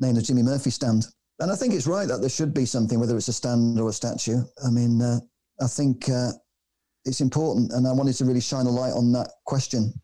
named 0.00 0.16
the 0.16 0.22
Jimmy 0.22 0.42
Murphy 0.42 0.70
stand. 0.70 1.06
And 1.40 1.50
I 1.50 1.56
think 1.56 1.74
it's 1.74 1.86
right 1.86 2.06
that 2.06 2.20
there 2.20 2.28
should 2.28 2.52
be 2.52 2.66
something, 2.66 3.00
whether 3.00 3.16
it's 3.16 3.28
a 3.28 3.32
stand 3.32 3.80
or 3.80 3.88
a 3.88 3.92
statue. 3.92 4.42
I 4.64 4.70
mean, 4.70 5.00
uh, 5.00 5.20
I 5.60 5.66
think 5.68 6.08
uh, 6.08 6.32
it's 7.04 7.20
important, 7.20 7.72
and 7.72 7.86
I 7.86 7.92
wanted 7.92 8.14
to 8.16 8.24
really 8.24 8.40
shine 8.40 8.66
a 8.66 8.70
light 8.70 8.92
on 8.92 9.12
that 9.12 9.30
question. 9.46 9.94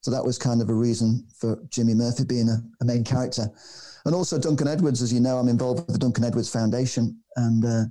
So 0.00 0.10
that 0.10 0.24
was 0.24 0.38
kind 0.38 0.62
of 0.62 0.68
a 0.68 0.74
reason 0.74 1.26
for 1.36 1.58
Jimmy 1.70 1.94
Murphy 1.94 2.24
being 2.24 2.48
a, 2.48 2.62
a 2.80 2.84
main 2.84 3.04
character. 3.04 3.48
And 4.04 4.14
also 4.14 4.38
Duncan 4.38 4.68
Edwards, 4.68 5.02
as 5.02 5.12
you 5.12 5.20
know, 5.20 5.38
I'm 5.38 5.48
involved 5.48 5.86
with 5.86 5.92
the 5.92 5.98
Duncan 5.98 6.24
Edwards 6.24 6.50
Foundation. 6.50 7.20
And 7.36 7.64
uh, 7.64 7.84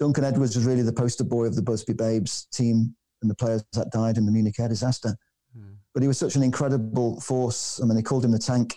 Duncan 0.00 0.24
Edwards 0.24 0.56
was 0.56 0.66
really 0.66 0.82
the 0.82 0.92
poster 0.92 1.24
boy 1.24 1.44
of 1.44 1.56
the 1.56 1.62
Busby 1.62 1.92
Babes 1.92 2.46
team 2.52 2.94
and 3.22 3.30
the 3.30 3.34
players 3.34 3.64
that 3.72 3.90
died 3.90 4.16
in 4.16 4.26
the 4.26 4.32
Munich 4.32 4.58
air 4.58 4.68
disaster. 4.68 5.16
Mm. 5.56 5.76
But 5.94 6.02
he 6.02 6.08
was 6.08 6.18
such 6.18 6.36
an 6.36 6.42
incredible 6.42 7.20
force. 7.20 7.80
I 7.80 7.86
mean, 7.86 7.96
they 7.96 8.02
called 8.02 8.24
him 8.24 8.32
the 8.32 8.38
tank. 8.38 8.76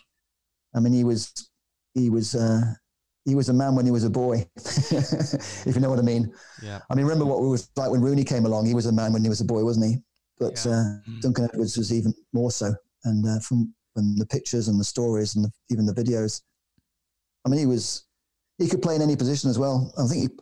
I 0.76 0.80
mean, 0.80 0.94
he 0.94 1.04
was 1.04 1.50
he 1.94 2.10
was 2.10 2.36
uh, 2.36 2.62
he 3.26 3.36
was 3.36 3.50
a 3.50 3.54
man 3.54 3.76
when 3.76 3.86
he 3.86 3.92
was 3.92 4.04
a 4.04 4.10
boy, 4.10 4.48
if 4.56 5.76
you 5.76 5.82
know 5.82 5.90
what 5.90 6.00
I 6.00 6.04
mean. 6.04 6.34
Yeah. 6.64 6.80
I 6.90 6.96
mean, 6.96 7.06
remember 7.06 7.26
what 7.26 7.44
it 7.44 7.48
was 7.48 7.70
like 7.76 7.92
when 7.92 8.02
Rooney 8.02 8.24
came 8.24 8.46
along. 8.46 8.66
He 8.66 8.74
was 8.74 8.86
a 8.86 8.92
man 8.92 9.14
when 9.14 9.24
he 9.24 9.30
was 9.30 9.42
a 9.42 9.46
boy, 9.46 9.64
wasn't 9.64 9.86
he? 9.88 9.98
But 10.40 10.64
yeah. 10.66 10.72
uh, 10.72 10.84
mm. 11.10 11.22
Duncan 11.22 11.46
Edwards 11.46 11.78
was 11.78 11.94
even 11.94 12.14
more 12.34 12.52
so. 12.52 12.74
And 13.04 13.26
uh, 13.28 13.40
from, 13.40 13.74
from 13.94 14.16
the 14.18 14.26
pictures 14.26 14.68
and 14.68 14.80
the 14.80 14.84
stories 14.84 15.36
and 15.36 15.46
the, 15.46 15.52
even 15.70 15.86
the 15.86 15.94
videos, 15.94 16.42
I 17.46 17.50
mean, 17.50 17.60
he 17.60 17.66
was 17.66 18.06
he 18.58 18.68
could 18.68 18.82
play 18.82 18.96
in 18.96 19.02
any 19.02 19.16
position 19.16 19.50
as 19.50 19.58
well. 19.58 19.92
I 19.98 20.06
think 20.08 20.22
he, 20.22 20.38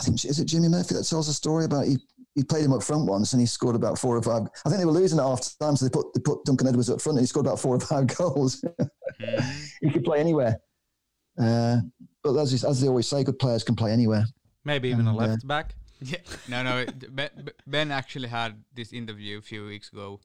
I 0.00 0.02
think 0.02 0.24
is 0.24 0.40
it 0.40 0.46
Jimmy 0.46 0.68
Murphy 0.68 0.94
that 0.94 1.04
tells 1.04 1.28
a 1.28 1.34
story 1.34 1.64
about 1.64 1.86
he 1.86 1.96
he 2.34 2.42
played 2.42 2.64
him 2.64 2.72
up 2.72 2.82
front 2.82 3.06
once 3.06 3.32
and 3.32 3.40
he 3.40 3.46
scored 3.46 3.76
about 3.76 3.98
four 3.98 4.16
or 4.16 4.22
five. 4.22 4.42
I 4.64 4.68
think 4.68 4.80
they 4.80 4.86
were 4.86 4.92
losing 4.92 5.18
at 5.18 5.24
half 5.24 5.40
time, 5.60 5.76
so 5.76 5.84
they 5.84 5.90
put 5.90 6.12
they 6.14 6.20
put 6.20 6.44
Duncan 6.44 6.66
Edwards 6.66 6.90
up 6.90 7.00
front 7.00 7.18
and 7.18 7.22
he 7.22 7.26
scored 7.26 7.46
about 7.46 7.60
four 7.60 7.76
or 7.76 7.80
five 7.80 8.06
goals. 8.16 8.64
mm-hmm. 8.80 9.60
he 9.80 9.90
could 9.90 10.04
play 10.04 10.18
anywhere. 10.18 10.58
Uh, 11.38 11.78
but 12.22 12.36
as, 12.36 12.64
as 12.64 12.80
they 12.80 12.88
always 12.88 13.08
say, 13.08 13.24
good 13.24 13.38
players 13.38 13.64
can 13.64 13.74
play 13.74 13.92
anywhere. 13.92 14.24
Maybe 14.64 14.88
even 14.88 15.06
and, 15.06 15.08
a 15.08 15.12
uh, 15.12 15.26
left 15.26 15.44
uh, 15.44 15.46
back. 15.46 15.74
Yeah, 16.04 16.18
no, 16.48 16.62
no. 16.62 16.86
Ben 17.66 17.90
actually 17.90 18.28
had 18.28 18.64
this 18.74 18.92
interview 18.92 19.38
a 19.38 19.42
few 19.42 19.66
weeks 19.66 19.92
ago, 19.92 20.20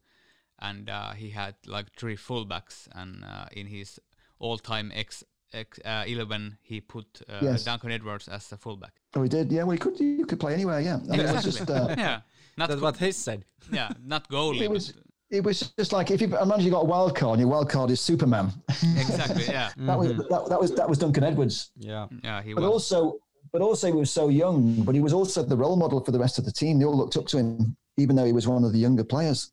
and 0.58 0.88
uh, 0.90 1.12
he 1.12 1.30
had 1.30 1.54
like 1.66 1.92
three 1.96 2.16
fullbacks, 2.16 2.88
and 2.94 3.24
uh, 3.24 3.46
in 3.52 3.66
his 3.66 4.00
all-time 4.38 4.92
X, 4.94 5.24
X 5.52 5.78
uh, 5.84 6.04
eleven, 6.06 6.58
he 6.62 6.80
put 6.80 7.22
uh, 7.28 7.38
yes. 7.42 7.64
Duncan 7.64 7.92
Edwards 7.92 8.28
as 8.28 8.50
a 8.52 8.56
fullback. 8.56 8.92
Oh, 9.14 9.22
he 9.22 9.28
did. 9.28 9.52
Yeah, 9.52 9.64
well, 9.64 9.72
he 9.72 9.78
could. 9.78 9.98
You 10.00 10.26
could 10.26 10.40
play 10.40 10.54
anywhere. 10.54 10.80
Yeah, 10.80 10.96
I 10.96 11.16
mean, 11.16 11.20
exactly. 11.20 11.52
Just, 11.52 11.68
yeah, 11.68 12.20
not 12.56 12.68
that's 12.68 12.80
what 12.80 12.96
he 12.96 13.12
said. 13.12 13.44
Yeah, 13.72 13.90
not 14.04 14.28
goalie. 14.28 14.62
It 14.62 14.70
was, 14.70 14.94
it 15.30 15.44
was 15.44 15.72
just 15.78 15.92
like 15.92 16.10
if 16.10 16.22
you 16.22 16.38
imagine 16.38 16.64
you 16.64 16.70
got 16.70 16.82
a 16.82 16.86
wild 16.86 17.14
card, 17.14 17.34
and 17.34 17.40
your 17.40 17.50
wild 17.50 17.68
card 17.68 17.90
is 17.90 18.00
Superman. 18.00 18.52
Exactly. 18.68 19.44
Yeah. 19.44 19.70
that 19.76 19.98
was 19.98 20.08
that, 20.16 20.46
that, 20.48 20.60
was 20.60 20.74
that 20.74 20.88
was 20.88 20.98
Duncan 20.98 21.24
Edwards. 21.24 21.70
Yeah. 21.76 22.06
Yeah. 22.24 22.42
He 22.42 22.54
but 22.54 22.62
was. 22.62 22.70
also, 22.70 23.18
but 23.52 23.62
also 23.62 23.86
he 23.86 23.92
was 23.92 24.10
so 24.10 24.28
young, 24.28 24.82
but 24.82 24.94
he 24.94 25.00
was 25.00 25.12
also 25.12 25.42
the 25.42 25.56
role 25.56 25.76
model 25.76 26.04
for 26.04 26.12
the 26.12 26.18
rest 26.18 26.38
of 26.38 26.44
the 26.44 26.52
team. 26.52 26.78
They 26.78 26.84
all 26.84 26.96
looked 26.96 27.16
up 27.16 27.26
to 27.28 27.38
him, 27.38 27.76
even 27.96 28.16
though 28.16 28.24
he 28.24 28.32
was 28.32 28.48
one 28.48 28.64
of 28.64 28.72
the 28.72 28.78
younger 28.78 29.04
players. 29.04 29.52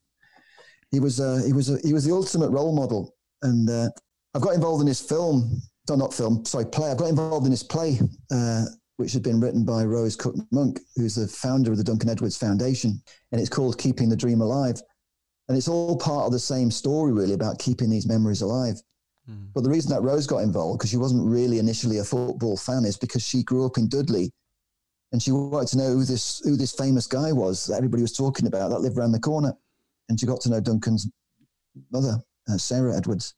He 0.92 1.00
was 1.00 1.20
uh, 1.20 1.42
he 1.46 1.54
was 1.54 1.70
uh, 1.70 1.78
he 1.84 1.94
was 1.94 2.06
the 2.06 2.14
ultimate 2.14 2.50
role 2.50 2.74
model, 2.74 3.16
and 3.42 3.70
uh, 3.70 3.90
I've 4.34 4.42
got 4.42 4.56
involved 4.56 4.82
in 4.82 4.88
this 4.88 5.02
film. 5.02 5.62
No, 5.90 5.96
not 5.96 6.14
film. 6.14 6.44
Sorry, 6.46 6.66
play. 6.66 6.90
I've 6.90 6.98
got 6.98 7.10
involved 7.10 7.46
in 7.46 7.52
this 7.52 7.64
play, 7.64 8.00
uh, 8.32 8.66
which 8.98 9.14
had 9.14 9.22
been 9.22 9.40
written 9.40 9.64
by 9.66 9.84
Rose 9.84 10.16
Cook 10.16 10.36
Monk, 10.52 10.80
who's 10.96 11.16
the 11.16 11.28
founder 11.28 11.72
of 11.72 11.78
the 11.78 11.84
Duncan 11.84 12.10
Edwards 12.10 12.38
Foundation, 12.38 13.02
and 13.32 13.40
it's 13.40 13.50
called 13.50 13.78
Keeping 13.78 14.10
the 14.10 14.16
Dream 14.16 14.42
Alive. 14.42 14.82
And 15.48 15.56
it's 15.56 15.68
all 15.68 15.96
part 15.96 16.26
of 16.26 16.32
the 16.32 16.40
same 16.40 16.72
story, 16.72 17.14
really, 17.14 17.34
about 17.34 17.60
keeping 17.60 17.90
these 17.90 18.08
memories 18.08 18.42
alive. 18.42 18.82
Mm. 19.30 19.48
But 19.54 19.64
the 19.64 19.70
reason 19.70 19.92
that 19.92 20.02
Rose 20.02 20.28
got 20.28 20.40
involved, 20.40 20.80
because 20.80 20.90
she 20.90 20.98
wasn't 20.98 21.26
really 21.26 21.60
initially 21.60 22.00
a 22.00 22.04
football 22.04 22.58
fan, 22.58 22.86
is 22.86 22.98
because 22.98 23.26
she 23.26 23.44
grew 23.44 23.66
up 23.66 23.78
in 23.78 23.90
Dudley 23.90 24.32
and 25.12 25.22
she 25.22 25.32
wanted 25.32 25.70
to 25.70 25.78
know 25.78 25.94
who 25.94 26.04
this 26.04 26.42
who 26.44 26.58
this 26.58 26.74
famous 26.74 27.08
guy 27.08 27.32
was 27.32 27.66
that 27.68 27.78
everybody 27.78 28.02
was 28.02 28.12
talking 28.12 28.48
about 28.48 28.70
that 28.70 28.82
lived 28.82 28.98
around 28.98 29.12
the 29.12 29.20
corner. 29.20 29.54
And 30.10 30.20
she 30.20 30.26
got 30.26 30.42
to 30.42 30.50
know 30.50 30.60
Duncan's 30.60 31.10
mother, 31.92 32.20
uh, 32.50 32.58
Sarah 32.58 32.96
Edwards. 32.96 33.34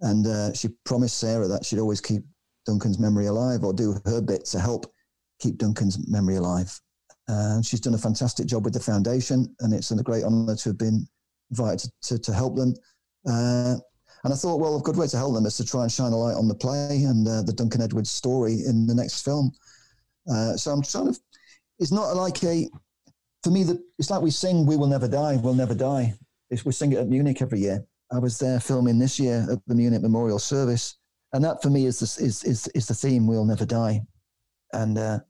And 0.00 0.26
uh, 0.26 0.52
she 0.52 0.68
promised 0.84 1.18
Sarah 1.18 1.48
that 1.48 1.64
she'd 1.64 1.78
always 1.78 2.00
keep 2.00 2.22
Duncan's 2.66 2.98
memory 2.98 3.26
alive 3.26 3.64
or 3.64 3.72
do 3.72 3.94
her 4.04 4.20
bit 4.20 4.44
to 4.46 4.60
help 4.60 4.92
keep 5.38 5.58
Duncan's 5.58 5.98
memory 6.08 6.36
alive. 6.36 6.78
Uh, 7.28 7.62
she's 7.62 7.80
done 7.80 7.94
a 7.94 7.98
fantastic 7.98 8.46
job 8.46 8.64
with 8.64 8.74
the 8.74 8.80
foundation, 8.80 9.54
and 9.60 9.72
it's 9.72 9.90
a 9.90 10.02
great 10.02 10.24
honour 10.24 10.56
to 10.56 10.68
have 10.70 10.78
been 10.78 11.06
invited 11.50 11.90
to, 12.02 12.16
to, 12.16 12.18
to 12.18 12.34
help 12.34 12.56
them. 12.56 12.74
Uh, 13.28 13.76
and 14.24 14.32
I 14.32 14.36
thought, 14.36 14.60
well, 14.60 14.76
a 14.76 14.82
good 14.82 14.96
way 14.96 15.06
to 15.06 15.16
help 15.16 15.34
them 15.34 15.46
is 15.46 15.56
to 15.56 15.64
try 15.64 15.82
and 15.82 15.92
shine 15.92 16.12
a 16.12 16.16
light 16.16 16.36
on 16.36 16.48
the 16.48 16.54
play 16.54 17.04
and 17.04 17.26
uh, 17.26 17.42
the 17.42 17.52
Duncan 17.52 17.80
Edwards 17.80 18.10
story 18.10 18.62
in 18.66 18.86
the 18.86 18.94
next 18.94 19.22
film. 19.22 19.52
Uh, 20.30 20.56
so 20.56 20.70
I'm 20.70 20.82
trying 20.82 21.12
to. 21.12 21.20
It's 21.78 21.92
not 21.92 22.14
like 22.14 22.42
a. 22.44 22.68
For 23.42 23.50
me, 23.50 23.64
the, 23.64 23.82
it's 23.98 24.10
like 24.10 24.20
we 24.20 24.30
sing 24.30 24.66
"We 24.66 24.76
Will 24.76 24.86
Never 24.86 25.08
Die, 25.08 25.36
We'll 25.36 25.54
Never 25.54 25.74
Die." 25.74 26.12
It's, 26.50 26.64
we 26.64 26.72
sing 26.72 26.92
it 26.92 26.98
at 26.98 27.08
Munich 27.08 27.40
every 27.40 27.60
year. 27.60 27.84
I 28.12 28.18
was 28.18 28.38
there 28.38 28.60
filming 28.60 28.98
this 28.98 29.18
year 29.18 29.46
at 29.50 29.58
the 29.66 29.74
Munich 29.74 30.02
Memorial 30.02 30.38
Service, 30.38 30.98
and 31.32 31.42
that 31.44 31.62
for 31.62 31.70
me 31.70 31.86
is 31.86 32.00
the, 32.00 32.24
is, 32.24 32.44
is, 32.44 32.68
is 32.74 32.86
the 32.86 32.94
theme 32.94 33.26
"We'll 33.26 33.46
Never 33.46 33.64
Die," 33.64 34.02
and 34.74 34.98
uh, 34.98 35.20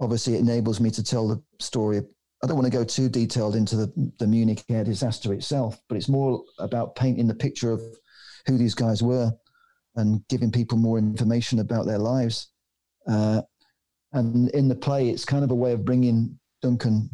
obviously 0.00 0.34
it 0.34 0.40
enables 0.40 0.80
me 0.80 0.90
to 0.90 1.02
tell 1.02 1.26
the 1.26 1.42
story. 1.58 2.02
I 2.42 2.46
don't 2.46 2.56
want 2.56 2.70
to 2.70 2.78
go 2.78 2.84
too 2.84 3.08
detailed 3.08 3.56
into 3.56 3.74
the, 3.74 4.12
the 4.18 4.26
Munich 4.26 4.62
air 4.68 4.84
disaster 4.84 5.32
itself, 5.32 5.80
but 5.88 5.96
it's 5.96 6.10
more 6.10 6.44
about 6.58 6.94
painting 6.94 7.26
the 7.26 7.34
picture 7.34 7.72
of 7.72 7.80
who 8.46 8.58
these 8.58 8.74
guys 8.74 9.02
were 9.02 9.32
and 9.96 10.26
giving 10.28 10.50
people 10.50 10.78
more 10.78 10.98
information 10.98 11.60
about 11.60 11.86
their 11.86 11.98
lives. 11.98 12.48
Uh, 13.06 13.42
and 14.12 14.48
in 14.50 14.68
the 14.68 14.74
play, 14.74 15.08
it's 15.08 15.24
kind 15.24 15.44
of 15.44 15.50
a 15.50 15.54
way 15.54 15.72
of 15.72 15.84
bringing 15.84 16.38
Duncan 16.62 17.10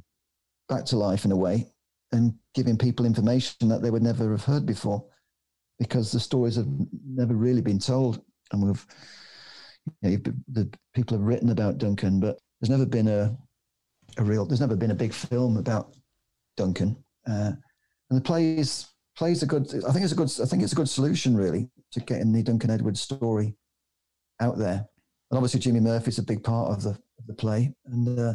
back 0.68 0.84
to 0.86 0.96
life 0.96 1.24
in 1.24 1.32
a 1.32 1.36
way 1.36 1.66
and 2.12 2.34
giving 2.54 2.76
people 2.76 3.06
information 3.06 3.68
that 3.68 3.82
they 3.82 3.90
would 3.90 4.02
never 4.02 4.30
have 4.30 4.44
heard 4.44 4.66
before 4.66 5.04
because 5.78 6.12
the 6.12 6.20
stories 6.20 6.56
have 6.56 6.68
never 7.06 7.34
really 7.34 7.62
been 7.62 7.78
told. 7.78 8.22
And 8.52 8.62
we've, 8.62 8.86
you 10.02 10.10
know, 10.10 10.32
the 10.52 10.70
people 10.94 11.16
have 11.16 11.26
written 11.26 11.50
about 11.50 11.78
Duncan, 11.78 12.20
but 12.20 12.38
there's 12.60 12.70
never 12.70 12.86
been 12.86 13.08
a 13.08 13.36
a 14.18 14.24
real. 14.24 14.44
There's 14.44 14.60
never 14.60 14.76
been 14.76 14.90
a 14.90 14.94
big 14.94 15.12
film 15.12 15.56
about 15.56 15.94
Duncan, 16.56 16.96
uh, 17.28 17.52
and 18.10 18.18
the 18.18 18.20
plays 18.20 18.89
plays 19.20 19.42
a 19.42 19.46
good. 19.46 19.66
I 19.86 19.92
think 19.92 20.02
it's 20.02 20.14
a 20.14 20.16
good. 20.16 20.32
I 20.42 20.46
think 20.46 20.62
it's 20.62 20.72
a 20.72 20.76
good 20.76 20.88
solution 20.88 21.36
really 21.36 21.68
to 21.92 22.00
getting 22.00 22.32
the 22.32 22.42
Duncan 22.42 22.70
Edwards 22.70 23.02
story 23.02 23.54
out 24.40 24.56
there. 24.56 24.88
And 25.30 25.36
obviously 25.36 25.60
Jimmy 25.60 25.80
Murphy's 25.80 26.18
a 26.18 26.22
big 26.22 26.42
part 26.42 26.70
of 26.70 26.82
the 26.82 26.92
of 27.18 27.26
the 27.26 27.34
play, 27.34 27.70
and 27.84 28.18
uh, 28.18 28.34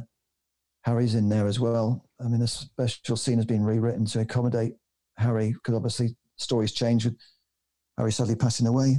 Harry's 0.83 1.15
in 1.15 1.27
there 1.27 1.47
as 1.47 1.59
well. 1.59 2.05
I 2.23 2.27
mean, 2.27 2.39
the 2.39 2.47
special 2.47 3.17
scene 3.17 3.37
has 3.37 3.47
been 3.47 3.63
rewritten 3.63 4.05
to 4.05 4.19
accommodate 4.19 4.75
Harry 5.17 5.53
because 5.53 5.73
obviously 5.73 6.15
stories 6.37 6.71
change 6.71 7.05
with 7.05 7.17
Harry 7.97 8.11
sadly 8.11 8.35
passing 8.35 8.67
away 8.67 8.97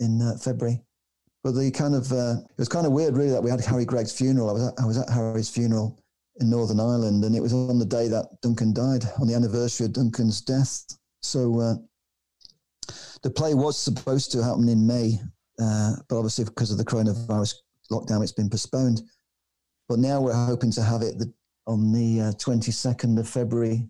in 0.00 0.20
uh, 0.20 0.36
February. 0.36 0.82
But 1.42 1.52
the 1.52 1.70
kind 1.70 1.94
of 1.94 2.12
uh, 2.12 2.34
it 2.46 2.58
was 2.58 2.68
kind 2.68 2.84
of 2.84 2.92
weird, 2.92 3.16
really, 3.16 3.30
that 3.30 3.42
we 3.42 3.50
had 3.50 3.64
Harry 3.64 3.86
Gregg's 3.86 4.12
funeral. 4.12 4.50
I 4.50 4.52
was 4.52 4.68
at, 4.68 4.74
I 4.82 4.84
was 4.84 4.98
at 4.98 5.08
Harry's 5.08 5.48
funeral 5.48 5.98
in 6.40 6.50
Northern 6.50 6.78
Ireland, 6.78 7.24
and 7.24 7.34
it 7.34 7.40
was 7.40 7.54
on 7.54 7.78
the 7.78 7.86
day 7.86 8.06
that 8.08 8.26
Duncan 8.42 8.74
died, 8.74 9.06
on 9.18 9.26
the 9.26 9.34
anniversary 9.34 9.86
of 9.86 9.94
Duncan's 9.94 10.42
death. 10.42 10.84
So 11.22 11.60
uh, 11.60 11.74
the 13.22 13.30
play 13.30 13.54
was 13.54 13.78
supposed 13.78 14.32
to 14.32 14.42
happen 14.42 14.68
in 14.68 14.86
May, 14.86 15.18
uh, 15.60 15.92
but 16.08 16.16
obviously 16.16 16.44
because 16.44 16.70
of 16.70 16.78
the 16.78 16.84
coronavirus 16.84 17.54
lockdown, 17.90 18.22
it's 18.22 18.32
been 18.32 18.50
postponed. 18.50 19.02
But 19.88 19.98
now 19.98 20.20
we're 20.20 20.46
hoping 20.46 20.72
to 20.72 20.82
have 20.82 21.02
it 21.02 21.18
the, 21.18 21.32
on 21.66 21.92
the 21.92 22.20
uh, 22.20 22.32
22nd 22.32 23.18
of 23.18 23.28
February 23.28 23.88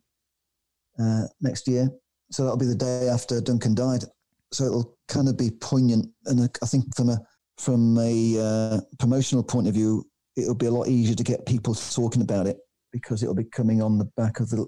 uh, 0.98 1.22
next 1.40 1.68
year. 1.68 1.88
So 2.30 2.42
that'll 2.42 2.58
be 2.58 2.66
the 2.66 2.74
day 2.74 3.08
after 3.08 3.40
Duncan 3.40 3.74
died. 3.74 4.04
So 4.52 4.64
it'll 4.64 4.98
kind 5.08 5.28
of 5.28 5.38
be 5.38 5.50
poignant, 5.50 6.10
and 6.26 6.50
I 6.62 6.66
think 6.66 6.94
from 6.94 7.08
a 7.08 7.18
from 7.58 7.96
a 7.98 8.38
uh, 8.38 8.80
promotional 8.98 9.42
point 9.42 9.68
of 9.68 9.74
view, 9.74 10.04
it'll 10.36 10.54
be 10.54 10.66
a 10.66 10.70
lot 10.70 10.88
easier 10.88 11.14
to 11.14 11.22
get 11.22 11.46
people 11.46 11.74
talking 11.74 12.22
about 12.22 12.46
it 12.46 12.58
because 12.92 13.22
it'll 13.22 13.34
be 13.34 13.44
coming 13.44 13.80
on 13.80 13.98
the 13.98 14.10
back 14.16 14.40
of 14.40 14.50
the 14.50 14.66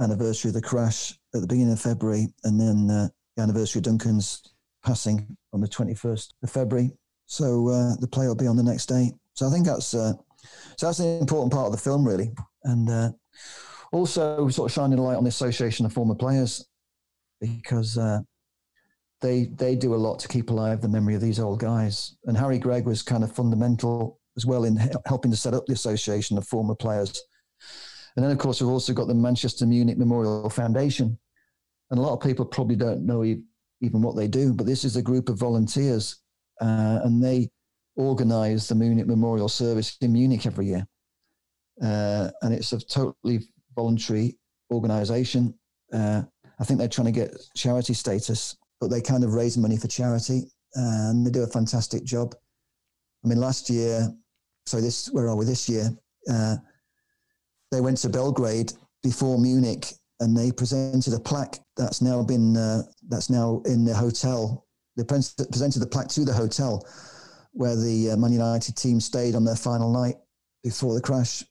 anniversary 0.00 0.48
of 0.50 0.54
the 0.54 0.62
crash 0.62 1.12
at 1.34 1.40
the 1.40 1.46
beginning 1.46 1.72
of 1.72 1.80
February, 1.80 2.28
and 2.44 2.60
then 2.60 2.90
uh, 2.90 3.08
the 3.36 3.42
anniversary 3.42 3.80
of 3.80 3.84
Duncan's 3.84 4.54
passing 4.84 5.36
on 5.52 5.60
the 5.60 5.68
21st 5.68 6.32
of 6.42 6.50
February. 6.50 6.90
So 7.26 7.68
uh, 7.68 7.96
the 8.00 8.08
play 8.08 8.26
will 8.26 8.34
be 8.34 8.46
on 8.46 8.56
the 8.56 8.62
next 8.62 8.86
day. 8.86 9.12
So 9.34 9.46
I 9.46 9.50
think 9.50 9.66
that's 9.66 9.94
uh, 9.94 10.12
so 10.76 10.86
that's 10.86 10.98
an 10.98 11.18
important 11.20 11.52
part 11.52 11.66
of 11.66 11.72
the 11.72 11.78
film, 11.78 12.06
really, 12.06 12.32
and 12.64 12.90
uh, 12.90 13.10
also 13.92 14.48
sort 14.48 14.70
of 14.70 14.74
shining 14.74 14.98
a 14.98 15.02
light 15.02 15.16
on 15.16 15.24
the 15.24 15.28
association 15.28 15.86
of 15.86 15.92
former 15.92 16.14
players 16.14 16.66
because 17.40 17.96
uh, 17.96 18.20
they 19.20 19.46
they 19.56 19.74
do 19.74 19.94
a 19.94 19.96
lot 19.96 20.18
to 20.20 20.28
keep 20.28 20.50
alive 20.50 20.80
the 20.80 20.88
memory 20.88 21.14
of 21.14 21.20
these 21.20 21.40
old 21.40 21.60
guys. 21.60 22.16
And 22.24 22.36
Harry 22.36 22.58
Gregg 22.58 22.86
was 22.86 23.02
kind 23.02 23.24
of 23.24 23.34
fundamental 23.34 24.20
as 24.36 24.44
well 24.44 24.64
in 24.64 24.76
helping 25.06 25.30
to 25.30 25.36
set 25.36 25.54
up 25.54 25.66
the 25.66 25.72
association 25.72 26.36
of 26.36 26.46
former 26.46 26.74
players. 26.74 27.22
And 28.16 28.24
then, 28.24 28.30
of 28.30 28.38
course, 28.38 28.60
we've 28.60 28.70
also 28.70 28.92
got 28.92 29.08
the 29.08 29.14
Manchester 29.14 29.66
Munich 29.66 29.98
Memorial 29.98 30.48
Foundation, 30.48 31.18
and 31.90 31.98
a 31.98 32.02
lot 32.02 32.14
of 32.14 32.20
people 32.20 32.44
probably 32.44 32.76
don't 32.76 33.04
know 33.04 33.24
even 33.24 34.02
what 34.02 34.16
they 34.16 34.28
do, 34.28 34.52
but 34.54 34.66
this 34.66 34.84
is 34.84 34.96
a 34.96 35.02
group 35.02 35.28
of 35.28 35.38
volunteers, 35.38 36.22
uh, 36.60 37.00
and 37.04 37.22
they 37.22 37.50
organise 37.96 38.68
the 38.68 38.74
Munich 38.74 39.06
Memorial 39.06 39.48
Service 39.48 39.96
in 40.00 40.12
Munich 40.12 40.46
every 40.46 40.66
year, 40.66 40.86
uh, 41.82 42.30
and 42.42 42.54
it's 42.54 42.72
a 42.72 42.78
totally 42.78 43.40
voluntary 43.74 44.38
organisation. 44.72 45.52
Uh, 45.92 46.22
I 46.60 46.64
think 46.64 46.78
they're 46.78 46.88
trying 46.88 47.06
to 47.06 47.12
get 47.12 47.36
charity 47.56 47.94
status, 47.94 48.56
but 48.80 48.90
they 48.90 49.00
kind 49.00 49.24
of 49.24 49.34
raise 49.34 49.58
money 49.58 49.76
for 49.76 49.88
charity, 49.88 50.44
and 50.74 51.26
they 51.26 51.30
do 51.30 51.42
a 51.42 51.48
fantastic 51.48 52.04
job. 52.04 52.34
I 53.24 53.28
mean, 53.28 53.40
last 53.40 53.68
year, 53.70 54.08
so 54.66 54.80
this 54.80 55.10
where 55.10 55.28
are 55.28 55.36
we 55.36 55.44
this 55.44 55.68
year? 55.68 55.90
They 57.74 57.80
went 57.80 57.98
to 57.98 58.08
Belgrade 58.08 58.72
before 59.02 59.36
Munich 59.36 59.94
and 60.20 60.36
they 60.36 60.52
presented 60.52 61.12
a 61.12 61.18
plaque 61.18 61.58
that's 61.76 62.00
now 62.00 62.22
been 62.22 62.56
uh, 62.56 62.82
that's 63.08 63.28
now 63.28 63.62
in 63.64 63.84
the 63.84 63.92
hotel. 63.92 64.64
They 64.96 65.02
presented 65.02 65.80
the 65.80 65.88
plaque 65.88 66.06
to 66.10 66.24
the 66.24 66.32
hotel 66.32 66.86
where 67.50 67.74
the 67.74 68.12
uh, 68.12 68.16
Man 68.16 68.32
United 68.32 68.76
team 68.76 69.00
stayed 69.00 69.34
on 69.34 69.44
their 69.44 69.56
final 69.56 69.92
night 69.92 70.14
before 70.62 70.94
the 70.94 71.00
crash, 71.00 71.42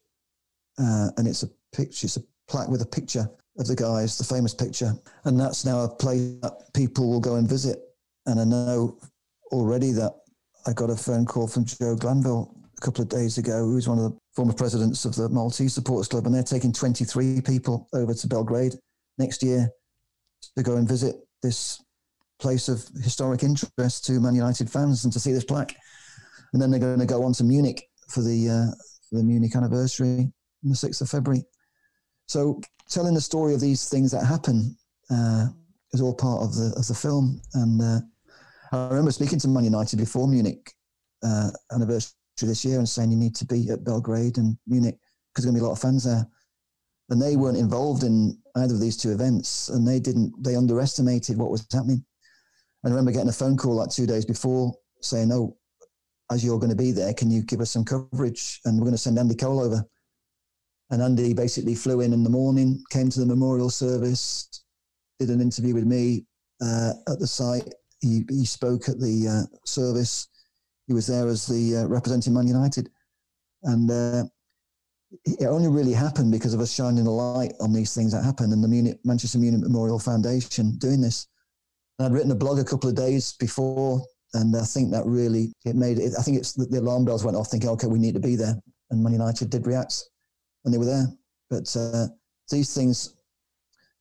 uh, 0.79 1.09
and 1.17 1.27
it's 1.27 1.43
a 1.43 1.49
picture. 1.75 2.05
It's 2.05 2.15
a 2.15 2.23
plaque 2.47 2.69
with 2.69 2.81
a 2.81 2.85
picture 2.85 3.29
of 3.59 3.67
the 3.67 3.75
guys, 3.75 4.17
the 4.17 4.23
famous 4.23 4.53
picture, 4.53 4.93
and 5.25 5.37
that's 5.37 5.65
now 5.65 5.81
a 5.81 5.89
place 5.89 6.39
that 6.41 6.73
people 6.73 7.09
will 7.09 7.19
go 7.19 7.35
and 7.35 7.49
visit. 7.49 7.79
And 8.27 8.39
I 8.39 8.45
know 8.45 8.97
already 9.51 9.91
that 9.91 10.13
I 10.65 10.71
got 10.71 10.89
a 10.89 10.95
phone 10.95 11.25
call 11.25 11.49
from 11.49 11.65
Joe 11.65 11.97
Glanville 11.97 12.52
couple 12.83 13.01
of 13.01 13.09
days 13.09 13.37
ago, 13.37 13.59
who's 13.65 13.87
one 13.87 13.97
of 13.97 14.11
the 14.11 14.17
former 14.35 14.53
presidents 14.53 15.05
of 15.05 15.15
the 15.15 15.29
Maltese 15.29 15.73
Supporters 15.73 16.07
Club, 16.07 16.25
and 16.25 16.35
they're 16.35 16.43
taking 16.43 16.73
23 16.73 17.41
people 17.41 17.87
over 17.93 18.13
to 18.13 18.27
Belgrade 18.27 18.73
next 19.17 19.41
year 19.41 19.69
to 20.57 20.63
go 20.63 20.75
and 20.75 20.87
visit 20.87 21.15
this 21.41 21.81
place 22.39 22.67
of 22.67 22.83
historic 23.01 23.41
interest 23.41 24.05
to 24.05 24.19
Man 24.19 24.35
United 24.35 24.69
fans 24.69 25.05
and 25.05 25.13
to 25.13 25.19
see 25.19 25.31
this 25.31 25.45
plaque. 25.45 25.75
And 26.51 26.61
then 26.61 26.69
they're 26.69 26.79
going 26.79 26.99
to 26.99 27.05
go 27.05 27.23
on 27.23 27.33
to 27.33 27.43
Munich 27.43 27.87
for 28.09 28.21
the 28.21 28.49
uh, 28.49 28.75
for 29.09 29.17
the 29.17 29.23
Munich 29.23 29.55
anniversary 29.55 30.31
on 30.63 30.69
the 30.69 30.75
6th 30.75 31.01
of 31.01 31.09
February. 31.09 31.43
So 32.27 32.59
telling 32.89 33.13
the 33.13 33.21
story 33.21 33.53
of 33.53 33.61
these 33.61 33.87
things 33.87 34.11
that 34.11 34.25
happen 34.25 34.75
uh, 35.09 35.47
is 35.93 36.01
all 36.01 36.13
part 36.13 36.43
of 36.43 36.53
the 36.55 36.73
of 36.75 36.85
the 36.85 36.93
film. 36.93 37.41
And 37.53 37.81
uh, 37.81 37.99
I 38.73 38.89
remember 38.89 39.11
speaking 39.11 39.39
to 39.39 39.47
Man 39.47 39.63
United 39.63 39.97
before 39.97 40.27
Munich 40.27 40.73
uh, 41.23 41.49
anniversary 41.71 42.13
this 42.41 42.65
year 42.65 42.79
and 42.79 42.87
saying 42.87 43.11
you 43.11 43.17
need 43.17 43.35
to 43.35 43.45
be 43.45 43.69
at 43.69 43.83
Belgrade 43.83 44.37
and 44.37 44.57
Munich 44.67 44.97
because 45.33 45.45
there's 45.45 45.51
going 45.51 45.55
to 45.55 45.59
be 45.61 45.65
a 45.65 45.67
lot 45.67 45.73
of 45.73 45.81
fans 45.81 46.03
there. 46.03 46.27
And 47.09 47.21
they 47.21 47.35
weren't 47.35 47.57
involved 47.57 48.03
in 48.03 48.37
either 48.55 48.73
of 48.73 48.79
these 48.79 48.97
two 48.97 49.11
events, 49.11 49.69
and 49.69 49.87
they 49.87 49.99
didn't. 49.99 50.33
They 50.43 50.55
underestimated 50.55 51.37
what 51.37 51.51
was 51.51 51.67
happening. 51.71 52.03
I 52.85 52.89
remember 52.89 53.11
getting 53.11 53.29
a 53.29 53.33
phone 53.33 53.57
call 53.57 53.75
like 53.75 53.89
two 53.89 54.07
days 54.07 54.25
before 54.25 54.73
saying, 55.01 55.31
"Oh, 55.31 55.57
as 56.31 56.43
you're 56.43 56.59
going 56.59 56.69
to 56.69 56.75
be 56.75 56.91
there, 56.91 57.13
can 57.13 57.29
you 57.29 57.43
give 57.43 57.61
us 57.61 57.71
some 57.71 57.85
coverage?" 57.85 58.61
And 58.65 58.77
we're 58.77 58.85
going 58.85 58.93
to 58.93 58.97
send 58.97 59.19
Andy 59.19 59.35
Cole 59.35 59.61
over. 59.61 59.85
And 60.89 61.01
Andy 61.01 61.33
basically 61.33 61.75
flew 61.75 62.01
in 62.01 62.13
in 62.13 62.23
the 62.23 62.29
morning, 62.29 62.83
came 62.89 63.09
to 63.09 63.19
the 63.19 63.25
memorial 63.25 63.69
service, 63.69 64.63
did 65.19 65.29
an 65.29 65.41
interview 65.41 65.73
with 65.73 65.85
me 65.85 66.25
uh, 66.61 66.93
at 67.07 67.19
the 67.19 67.27
site. 67.27 67.67
He, 67.99 68.25
he 68.29 68.45
spoke 68.45 68.89
at 68.89 68.99
the 68.99 69.27
uh, 69.27 69.57
service 69.65 70.27
he 70.87 70.93
was 70.93 71.07
there 71.07 71.27
as 71.27 71.45
the 71.45 71.77
uh, 71.77 71.87
representing 71.87 72.33
Man 72.33 72.47
United, 72.47 72.89
and 73.63 73.89
uh, 73.89 74.23
it 75.25 75.45
only 75.45 75.69
really 75.69 75.93
happened 75.93 76.31
because 76.31 76.53
of 76.53 76.59
us 76.59 76.73
shining 76.73 77.07
a 77.07 77.11
light 77.11 77.53
on 77.59 77.71
these 77.71 77.93
things 77.93 78.11
that 78.11 78.23
happen, 78.23 78.51
and 78.51 78.63
the 78.63 78.67
Munich, 78.67 78.99
Manchester 79.03 79.37
Munich 79.37 79.61
Memorial 79.61 79.99
Foundation 79.99 80.77
doing 80.77 81.01
this. 81.01 81.27
And 81.97 82.07
I'd 82.07 82.13
written 82.13 82.31
a 82.31 82.35
blog 82.35 82.59
a 82.59 82.63
couple 82.63 82.89
of 82.89 82.95
days 82.95 83.33
before, 83.33 84.03
and 84.33 84.55
I 84.55 84.63
think 84.63 84.91
that 84.91 85.05
really 85.05 85.53
it 85.65 85.75
made 85.75 85.99
it. 85.99 86.13
I 86.17 86.23
think 86.23 86.37
it's 86.37 86.53
the 86.53 86.79
alarm 86.79 87.05
bells 87.05 87.23
went 87.23 87.37
off, 87.37 87.49
thinking, 87.49 87.69
okay, 87.69 87.87
we 87.87 87.99
need 87.99 88.15
to 88.15 88.19
be 88.19 88.35
there, 88.35 88.55
and 88.89 89.03
Man 89.03 89.13
United 89.13 89.49
did 89.49 89.67
react, 89.67 90.03
and 90.65 90.73
they 90.73 90.77
were 90.77 90.85
there. 90.85 91.07
But 91.49 91.75
uh, 91.77 92.07
these 92.49 92.73
things 92.73 93.15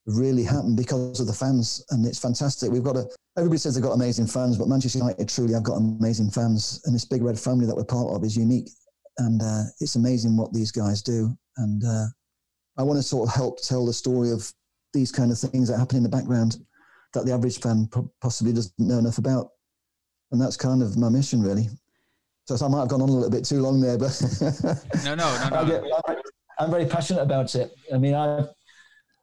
really 0.06 0.42
happen 0.42 0.74
because 0.74 1.20
of 1.20 1.26
the 1.26 1.32
fans, 1.32 1.84
and 1.90 2.04
it's 2.06 2.18
fantastic. 2.18 2.70
We've 2.70 2.82
got 2.82 2.96
a 2.96 3.06
everybody 3.36 3.58
says 3.58 3.74
they've 3.74 3.82
got 3.82 3.92
amazing 3.92 4.26
fans, 4.26 4.58
but 4.58 4.68
Manchester 4.68 4.98
United 4.98 5.28
truly 5.28 5.54
have 5.54 5.62
got 5.62 5.76
amazing 5.76 6.30
fans, 6.30 6.80
and 6.84 6.94
this 6.94 7.04
big 7.04 7.22
red 7.22 7.38
family 7.38 7.66
that 7.66 7.76
we're 7.76 7.84
part 7.84 8.14
of 8.14 8.24
is 8.24 8.36
unique, 8.36 8.68
and 9.18 9.40
uh, 9.42 9.62
it's 9.80 9.96
amazing 9.96 10.36
what 10.36 10.52
these 10.52 10.72
guys 10.72 11.02
do. 11.02 11.36
And 11.58 11.82
uh, 11.84 12.06
I 12.78 12.82
want 12.82 12.98
to 12.98 13.02
sort 13.02 13.28
of 13.28 13.34
help 13.34 13.62
tell 13.62 13.86
the 13.86 13.92
story 13.92 14.30
of 14.30 14.50
these 14.92 15.12
kind 15.12 15.30
of 15.30 15.38
things 15.38 15.68
that 15.68 15.78
happen 15.78 15.96
in 15.96 16.02
the 16.02 16.08
background 16.08 16.58
that 17.14 17.26
the 17.26 17.32
average 17.32 17.60
fan 17.60 17.88
possibly 18.20 18.52
doesn't 18.52 18.72
know 18.78 18.98
enough 18.98 19.18
about, 19.18 19.50
and 20.32 20.40
that's 20.40 20.56
kind 20.56 20.82
of 20.82 20.96
my 20.96 21.08
mission, 21.08 21.42
really. 21.42 21.68
So, 22.46 22.56
so 22.56 22.66
I 22.66 22.68
might 22.68 22.80
have 22.80 22.88
gone 22.88 23.02
on 23.02 23.08
a 23.08 23.12
little 23.12 23.30
bit 23.30 23.44
too 23.44 23.60
long 23.60 23.80
there, 23.80 23.96
but 23.96 24.20
no, 25.04 25.14
no, 25.14 25.48
no, 25.48 25.62
no. 25.62 25.66
Get, 25.66 25.84
I'm 26.58 26.70
very 26.70 26.86
passionate 26.86 27.22
about 27.22 27.54
it. 27.54 27.72
I 27.92 27.98
mean, 27.98 28.14
I 28.14 28.44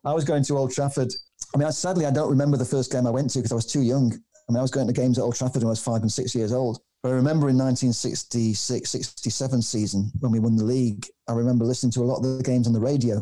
I 0.06 0.14
was 0.14 0.24
going 0.24 0.43
to 0.43 0.58
Old 0.58 0.72
Trafford 0.72 1.12
I 1.54 1.58
mean, 1.58 1.68
I, 1.68 1.72
sadly, 1.72 2.06
I 2.06 2.12
don't 2.12 2.30
remember 2.30 2.58
the 2.58 2.66
first 2.66 2.91
game 2.91 3.08
I 3.08 3.12
went 3.12 3.32
to 3.32 3.39
because 3.39 3.52
I 3.52 3.56
was 3.56 3.66
too 3.66 3.82
young. 3.82 4.14
I 4.14 4.52
mean, 4.52 4.58
I 4.58 4.62
was 4.62 4.72
going 4.72 4.88
to 4.88 4.93
games 4.93 5.18
at 5.18 5.24
Old 5.24 5.36
Trafford 5.36 5.62
when 5.62 5.68
I 5.68 5.72
was 5.72 5.84
five 5.84 6.02
and 6.02 6.12
six 6.12 6.36
years 6.36 6.52
old. 6.52 6.80
But 7.02 7.10
I 7.10 7.14
remember 7.14 7.50
in 7.50 7.58
1966, 7.58 8.89
67 8.89 9.62
season 9.62 10.12
when 10.20 10.32
we 10.32 10.39
won 10.39 10.56
the 10.56 10.64
league, 10.64 11.08
I 11.28 11.34
remember 11.34 11.66
listening 11.66 11.91
to 11.93 12.02
a 12.02 12.04
lot 12.04 12.18
of 12.18 12.38
the 12.38 12.43
games 12.43 12.68
on 12.68 12.74
the 12.74 12.80
radio. 12.80 13.18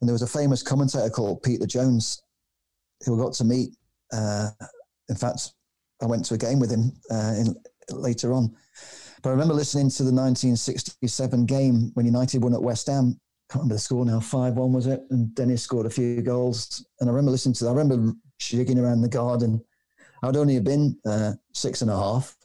And 0.00 0.08
there 0.08 0.14
was 0.14 0.22
a 0.22 0.26
famous 0.26 0.62
commentator 0.62 1.10
called 1.10 1.42
Peter 1.42 1.66
Jones 1.66 2.22
who 3.04 3.20
I 3.20 3.24
got 3.24 3.34
to 3.34 3.44
meet. 3.44 3.76
Uh, 4.12 4.48
in 5.08 5.16
fact, 5.16 5.52
I 6.02 6.06
went 6.06 6.24
to 6.26 6.34
a 6.34 6.38
game 6.38 6.58
with 6.58 6.70
him 6.70 6.92
uh, 7.10 7.34
in, 7.36 7.54
later 7.90 8.32
on. 8.32 8.54
But 9.22 9.30
I 9.30 9.32
remember 9.32 9.52
listening 9.52 9.90
to 9.90 10.02
the 10.02 10.12
1967 10.12 11.44
game 11.44 11.90
when 11.94 12.06
United 12.06 12.42
won 12.42 12.54
at 12.54 12.62
West 12.62 12.86
Ham 12.86 13.20
can't 13.50 13.62
remember 13.62 13.74
the 13.74 13.80
score 13.80 14.04
now, 14.04 14.20
5 14.20 14.54
1 14.54 14.72
was 14.72 14.86
it? 14.86 15.02
And 15.10 15.34
Denis 15.34 15.62
scored 15.62 15.86
a 15.86 15.90
few 15.90 16.22
goals. 16.22 16.86
And 17.00 17.10
I 17.10 17.12
remember 17.12 17.32
listening 17.32 17.54
to 17.54 17.64
that. 17.64 17.70
I 17.70 17.74
remember 17.74 18.12
shaking 18.38 18.78
around 18.78 19.00
the 19.00 19.08
garden. 19.08 19.60
I'd 20.22 20.36
only 20.36 20.54
have 20.54 20.64
been 20.64 20.96
uh, 21.04 21.32
six 21.52 21.82
and 21.82 21.90
a 21.90 21.96
half, 21.96 22.36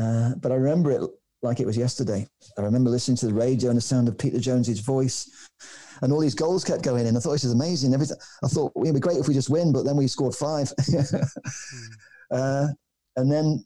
uh, 0.00 0.34
but 0.40 0.50
I 0.50 0.56
remember 0.56 0.90
it 0.90 1.02
like 1.42 1.60
it 1.60 1.66
was 1.66 1.76
yesterday. 1.76 2.26
I 2.58 2.62
remember 2.62 2.90
listening 2.90 3.18
to 3.18 3.26
the 3.26 3.34
radio 3.34 3.68
and 3.68 3.76
the 3.76 3.82
sound 3.82 4.08
of 4.08 4.18
Peter 4.18 4.40
Jones's 4.40 4.80
voice, 4.80 5.48
and 6.02 6.12
all 6.12 6.20
these 6.20 6.34
goals 6.34 6.64
kept 6.64 6.82
going 6.82 7.06
in. 7.06 7.16
I 7.16 7.20
thought 7.20 7.32
this 7.32 7.44
is 7.44 7.52
amazing. 7.52 7.94
Everything. 7.94 8.16
I 8.42 8.48
thought 8.48 8.72
it'd 8.82 8.94
be 8.94 9.00
great 9.00 9.18
if 9.18 9.28
we 9.28 9.34
just 9.34 9.50
win, 9.50 9.72
but 9.72 9.84
then 9.84 9.96
we 9.96 10.08
scored 10.08 10.34
five. 10.34 10.72
mm. 10.80 11.28
uh, 12.32 12.68
and 13.16 13.30
then 13.30 13.64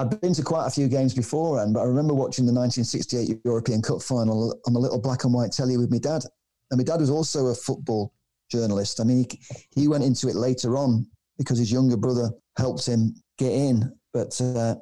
I'd 0.00 0.18
been 0.22 0.32
to 0.32 0.42
quite 0.42 0.66
a 0.66 0.70
few 0.70 0.88
games 0.88 1.12
beforehand, 1.12 1.74
but 1.74 1.80
I 1.80 1.84
remember 1.84 2.14
watching 2.14 2.46
the 2.46 2.54
1968 2.54 3.42
European 3.44 3.82
Cup 3.82 4.00
final 4.00 4.58
on 4.66 4.74
a 4.74 4.78
little 4.78 4.98
black 4.98 5.24
and 5.24 5.34
white 5.34 5.52
telly 5.52 5.76
with 5.76 5.90
my 5.90 5.98
dad. 5.98 6.22
And 6.70 6.78
my 6.78 6.84
dad 6.84 7.00
was 7.00 7.10
also 7.10 7.48
a 7.48 7.54
football 7.54 8.14
journalist. 8.50 8.98
I 8.98 9.04
mean, 9.04 9.26
he, 9.28 9.38
he 9.82 9.88
went 9.88 10.04
into 10.04 10.28
it 10.28 10.36
later 10.36 10.78
on 10.78 11.06
because 11.36 11.58
his 11.58 11.70
younger 11.70 11.98
brother 11.98 12.30
helped 12.56 12.86
him 12.86 13.14
get 13.36 13.52
in. 13.52 13.92
But 14.14 14.40
uh, 14.40 14.76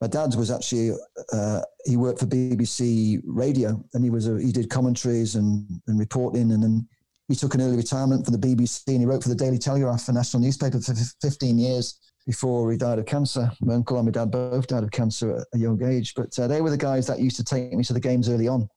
my 0.00 0.06
dad 0.06 0.34
was 0.36 0.50
actually 0.50 0.96
uh, 1.34 1.60
he 1.84 1.98
worked 1.98 2.20
for 2.20 2.26
BBC 2.26 3.20
Radio 3.26 3.84
and 3.92 4.02
he 4.02 4.08
was 4.08 4.26
a, 4.26 4.40
he 4.40 4.52
did 4.52 4.70
commentaries 4.70 5.34
and, 5.34 5.68
and 5.86 5.98
reporting 5.98 6.50
and 6.50 6.62
then 6.62 6.88
he 7.28 7.34
took 7.34 7.54
an 7.54 7.60
early 7.60 7.76
retirement 7.76 8.24
from 8.24 8.40
the 8.40 8.46
BBC 8.46 8.88
and 8.88 9.00
he 9.00 9.06
wrote 9.06 9.22
for 9.22 9.28
the 9.28 9.34
Daily 9.34 9.58
Telegraph, 9.58 10.08
a 10.08 10.12
national 10.12 10.42
newspaper, 10.42 10.80
for 10.80 10.94
15 11.20 11.58
years 11.58 11.98
before 12.26 12.70
he 12.70 12.78
died 12.78 12.98
of 12.98 13.06
cancer. 13.06 13.50
My 13.60 13.74
uncle 13.74 13.96
and 13.96 14.06
my 14.06 14.12
dad 14.12 14.30
both 14.30 14.66
died 14.66 14.84
of 14.84 14.90
cancer 14.90 15.36
at 15.36 15.46
a 15.54 15.58
young 15.58 15.82
age, 15.82 16.14
but 16.14 16.36
uh, 16.38 16.46
they 16.46 16.60
were 16.60 16.70
the 16.70 16.76
guys 16.76 17.06
that 17.06 17.20
used 17.20 17.36
to 17.36 17.44
take 17.44 17.72
me 17.72 17.84
to 17.84 17.92
the 17.92 18.00
games 18.00 18.28
early 18.28 18.48
on. 18.48 18.68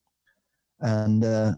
And 0.80 1.24
uh, 1.24 1.54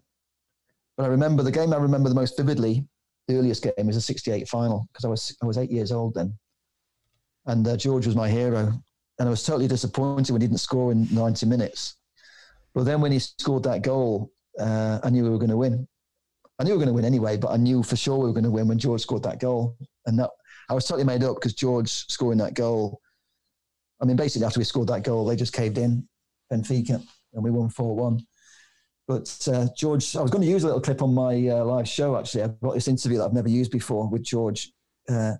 but 0.97 1.05
I 1.05 1.07
remember 1.09 1.43
the 1.43 1.51
game 1.51 1.73
I 1.73 1.79
remember 1.79 2.09
the 2.09 2.15
most 2.15 2.37
vividly. 2.37 2.87
The 3.27 3.37
earliest 3.37 3.63
game 3.63 3.87
was 3.87 3.97
a 3.97 4.01
'68 4.01 4.49
final 4.49 4.89
because 4.93 5.05
I 5.05 5.09
was 5.09 5.37
I 5.43 5.47
was 5.47 5.59
eight 5.59 5.71
years 5.71 5.93
old 5.93 6.15
then, 6.15 6.33
and 7.47 7.67
uh, 7.67 7.77
George 7.77 8.07
was 8.07 8.17
my 8.17 8.29
hero. 8.29 8.73
And 9.19 9.27
I 9.27 9.31
was 9.31 9.43
totally 9.43 9.67
disappointed 9.67 10.33
when 10.33 10.41
he 10.41 10.47
didn't 10.47 10.61
score 10.61 10.93
in 10.93 11.13
90 11.13 11.47
minutes. 11.47 11.97
But 12.73 12.85
then 12.85 13.01
when 13.01 13.11
he 13.11 13.19
scored 13.19 13.65
that 13.65 13.83
goal, 13.83 14.31
uh, 14.61 15.01
I 15.03 15.11
knew 15.11 15.25
we 15.25 15.31
were 15.31 15.39
going 15.39 15.51
to 15.51 15.57
win. 15.57 15.89
I 16.61 16.65
knew 16.65 16.71
we 16.71 16.79
were 16.79 16.85
going 16.85 16.89
to 16.89 16.95
win 16.95 17.05
anyway, 17.05 17.37
but 17.37 17.51
I 17.51 17.57
knew 17.57 17.83
for 17.83 17.97
sure 17.97 18.19
we 18.19 18.27
were 18.27 18.33
going 18.33 18.45
to 18.45 18.51
win 18.51 18.69
when 18.69 18.79
George 18.79 19.01
scored 19.01 19.25
that 19.25 19.41
goal. 19.41 19.77
And 20.07 20.19
that 20.21 20.31
I 20.69 20.75
was 20.75 20.85
totally 20.85 21.05
made 21.05 21.25
up 21.25 21.37
because 21.37 21.55
George 21.55 21.91
scoring 21.91 22.39
that 22.39 22.55
goal. 22.55 23.01
I 24.01 24.05
mean, 24.05 24.17
basically 24.17 24.47
after 24.47 24.61
we 24.61 24.65
scored 24.65 24.89
that 24.89 25.03
goal, 25.03 25.25
they 25.25 25.37
just 25.37 25.53
caved 25.53 25.79
in, 25.79 26.07
Benfica, 26.53 27.03
and 27.33 27.45
we 27.45 27.51
won 27.51 27.69
four 27.69 27.97
one. 27.97 28.21
But 29.07 29.49
uh, 29.51 29.69
George, 29.77 30.15
I 30.17 30.21
was 30.21 30.31
going 30.31 30.43
to 30.43 30.51
use 30.51 30.65
a 30.65 30.67
little 30.67 30.83
clip 30.83 31.03
on 31.03 31.15
my 31.15 31.35
uh, 31.49 31.65
live 31.65 31.89
show. 31.89 32.17
Actually, 32.17 32.43
I've 32.43 32.61
got 32.61 32.75
this 32.75 32.89
interview 32.89 33.19
that 33.19 33.25
I've 33.25 33.33
never 33.33 33.49
used 33.49 33.73
before 33.73 34.07
with 34.09 34.23
George, 34.23 34.71
uh, 35.09 35.33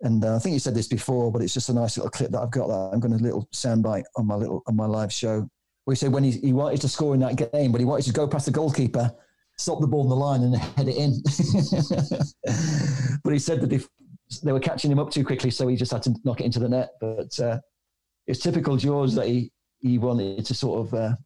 and 0.00 0.24
uh, 0.24 0.36
I 0.36 0.38
think 0.38 0.54
you 0.54 0.58
said 0.58 0.74
this 0.74 0.88
before, 0.88 1.30
but 1.30 1.42
it's 1.42 1.54
just 1.54 1.68
a 1.68 1.74
nice 1.74 1.98
little 1.98 2.10
clip 2.10 2.30
that 2.30 2.40
I've 2.40 2.50
got. 2.50 2.68
That 2.68 2.90
I'm 2.94 3.00
going 3.00 3.16
to 3.16 3.22
little 3.22 3.48
soundbite 3.54 4.04
on 4.16 4.26
my 4.26 4.34
little 4.34 4.62
on 4.66 4.76
my 4.76 4.86
live 4.86 5.12
show. 5.12 5.46
Where 5.84 5.94
he 5.94 5.98
said 5.98 6.12
when 6.12 6.24
he, 6.24 6.32
he 6.32 6.52
wanted 6.52 6.80
to 6.80 6.88
score 6.88 7.14
in 7.14 7.20
that 7.20 7.36
game, 7.36 7.70
but 7.70 7.80
he 7.80 7.84
wanted 7.84 8.06
to 8.06 8.12
go 8.12 8.26
past 8.26 8.46
the 8.46 8.52
goalkeeper 8.52 9.14
stop 9.58 9.80
the 9.80 9.86
ball 9.86 10.02
in 10.02 10.08
the 10.08 10.16
line 10.16 10.42
and 10.42 10.56
head 10.56 10.88
it 10.88 10.96
in. 10.96 11.22
but 13.24 13.32
he 13.32 13.38
said 13.38 13.60
that 13.60 13.72
if 13.72 13.88
they 14.42 14.52
were 14.52 14.60
catching 14.60 14.90
him 14.90 14.98
up 14.98 15.10
too 15.10 15.24
quickly, 15.24 15.50
so 15.50 15.68
he 15.68 15.76
just 15.76 15.92
had 15.92 16.02
to 16.04 16.14
knock 16.24 16.40
it 16.40 16.44
into 16.44 16.58
the 16.58 16.68
net. 16.68 16.90
But 17.00 17.38
uh, 17.40 17.58
it's 18.26 18.40
typical 18.40 18.76
George 18.76 19.12
that 19.12 19.26
he 19.26 19.52
he 19.80 19.98
wanted 19.98 20.44
to 20.46 20.54
sort 20.54 20.86
of 20.86 20.94
uh, 20.94 21.16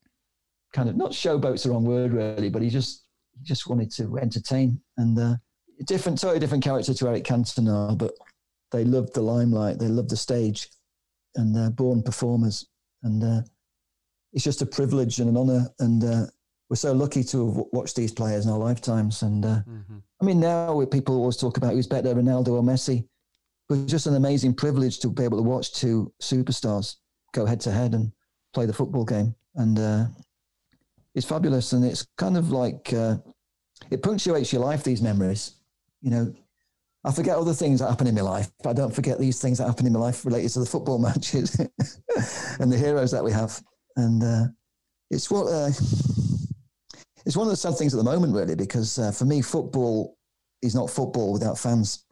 kind 0.72 0.88
of 0.88 0.96
not 0.96 1.12
showboat's 1.12 1.62
the 1.62 1.70
wrong 1.70 1.84
word 1.84 2.12
really, 2.12 2.50
but 2.50 2.62
he 2.62 2.70
just 2.70 3.04
he 3.38 3.44
just 3.44 3.66
wanted 3.66 3.90
to 3.92 4.18
entertain 4.18 4.80
and 4.96 5.18
uh, 5.18 5.34
different, 5.84 6.20
totally 6.20 6.40
different 6.40 6.64
character 6.64 6.94
to 6.94 7.08
Eric 7.08 7.24
Cantona, 7.24 7.96
but 7.96 8.12
they 8.72 8.84
loved 8.84 9.14
the 9.14 9.22
limelight, 9.22 9.78
they 9.78 9.88
loved 9.88 10.10
the 10.10 10.16
stage, 10.16 10.68
and 11.36 11.54
they're 11.54 11.70
born 11.70 12.02
performers. 12.02 12.66
And 13.02 13.22
uh, 13.22 13.42
it's 14.32 14.44
just 14.44 14.62
a 14.62 14.66
privilege 14.66 15.18
and 15.18 15.28
an 15.28 15.36
honour, 15.36 15.68
and 15.78 16.04
uh, 16.04 16.26
we're 16.68 16.76
so 16.76 16.92
lucky 16.92 17.24
to 17.24 17.46
have 17.46 17.64
watched 17.72 17.96
these 17.96 18.12
players 18.12 18.44
in 18.44 18.52
our 18.52 18.58
lifetimes. 18.58 19.22
And 19.22 19.44
uh, 19.44 19.60
mm-hmm. 19.68 19.98
I 20.20 20.24
mean, 20.24 20.40
now 20.40 20.84
people 20.86 21.16
always 21.16 21.36
talk 21.36 21.56
about 21.56 21.72
who's 21.72 21.86
better, 21.86 22.14
Ronaldo 22.14 22.48
or 22.48 22.62
Messi, 22.62 23.08
but 23.68 23.78
it's 23.78 23.90
just 23.90 24.06
an 24.06 24.16
amazing 24.16 24.54
privilege 24.54 24.98
to 25.00 25.08
be 25.08 25.24
able 25.24 25.38
to 25.38 25.42
watch 25.42 25.72
two 25.72 26.12
superstars 26.20 26.96
go 27.32 27.46
head 27.46 27.60
to 27.60 27.70
head 27.70 27.94
and 27.94 28.12
play 28.52 28.66
the 28.66 28.72
football 28.72 29.04
game. 29.04 29.34
And 29.54 29.78
uh, 29.78 30.06
it's 31.14 31.26
fabulous, 31.26 31.72
and 31.72 31.84
it's 31.84 32.06
kind 32.18 32.36
of 32.36 32.50
like 32.50 32.92
uh, 32.92 33.16
it 33.90 34.02
punctuates 34.02 34.52
your 34.52 34.62
life. 34.62 34.84
These 34.84 35.02
memories, 35.02 35.54
you 36.02 36.10
know. 36.10 36.34
I 37.02 37.12
forget 37.12 37.38
other 37.38 37.54
things 37.54 37.80
that 37.80 37.88
happen 37.88 38.06
in 38.06 38.14
my 38.14 38.20
life, 38.20 38.50
but 38.62 38.70
I 38.70 38.72
don't 38.74 38.94
forget 38.94 39.18
these 39.18 39.40
things 39.40 39.56
that 39.56 39.66
happen 39.66 39.86
in 39.86 39.94
my 39.94 40.00
life 40.00 40.22
related 40.26 40.50
to 40.50 40.60
the 40.60 40.66
football 40.66 40.98
matches 40.98 41.58
and 42.60 42.70
the 42.70 42.76
heroes 42.76 43.10
that 43.12 43.24
we 43.24 43.32
have. 43.32 43.58
And 43.96 44.22
uh, 44.22 44.44
it's 45.10 45.30
what 45.30 45.46
uh, 45.46 45.70
it's 47.26 47.36
one 47.36 47.46
of 47.46 47.50
the 47.50 47.56
sad 47.56 47.76
things 47.76 47.94
at 47.94 47.98
the 47.98 48.04
moment, 48.04 48.34
really, 48.34 48.54
because 48.54 48.98
uh, 48.98 49.12
for 49.12 49.24
me, 49.24 49.42
football 49.42 50.16
is 50.62 50.74
not 50.74 50.90
football 50.90 51.32
without 51.32 51.58
fans. 51.58 52.04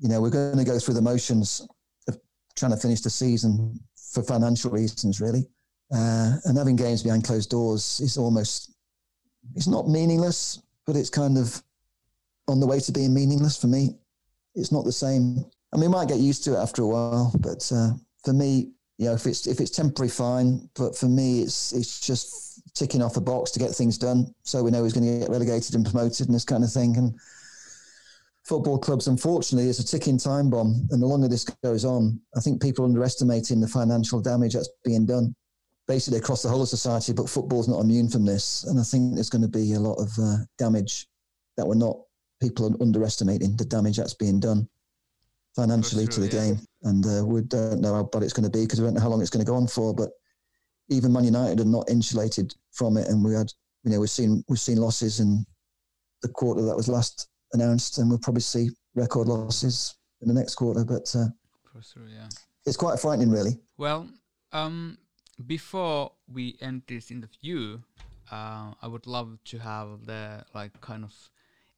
You 0.00 0.08
know, 0.08 0.20
we're 0.20 0.30
going 0.30 0.58
to 0.58 0.64
go 0.64 0.78
through 0.78 0.94
the 0.94 1.02
motions 1.02 1.66
of 2.08 2.18
trying 2.56 2.72
to 2.72 2.76
finish 2.76 3.00
the 3.00 3.10
season 3.10 3.78
for 4.12 4.22
financial 4.22 4.70
reasons, 4.70 5.20
really. 5.20 5.46
Uh, 5.92 6.36
and 6.44 6.58
having 6.58 6.76
games 6.76 7.02
behind 7.02 7.24
closed 7.24 7.50
doors 7.50 8.00
is 8.00 8.18
almost, 8.18 8.74
it's 9.54 9.68
not 9.68 9.88
meaningless, 9.88 10.62
but 10.86 10.96
it's 10.96 11.10
kind 11.10 11.38
of 11.38 11.62
on 12.48 12.60
the 12.60 12.66
way 12.66 12.80
to 12.80 12.92
being 12.92 13.14
meaningless 13.14 13.56
for 13.56 13.68
me. 13.68 13.96
It's 14.54 14.72
not 14.72 14.84
the 14.84 14.92
same. 14.92 15.44
I 15.72 15.76
mean, 15.76 15.90
we 15.90 15.96
might 15.96 16.08
get 16.08 16.18
used 16.18 16.44
to 16.44 16.54
it 16.54 16.58
after 16.58 16.82
a 16.82 16.86
while, 16.86 17.32
but 17.40 17.70
uh, 17.74 17.90
for 18.24 18.32
me, 18.32 18.72
you 18.98 19.06
know, 19.06 19.14
if 19.14 19.26
it's 19.26 19.46
if 19.46 19.60
it's 19.60 19.70
temporary, 19.70 20.08
fine. 20.08 20.68
But 20.74 20.96
for 20.96 21.06
me, 21.06 21.42
it's 21.42 21.72
it's 21.72 22.00
just 22.00 22.55
ticking 22.76 23.02
off 23.02 23.16
a 23.16 23.20
box 23.20 23.50
to 23.50 23.58
get 23.58 23.70
things 23.70 23.98
done, 23.98 24.32
so 24.42 24.62
we 24.62 24.70
know 24.70 24.84
he's 24.84 24.92
going 24.92 25.06
to 25.06 25.18
get 25.20 25.30
relegated 25.30 25.74
and 25.74 25.84
promoted 25.84 26.26
and 26.26 26.34
this 26.34 26.44
kind 26.44 26.62
of 26.62 26.72
thing. 26.72 26.96
And 26.96 27.18
football 28.44 28.78
clubs, 28.78 29.08
unfortunately, 29.08 29.68
is 29.68 29.80
a 29.80 29.84
ticking 29.84 30.18
time 30.18 30.50
bomb. 30.50 30.86
And 30.90 31.02
the 31.02 31.06
longer 31.06 31.26
this 31.26 31.44
goes 31.64 31.84
on, 31.84 32.20
I 32.36 32.40
think 32.40 32.62
people 32.62 32.84
are 32.84 32.88
underestimating 32.88 33.60
the 33.60 33.68
financial 33.68 34.20
damage 34.20 34.52
that's 34.52 34.68
being 34.84 35.06
done 35.06 35.34
basically 35.88 36.18
across 36.18 36.42
the 36.42 36.48
whole 36.48 36.62
of 36.62 36.68
society, 36.68 37.12
but 37.12 37.30
football's 37.30 37.68
not 37.68 37.80
immune 37.80 38.08
from 38.08 38.24
this. 38.24 38.64
And 38.64 38.78
I 38.78 38.82
think 38.82 39.14
there's 39.14 39.30
going 39.30 39.42
to 39.42 39.48
be 39.48 39.74
a 39.74 39.80
lot 39.80 39.94
of 39.94 40.10
uh, 40.20 40.38
damage 40.58 41.06
that 41.56 41.66
we're 41.66 41.76
not, 41.76 41.96
people 42.42 42.66
are 42.66 42.82
underestimating 42.82 43.56
the 43.56 43.64
damage 43.64 43.96
that's 43.96 44.14
being 44.14 44.40
done 44.40 44.68
financially 45.54 46.06
true, 46.06 46.14
to 46.14 46.20
the 46.28 46.36
yeah. 46.36 46.42
game. 46.42 46.58
And 46.82 47.06
uh, 47.06 47.24
we 47.24 47.40
don't 47.42 47.80
know 47.80 47.94
how 47.94 48.02
bad 48.02 48.22
it's 48.22 48.32
going 48.32 48.50
to 48.50 48.50
be 48.50 48.64
because 48.64 48.80
we 48.80 48.86
don't 48.86 48.94
know 48.94 49.00
how 49.00 49.08
long 49.08 49.20
it's 49.20 49.30
going 49.30 49.44
to 49.44 49.50
go 49.50 49.56
on 49.56 49.68
for. 49.68 49.94
But 49.94 50.10
even 50.88 51.12
Man 51.12 51.24
United 51.24 51.60
are 51.60 51.64
not 51.64 51.90
insulated 51.90 52.54
from 52.72 52.96
it. 52.96 53.08
And 53.08 53.24
we 53.24 53.34
had, 53.34 53.52
you 53.84 53.90
know, 53.90 54.00
we've 54.00 54.10
seen, 54.10 54.44
we've 54.48 54.60
seen 54.60 54.78
losses 54.78 55.20
in 55.20 55.44
the 56.22 56.28
quarter 56.28 56.62
that 56.62 56.76
was 56.76 56.88
last 56.88 57.28
announced, 57.52 57.98
and 57.98 58.08
we'll 58.08 58.18
probably 58.18 58.42
see 58.42 58.70
record 58.94 59.28
losses 59.28 59.94
in 60.22 60.28
the 60.28 60.34
next 60.34 60.54
quarter. 60.54 60.84
But 60.84 61.14
uh, 61.14 61.26
sure, 61.80 62.08
yeah. 62.08 62.28
it's 62.64 62.76
quite 62.76 62.98
frightening, 62.98 63.30
really. 63.30 63.58
Well, 63.76 64.08
um, 64.52 64.98
before 65.46 66.12
we 66.32 66.56
end 66.60 66.82
this 66.86 67.10
interview, 67.10 67.80
uh, 68.30 68.72
I 68.80 68.88
would 68.88 69.06
love 69.06 69.38
to 69.46 69.58
have 69.58 70.06
the 70.06 70.44
like 70.54 70.80
kind 70.80 71.04
of 71.04 71.12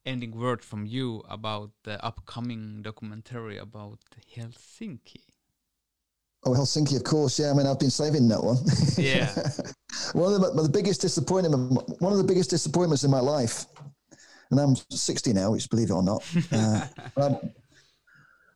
ending 0.05 0.31
word 0.31 0.63
from 0.63 0.85
you 0.85 1.23
about 1.29 1.71
the 1.83 2.03
upcoming 2.03 2.81
documentary 2.81 3.57
about 3.57 3.99
Helsinki. 4.35 5.28
Oh, 6.45 6.51
Helsinki, 6.51 6.95
of 6.95 7.03
course. 7.03 7.37
Yeah, 7.37 7.51
I 7.51 7.53
mean, 7.53 7.67
I've 7.67 7.79
been 7.79 7.89
saving 7.89 8.27
that 8.29 8.43
one. 8.43 8.57
Yeah. 8.97 9.27
one 10.13 10.33
of 10.33 10.41
the, 10.41 10.63
the 10.63 10.69
biggest 10.69 11.01
disappointment, 11.01 11.55
one 12.01 12.11
of 12.11 12.17
the 12.17 12.23
biggest 12.23 12.49
disappointments 12.49 13.03
in 13.03 13.11
my 13.11 13.19
life, 13.19 13.65
and 14.51 14.59
I'm 14.59 14.75
60 14.89 15.33
now, 15.33 15.51
which 15.51 15.69
believe 15.69 15.89
it 15.89 15.93
or 15.93 16.03
not. 16.03 16.23
Uh, 17.17 17.35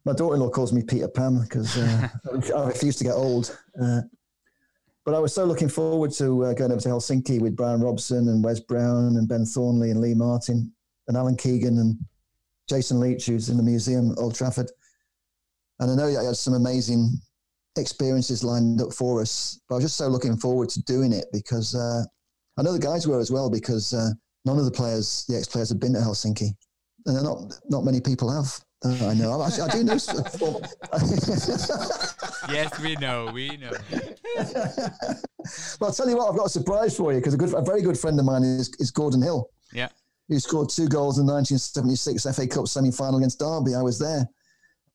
my 0.05 0.11
daughter-in-law 0.11 0.49
calls 0.49 0.73
me 0.73 0.83
Peter 0.83 1.07
Pan 1.07 1.39
because 1.41 1.77
uh, 1.77 2.09
I 2.57 2.67
refuse 2.67 2.97
to 2.97 3.05
get 3.05 3.13
old. 3.13 3.57
Uh, 3.81 4.01
but 5.05 5.13
I 5.15 5.19
was 5.19 5.33
so 5.33 5.45
looking 5.45 5.69
forward 5.69 6.11
to 6.13 6.43
uh, 6.45 6.53
going 6.53 6.71
over 6.71 6.81
to 6.81 6.89
Helsinki 6.89 7.39
with 7.39 7.55
Brian 7.55 7.81
Robson 7.81 8.27
and 8.27 8.43
Wes 8.43 8.59
Brown 8.59 9.15
and 9.15 9.27
Ben 9.29 9.45
Thornley 9.45 9.91
and 9.91 10.01
Lee 10.01 10.13
Martin 10.13 10.73
and 11.07 11.15
Alan 11.15 11.37
Keegan 11.37 11.77
and 11.77 11.97
Jason 12.67 12.99
Leach, 12.99 13.25
who's 13.27 13.49
in 13.49 13.55
the 13.57 13.63
museum 13.63 14.11
at 14.11 14.17
Old 14.17 14.35
Trafford. 14.35 14.69
And 15.79 15.91
I 15.91 15.95
know 15.95 16.19
I 16.19 16.23
had 16.23 16.35
some 16.35 16.53
amazing 16.53 17.13
experiences 17.77 18.43
lined 18.43 18.81
up 18.81 18.93
for 18.93 19.21
us, 19.21 19.59
but 19.67 19.75
I 19.75 19.77
was 19.77 19.85
just 19.85 19.97
so 19.97 20.07
looking 20.07 20.37
forward 20.37 20.69
to 20.69 20.81
doing 20.83 21.11
it 21.11 21.25
because 21.31 21.75
uh, 21.75 22.03
I 22.57 22.61
know 22.61 22.73
the 22.73 22.79
guys 22.79 23.07
were 23.07 23.19
as 23.19 23.31
well 23.31 23.49
because 23.49 23.93
uh, 23.93 24.09
none 24.45 24.59
of 24.59 24.65
the 24.65 24.71
players, 24.71 25.25
the 25.27 25.37
ex-players, 25.37 25.69
have 25.69 25.79
been 25.79 25.93
to 25.93 25.99
Helsinki, 25.99 26.49
and 27.05 27.23
not 27.23 27.59
not 27.69 27.83
many 27.83 27.99
people 27.99 28.31
have. 28.31 28.59
Uh, 28.85 29.07
I 29.07 29.13
know. 29.13 29.39
I, 29.39 29.47
I 29.47 29.69
do 29.69 29.83
know. 29.83 29.93
yes, 32.49 32.79
we 32.81 32.95
know. 32.97 33.31
We 33.33 33.55
know. 33.55 33.71
well, 35.79 35.89
I'll 35.89 35.93
tell 35.93 36.09
you 36.09 36.17
what. 36.17 36.29
I've 36.29 36.37
got 36.37 36.47
a 36.47 36.49
surprise 36.49 36.97
for 36.97 37.13
you 37.13 37.19
because 37.19 37.33
a, 37.33 37.37
good, 37.37 37.53
a 37.53 37.61
very 37.61 37.81
good 37.81 37.97
friend 37.97 38.19
of 38.19 38.25
mine 38.25 38.43
is, 38.43 38.73
is 38.79 38.91
Gordon 38.91 39.21
Hill. 39.21 39.49
Yeah. 39.71 39.87
Who 40.27 40.37
scored 40.39 40.69
two 40.69 40.89
goals 40.89 41.17
in 41.17 41.25
the 41.25 41.33
1976 41.33 42.35
FA 42.35 42.45
Cup 42.45 42.67
semi-final 42.67 43.19
against 43.19 43.39
Derby. 43.39 43.73
I 43.73 43.81
was 43.81 43.99
there. 43.99 44.27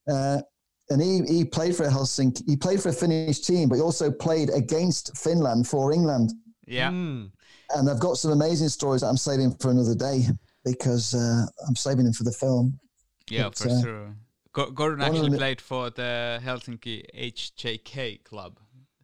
Uh, 0.06 0.42
and 0.90 1.02
he, 1.02 1.22
he 1.28 1.44
played 1.44 1.76
for 1.76 1.84
Helsinki. 1.84 2.42
He 2.48 2.56
played 2.56 2.80
for 2.80 2.88
a 2.88 2.92
Finnish 2.92 3.40
team, 3.40 3.68
but 3.68 3.76
he 3.76 3.82
also 3.82 4.10
played 4.10 4.50
against 4.50 5.16
Finland 5.16 5.68
for 5.68 5.92
England. 5.92 6.32
Yeah. 6.66 6.90
Mm. 6.90 7.30
And 7.74 7.90
I've 7.90 8.00
got 8.00 8.16
some 8.16 8.30
amazing 8.32 8.68
stories 8.68 9.02
that 9.02 9.08
I'm 9.08 9.18
saving 9.18 9.54
for 9.56 9.70
another 9.70 9.94
day 9.94 10.26
because 10.64 11.14
uh, 11.14 11.44
I'm 11.66 11.76
saving 11.76 12.04
them 12.04 12.14
for 12.14 12.24
the 12.24 12.32
film. 12.32 12.78
Yeah, 13.28 13.44
but, 13.44 13.58
for 13.58 13.68
uh, 13.68 13.82
sure. 13.82 14.16
Gordon 14.74 15.02
actually 15.02 15.36
played 15.36 15.60
for 15.60 15.90
the 15.90 16.40
Helsinki 16.42 17.04
HJK 17.14 18.24
club. 18.24 18.58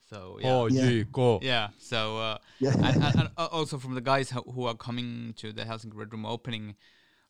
So 0.08 0.38
yeah. 0.40 0.52
Oh, 0.52 0.66
yeah. 0.66 1.02
go. 1.12 1.38
Yeah. 1.42 1.68
So 1.78 2.18
uh, 2.18 2.38
yeah. 2.60 2.72
and, 2.74 3.04
and, 3.04 3.16
and, 3.20 3.30
also 3.36 3.78
from 3.78 3.94
the 3.94 4.00
guys 4.00 4.30
who 4.30 4.64
are 4.64 4.74
coming 4.74 5.34
to 5.36 5.52
the 5.52 5.62
Helsinki 5.62 5.94
Red 5.94 6.12
Room 6.12 6.24
opening, 6.24 6.76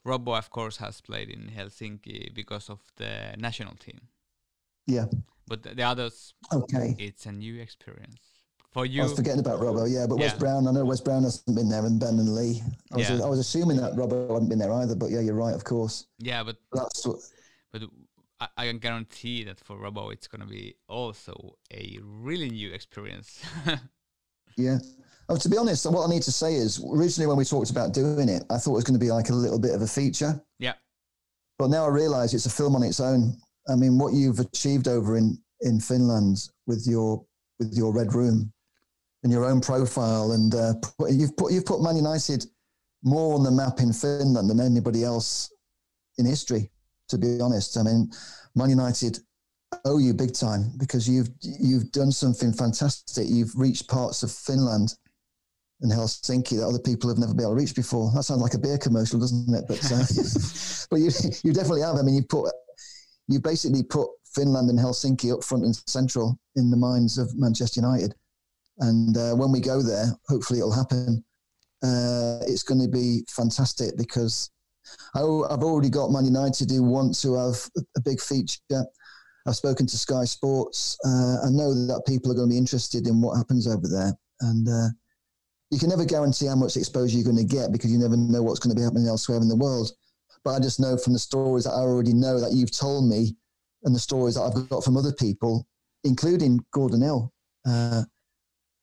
Robbo 0.07 0.39
of 0.39 0.51
course 0.51 0.77
has 0.77 1.01
played 1.01 1.29
in 1.29 1.51
Helsinki 1.57 2.33
because 2.33 2.71
of 2.71 2.81
the 2.97 3.35
national 3.37 3.75
team. 3.75 4.01
Yeah. 4.87 5.07
But 5.47 5.63
the, 5.63 5.75
the 5.75 5.83
others, 5.83 6.35
okay, 6.53 6.95
it's 6.99 7.27
a 7.27 7.33
new 7.33 7.61
experience 7.61 8.21
for 8.73 8.87
you. 8.87 9.03
I 9.03 9.05
was 9.05 9.15
forgetting 9.15 9.41
about 9.41 9.61
Robbo, 9.61 9.91
yeah, 9.91 10.07
but 10.07 10.19
yeah. 10.19 10.27
Wes 10.27 10.39
Brown, 10.39 10.67
I 10.67 10.73
know 10.73 10.85
Wes 10.85 11.01
Brown 11.01 11.23
hasn't 11.23 11.55
been 11.55 11.69
there, 11.69 11.85
and 11.85 12.01
Ben 12.01 12.19
and 12.19 12.35
Lee. 12.35 12.63
I 12.93 12.97
was, 12.97 13.11
yeah. 13.11 13.23
I 13.23 13.27
was 13.27 13.39
assuming 13.39 13.77
that 13.79 13.93
Robbo 13.93 14.33
hadn't 14.33 14.49
been 14.49 14.59
there 14.59 14.73
either, 14.73 14.95
but 14.95 15.11
yeah, 15.11 15.21
you're 15.21 15.35
right, 15.35 15.55
of 15.55 15.65
course. 15.65 16.07
Yeah, 16.19 16.43
but 16.43 16.57
that's 16.73 17.07
what. 17.07 17.19
But 17.73 17.83
I, 18.41 18.49
I 18.57 18.67
can 18.67 18.79
guarantee 18.79 19.45
that 19.45 19.61
for 19.61 19.77
Robbo, 19.77 20.13
it's 20.13 20.27
going 20.27 20.41
to 20.41 20.47
be 20.47 20.75
also 20.89 21.57
a 21.73 21.99
really 22.03 22.51
new 22.51 22.73
experience. 22.73 23.43
yeah. 24.57 24.79
Oh, 25.29 25.37
to 25.37 25.49
be 25.49 25.57
honest, 25.57 25.91
what 25.91 26.07
I 26.07 26.11
need 26.11 26.23
to 26.23 26.33
say 26.33 26.55
is 26.55 26.85
originally 26.93 27.27
when 27.27 27.39
we 27.39 27.45
talked 27.45 27.71
about 27.71 27.95
doing 27.95 28.29
it, 28.29 28.45
I 28.51 28.59
thought 28.59 28.73
it 28.73 28.75
was 28.75 28.85
going 28.85 28.99
to 28.99 29.05
be 29.05 29.11
like 29.11 29.31
a 29.31 29.35
little 29.35 29.59
bit 29.59 29.75
of 29.75 29.83
a 29.83 29.87
feature. 29.87 30.41
Yeah. 30.59 30.75
But 31.59 31.71
now 31.71 31.85
I 31.85 31.89
realise 31.89 32.35
it's 32.35 32.47
a 32.47 32.51
film 32.51 32.77
on 32.77 32.83
its 32.83 33.01
own. 33.01 33.37
I 33.69 33.75
mean, 33.75 33.99
what 33.99 34.13
you've 34.13 34.41
achieved 34.41 34.89
over 34.89 35.17
in 35.17 35.39
in 35.61 35.81
Finland 35.81 36.49
with 36.67 36.87
your 36.87 37.25
with 37.59 37.73
your 37.75 37.93
Red 37.93 38.15
Room 38.15 38.53
and 39.23 39.33
your 39.33 39.45
own 39.45 39.61
profile, 39.61 40.33
and 40.33 40.55
uh, 40.55 40.75
you've 41.09 41.37
put 41.37 41.53
you've 41.53 41.67
put 41.67 41.83
Man 41.83 41.97
United 41.97 42.47
more 43.03 43.35
on 43.35 43.43
the 43.43 43.51
map 43.51 43.81
in 43.81 43.93
Finland 43.93 44.49
than 44.51 44.61
anybody 44.61 45.05
else 45.05 45.51
in 46.19 46.27
history. 46.27 46.71
To 47.09 47.19
be 47.19 47.41
honest, 47.41 47.77
I 47.77 47.83
mean, 47.83 48.11
Man 48.55 48.71
United 48.71 49.19
owe 49.85 49.99
you 49.99 50.15
big 50.15 50.35
time 50.35 50.73
because 50.79 51.09
you've 51.09 51.29
you've 51.41 51.91
done 51.93 52.13
something 52.13 52.53
fantastic. 52.53 53.27
You've 53.29 53.55
reached 53.57 53.89
parts 53.89 54.23
of 54.23 54.31
Finland 54.31 54.95
and 55.81 55.93
Helsinki 55.93 56.57
that 56.59 56.67
other 56.67 56.79
people 56.79 57.11
have 57.11 57.19
never 57.19 57.35
been 57.35 57.45
able 57.45 57.55
to 57.55 57.61
reach 57.61 57.75
before. 57.75 58.11
That 58.15 58.23
sounds 58.23 58.41
like 58.41 58.55
a 58.55 58.59
beer 58.59 58.79
commercial, 58.79 59.19
doesn't 59.19 59.55
it? 59.55 59.65
But 59.69 59.85
uh, 59.93 60.05
but 60.91 61.01
you 61.01 61.11
you 61.43 61.53
definitely 61.53 61.83
have. 61.83 61.97
I 61.97 62.03
mean, 62.03 62.15
you 62.15 62.23
put 62.23 62.51
you 63.29 63.41
basically 63.41 63.83
put 63.83 64.09
Finland 64.35 64.71
and 64.71 64.79
Helsinki 64.79 65.33
up 65.33 65.45
front 65.45 65.65
and 65.65 65.77
central 65.87 66.39
in 66.57 66.71
the 66.71 66.77
minds 66.77 67.19
of 67.19 67.35
Manchester 67.37 67.81
United. 67.81 68.15
And 68.79 69.17
uh, 69.17 69.35
when 69.35 69.53
we 69.53 69.61
go 69.61 69.83
there, 69.83 70.07
hopefully 70.29 70.59
it'll 70.59 70.73
happen. 70.73 71.25
uh, 71.85 72.39
it's 72.47 72.63
going 72.63 72.81
to 72.81 72.89
be 72.89 73.25
fantastic 73.29 73.97
because 73.97 74.51
I, 75.15 75.21
have 75.21 75.63
already 75.63 75.91
got 75.91 76.11
Man 76.11 76.25
United 76.25 76.71
who 76.71 76.83
want 76.83 77.19
to 77.21 77.35
have 77.35 77.57
a 77.97 78.01
big 78.01 78.21
feature. 78.21 78.61
I've 79.47 79.57
spoken 79.57 79.87
to 79.87 79.99
Sky 79.99 80.25
Sports. 80.25 80.97
Uh, 81.05 81.47
I 81.47 81.51
know 81.51 81.75
that 81.87 82.05
people 82.07 82.33
are 82.33 82.35
going 82.35 82.49
to 82.49 82.53
be 82.53 82.59
interested 82.59 83.07
in 83.07 83.21
what 83.21 83.37
happens 83.37 83.67
over 83.67 83.87
there, 83.87 84.15
and 84.41 84.67
uh, 84.67 84.89
you 85.71 85.79
can 85.79 85.91
never 85.91 86.05
guarantee 86.05 86.47
how 86.47 86.57
much 86.57 86.77
exposure 86.77 87.17
you're 87.17 87.25
going 87.31 87.37
to 87.37 87.45
get 87.45 87.71
because 87.71 87.93
you 87.93 87.99
never 87.99 88.17
know 88.17 88.43
what's 88.43 88.61
going 88.61 88.75
to 88.75 88.81
be 88.81 88.85
happening 88.85 89.07
elsewhere 89.07 89.39
in 89.39 89.49
the 89.49 89.57
world. 89.57 89.91
But 90.45 90.57
I 90.57 90.61
just 90.61 90.79
know 90.79 90.97
from 90.97 91.15
the 91.15 91.19
stories 91.19 91.65
that 91.65 91.71
I 91.71 91.81
already 91.81 92.13
know 92.13 92.39
that 92.39 92.53
you've 92.53 92.77
told 92.77 93.09
me, 93.09 93.35
and 93.85 93.95
the 93.95 94.01
stories 94.01 94.35
that 94.35 94.43
I've 94.43 94.69
got 94.69 94.85
from 94.85 94.97
other 94.97 95.13
people, 95.13 95.67
including 96.05 96.61
Gordon 96.73 97.03
Hill, 97.03 97.33
uh, 97.67 98.03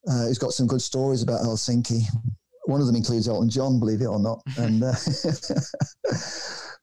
uh, 0.08 0.26
who's 0.26 0.38
got 0.38 0.54
some 0.54 0.68
good 0.68 0.82
stories 0.82 1.22
about 1.22 1.42
Helsinki. 1.42 2.02
One 2.66 2.82
of 2.82 2.88
them 2.88 2.96
includes 2.96 3.28
Elton 3.28 3.50
John, 3.50 3.80
believe 3.80 4.02
it 4.02 4.06
or 4.06 4.20
not. 4.20 4.42
And 4.58 4.84
uh, 4.84 4.94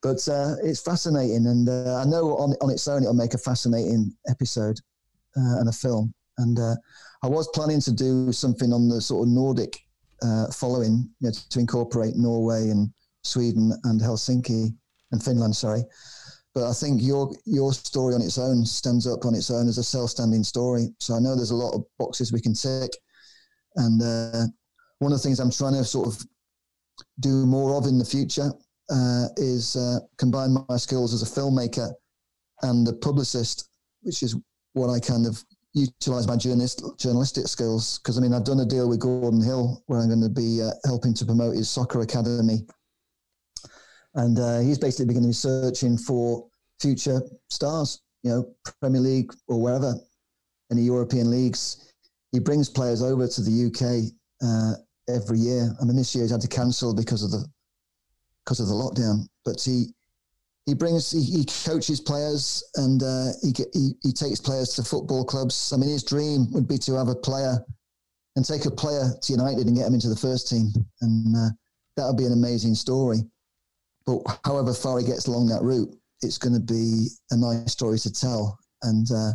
but 0.02 0.28
uh, 0.28 0.54
it's 0.62 0.80
fascinating, 0.80 1.46
and 1.46 1.68
uh, 1.68 1.96
I 1.96 2.04
know 2.04 2.36
on 2.36 2.54
on 2.60 2.70
its 2.70 2.86
own 2.86 3.02
it'll 3.02 3.14
make 3.14 3.34
a 3.34 3.38
fascinating 3.38 4.14
episode 4.28 4.78
uh, 5.36 5.58
and 5.60 5.68
a 5.68 5.72
film. 5.72 6.12
And 6.38 6.58
uh, 6.58 6.76
I 7.24 7.28
was 7.28 7.48
planning 7.52 7.80
to 7.80 7.92
do 7.92 8.32
something 8.32 8.72
on 8.72 8.88
the 8.88 9.00
sort 9.00 9.26
of 9.26 9.28
Nordic 9.32 9.76
following, 10.52 11.10
you 11.20 11.28
know, 11.28 11.32
to 11.50 11.58
incorporate 11.58 12.14
Norway 12.16 12.70
and 12.70 12.92
Sweden 13.22 13.72
and 13.84 14.00
Helsinki 14.00 14.74
and 15.12 15.22
Finland. 15.22 15.56
Sorry, 15.56 15.82
but 16.54 16.68
I 16.68 16.72
think 16.72 17.02
your 17.02 17.30
your 17.44 17.72
story 17.72 18.14
on 18.14 18.22
its 18.22 18.38
own 18.38 18.64
stands 18.64 19.06
up 19.06 19.24
on 19.24 19.34
its 19.34 19.50
own 19.50 19.68
as 19.68 19.78
a 19.78 19.84
self-standing 19.84 20.44
story. 20.44 20.88
So 21.00 21.14
I 21.14 21.20
know 21.20 21.34
there's 21.34 21.50
a 21.50 21.56
lot 21.56 21.74
of 21.74 21.84
boxes 21.98 22.32
we 22.32 22.40
can 22.40 22.54
tick, 22.54 22.90
and 23.76 24.02
uh, 24.02 24.46
one 24.98 25.12
of 25.12 25.18
the 25.18 25.22
things 25.22 25.40
I'm 25.40 25.50
trying 25.50 25.74
to 25.74 25.84
sort 25.84 26.08
of 26.08 26.24
do 27.20 27.46
more 27.46 27.76
of 27.76 27.86
in 27.86 27.98
the 27.98 28.04
future 28.04 28.50
uh, 28.90 29.26
is 29.36 29.76
uh, 29.76 29.98
combine 30.16 30.56
my 30.68 30.76
skills 30.76 31.14
as 31.14 31.22
a 31.22 31.40
filmmaker 31.40 31.92
and 32.62 32.88
a 32.88 32.92
publicist, 32.92 33.70
which 34.02 34.22
is 34.22 34.36
what 34.72 34.90
I 34.90 34.98
kind 35.00 35.26
of 35.26 35.42
utilize 35.74 36.26
my 36.26 36.36
journalist, 36.36 36.82
journalistic 36.98 37.46
skills. 37.46 37.98
Because 37.98 38.18
I 38.18 38.20
mean, 38.20 38.32
I've 38.32 38.44
done 38.44 38.60
a 38.60 38.64
deal 38.64 38.88
with 38.88 39.00
Gordon 39.00 39.42
Hill 39.42 39.82
where 39.86 40.00
I'm 40.00 40.08
going 40.08 40.22
to 40.22 40.28
be 40.28 40.62
uh, 40.62 40.70
helping 40.84 41.14
to 41.14 41.24
promote 41.24 41.56
his 41.56 41.70
soccer 41.70 42.00
academy, 42.00 42.66
and 44.18 44.38
uh, 44.40 44.58
he's 44.58 44.78
basically 44.78 45.14
going 45.14 45.22
to 45.22 45.28
be 45.28 45.32
searching 45.32 45.96
for 45.96 46.44
future 46.80 47.22
stars, 47.48 48.02
you 48.24 48.30
know, 48.30 48.52
Premier 48.80 49.00
League 49.00 49.32
or 49.46 49.62
wherever, 49.62 49.94
any 50.72 50.82
European 50.82 51.30
leagues. 51.30 51.92
He 52.32 52.40
brings 52.40 52.68
players 52.68 53.00
over 53.00 53.28
to 53.28 53.40
the 53.40 53.66
UK 53.66 54.12
uh, 54.42 54.74
every 55.08 55.38
year. 55.38 55.70
I 55.80 55.84
mean, 55.84 55.96
this 55.96 56.14
year 56.14 56.24
he's 56.24 56.32
had 56.32 56.40
to 56.40 56.48
cancel 56.48 56.92
because 56.92 57.22
of 57.22 57.30
the 57.30 57.46
because 58.44 58.58
of 58.58 58.66
the 58.66 58.74
lockdown. 58.74 59.28
But 59.44 59.62
he 59.62 59.94
he 60.66 60.74
brings 60.74 61.12
he, 61.12 61.22
he 61.22 61.44
coaches 61.64 62.00
players 62.00 62.64
and 62.74 63.02
uh, 63.02 63.28
he, 63.40 63.54
he 63.72 63.92
he 64.02 64.12
takes 64.12 64.40
players 64.40 64.74
to 64.74 64.82
football 64.82 65.24
clubs. 65.24 65.72
I 65.72 65.76
mean, 65.76 65.90
his 65.90 66.02
dream 66.02 66.50
would 66.52 66.66
be 66.66 66.78
to 66.78 66.94
have 66.94 67.08
a 67.08 67.14
player 67.14 67.64
and 68.34 68.44
take 68.44 68.66
a 68.66 68.70
player 68.70 69.10
to 69.22 69.32
United 69.32 69.68
and 69.68 69.76
get 69.76 69.86
him 69.86 69.94
into 69.94 70.08
the 70.08 70.16
first 70.16 70.48
team, 70.48 70.72
and 71.02 71.36
uh, 71.36 71.50
that 71.96 72.06
would 72.06 72.18
be 72.18 72.26
an 72.26 72.32
amazing 72.32 72.74
story. 72.74 73.22
But 74.08 74.40
however 74.42 74.72
far 74.72 74.98
he 74.98 75.04
gets 75.04 75.26
along 75.26 75.48
that 75.48 75.60
route, 75.62 75.94
it's 76.22 76.38
going 76.38 76.54
to 76.54 76.60
be 76.60 77.08
a 77.30 77.36
nice 77.36 77.70
story 77.70 77.98
to 77.98 78.10
tell 78.10 78.58
and 78.82 79.06
uh, 79.10 79.32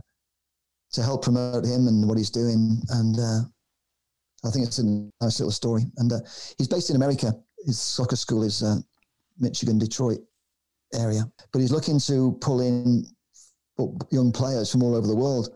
to 0.93 1.03
help 1.03 1.23
promote 1.23 1.63
him 1.63 1.87
and 1.87 2.07
what 2.07 2.17
he's 2.17 2.31
doing. 2.31 2.81
And 2.89 3.19
uh, 3.19 3.41
I 4.43 4.49
think 4.49 4.65
it's 4.65 4.79
a 4.79 4.85
nice 5.21 5.39
little 5.39 5.51
story. 5.51 5.83
And 5.97 6.11
uh, 6.11 6.21
he's 6.57 6.67
based 6.67 6.89
in 6.89 6.95
America. 6.95 7.33
His 7.63 7.79
soccer 7.79 8.15
school 8.15 8.41
is 8.41 8.63
uh, 8.63 8.77
Michigan, 9.39 9.77
Detroit 9.77 10.21
area, 10.95 11.23
but 11.51 11.59
he's 11.59 11.71
looking 11.71 11.99
to 11.99 12.35
pull 12.41 12.61
in 12.61 13.05
young 14.09 14.31
players 14.31 14.71
from 14.71 14.81
all 14.81 14.95
over 14.95 15.05
the 15.05 15.15
world. 15.15 15.49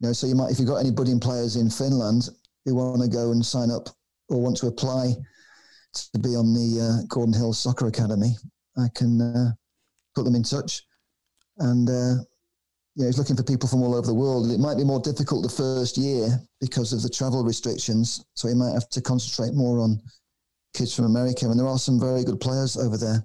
You 0.00 0.08
know, 0.08 0.12
so 0.12 0.26
you 0.26 0.34
might, 0.34 0.50
if 0.50 0.58
you've 0.58 0.68
got 0.68 0.78
any 0.78 0.90
budding 0.90 1.20
players 1.20 1.54
in 1.54 1.70
Finland 1.70 2.28
who 2.64 2.74
want 2.74 3.02
to 3.02 3.08
go 3.08 3.30
and 3.30 3.46
sign 3.46 3.70
up 3.70 3.88
or 4.28 4.40
want 4.40 4.56
to 4.56 4.66
apply 4.66 5.14
to 5.92 6.18
be 6.18 6.36
on 6.36 6.52
the 6.52 6.80
uh, 6.80 7.06
Gordon 7.08 7.34
Hill 7.34 7.52
Soccer 7.52 7.86
Academy, 7.86 8.36
I 8.76 8.86
can 8.94 9.20
uh, 9.20 9.52
put 10.14 10.24
them 10.24 10.34
in 10.34 10.42
touch. 10.42 10.82
And 11.58 11.88
uh, 11.88 12.14
he's 12.96 13.18
looking 13.18 13.36
for 13.36 13.42
people 13.42 13.68
from 13.68 13.82
all 13.82 13.94
over 13.94 14.06
the 14.06 14.14
world. 14.14 14.50
It 14.50 14.60
might 14.60 14.76
be 14.76 14.84
more 14.84 15.00
difficult 15.00 15.42
the 15.42 15.48
first 15.48 15.96
year 15.96 16.40
because 16.60 16.92
of 16.92 17.02
the 17.02 17.10
travel 17.10 17.44
restrictions. 17.44 18.24
So 18.34 18.48
he 18.48 18.54
might 18.54 18.72
have 18.72 18.88
to 18.90 19.00
concentrate 19.00 19.54
more 19.54 19.80
on 19.80 20.00
kids 20.74 20.94
from 20.94 21.04
America. 21.04 21.46
And 21.46 21.58
there 21.58 21.68
are 21.68 21.78
some 21.78 22.00
very 22.00 22.24
good 22.24 22.40
players 22.40 22.76
over 22.76 22.96
there. 22.96 23.22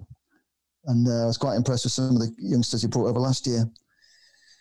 And 0.86 1.06
uh, 1.06 1.24
I 1.24 1.26
was 1.26 1.38
quite 1.38 1.56
impressed 1.56 1.84
with 1.84 1.92
some 1.92 2.16
of 2.16 2.20
the 2.20 2.34
youngsters 2.38 2.82
he 2.82 2.88
brought 2.88 3.08
over 3.08 3.20
last 3.20 3.46
year, 3.46 3.64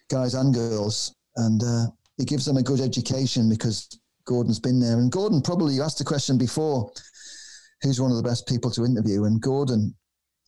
guys 0.10 0.34
and 0.34 0.54
girls. 0.54 1.16
And 1.36 1.64
uh, 1.64 1.86
he 2.18 2.26
gives 2.26 2.46
them 2.46 2.58
a 2.58 2.64
good 2.64 2.82
education 2.82 3.50
because 3.50 4.00
Gordon's 4.26 4.60
been 4.60 4.80
there. 4.80 4.98
And 4.98 5.12
Gordon, 5.12 5.42
probably 5.42 5.76
you 5.76 5.84
asked 5.84 6.00
the 6.00 6.04
question 6.04 6.38
before, 6.38 6.92
who's 7.82 8.02
one 8.02 8.12
of 8.12 8.18
the 8.18 8.24
best 8.24 8.48
people 8.48 8.72
to 8.72 8.86
interview? 8.86 9.26
And 9.26 9.42
Gordon 9.42 9.96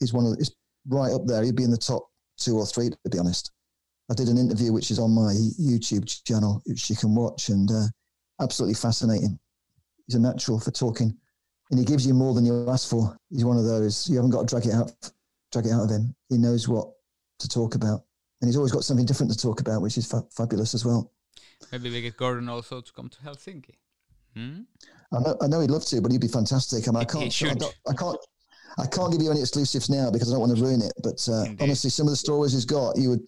is 0.02 0.14
one 0.14 0.26
of 0.26 0.38
is 0.40 0.56
right 0.88 1.12
up 1.12 1.26
there. 1.26 1.44
He'd 1.44 1.56
be 1.56 1.64
in 1.64 1.72
the 1.72 1.78
top 1.78 2.10
two 2.38 2.58
or 2.58 2.66
three, 2.66 2.90
to 2.90 3.10
be 3.10 3.20
honest. 3.20 3.52
I 4.10 4.16
did 4.16 4.28
an 4.28 4.38
interview 4.38 4.74
which 4.74 4.90
is 4.90 4.98
on 4.98 5.12
my 5.12 5.34
YouTube 5.62 6.08
channel, 6.26 6.62
which 6.66 6.90
you 6.90 6.96
can 6.96 7.14
watch, 7.14 7.50
and 7.50 7.70
uh, 7.70 7.86
absolutely 8.42 8.74
fascinating. 8.74 9.38
He's 10.08 10.16
a 10.16 10.20
natural 10.20 10.60
for 10.60 10.72
talking, 10.72 11.16
and 11.70 11.80
he 11.80 11.86
gives 11.86 12.08
you 12.08 12.16
more 12.16 12.34
than 12.34 12.46
you 12.46 12.68
ask 12.70 12.90
for. 12.90 13.16
He's 13.30 13.46
one 13.46 13.58
of 13.58 13.66
those 13.66 14.10
you 14.10 14.16
haven't 14.16 14.32
got 14.32 14.48
to 14.48 14.56
drag 14.56 14.66
it 14.66 14.74
out, 14.74 14.92
drag 15.52 15.68
it 15.68 15.72
out 15.72 15.84
of 15.84 15.90
him. 15.92 16.16
He 16.30 16.38
knows 16.38 16.68
what 16.68 16.90
to 17.40 17.48
talk 17.48 17.76
about, 17.76 18.02
and 18.42 18.48
he's 18.48 18.58
always 18.58 18.72
got 18.72 18.84
something 18.84 19.06
different 19.06 19.32
to 19.32 19.38
talk 19.38 19.62
about, 19.62 19.82
which 19.82 19.98
is 19.98 20.10
fa- 20.10 20.26
fabulous 20.32 20.74
as 20.74 20.86
well. 20.86 21.12
Maybe 21.72 21.92
we 21.92 22.02
get 22.02 22.18
Gordon 22.18 22.50
also 22.50 22.82
to 22.82 22.92
come 22.92 23.10
to 23.10 23.18
Helsinki. 23.20 23.76
Hmm? 24.36 24.62
I 25.12 25.20
know, 25.20 25.38
I 25.42 25.48
know 25.48 25.60
he'd 25.62 25.72
love 25.72 25.86
to, 25.86 26.02
but 26.02 26.12
he'd 26.12 26.22
be 26.22 26.28
fantastic. 26.28 26.88
I, 26.88 26.92
mean, 26.92 27.02
I 27.02 27.06
can't, 27.06 27.44
I, 27.44 27.90
I 27.90 27.94
can't, 27.94 28.18
I 28.78 28.86
can't 28.86 29.12
give 29.12 29.22
you 29.22 29.32
any 29.32 29.40
exclusives 29.42 29.90
now 29.90 30.12
because 30.12 30.30
I 30.30 30.34
don't 30.34 30.42
want 30.42 30.56
to 30.56 30.64
ruin 30.64 30.82
it. 30.82 30.94
But 31.04 31.28
uh, 31.28 31.46
honestly, 31.60 31.90
some 31.90 32.08
of 32.08 32.12
the 32.12 32.18
stories 32.18 32.54
he's 32.54 32.66
got, 32.66 32.98
you 32.98 33.10
would 33.10 33.22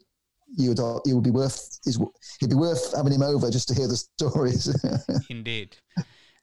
you 0.57 0.69
would 0.69 0.79
it 1.07 1.13
would 1.13 1.23
be 1.23 1.31
worth 1.31 1.79
it'd 1.87 2.49
be 2.49 2.55
worth 2.55 2.95
having 2.95 3.13
him 3.13 3.23
over 3.23 3.49
just 3.49 3.67
to 3.69 3.75
hear 3.75 3.87
the 3.87 3.97
stories. 3.97 4.73
Indeed, 5.29 5.77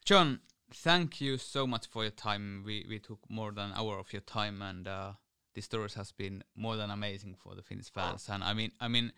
John. 0.05 0.40
Thank 0.70 1.23
you 1.23 1.39
so 1.39 1.66
much 1.66 1.86
for 1.86 2.02
your 2.02 2.10
time. 2.10 2.62
We 2.65 2.85
we 2.89 2.98
took 2.98 3.20
more 3.31 3.52
than 3.52 3.70
an 3.70 3.77
hour 3.77 3.98
of 3.98 4.12
your 4.12 4.20
time, 4.20 4.60
and 4.60 4.86
uh, 4.86 5.12
the 5.55 5.62
stories 5.62 5.94
has 5.94 6.12
been 6.12 6.44
more 6.55 6.77
than 6.77 6.90
amazing 6.90 7.36
for 7.43 7.55
the 7.55 7.62
Finnish 7.62 7.90
fans. 7.90 8.28
And 8.28 8.44
I 8.44 8.52
mean, 8.52 8.73
I 8.78 8.89
mean, 8.89 9.12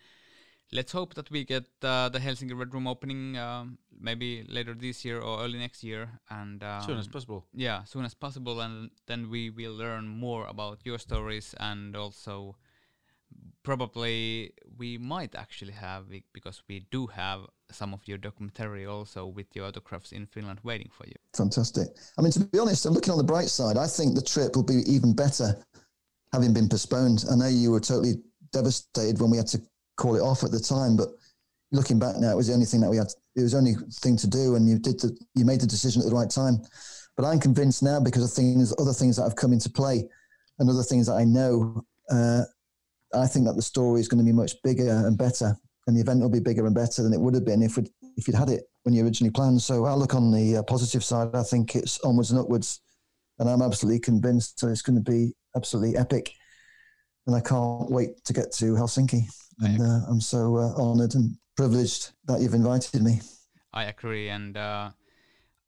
let's 0.73 0.91
hope 0.91 1.13
that 1.15 1.29
we 1.29 1.43
get 1.43 1.65
uh, 1.83 2.09
the 2.09 2.19
Helsinki 2.19 2.57
Red 2.57 2.73
Room 2.73 2.87
opening 2.87 3.37
um, 3.37 3.77
maybe 3.99 4.43
later 4.47 4.73
this 4.73 5.03
year 5.05 5.19
or 5.19 5.41
early 5.43 5.59
next 5.59 5.83
year, 5.83 6.09
and 6.29 6.63
um, 6.63 6.81
soon 6.83 6.97
as 6.97 7.07
possible. 7.07 7.45
Yeah, 7.53 7.83
soon 7.83 8.05
as 8.05 8.13
possible, 8.13 8.61
and 8.61 8.89
then 9.07 9.29
we 9.29 9.49
will 9.49 9.73
learn 9.73 10.07
more 10.07 10.47
about 10.47 10.79
your 10.83 10.99
stories 10.99 11.55
and 11.59 11.95
also 11.95 12.55
probably 13.63 14.53
we 14.77 14.97
might 14.97 15.35
actually 15.35 15.73
have 15.73 16.05
because 16.33 16.63
we 16.67 16.85
do 16.91 17.07
have 17.07 17.41
some 17.71 17.93
of 17.93 18.01
your 18.05 18.17
documentary 18.17 18.85
also 18.85 19.25
with 19.25 19.45
your 19.53 19.65
autographs 19.65 20.11
in 20.11 20.25
Finland 20.25 20.59
waiting 20.63 20.89
for 20.91 21.05
you. 21.07 21.15
Fantastic. 21.35 21.87
I 22.17 22.21
mean, 22.21 22.31
to 22.31 22.39
be 22.39 22.59
honest, 22.59 22.85
I'm 22.85 22.93
looking 22.93 23.11
on 23.11 23.17
the 23.17 23.23
bright 23.23 23.49
side. 23.49 23.77
I 23.77 23.87
think 23.87 24.15
the 24.15 24.21
trip 24.21 24.55
will 24.55 24.63
be 24.63 24.81
even 24.87 25.13
better 25.13 25.55
having 26.33 26.53
been 26.53 26.67
postponed. 26.67 27.25
I 27.31 27.35
know 27.35 27.47
you 27.47 27.71
were 27.71 27.79
totally 27.79 28.15
devastated 28.51 29.19
when 29.21 29.31
we 29.31 29.37
had 29.37 29.47
to 29.47 29.61
call 30.01 30.15
it 30.15 30.21
off 30.21 30.43
at 30.43 30.51
the 30.51 30.59
time, 30.59 30.97
but 30.97 31.09
looking 31.71 31.99
back 31.99 32.15
now, 32.17 32.31
it 32.31 32.35
was 32.35 32.47
the 32.47 32.53
only 32.53 32.65
thing 32.65 32.81
that 32.81 32.89
we 32.89 32.97
had. 32.97 33.07
It 33.35 33.43
was 33.43 33.51
the 33.51 33.59
only 33.59 33.75
thing 34.01 34.17
to 34.17 34.27
do, 34.27 34.55
and 34.55 34.67
you 34.67 34.79
did 34.79 34.99
the, 34.99 35.15
you 35.35 35.45
made 35.45 35.61
the 35.61 35.67
decision 35.67 36.01
at 36.01 36.09
the 36.09 36.15
right 36.15 36.29
time. 36.29 36.57
But 37.15 37.25
I'm 37.25 37.39
convinced 37.39 37.83
now 37.83 37.99
because 37.99 38.23
of 38.23 38.31
things, 38.31 38.73
other 38.79 38.93
things 38.93 39.17
that 39.17 39.23
have 39.23 39.35
come 39.35 39.53
into 39.53 39.69
play, 39.69 40.09
and 40.59 40.69
other 40.69 40.83
things 40.83 41.07
that 41.07 41.13
I 41.13 41.23
know. 41.23 41.85
Uh, 42.09 42.43
I 43.13 43.27
think 43.27 43.45
that 43.45 43.55
the 43.55 43.61
story 43.61 43.99
is 43.99 44.07
going 44.07 44.23
to 44.23 44.25
be 44.25 44.35
much 44.35 44.53
bigger 44.63 44.89
and 44.89 45.17
better, 45.17 45.55
and 45.87 45.95
the 45.95 46.01
event 46.01 46.21
will 46.21 46.29
be 46.29 46.39
bigger 46.39 46.65
and 46.65 46.75
better 46.75 47.03
than 47.03 47.13
it 47.13 47.21
would 47.21 47.35
have 47.35 47.45
been 47.45 47.61
if 47.61 47.77
we 47.77 47.85
if 48.17 48.27
you'd 48.27 48.35
had 48.35 48.49
it 48.49 48.63
when 48.83 48.93
you 48.93 49.05
originally 49.05 49.31
planned. 49.31 49.61
So 49.61 49.85
I 49.85 49.93
look 49.93 50.15
on 50.15 50.31
the 50.31 50.57
uh, 50.57 50.63
positive 50.63 51.03
side. 51.03 51.35
I 51.35 51.43
think 51.43 51.75
it's 51.75 51.99
onwards 52.01 52.31
and 52.31 52.39
upwards, 52.39 52.81
and 53.39 53.49
I'm 53.49 53.61
absolutely 53.61 53.99
convinced 53.99 54.59
that 54.61 54.69
it's 54.69 54.81
going 54.81 55.01
to 55.01 55.11
be 55.11 55.33
absolutely 55.55 55.97
epic. 55.97 56.33
And 57.27 57.35
I 57.35 57.41
can't 57.41 57.91
wait 57.91 58.23
to 58.25 58.33
get 58.33 58.51
to 58.53 58.73
Helsinki. 58.73 59.21
And 59.61 59.81
uh, 59.81 59.99
I'm 60.09 60.21
so 60.21 60.57
uh, 60.57 60.73
honoured 60.75 61.15
and 61.15 61.37
privileged 61.55 62.11
that 62.25 62.41
you've 62.41 62.53
invited 62.53 63.01
me. 63.01 63.21
I 63.73 63.85
agree, 63.85 64.29
and 64.29 64.57
uh, 64.57 64.89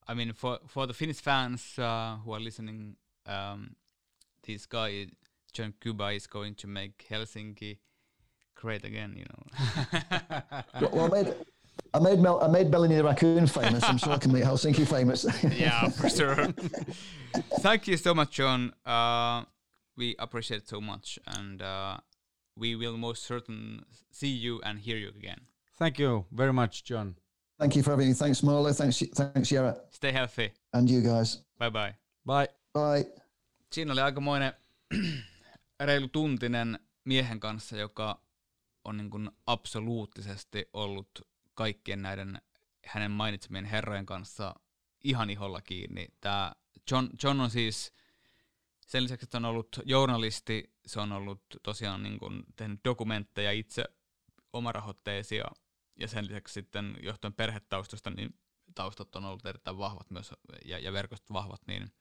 I 0.07 0.13
mean 0.13 0.33
for 0.33 0.59
for 0.67 0.87
the 0.87 0.93
Finnish 0.93 1.21
fans 1.21 1.77
uh, 1.77 2.17
who 2.25 2.33
are 2.33 2.39
listening, 2.39 2.95
um, 3.25 3.75
this 4.45 4.65
guy 4.65 5.07
John 5.53 5.73
Gubba 5.79 6.15
is 6.15 6.27
going 6.27 6.55
to 6.55 6.67
make 6.67 7.05
Helsinki 7.09 7.77
great 8.55 8.83
again. 8.83 9.15
You 9.15 9.25
know. 9.29 10.89
well, 10.91 11.09
maybe 11.09 11.31
I 11.93 11.99
made 11.99 12.19
Mel, 12.19 12.41
I 12.41 12.47
made 12.47 12.71
Melanie 12.71 12.95
the 12.95 13.03
raccoon 13.03 13.45
famous. 13.47 13.83
I'm 13.83 13.97
sure 13.97 14.13
I 14.13 14.17
can 14.17 14.31
make 14.31 14.43
Helsinki 14.43 14.87
famous. 14.87 15.25
yeah, 15.57 15.89
for 15.89 16.09
sure. 16.09 16.47
Thank 17.59 17.87
you 17.87 17.97
so 17.97 18.13
much, 18.13 18.31
John. 18.31 18.73
Uh, 18.85 19.43
we 19.95 20.15
appreciate 20.17 20.63
it 20.63 20.67
so 20.67 20.81
much, 20.81 21.19
and 21.27 21.61
uh, 21.61 21.97
we 22.55 22.75
will 22.75 22.97
most 22.97 23.23
certain 23.23 23.85
see 24.11 24.29
you 24.45 24.61
and 24.63 24.79
hear 24.79 24.97
you 24.97 25.09
again. 25.09 25.47
Thank 25.79 25.99
you 25.99 26.25
very 26.31 26.53
much, 26.53 26.83
John. 26.89 27.15
Thank 27.57 27.75
you 27.75 27.83
for 27.83 27.93
everything. 27.93 28.15
Thanks, 28.15 28.43
Marlo. 28.43 28.73
Thanks, 28.73 29.03
thanks, 29.15 29.51
Yara. 29.51 29.75
Stay 29.91 30.11
healthy. 30.11 30.53
And 30.73 30.89
you 30.89 31.01
guys. 31.01 31.43
Bye 31.59 31.69
bye. 31.69 31.95
Bye. 32.25 32.47
Bye. 32.73 33.23
Siinä 33.73 33.93
oli 33.93 34.01
aikamoinen 34.01 34.53
reilu 35.79 36.07
tuntinen 36.07 36.79
miehen 37.05 37.39
kanssa, 37.39 37.77
joka 37.77 38.21
on 38.83 38.97
niin 38.97 39.09
kuin 39.09 39.31
absoluuttisesti 39.45 40.69
ollut 40.73 41.21
kaikkien 41.53 42.01
näiden 42.01 42.41
hänen 42.85 43.11
mainitsemien 43.11 43.65
herrojen 43.65 44.05
kanssa 44.05 44.55
ihan 45.03 45.29
iholla 45.29 45.61
kiinni. 45.61 46.07
Tämä 46.21 46.53
John, 46.91 47.09
John 47.23 47.39
on 47.39 47.49
siis, 47.49 47.93
sen 48.87 49.03
lisäksi, 49.03 49.25
että 49.25 49.37
on 49.37 49.45
ollut 49.45 49.79
journalisti, 49.85 50.72
se 50.85 50.99
on 50.99 51.11
ollut 51.11 51.41
tosiaan 51.63 52.03
niin 52.03 52.19
kuin 52.19 52.43
tehnyt 52.55 52.79
dokumentteja 52.85 53.51
itse 53.51 53.83
omarahoitteisia, 54.53 55.45
ja 55.99 56.07
sen 56.07 56.27
lisäksi 56.27 56.53
sitten 56.53 56.97
johtuen 57.01 57.33
perhetaustosta, 57.33 58.09
niin 58.09 58.39
taustat 58.75 59.15
on 59.15 59.25
ollut 59.25 59.45
erittäin 59.45 59.77
vahvat 59.77 60.11
myös, 60.11 60.33
ja, 60.65 60.79
ja 60.79 60.93
verkostot 60.93 61.33
vahvat, 61.33 61.61
niin 61.67 61.91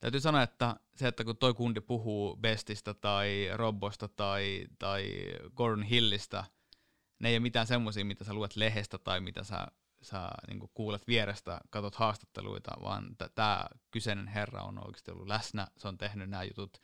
täytyy 0.00 0.20
sanoa, 0.20 0.42
että 0.42 0.76
se, 0.94 1.08
että 1.08 1.24
kun 1.24 1.36
toi 1.36 1.54
kundi 1.54 1.80
puhuu 1.80 2.36
Bestistä 2.36 2.94
tai 2.94 3.48
Robbosta 3.54 4.08
tai, 4.08 4.66
tai 4.78 5.12
Gordon 5.54 5.82
Hillistä, 5.82 6.44
ne 7.18 7.28
ei 7.28 7.34
ole 7.34 7.40
mitään 7.40 7.66
semmoisia, 7.66 8.04
mitä 8.04 8.24
sä 8.24 8.34
luet 8.34 8.56
lehdestä 8.56 8.98
tai 8.98 9.20
mitä 9.20 9.44
sä, 9.44 9.66
sä 10.02 10.28
niin 10.48 10.70
kuulet 10.74 11.06
vierestä, 11.06 11.60
katot 11.70 11.94
haastatteluita, 11.94 12.70
vaan 12.82 13.16
tämä 13.34 13.66
kyseinen 13.90 14.28
herra 14.28 14.62
on 14.62 14.86
oikeasti 14.86 15.10
ollut 15.10 15.26
läsnä, 15.26 15.66
se 15.76 15.88
on 15.88 15.98
tehnyt 15.98 16.30
nämä 16.30 16.44
jutut 16.44 16.80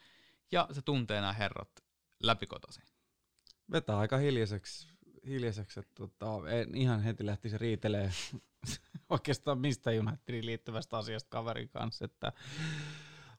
ja 0.52 0.68
se 0.72 0.82
tuntee 0.82 1.20
nämä 1.20 1.32
herrat 1.32 1.84
läpikotaisin. 2.22 2.84
Vetää 3.72 3.98
aika 3.98 4.16
hiljaiseksi, 4.16 4.88
hiljaiseksi 5.26 5.80
että 5.80 5.94
tota, 5.94 6.50
en 6.50 6.74
ihan 6.74 7.02
heti 7.02 7.26
lähtisi 7.26 7.58
riitelee 7.58 8.12
oikeastaan 9.08 9.58
mistä 9.58 9.90
Unitedin 9.90 10.46
liittyvästä 10.46 10.98
asiasta 10.98 11.30
kaverin 11.30 11.68
kanssa, 11.68 12.04
että 12.04 12.32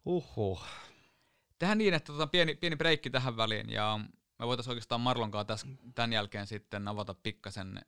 uhu. 0.06 0.60
Tehdään 1.60 1.77
niin, 1.77 1.94
että 1.94 2.14
tota, 2.14 2.27
pieni, 2.27 2.56
pieni 2.56 2.76
breikki 2.76 3.10
tähän 3.10 3.38
väliin 3.38 3.69
ja 3.69 3.99
me 4.40 4.48
voitaisiin 4.48 4.72
oikeastaan 4.72 5.02
Marlonkaan 5.02 5.45
tässä, 5.45 5.68
tämän 5.95 6.14
jälkeen 6.14 6.48
sitten 6.48 6.88
avata 6.88 7.14
pikkasen, 7.14 7.81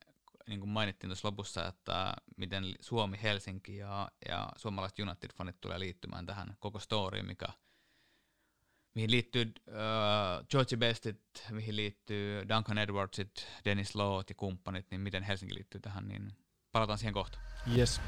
niin 0.48 0.60
kuin 0.60 0.70
mainittiin 0.70 1.10
tuossa 1.10 1.28
lopussa, 1.28 1.68
että 1.68 2.14
miten 2.38 2.64
Suomi, 2.80 3.20
Helsinki 3.24 3.78
ja, 3.78 4.12
ja 4.30 4.50
suomalaiset 4.56 5.00
United-fanit 5.00 5.58
tulee 5.62 5.80
liittymään 5.80 6.26
tähän 6.26 6.56
koko 6.60 6.80
storyin, 6.80 7.26
mikä, 7.26 7.48
mihin 8.96 9.12
liittyy 9.12 9.54
uh, 9.68 10.48
Georgie 10.50 10.78
Bestit, 10.78 11.22
mihin 11.52 11.76
liittyy 11.76 12.50
Duncan 12.50 12.78
Edwardsit, 12.78 13.48
Dennis 13.66 13.96
Lawt 13.96 14.30
ja 14.30 14.36
kumppanit, 14.36 14.86
niin 14.92 15.02
miten 15.02 15.24
Helsinki 15.24 15.56
liittyy 15.56 15.82
tähän, 15.82 16.08
niin 16.08 16.32
palataan 16.72 16.98
siihen 16.98 17.14
kohta. 17.14 17.40
Yes. 17.78 18.02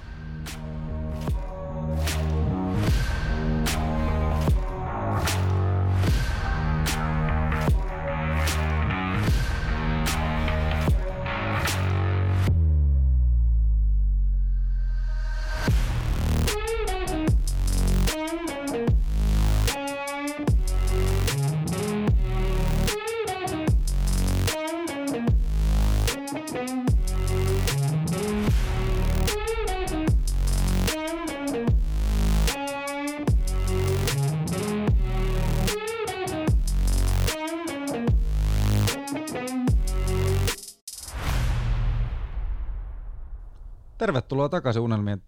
Tervetuloa 44.50 44.62
takaisin 44.62 44.82
Unelmien 44.82 45.22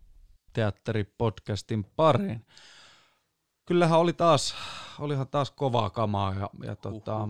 teatteripodcastin 0.54 1.84
pariin. 1.84 2.46
Kyllähän 3.66 4.00
oli 4.00 4.14
taas, 4.14 4.56
olihan 5.00 5.28
taas 5.28 5.52
kovaa 5.52 5.90
kamaa 5.90 6.34
ja, 6.34 6.50
ja 6.64 6.76
tota, 6.76 7.30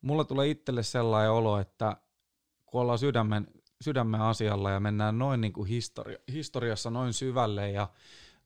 mulla 0.00 0.24
tulee 0.24 0.48
itselle 0.48 0.82
sellainen 0.82 1.30
olo, 1.30 1.58
että 1.58 1.96
kun 2.66 2.80
ollaan 2.80 2.98
sydämen, 2.98 3.48
sydämen 3.80 4.20
asialla 4.20 4.70
ja 4.70 4.80
mennään 4.80 5.18
noin 5.18 5.40
niin 5.40 5.52
kuin 5.52 5.68
historia, 5.68 6.18
historiassa 6.32 6.90
noin 6.90 7.12
syvälle 7.12 7.70
ja 7.70 7.88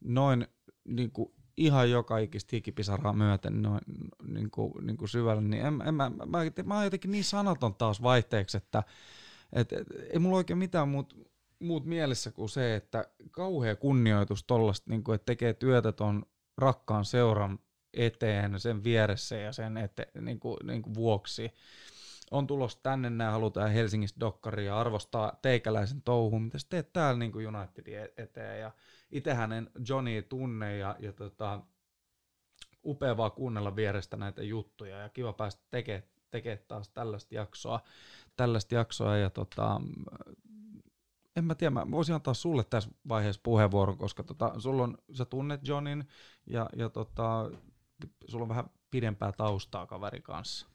noin 0.04 0.46
niin 0.84 1.10
kuin 1.10 1.32
ihan 1.56 1.90
joka 1.90 2.18
ikistä 2.18 2.56
hikipisaraa 2.56 3.12
myöten 3.12 3.62
noin 3.62 3.80
niin 4.26 4.50
kuin, 4.50 4.72
niin 4.86 4.96
kuin 4.96 5.08
syvälle, 5.08 5.42
niin 5.42 5.66
en, 5.66 5.82
en, 5.86 5.94
mä, 5.94 6.10
mä, 6.10 6.26
mä, 6.26 6.38
mä 6.64 6.74
oon 6.74 6.84
jotenkin 6.84 7.10
niin 7.10 7.24
sanaton 7.24 7.74
taas 7.74 8.02
vaihteeksi, 8.02 8.56
että 8.56 8.82
et, 9.52 9.72
et, 9.72 9.86
ei 10.10 10.18
mulla 10.18 10.36
oikein 10.36 10.58
mitään 10.58 10.88
muuta 10.88 11.16
muut 11.58 11.84
mielessä 11.84 12.30
kuin 12.30 12.48
se, 12.48 12.76
että 12.76 13.08
kauhea 13.30 13.76
kunnioitus 13.76 14.44
tollasta, 14.44 14.90
niin 14.90 15.14
että 15.14 15.26
tekee 15.26 15.54
työtä 15.54 15.92
ton 15.92 16.26
rakkaan 16.58 17.04
seuran 17.04 17.58
eteen, 17.94 18.60
sen 18.60 18.84
vieressä 18.84 19.36
ja 19.36 19.52
sen 19.52 19.76
ete, 19.76 20.08
niin 20.20 20.40
kuin, 20.40 20.56
niin 20.64 20.82
kuin 20.82 20.94
vuoksi. 20.94 21.52
On 22.30 22.46
tulossa 22.46 22.78
tänne, 22.82 23.10
nämä 23.10 23.30
halutaan 23.30 23.70
Helsingistä 23.70 24.20
dokkaria 24.20 24.80
arvostaa 24.80 25.38
teikäläisen 25.42 26.02
touhuun, 26.02 26.42
mitä 26.42 26.58
sä 26.58 26.66
teet 26.70 26.92
täällä 26.92 27.18
niin 27.18 27.32
Unitedin 27.56 27.98
e-, 27.98 28.12
eteen. 28.16 28.60
Ja 28.60 28.70
itsehän 29.10 29.52
en 29.52 29.70
Johnny 29.88 30.22
tunne 30.22 30.76
ja, 30.76 30.96
ja 30.98 31.12
tota, 31.12 31.60
upea 32.84 33.16
vaan 33.16 33.32
kuunnella 33.32 33.76
vierestä 33.76 34.16
näitä 34.16 34.42
juttuja 34.42 34.98
ja 34.98 35.08
kiva 35.08 35.32
päästä 35.32 35.62
tekemään 35.70 36.02
tekee 36.30 36.56
taas 36.56 36.88
tällaista 36.88 37.34
jaksoa, 37.34 37.80
tällaista 38.36 38.74
jaksoa 38.74 39.16
ja 39.16 39.30
tota, 39.30 39.80
en 41.36 41.44
mä 41.44 41.54
tiedä, 41.54 41.70
mä 41.70 41.90
voisin 41.90 42.14
antaa 42.14 42.34
sulle 42.34 42.64
tässä 42.64 42.90
vaiheessa 43.08 43.40
puheenvuoron, 43.44 43.98
koska 43.98 44.22
tota, 44.22 44.60
sulla 44.60 44.82
on, 44.82 44.98
sä 45.14 45.24
tunnet 45.24 45.68
Johnin 45.68 46.08
ja, 46.46 46.70
ja 46.76 46.90
tota, 46.90 47.50
sulla 48.28 48.42
on 48.42 48.48
vähän 48.48 48.70
pidempää 48.90 49.32
taustaa 49.32 49.86
kaveri 49.86 50.20
kanssa. 50.20 50.66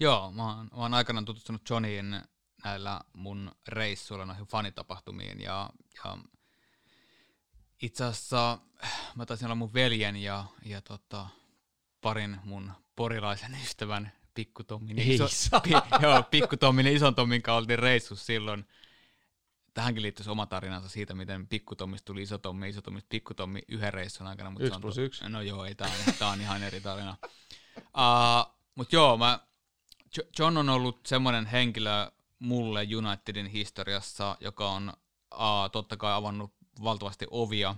Joo, 0.00 0.32
mä 0.32 0.56
oon, 0.56 0.68
mä 0.76 0.82
oon 0.82 0.94
aikanaan 0.94 1.24
tutustunut 1.24 1.70
Johniin 1.70 2.20
näillä 2.64 3.00
mun 3.12 3.52
reissuilla 3.68 4.26
noihin 4.26 4.46
fanitapahtumiin 4.46 5.40
ja, 5.40 5.70
ja 6.04 6.18
itse 7.82 8.04
asiassa 8.04 8.58
mä 9.14 9.26
taisin 9.26 9.46
olla 9.46 9.54
mun 9.54 9.74
veljen 9.74 10.16
ja, 10.16 10.44
ja 10.64 10.80
tota, 10.80 11.26
parin 12.00 12.38
mun 12.44 12.72
porilaisen 12.96 13.56
ystävän 13.64 14.12
pikkutommin, 14.34 14.98
iso, 14.98 15.26
pi, 15.62 15.70
joo, 16.02 16.22
pikkutommin 16.22 16.86
ison 16.86 17.14
Tommin 17.14 17.42
kanssa 17.42 17.58
oltiin 17.58 17.78
reissus 17.78 18.26
silloin– 18.26 18.64
tähänkin 19.74 20.02
liittyisi 20.02 20.30
oma 20.30 20.46
tarinansa 20.46 20.88
siitä, 20.88 21.14
miten 21.14 21.48
pikkutommista 21.48 22.06
tuli 22.06 22.22
iso 22.22 22.38
Tommi, 22.38 22.68
iso 22.68 22.82
Tommista 22.82 23.08
pikkutommi 23.08 23.62
yhden 23.68 23.94
reissun 23.94 24.26
aikana. 24.26 24.50
Mutta 24.50 24.66
yksi 24.66 24.80
plus 24.80 24.98
yksi. 24.98 25.28
No 25.28 25.40
joo, 25.40 25.64
ei, 25.64 25.74
tämä 25.74 25.90
on, 25.90 26.14
tää 26.18 26.28
on 26.28 26.40
ihan 26.40 26.62
eri 26.62 26.80
tarina. 26.80 27.16
Uh, 27.76 28.54
mutta 28.74 28.96
joo, 28.96 29.16
mä, 29.16 29.38
John 30.38 30.56
on 30.56 30.68
ollut 30.68 31.06
semmoinen 31.06 31.46
henkilö 31.46 32.10
mulle 32.38 32.86
Unitedin 32.96 33.46
historiassa, 33.46 34.36
joka 34.40 34.70
on 34.70 34.92
uh, 35.34 35.70
totta 35.72 35.96
kai 35.96 36.12
avannut 36.12 36.54
valtavasti 36.82 37.26
ovia. 37.30 37.74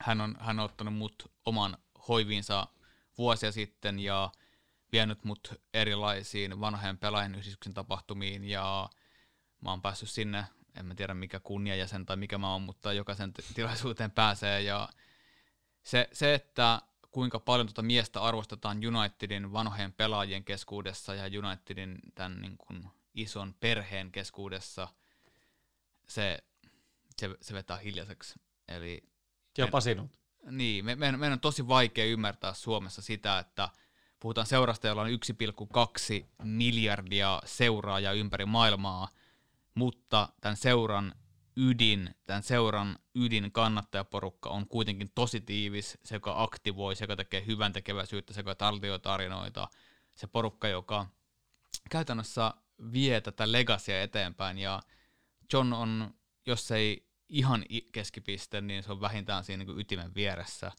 Hän 0.00 0.20
on, 0.20 0.36
hän 0.40 0.58
on 0.58 0.64
ottanut 0.64 0.94
mut 0.94 1.32
oman 1.46 1.76
hoiviinsa 2.08 2.66
vuosia 3.18 3.52
sitten 3.52 3.98
ja 3.98 4.30
vienyt 4.92 5.24
mut 5.24 5.60
erilaisiin 5.74 6.60
vanhojen 6.60 6.98
pelaajien 6.98 7.42
tapahtumiin 7.74 8.44
ja 8.44 8.88
mä 9.60 9.70
oon 9.70 9.82
päässyt 9.82 10.10
sinne 10.10 10.44
en 10.76 10.86
mä 10.86 10.94
tiedä 10.94 11.14
mikä 11.14 11.40
kunniajäsen 11.40 12.06
tai 12.06 12.16
mikä 12.16 12.38
mä 12.38 12.52
oon, 12.52 12.62
mutta 12.62 12.92
jokaisen 12.92 13.32
tilaisuuteen 13.54 14.10
pääsee 14.10 14.62
ja 14.62 14.88
se, 15.82 16.08
se, 16.12 16.34
että 16.34 16.82
kuinka 17.10 17.40
paljon 17.40 17.66
tuota 17.66 17.82
miestä 17.82 18.22
arvostetaan 18.22 18.80
Unitedin 18.86 19.52
vanhojen 19.52 19.92
pelaajien 19.92 20.44
keskuudessa 20.44 21.14
ja 21.14 21.24
Unitedin 21.48 21.98
tämän 22.14 22.40
niin 22.40 22.56
kuin 22.58 22.88
ison 23.14 23.54
perheen 23.60 24.12
keskuudessa, 24.12 24.88
se, 26.08 26.38
se, 27.16 27.30
se 27.40 27.54
vetää 27.54 27.76
hiljaiseksi. 27.76 28.34
Eli 28.68 29.02
Jopa 29.58 29.80
sinut. 29.80 30.10
Niin, 30.50 30.84
me, 30.84 30.96
meidän, 30.96 31.20
meidän 31.20 31.32
on 31.32 31.40
tosi 31.40 31.68
vaikea 31.68 32.04
ymmärtää 32.04 32.54
Suomessa 32.54 33.02
sitä, 33.02 33.38
että 33.38 33.68
puhutaan 34.20 34.46
seurasta, 34.46 34.86
jolla 34.86 35.02
on 35.02 35.08
1,2 35.08 36.26
miljardia 36.42 37.42
seuraajaa 37.44 38.12
ympäri 38.12 38.46
maailmaa– 38.46 39.08
mutta 39.74 40.28
tämän 40.40 40.56
seuran 40.56 41.14
ydin, 41.56 42.14
tämän 42.26 42.42
seuran 42.42 42.98
ydin 43.14 43.52
kannattajaporukka 43.52 44.50
on 44.50 44.68
kuitenkin 44.68 45.10
tosi 45.14 45.40
tiivis, 45.40 45.98
se 46.04 46.16
joka 46.16 46.42
aktivoi, 46.42 46.96
se 46.96 47.04
joka 47.04 47.16
tekee 47.16 47.46
hyvän 47.46 47.72
tekeväisyyttä, 47.72 48.32
se 48.32 48.40
joka 48.40 48.54
taltioi 48.54 49.00
tarinoita, 49.00 49.68
se 50.14 50.26
porukka, 50.26 50.68
joka 50.68 51.06
käytännössä 51.90 52.54
vie 52.92 53.20
tätä 53.20 53.52
legacia 53.52 54.02
eteenpäin 54.02 54.58
ja 54.58 54.80
John 55.52 55.72
on, 55.72 56.14
jos 56.46 56.70
ei 56.70 57.06
ihan 57.28 57.64
keskipiste, 57.92 58.60
niin 58.60 58.82
se 58.82 58.92
on 58.92 59.00
vähintään 59.00 59.44
siinä 59.44 59.64
niin 59.64 59.78
ytimen 59.78 60.14
vieressä. 60.14 60.72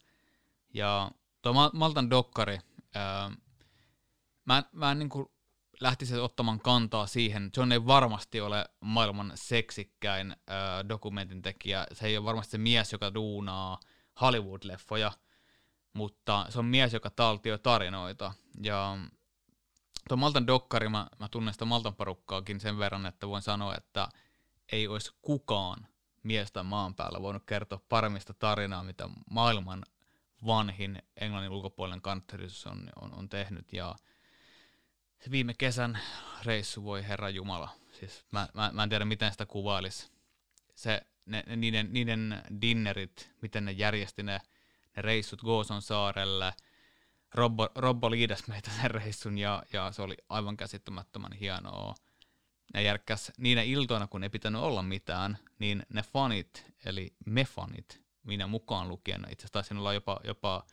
Ja 0.74 1.10
tuo 1.42 1.70
Maltan 1.72 2.10
dokkari, 2.10 2.58
ää, 2.94 3.30
mä, 4.44 4.62
mä 4.72 4.92
en 4.92 4.98
niin 4.98 5.08
kuin 5.08 5.26
lähtisi 5.80 6.18
ottamaan 6.18 6.60
kantaa 6.60 7.06
siihen. 7.06 7.50
John 7.56 7.72
ei 7.72 7.86
varmasti 7.86 8.40
ole 8.40 8.64
maailman 8.80 9.32
seksikkäin 9.34 10.36
ää, 10.46 10.88
dokumentin 10.88 11.42
tekijä. 11.42 11.86
Se 11.92 12.06
ei 12.06 12.16
ole 12.16 12.24
varmasti 12.24 12.50
se 12.50 12.58
mies, 12.58 12.92
joka 12.92 13.14
duunaa 13.14 13.80
Hollywood-leffoja, 14.20 15.12
mutta 15.92 16.46
se 16.48 16.58
on 16.58 16.64
mies, 16.64 16.92
joka 16.92 17.10
taltioi 17.10 17.58
tarinoita. 17.58 18.32
Ja 18.62 18.98
tuo 20.08 20.16
Maltan 20.16 20.46
dokkari, 20.46 20.88
mä, 20.88 21.06
mä 21.18 21.28
tunnen 21.28 21.54
sitä 21.54 21.64
Maltan 21.64 21.94
parukkaakin 21.94 22.60
sen 22.60 22.78
verran, 22.78 23.06
että 23.06 23.28
voin 23.28 23.42
sanoa, 23.42 23.74
että 23.74 24.08
ei 24.72 24.88
olisi 24.88 25.12
kukaan 25.22 25.86
miestä 26.22 26.62
maan 26.62 26.94
päällä 26.94 27.22
voinut 27.22 27.44
kertoa 27.44 27.80
paremmista 27.88 28.34
tarinaa, 28.34 28.84
mitä 28.84 29.08
maailman 29.30 29.84
vanhin 30.46 31.02
englannin 31.16 31.52
ulkopuolinen 31.52 32.02
kantteris 32.02 32.66
on, 32.66 32.90
on, 33.00 33.14
on 33.14 33.28
tehnyt. 33.28 33.72
Ja 33.72 33.94
se 35.24 35.30
viime 35.30 35.54
kesän 35.54 35.98
reissu, 36.44 36.84
voi 36.84 37.08
herra 37.08 37.28
Jumala. 37.28 37.68
Siis 38.00 38.24
mä, 38.30 38.48
mä, 38.54 38.70
mä 38.72 38.82
en 38.82 38.88
tiedä, 38.88 39.04
miten 39.04 39.32
sitä 39.32 39.46
kuvailisi. 39.46 40.10
Se, 40.74 41.02
ne, 41.26 41.42
ne, 41.46 41.56
niiden, 41.56 41.92
niiden 41.92 42.42
dinnerit, 42.60 43.30
miten 43.42 43.64
ne 43.64 43.72
järjesti 43.72 44.22
ne, 44.22 44.40
ne 44.96 45.02
reissut 45.02 45.40
Gooson 45.40 45.82
saarelle. 45.82 46.52
Robbo, 47.34 47.68
Robbo 47.74 48.10
liidas 48.10 48.48
meitä 48.48 48.70
sen 48.70 48.90
reissun 48.90 49.38
ja, 49.38 49.62
ja 49.72 49.92
se 49.92 50.02
oli 50.02 50.16
aivan 50.28 50.56
käsittämättömän 50.56 51.32
hienoa. 51.32 51.94
Ne 52.74 52.82
järkkäs 52.82 53.32
niinä 53.38 53.62
iltoina, 53.62 54.06
kun 54.06 54.22
ei 54.22 54.30
pitänyt 54.30 54.62
olla 54.62 54.82
mitään, 54.82 55.38
niin 55.58 55.86
ne 55.88 56.02
fanit, 56.02 56.66
eli 56.84 57.14
me 57.26 57.44
fanit, 57.44 58.02
minä 58.22 58.46
mukaan 58.46 58.88
lukien, 58.88 59.20
itse 59.20 59.32
asiassa 59.32 59.52
taisin 59.52 59.76
olla 59.76 59.92
jopa, 59.92 60.20
jopa 60.24 60.66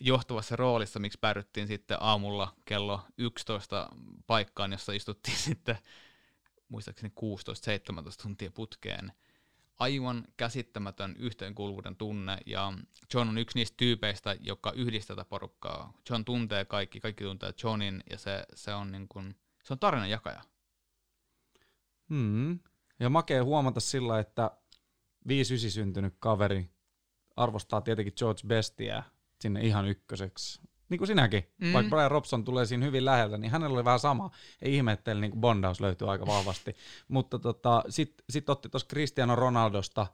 johtuvassa 0.00 0.56
roolissa, 0.56 0.98
miksi 0.98 1.18
päädyttiin 1.20 1.66
sitten 1.66 1.96
aamulla 2.00 2.54
kello 2.64 3.00
11 3.18 3.88
paikkaan, 4.26 4.72
jossa 4.72 4.92
istuttiin 4.92 5.36
sitten 5.48 5.78
muistaakseni 6.68 7.12
16-17 7.20 8.22
tuntia 8.22 8.50
putkeen. 8.50 9.12
Aivan 9.78 10.24
käsittämätön 10.36 11.16
yhteenkuuluvuuden 11.18 11.96
tunne, 11.96 12.38
ja 12.46 12.72
John 13.14 13.28
on 13.28 13.38
yksi 13.38 13.58
niistä 13.58 13.76
tyypeistä, 13.76 14.36
joka 14.40 14.72
yhdistää 14.72 15.16
tätä 15.16 15.28
porukkaa. 15.28 15.92
John 16.10 16.24
tuntee 16.24 16.64
kaikki, 16.64 17.00
kaikki 17.00 17.24
tuntee 17.24 17.54
Johnin, 17.62 18.04
ja 18.10 18.18
se, 18.18 18.44
se 18.54 18.74
on, 18.74 18.92
niin 18.92 19.08
kuin, 19.08 19.36
se 19.64 19.72
on 19.72 19.78
tarinan 19.78 20.10
jakaja. 20.10 20.42
Hmm. 22.08 22.58
Ja 23.00 23.10
makea 23.10 23.44
huomata 23.44 23.80
sillä, 23.80 24.18
että 24.18 24.50
5 25.28 25.70
syntynyt 25.70 26.14
kaveri 26.18 26.70
arvostaa 27.36 27.80
tietenkin 27.80 28.14
George 28.16 28.40
Bestia 28.46 29.02
sinne 29.40 29.60
ihan 29.60 29.88
ykköseksi. 29.88 30.60
Niin 30.88 30.98
kuin 30.98 31.08
sinäkin. 31.08 31.44
Mm. 31.58 31.72
Vaikka 31.72 31.90
Brian 31.90 32.10
Robson 32.10 32.44
tulee 32.44 32.66
siinä 32.66 32.86
hyvin 32.86 33.04
läheltä, 33.04 33.38
niin 33.38 33.50
hänellä 33.50 33.74
oli 33.74 33.84
vähän 33.84 34.00
sama. 34.00 34.30
Ei 34.62 34.74
ihme, 34.74 34.92
että 34.92 35.14
niin 35.14 35.30
kuin 35.30 35.40
bondaus 35.40 35.80
löytyy 35.80 36.10
aika 36.10 36.26
vahvasti. 36.26 36.76
Mutta 37.08 37.38
tota, 37.38 37.84
sitten 37.88 38.24
sit 38.30 38.50
otti 38.50 38.68
tuossa 38.68 38.88
Cristiano 38.88 39.36
Ronaldosta 39.36 40.06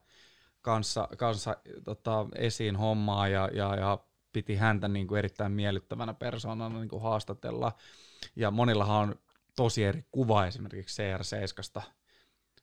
kanssa, 0.63 1.09
kanssa 1.19 1.57
tota, 1.85 2.27
esiin 2.37 2.77
hommaa 2.77 3.29
ja, 3.29 3.49
ja, 3.53 3.77
ja 3.77 3.99
piti 4.33 4.57
häntä 4.57 4.89
niin 4.89 5.07
kuin 5.07 5.19
erittäin 5.19 5.53
miellyttävänä 5.53 6.15
persoonana 6.15 6.79
niin 6.79 6.89
kuin 6.89 7.03
haastatella. 7.03 7.73
Ja 8.37 8.51
monillahan 8.51 9.09
on 9.09 9.15
tosi 9.57 9.85
eri 9.85 10.05
kuva 10.11 10.47
esimerkiksi 10.47 11.03
CR7. 11.03 11.83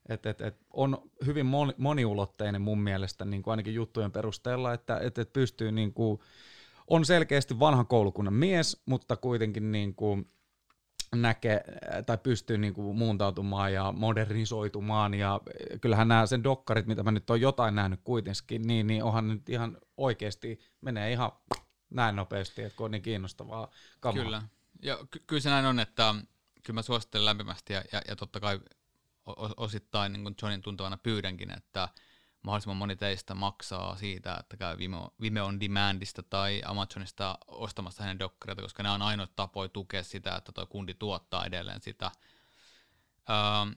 Et, 0.09 0.25
et, 0.25 0.41
et 0.41 0.57
on 0.73 1.11
hyvin 1.25 1.45
moni, 1.45 1.73
moniulotteinen 1.77 2.61
mun 2.61 2.79
mielestä 2.79 3.25
niin 3.25 3.43
kuin 3.43 3.51
ainakin 3.51 3.73
juttujen 3.73 4.11
perusteella, 4.11 4.73
että 4.73 4.99
et, 4.99 5.17
et 5.17 5.33
pystyy 5.33 5.71
niin 5.71 5.93
kuin, 5.93 6.19
on 6.91 7.05
selkeästi 7.05 7.59
vanhan 7.59 7.87
koulukunnan 7.87 8.33
mies, 8.33 8.81
mutta 8.85 9.17
kuitenkin 9.17 9.71
niin 9.71 9.95
kuin 9.95 10.31
näkee 11.15 11.63
tai 12.05 12.17
pystyy 12.17 12.57
niin 12.57 12.73
kuin 12.73 12.97
muuntautumaan 12.97 13.73
ja 13.73 13.91
modernisoitumaan 13.97 15.13
ja 15.13 15.41
kyllähän 15.81 16.07
nämä 16.07 16.25
sen 16.25 16.43
dokkarit, 16.43 16.85
mitä 16.85 17.03
mä 17.03 17.11
nyt 17.11 17.29
on 17.29 17.41
jotain 17.41 17.75
nähnyt 17.75 17.99
kuitenkin, 18.03 18.61
niin, 18.61 18.87
niin 18.87 19.03
onhan 19.03 19.27
nyt 19.27 19.49
ihan 19.49 19.77
oikeasti 19.97 20.59
menee 20.81 21.11
ihan 21.11 21.31
näin 21.89 22.15
nopeasti, 22.15 22.61
että 22.61 22.77
kun 22.77 22.85
on 22.85 22.91
niin 22.91 23.01
kiinnostavaa 23.01 23.71
kamaa. 23.99 24.23
Kyllä, 24.23 24.41
ja 24.81 24.97
ky- 25.11 25.23
kyllä 25.27 25.41
se 25.41 25.49
näin 25.49 25.65
on, 25.65 25.79
että 25.79 26.15
kyllä 26.63 26.77
mä 26.77 26.81
suosittelen 26.81 27.25
lämpimästi 27.25 27.73
ja, 27.73 27.83
ja, 27.91 28.01
ja 28.07 28.15
totta 28.15 28.39
kai 28.39 28.59
osittain 29.57 30.13
niin 30.13 30.23
kuin 30.23 30.35
Johnin 30.41 30.61
tuntavana 30.61 30.97
pyydänkin, 30.97 31.57
että 31.57 31.89
mahdollisimman 32.43 32.77
moni 32.77 32.95
teistä 32.95 33.35
maksaa 33.35 33.95
siitä, 33.95 34.37
että 34.39 34.57
käy 34.57 34.77
Vimeo, 34.77 35.13
Vimeo 35.21 35.45
on 35.45 35.59
Demandista 35.59 36.23
tai 36.23 36.61
Amazonista 36.65 37.37
ostamassa 37.47 38.03
hänen 38.03 38.19
dokkareita, 38.19 38.61
koska 38.61 38.83
nämä 38.83 38.95
on 38.95 39.01
ainoa 39.01 39.27
tapoja 39.27 39.69
tukea 39.69 40.03
sitä, 40.03 40.35
että 40.35 40.51
tuo 40.51 40.65
kundi 40.65 40.93
tuottaa 40.93 41.45
edelleen 41.45 41.81
sitä. 41.81 42.11
Ähm, 43.29 43.71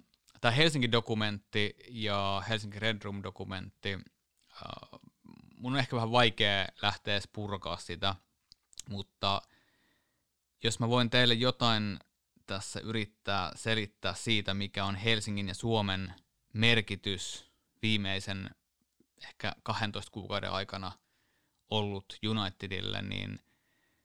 Tämä 0.44 0.52
Helsinki-dokumentti 0.52 1.76
ja 1.90 2.42
Helsinki 2.48 2.78
Red 2.78 3.02
Room-dokumentti, 3.04 3.92
äh, 3.92 5.00
mun 5.56 5.72
on 5.72 5.78
ehkä 5.78 5.96
vähän 5.96 6.12
vaikea 6.12 6.66
lähteä 6.82 7.14
edes 7.14 7.28
purkaa 7.32 7.76
sitä, 7.76 8.14
mutta 8.88 9.42
jos 10.64 10.80
mä 10.80 10.88
voin 10.88 11.10
teille 11.10 11.34
jotain 11.34 11.98
tässä 12.46 12.80
yrittää 12.80 13.52
selittää 13.54 14.14
siitä, 14.14 14.54
mikä 14.54 14.84
on 14.84 14.94
Helsingin 14.94 15.48
ja 15.48 15.54
Suomen 15.54 16.14
merkitys 16.52 17.50
viimeisen 17.84 18.50
ehkä 19.24 19.56
12 19.62 20.10
kuukauden 20.12 20.50
aikana 20.50 20.92
ollut 21.70 22.18
Unitedille, 22.28 23.02
niin 23.02 23.38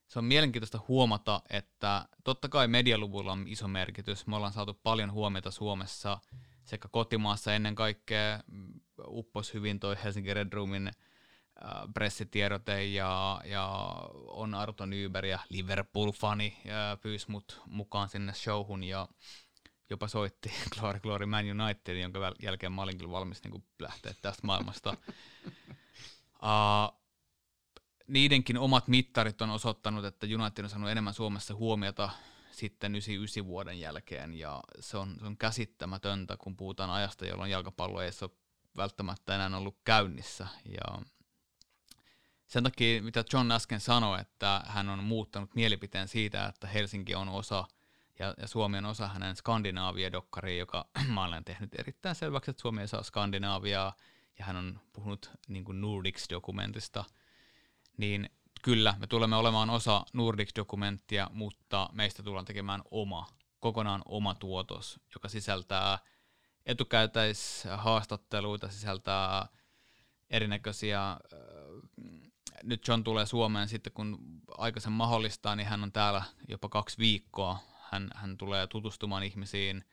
se 0.08 0.20
on 0.20 0.26
mielenkiintoista 0.26 0.80
huomata, 0.88 1.42
että 1.50 2.08
totta 2.24 2.50
kai 2.50 2.68
medialuvulla 2.68 3.32
on 3.32 3.48
iso 3.48 3.68
merkitys. 3.68 4.28
Me 4.28 4.36
ollaan 4.36 4.54
saatu 4.54 4.74
paljon 4.74 5.12
huomiota 5.12 5.52
Suomessa 5.52 6.18
sekä 6.66 6.88
kotimaassa 6.92 7.54
ennen 7.54 7.76
kaikkea. 7.76 8.44
Uppos 9.08 9.54
hyvin 9.54 9.80
toi 9.80 9.96
Helsinki 10.04 10.34
Red 10.34 10.54
Roomin 10.54 10.92
Äh, 11.66 11.94
pressitiedote 11.94 12.86
ja, 12.86 13.42
ja 13.46 13.68
on 14.28 14.56
Arto 14.56 14.86
Nyberg 14.86 15.28
ja 15.28 15.40
Liverpool-fani 15.50 16.58
pyysi 17.02 17.32
mut 17.32 17.62
mukaan 17.66 18.10
sinne 18.10 18.34
showhun 18.34 18.84
ja 18.84 19.08
jopa 19.90 20.08
soitti 20.08 20.52
Glory 20.80 21.00
Glory 21.00 21.26
Man 21.26 21.62
United, 21.62 21.98
jonka 21.98 22.34
jälkeen 22.42 22.72
mä 22.72 22.82
olin 22.82 22.98
kyllä 22.98 23.12
valmis 23.12 23.44
niin 23.44 23.64
lähteä 23.80 24.14
tästä 24.22 24.48
maailmasta. 24.48 24.98
uh, 26.44 27.00
niidenkin 28.08 28.58
omat 28.58 28.88
mittarit 28.88 29.42
on 29.42 29.50
osoittanut, 29.50 30.06
että 30.06 30.28
United 30.28 30.64
on 30.64 30.70
saanut 30.70 30.90
enemmän 30.90 31.14
Suomessa 31.14 31.56
huomiota 31.56 32.10
sitten 32.52 32.96
99 32.96 33.46
vuoden 33.46 33.80
jälkeen, 33.80 34.34
ja 34.34 34.64
se 34.80 34.98
on, 34.98 35.16
se 35.20 35.26
on 35.26 35.38
käsittämätöntä, 35.38 36.38
kun 36.38 36.58
puhutaan 36.58 36.90
ajasta, 36.90 37.26
jolloin 37.26 37.52
jalkapallo 37.52 38.02
ei 38.02 38.12
ole 38.22 38.32
välttämättä 38.78 39.36
enää 39.36 39.58
ollut 39.58 39.78
käynnissä. 39.84 40.48
Ja 40.66 41.02
sen 42.48 42.64
takia, 42.64 43.02
mitä 43.02 43.24
John 43.34 43.52
äsken 43.52 43.80
sanoi, 43.80 44.22
että 44.22 44.64
hän 44.66 44.90
on 44.90 45.04
muuttanut 45.04 45.56
mielipiteen 45.56 46.08
siitä, 46.08 46.46
että 46.46 46.68
Helsinki 46.68 47.16
on 47.16 47.30
osa 47.30 47.66
ja, 48.20 48.34
ja 48.38 48.48
Suomi 48.48 48.78
on 48.78 48.86
osa 48.86 49.08
hänen 49.08 49.36
Skandinaavia-dokkaria, 49.36 50.58
joka 50.58 50.86
mä 51.14 51.24
olen 51.24 51.46
tehnyt 51.46 51.80
erittäin 51.80 52.16
selväksi, 52.16 52.52
että 52.52 52.62
Suomi 52.62 52.82
ei 52.82 52.88
saa 52.88 53.04
Skandinaaviaa, 53.04 53.96
ja 54.40 54.46
hän 54.46 54.56
on 54.56 54.80
puhunut 54.94 55.32
niin 55.48 55.66
Nordics-dokumentista, 55.72 57.06
niin 57.98 58.30
kyllä, 58.62 58.96
me 59.00 59.08
tulemme 59.08 59.36
olemaan 59.36 59.70
osa 59.70 60.06
Nordics-dokumenttia, 60.14 61.30
mutta 61.34 61.90
meistä 61.94 62.24
tullaan 62.24 62.46
tekemään 62.46 62.82
oma, 62.92 63.28
kokonaan 63.60 64.02
oma 64.06 64.36
tuotos, 64.36 65.00
joka 65.16 65.30
sisältää 65.30 66.00
etukäteishaastatteluita, 66.66 68.70
sisältää 68.70 69.48
erinäköisiä 70.30 71.18
nyt 72.64 72.88
John 72.88 73.04
tulee 73.04 73.26
Suomeen 73.26 73.68
sitten, 73.68 73.94
kun 73.94 74.20
aikaisen 74.58 74.92
mahdollistaa, 74.92 75.56
niin 75.56 75.68
hän 75.68 75.84
on 75.84 75.92
täällä 75.92 76.24
jopa 76.48 76.70
kaksi 76.70 76.98
viikkoa. 76.98 77.60
Hän, 77.92 78.10
hän 78.16 78.38
tulee 78.38 78.68
tutustumaan 78.68 79.24
ihmisiin. 79.24 79.84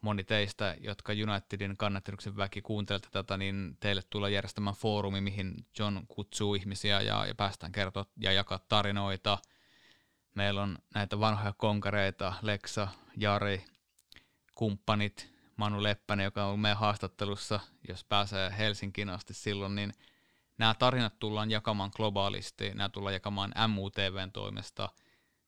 Moni 0.00 0.24
teistä, 0.24 0.76
jotka 0.80 1.12
Unitedin 1.12 1.76
kannatteluksen 1.76 2.36
väki 2.36 2.62
kuuntelette 2.62 3.08
tätä, 3.10 3.36
niin 3.36 3.76
teille 3.80 4.02
tulee 4.10 4.30
järjestämään 4.30 4.76
foorumi, 4.76 5.20
mihin 5.20 5.66
John 5.78 6.06
kutsuu 6.08 6.54
ihmisiä 6.54 7.00
ja, 7.00 7.26
ja 7.26 7.34
päästään 7.34 7.72
kertoa 7.72 8.06
ja 8.16 8.32
jakaa 8.32 8.58
tarinoita. 8.68 9.38
Meillä 10.34 10.62
on 10.62 10.78
näitä 10.94 11.20
vanhoja 11.20 11.52
konkareita, 11.52 12.34
Lexa, 12.42 12.88
Jari, 13.16 13.64
kumppanit, 14.54 15.32
Manu 15.56 15.82
Leppänen, 15.82 16.24
joka 16.24 16.44
on 16.44 16.60
meidän 16.60 16.78
haastattelussa, 16.78 17.60
jos 17.88 18.04
pääsee 18.04 18.54
Helsinkiin 18.58 19.10
asti 19.10 19.34
silloin, 19.34 19.74
niin 19.74 19.92
nämä 20.58 20.74
tarinat 20.74 21.18
tullaan 21.18 21.50
jakamaan 21.50 21.90
globaalisti, 21.96 22.70
nämä 22.74 22.88
tullaan 22.88 23.14
jakamaan 23.14 23.52
MUTVn 23.68 24.32
toimesta. 24.32 24.88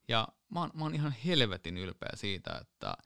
Ja 0.08 0.28
mä 0.48 0.60
oon, 0.60 0.70
mä 0.74 0.84
oon 0.84 0.94
ihan 0.94 1.14
helvetin 1.24 1.76
ylpeä 1.76 2.10
siitä, 2.14 2.58
että 2.60 2.96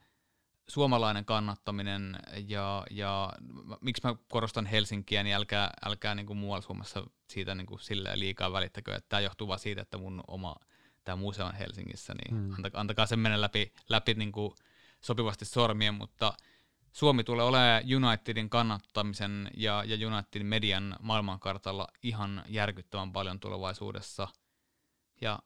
suomalainen 0.68 1.24
kannattaminen 1.24 2.16
ja, 2.48 2.86
ja 2.90 3.32
miksi 3.80 4.02
mä 4.06 4.16
korostan 4.28 4.66
Helsinkiä, 4.66 5.22
niin 5.22 5.36
älkää, 5.36 5.70
älkää 5.84 6.14
niin 6.14 6.26
kuin 6.26 6.36
muualla 6.36 6.62
Suomessa 6.62 7.06
siitä 7.28 7.54
niin 7.54 7.66
kuin 7.66 7.80
liikaa 8.14 8.52
välittäkö, 8.52 8.94
että 8.94 9.08
tämä 9.08 9.20
johtuu 9.20 9.48
vaan 9.48 9.58
siitä, 9.58 9.82
että 9.82 9.98
mun 9.98 10.20
oma 10.28 10.56
tämä 11.04 11.16
museo 11.16 11.46
on 11.46 11.54
Helsingissä, 11.54 12.14
niin 12.14 12.38
hmm. 12.38 12.54
antakaa, 12.54 12.80
antakaa 12.80 13.06
sen 13.06 13.18
mennä 13.18 13.40
läpi, 13.40 13.72
läpi 13.88 14.14
niin 14.14 14.32
kuin 14.32 14.54
sopivasti 15.00 15.44
sormien, 15.44 15.94
mutta 15.94 16.32
Suomi 16.92 17.24
tulee 17.24 17.44
olemaan 17.44 17.82
Unitedin 17.96 18.50
kannattamisen 18.50 19.50
ja, 19.56 19.84
ja 19.86 20.08
Unitedin 20.08 20.46
median 20.46 20.96
maailmankartalla 21.00 21.88
ihan 22.02 22.42
järkyttävän 22.48 23.12
paljon 23.12 23.40
tulevaisuudessa. 23.40 24.28
Ja 25.20 25.38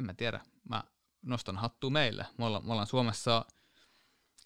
en 0.00 0.06
mä 0.06 0.14
tiedä, 0.14 0.40
mä 0.68 0.84
nostan 1.22 1.56
hattua 1.56 1.90
meille. 1.90 2.26
Me 2.38 2.44
ollaan, 2.44 2.66
me 2.66 2.72
ollaan 2.72 2.86
Suomessa 2.86 3.44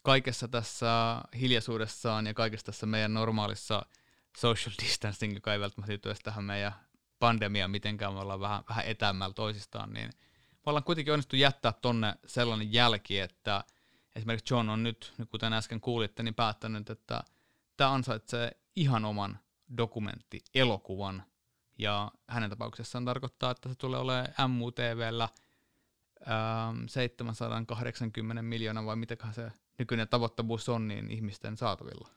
kaikessa 0.05 0.49
tässä 0.49 1.23
hiljaisuudessaan 1.41 2.27
ja 2.27 2.35
kaikessa 2.35 2.67
tässä 2.67 2.87
meidän 2.87 3.15
normaalissa 3.15 3.87
social 4.37 4.75
distancing, 4.83 5.35
joka 5.35 5.53
ei 5.53 5.61
välttämättä 5.61 5.93
liity 5.93 6.09
edes 6.09 6.21
tähän 6.21 6.45
meidän 6.45 6.73
pandemiaan 7.19 7.71
mitenkään, 7.71 8.13
me 8.15 8.21
ollaan 8.21 8.41
vähän, 8.41 8.63
vähän 8.69 8.87
etäämmällä 8.87 9.35
toisistaan, 9.35 9.93
niin 9.93 10.11
me 10.53 10.63
ollaan 10.71 10.85
kuitenkin 10.85 11.13
onnistu 11.13 11.37
jättää 11.37 11.73
tonne 11.73 12.15
sellainen 12.27 12.73
jälki, 12.73 13.19
että 13.19 13.65
esimerkiksi 14.17 14.55
John 14.55 14.69
on 14.69 14.83
nyt, 14.83 15.15
kuten 15.31 15.53
äsken 15.53 15.81
kuulitte, 15.81 16.23
niin 16.23 16.35
päättänyt, 16.35 16.91
että 16.91 17.25
tämä 17.77 17.93
ansaitsee 17.93 18.51
ihan 18.77 19.05
oman 19.05 19.39
dokumentti, 19.77 20.41
elokuvan, 20.55 21.23
ja 21.79 22.13
hänen 22.29 22.51
tapauksessaan 22.51 23.05
tarkoittaa, 23.05 23.51
että 23.51 23.69
se 23.69 23.75
tulee 23.75 24.01
olemaan 24.01 24.51
MUTVllä 24.51 25.29
ähm, 26.31 26.85
780 26.87 28.43
miljoonaa 28.43 28.87
vai 28.87 28.97
mitäköhän 28.97 29.35
se 29.35 29.53
nykyinen 29.79 30.09
tavoittavuus 30.09 30.69
on, 30.69 30.89
niin 30.89 31.11
ihmisten 31.11 31.57
saatavilla. 31.57 32.09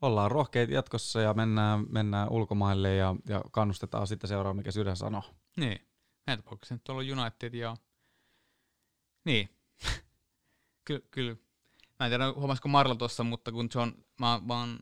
Ollaan 0.00 0.30
rohkeita 0.30 0.72
jatkossa 0.72 1.20
ja 1.20 1.34
mennään, 1.34 1.86
mennään 1.88 2.28
ulkomaille 2.30 2.94
ja, 2.94 3.16
ja 3.28 3.42
kannustetaan 3.50 4.06
sitten 4.06 4.28
seuraa, 4.28 4.54
mikä 4.54 4.70
sydän 4.70 4.96
sanoo. 4.96 5.22
Niin. 5.56 5.88
Meidän 6.26 6.44
tapauksessa 6.44 6.74
nyt 6.74 6.88
on 6.88 6.96
United 6.96 7.54
ja... 7.54 7.76
Niin. 9.24 9.48
kyllä, 10.86 11.02
kyllä. 11.10 11.36
Mä 11.98 12.06
en 12.06 12.10
tiedä, 12.10 12.32
huomasiko 12.32 12.68
Marlo 12.68 12.94
tuossa, 12.94 13.24
mutta 13.24 13.52
kun 13.52 13.68
John, 13.74 13.92
mä, 14.20 14.40
mä 14.46 14.58
oon 14.60 14.78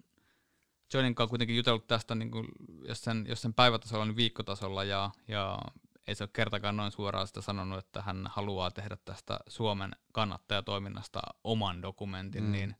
Johnin 0.94 1.14
kanssa 1.14 1.30
kuitenkin 1.30 1.56
jutellut 1.56 1.86
tästä, 1.86 2.14
niin 2.14 2.30
kuin, 2.30 2.48
jos, 2.88 3.00
sen, 3.00 3.26
jos 3.28 3.42
sen 3.42 3.54
päivätasolla, 3.54 4.04
niin 4.04 4.16
viikkotasolla, 4.16 4.84
ja, 4.84 5.10
ja 5.28 5.58
ei 6.06 6.14
se 6.14 6.24
ole 6.24 6.30
kertakaan 6.32 6.76
noin 6.76 6.92
suoraan 6.92 7.26
sitä 7.26 7.40
sanonut, 7.40 7.78
että 7.78 8.02
hän 8.02 8.26
haluaa 8.30 8.70
tehdä 8.70 8.96
tästä 9.04 9.38
Suomen 9.48 9.90
kannattajatoiminnasta 10.12 11.20
oman 11.44 11.82
dokumentin, 11.82 12.44
mm. 12.44 12.52
niin 12.52 12.76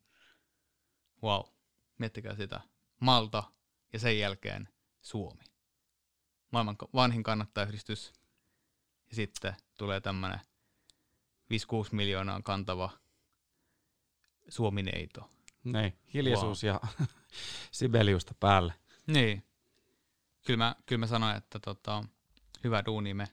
wow, 1.23 1.43
miettikää 1.99 2.37
sitä. 2.37 2.61
Malta 3.01 3.43
ja 3.93 3.99
sen 3.99 4.19
jälkeen 4.19 4.69
Suomi. 5.01 5.45
Maailman 6.51 6.77
vanhin 6.95 7.23
kannattajayhdistys. 7.23 8.13
Ja 9.11 9.17
sitten 9.17 9.55
tulee 9.79 10.01
tämmöinen 10.01 10.41
5-6 10.41 10.45
miljoonaa 11.93 12.43
kantava 12.43 12.91
Suomineito. 14.49 15.31
Niin, 15.65 15.99
hiljaisuus 16.15 16.65
wow. 16.65 16.73
ja 16.73 16.81
Sibeliusta 17.71 18.35
päälle. 18.41 18.75
Niin. 19.07 19.45
Kyllä 20.47 20.65
mä, 20.65 20.75
kyllä 20.87 21.01
mä 21.01 21.07
sanoin, 21.07 21.37
että 21.37 21.59
tota, 21.59 22.05
hyvä 22.65 22.83
duuni 22.87 23.15
me. 23.15 23.29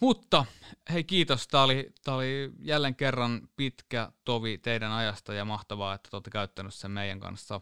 Mutta 0.00 0.44
hei 0.92 1.04
kiitos, 1.04 1.48
tämä 1.48 1.64
oli, 1.64 1.92
oli 2.06 2.52
jälleen 2.58 2.94
kerran 2.94 3.48
pitkä 3.56 4.12
tovi 4.24 4.58
teidän 4.58 4.92
ajasta 4.92 5.34
ja 5.34 5.44
mahtavaa, 5.44 5.94
että 5.94 6.08
olette 6.12 6.30
käyttänyt 6.30 6.74
sen 6.74 6.90
meidän 6.90 7.20
kanssa. 7.20 7.60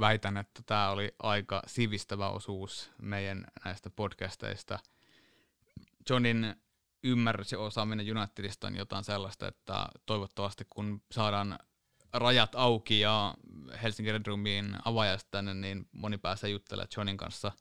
Väitän, 0.00 0.36
että 0.36 0.62
tämä 0.66 0.90
oli 0.90 1.14
aika 1.18 1.62
sivistävä 1.66 2.28
osuus 2.28 2.90
meidän 3.02 3.46
näistä 3.64 3.90
podcasteista. 3.90 4.78
Johnin 6.10 6.56
ymmärrys 7.02 7.52
ja 7.52 7.58
osaaminen 7.58 8.16
Unitedista 8.18 8.66
on 8.66 8.76
jotain 8.76 9.04
sellaista, 9.04 9.48
että 9.48 9.88
toivottavasti 10.06 10.66
kun 10.70 11.02
saadaan 11.10 11.58
rajat 12.18 12.54
auki 12.54 13.00
ja 13.00 13.34
Helsingin 13.82 14.14
Red 14.14 14.26
Roomiin 14.26 14.76
avaajasta 14.84 15.28
tänne, 15.30 15.54
niin 15.54 15.88
moni 15.92 16.18
pääsee 16.18 16.50
juttelemaan 16.50 16.88
Johnin 16.96 17.16
kanssa. 17.16 17.52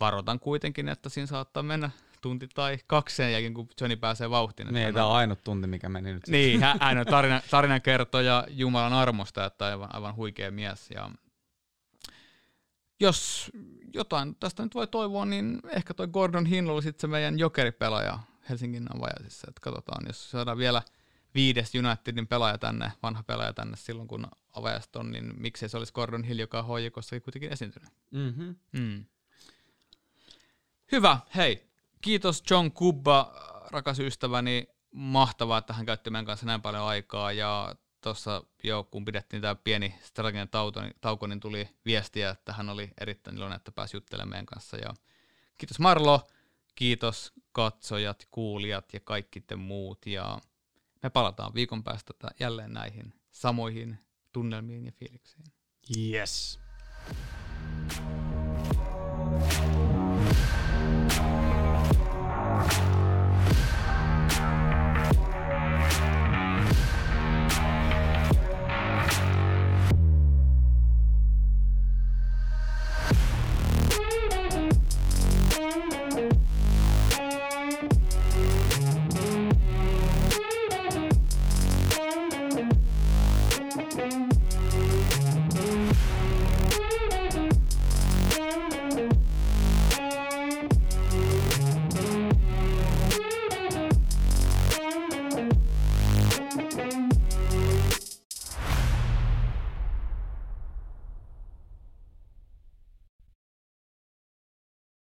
Varoitan 0.00 0.40
kuitenkin, 0.40 0.88
että 0.88 1.08
siinä 1.08 1.26
saattaa 1.26 1.62
mennä 1.62 1.90
tunti 2.20 2.48
tai 2.54 2.78
kaksi 2.86 3.16
sen 3.16 3.32
jälkeen, 3.32 3.54
kun 3.54 3.68
Johnny 3.80 3.96
pääsee 3.96 4.30
vauhtiin. 4.30 4.68
Niin, 4.74 4.94
tämä 4.94 5.06
on 5.06 5.16
ainut 5.16 5.44
tunti, 5.44 5.66
mikä 5.66 5.88
meni 5.88 6.12
nyt. 6.12 6.28
Niin, 6.28 6.60
hän 6.80 6.98
on 6.98 7.06
tarina, 7.06 7.40
tarinakertoja 7.50 8.46
Jumalan 8.50 8.92
armosta, 8.92 9.44
että 9.44 9.66
aivan, 9.66 9.94
aivan 9.94 10.16
huikea 10.16 10.50
mies. 10.50 10.90
Ja 10.90 11.10
jos 13.00 13.50
jotain 13.94 14.36
tästä 14.40 14.62
nyt 14.62 14.74
voi 14.74 14.86
toivoa, 14.86 15.24
niin 15.24 15.60
ehkä 15.68 15.94
toi 15.94 16.06
Gordon 16.06 16.46
Hill 16.46 16.68
oli 16.68 16.82
sitten 16.82 17.00
se 17.00 17.06
meidän 17.06 17.38
jokeripelaaja 17.38 18.18
Helsingin 18.48 18.96
avajaisissa. 18.96 19.46
Että 19.48 19.60
katsotaan, 19.60 20.06
jos 20.06 20.30
saadaan 20.30 20.58
vielä 20.58 20.82
viides 21.34 21.72
Unitedin 21.74 22.26
pelaaja 22.26 22.58
tänne, 22.58 22.92
vanha 23.02 23.22
pelaaja 23.22 23.52
tänne 23.52 23.76
silloin, 23.76 24.08
kun 24.08 24.26
avajasta 24.52 25.00
on, 25.00 25.12
niin 25.12 25.32
miksei 25.36 25.68
se 25.68 25.76
olisi 25.76 25.92
Gordon 25.92 26.24
Hill, 26.24 26.38
joka 26.38 26.58
on 26.58 26.64
hoikossakin 26.64 27.22
kuitenkin 27.22 27.52
esiintynyt. 27.52 27.90
Mm-hmm. 28.10 28.56
Mm. 28.72 29.04
Hyvä, 30.92 31.18
hei. 31.36 31.66
Kiitos 32.00 32.42
John 32.50 32.72
Kubba, 32.72 33.32
rakas 33.70 33.98
ystäväni. 33.98 34.68
Mahtavaa, 34.94 35.58
että 35.58 35.72
hän 35.72 35.86
käytti 35.86 36.10
meidän 36.10 36.26
kanssa 36.26 36.46
näin 36.46 36.62
paljon 36.62 36.82
aikaa 36.84 37.32
ja 37.32 37.74
tuossa 38.00 38.42
jo 38.64 38.88
kun 38.90 39.04
pidettiin 39.04 39.42
tämä 39.42 39.54
pieni 39.54 39.94
strateginen 40.02 40.48
tauko, 40.48 40.80
niin, 40.80 40.94
tauko, 41.00 41.26
niin 41.26 41.40
tuli 41.40 41.68
viestiä, 41.84 42.30
että 42.30 42.52
hän 42.52 42.68
oli 42.68 42.90
erittäin 43.00 43.36
iloinen, 43.36 43.56
että 43.56 43.72
pääsi 43.72 43.96
juttelemaan 43.96 44.28
meidän 44.28 44.46
kanssa. 44.46 44.76
Ja 44.76 44.94
kiitos 45.58 45.78
Marlo, 45.78 46.26
kiitos 46.74 47.32
katsojat, 47.52 48.28
kuulijat 48.30 48.92
ja 48.92 49.00
kaikki 49.00 49.40
te 49.40 49.56
muut. 49.56 50.06
Ja 50.06 50.38
me 51.02 51.10
palataan 51.10 51.54
viikon 51.54 51.84
päästä 51.84 52.12
jälleen 52.40 52.72
näihin 52.72 53.14
samoihin 53.30 53.98
tunnelmiin 54.32 54.86
ja 54.86 54.92
fiiliksiin. 54.92 55.44
Yes. 55.96 56.58
thank 59.50 59.76
you 59.76 59.91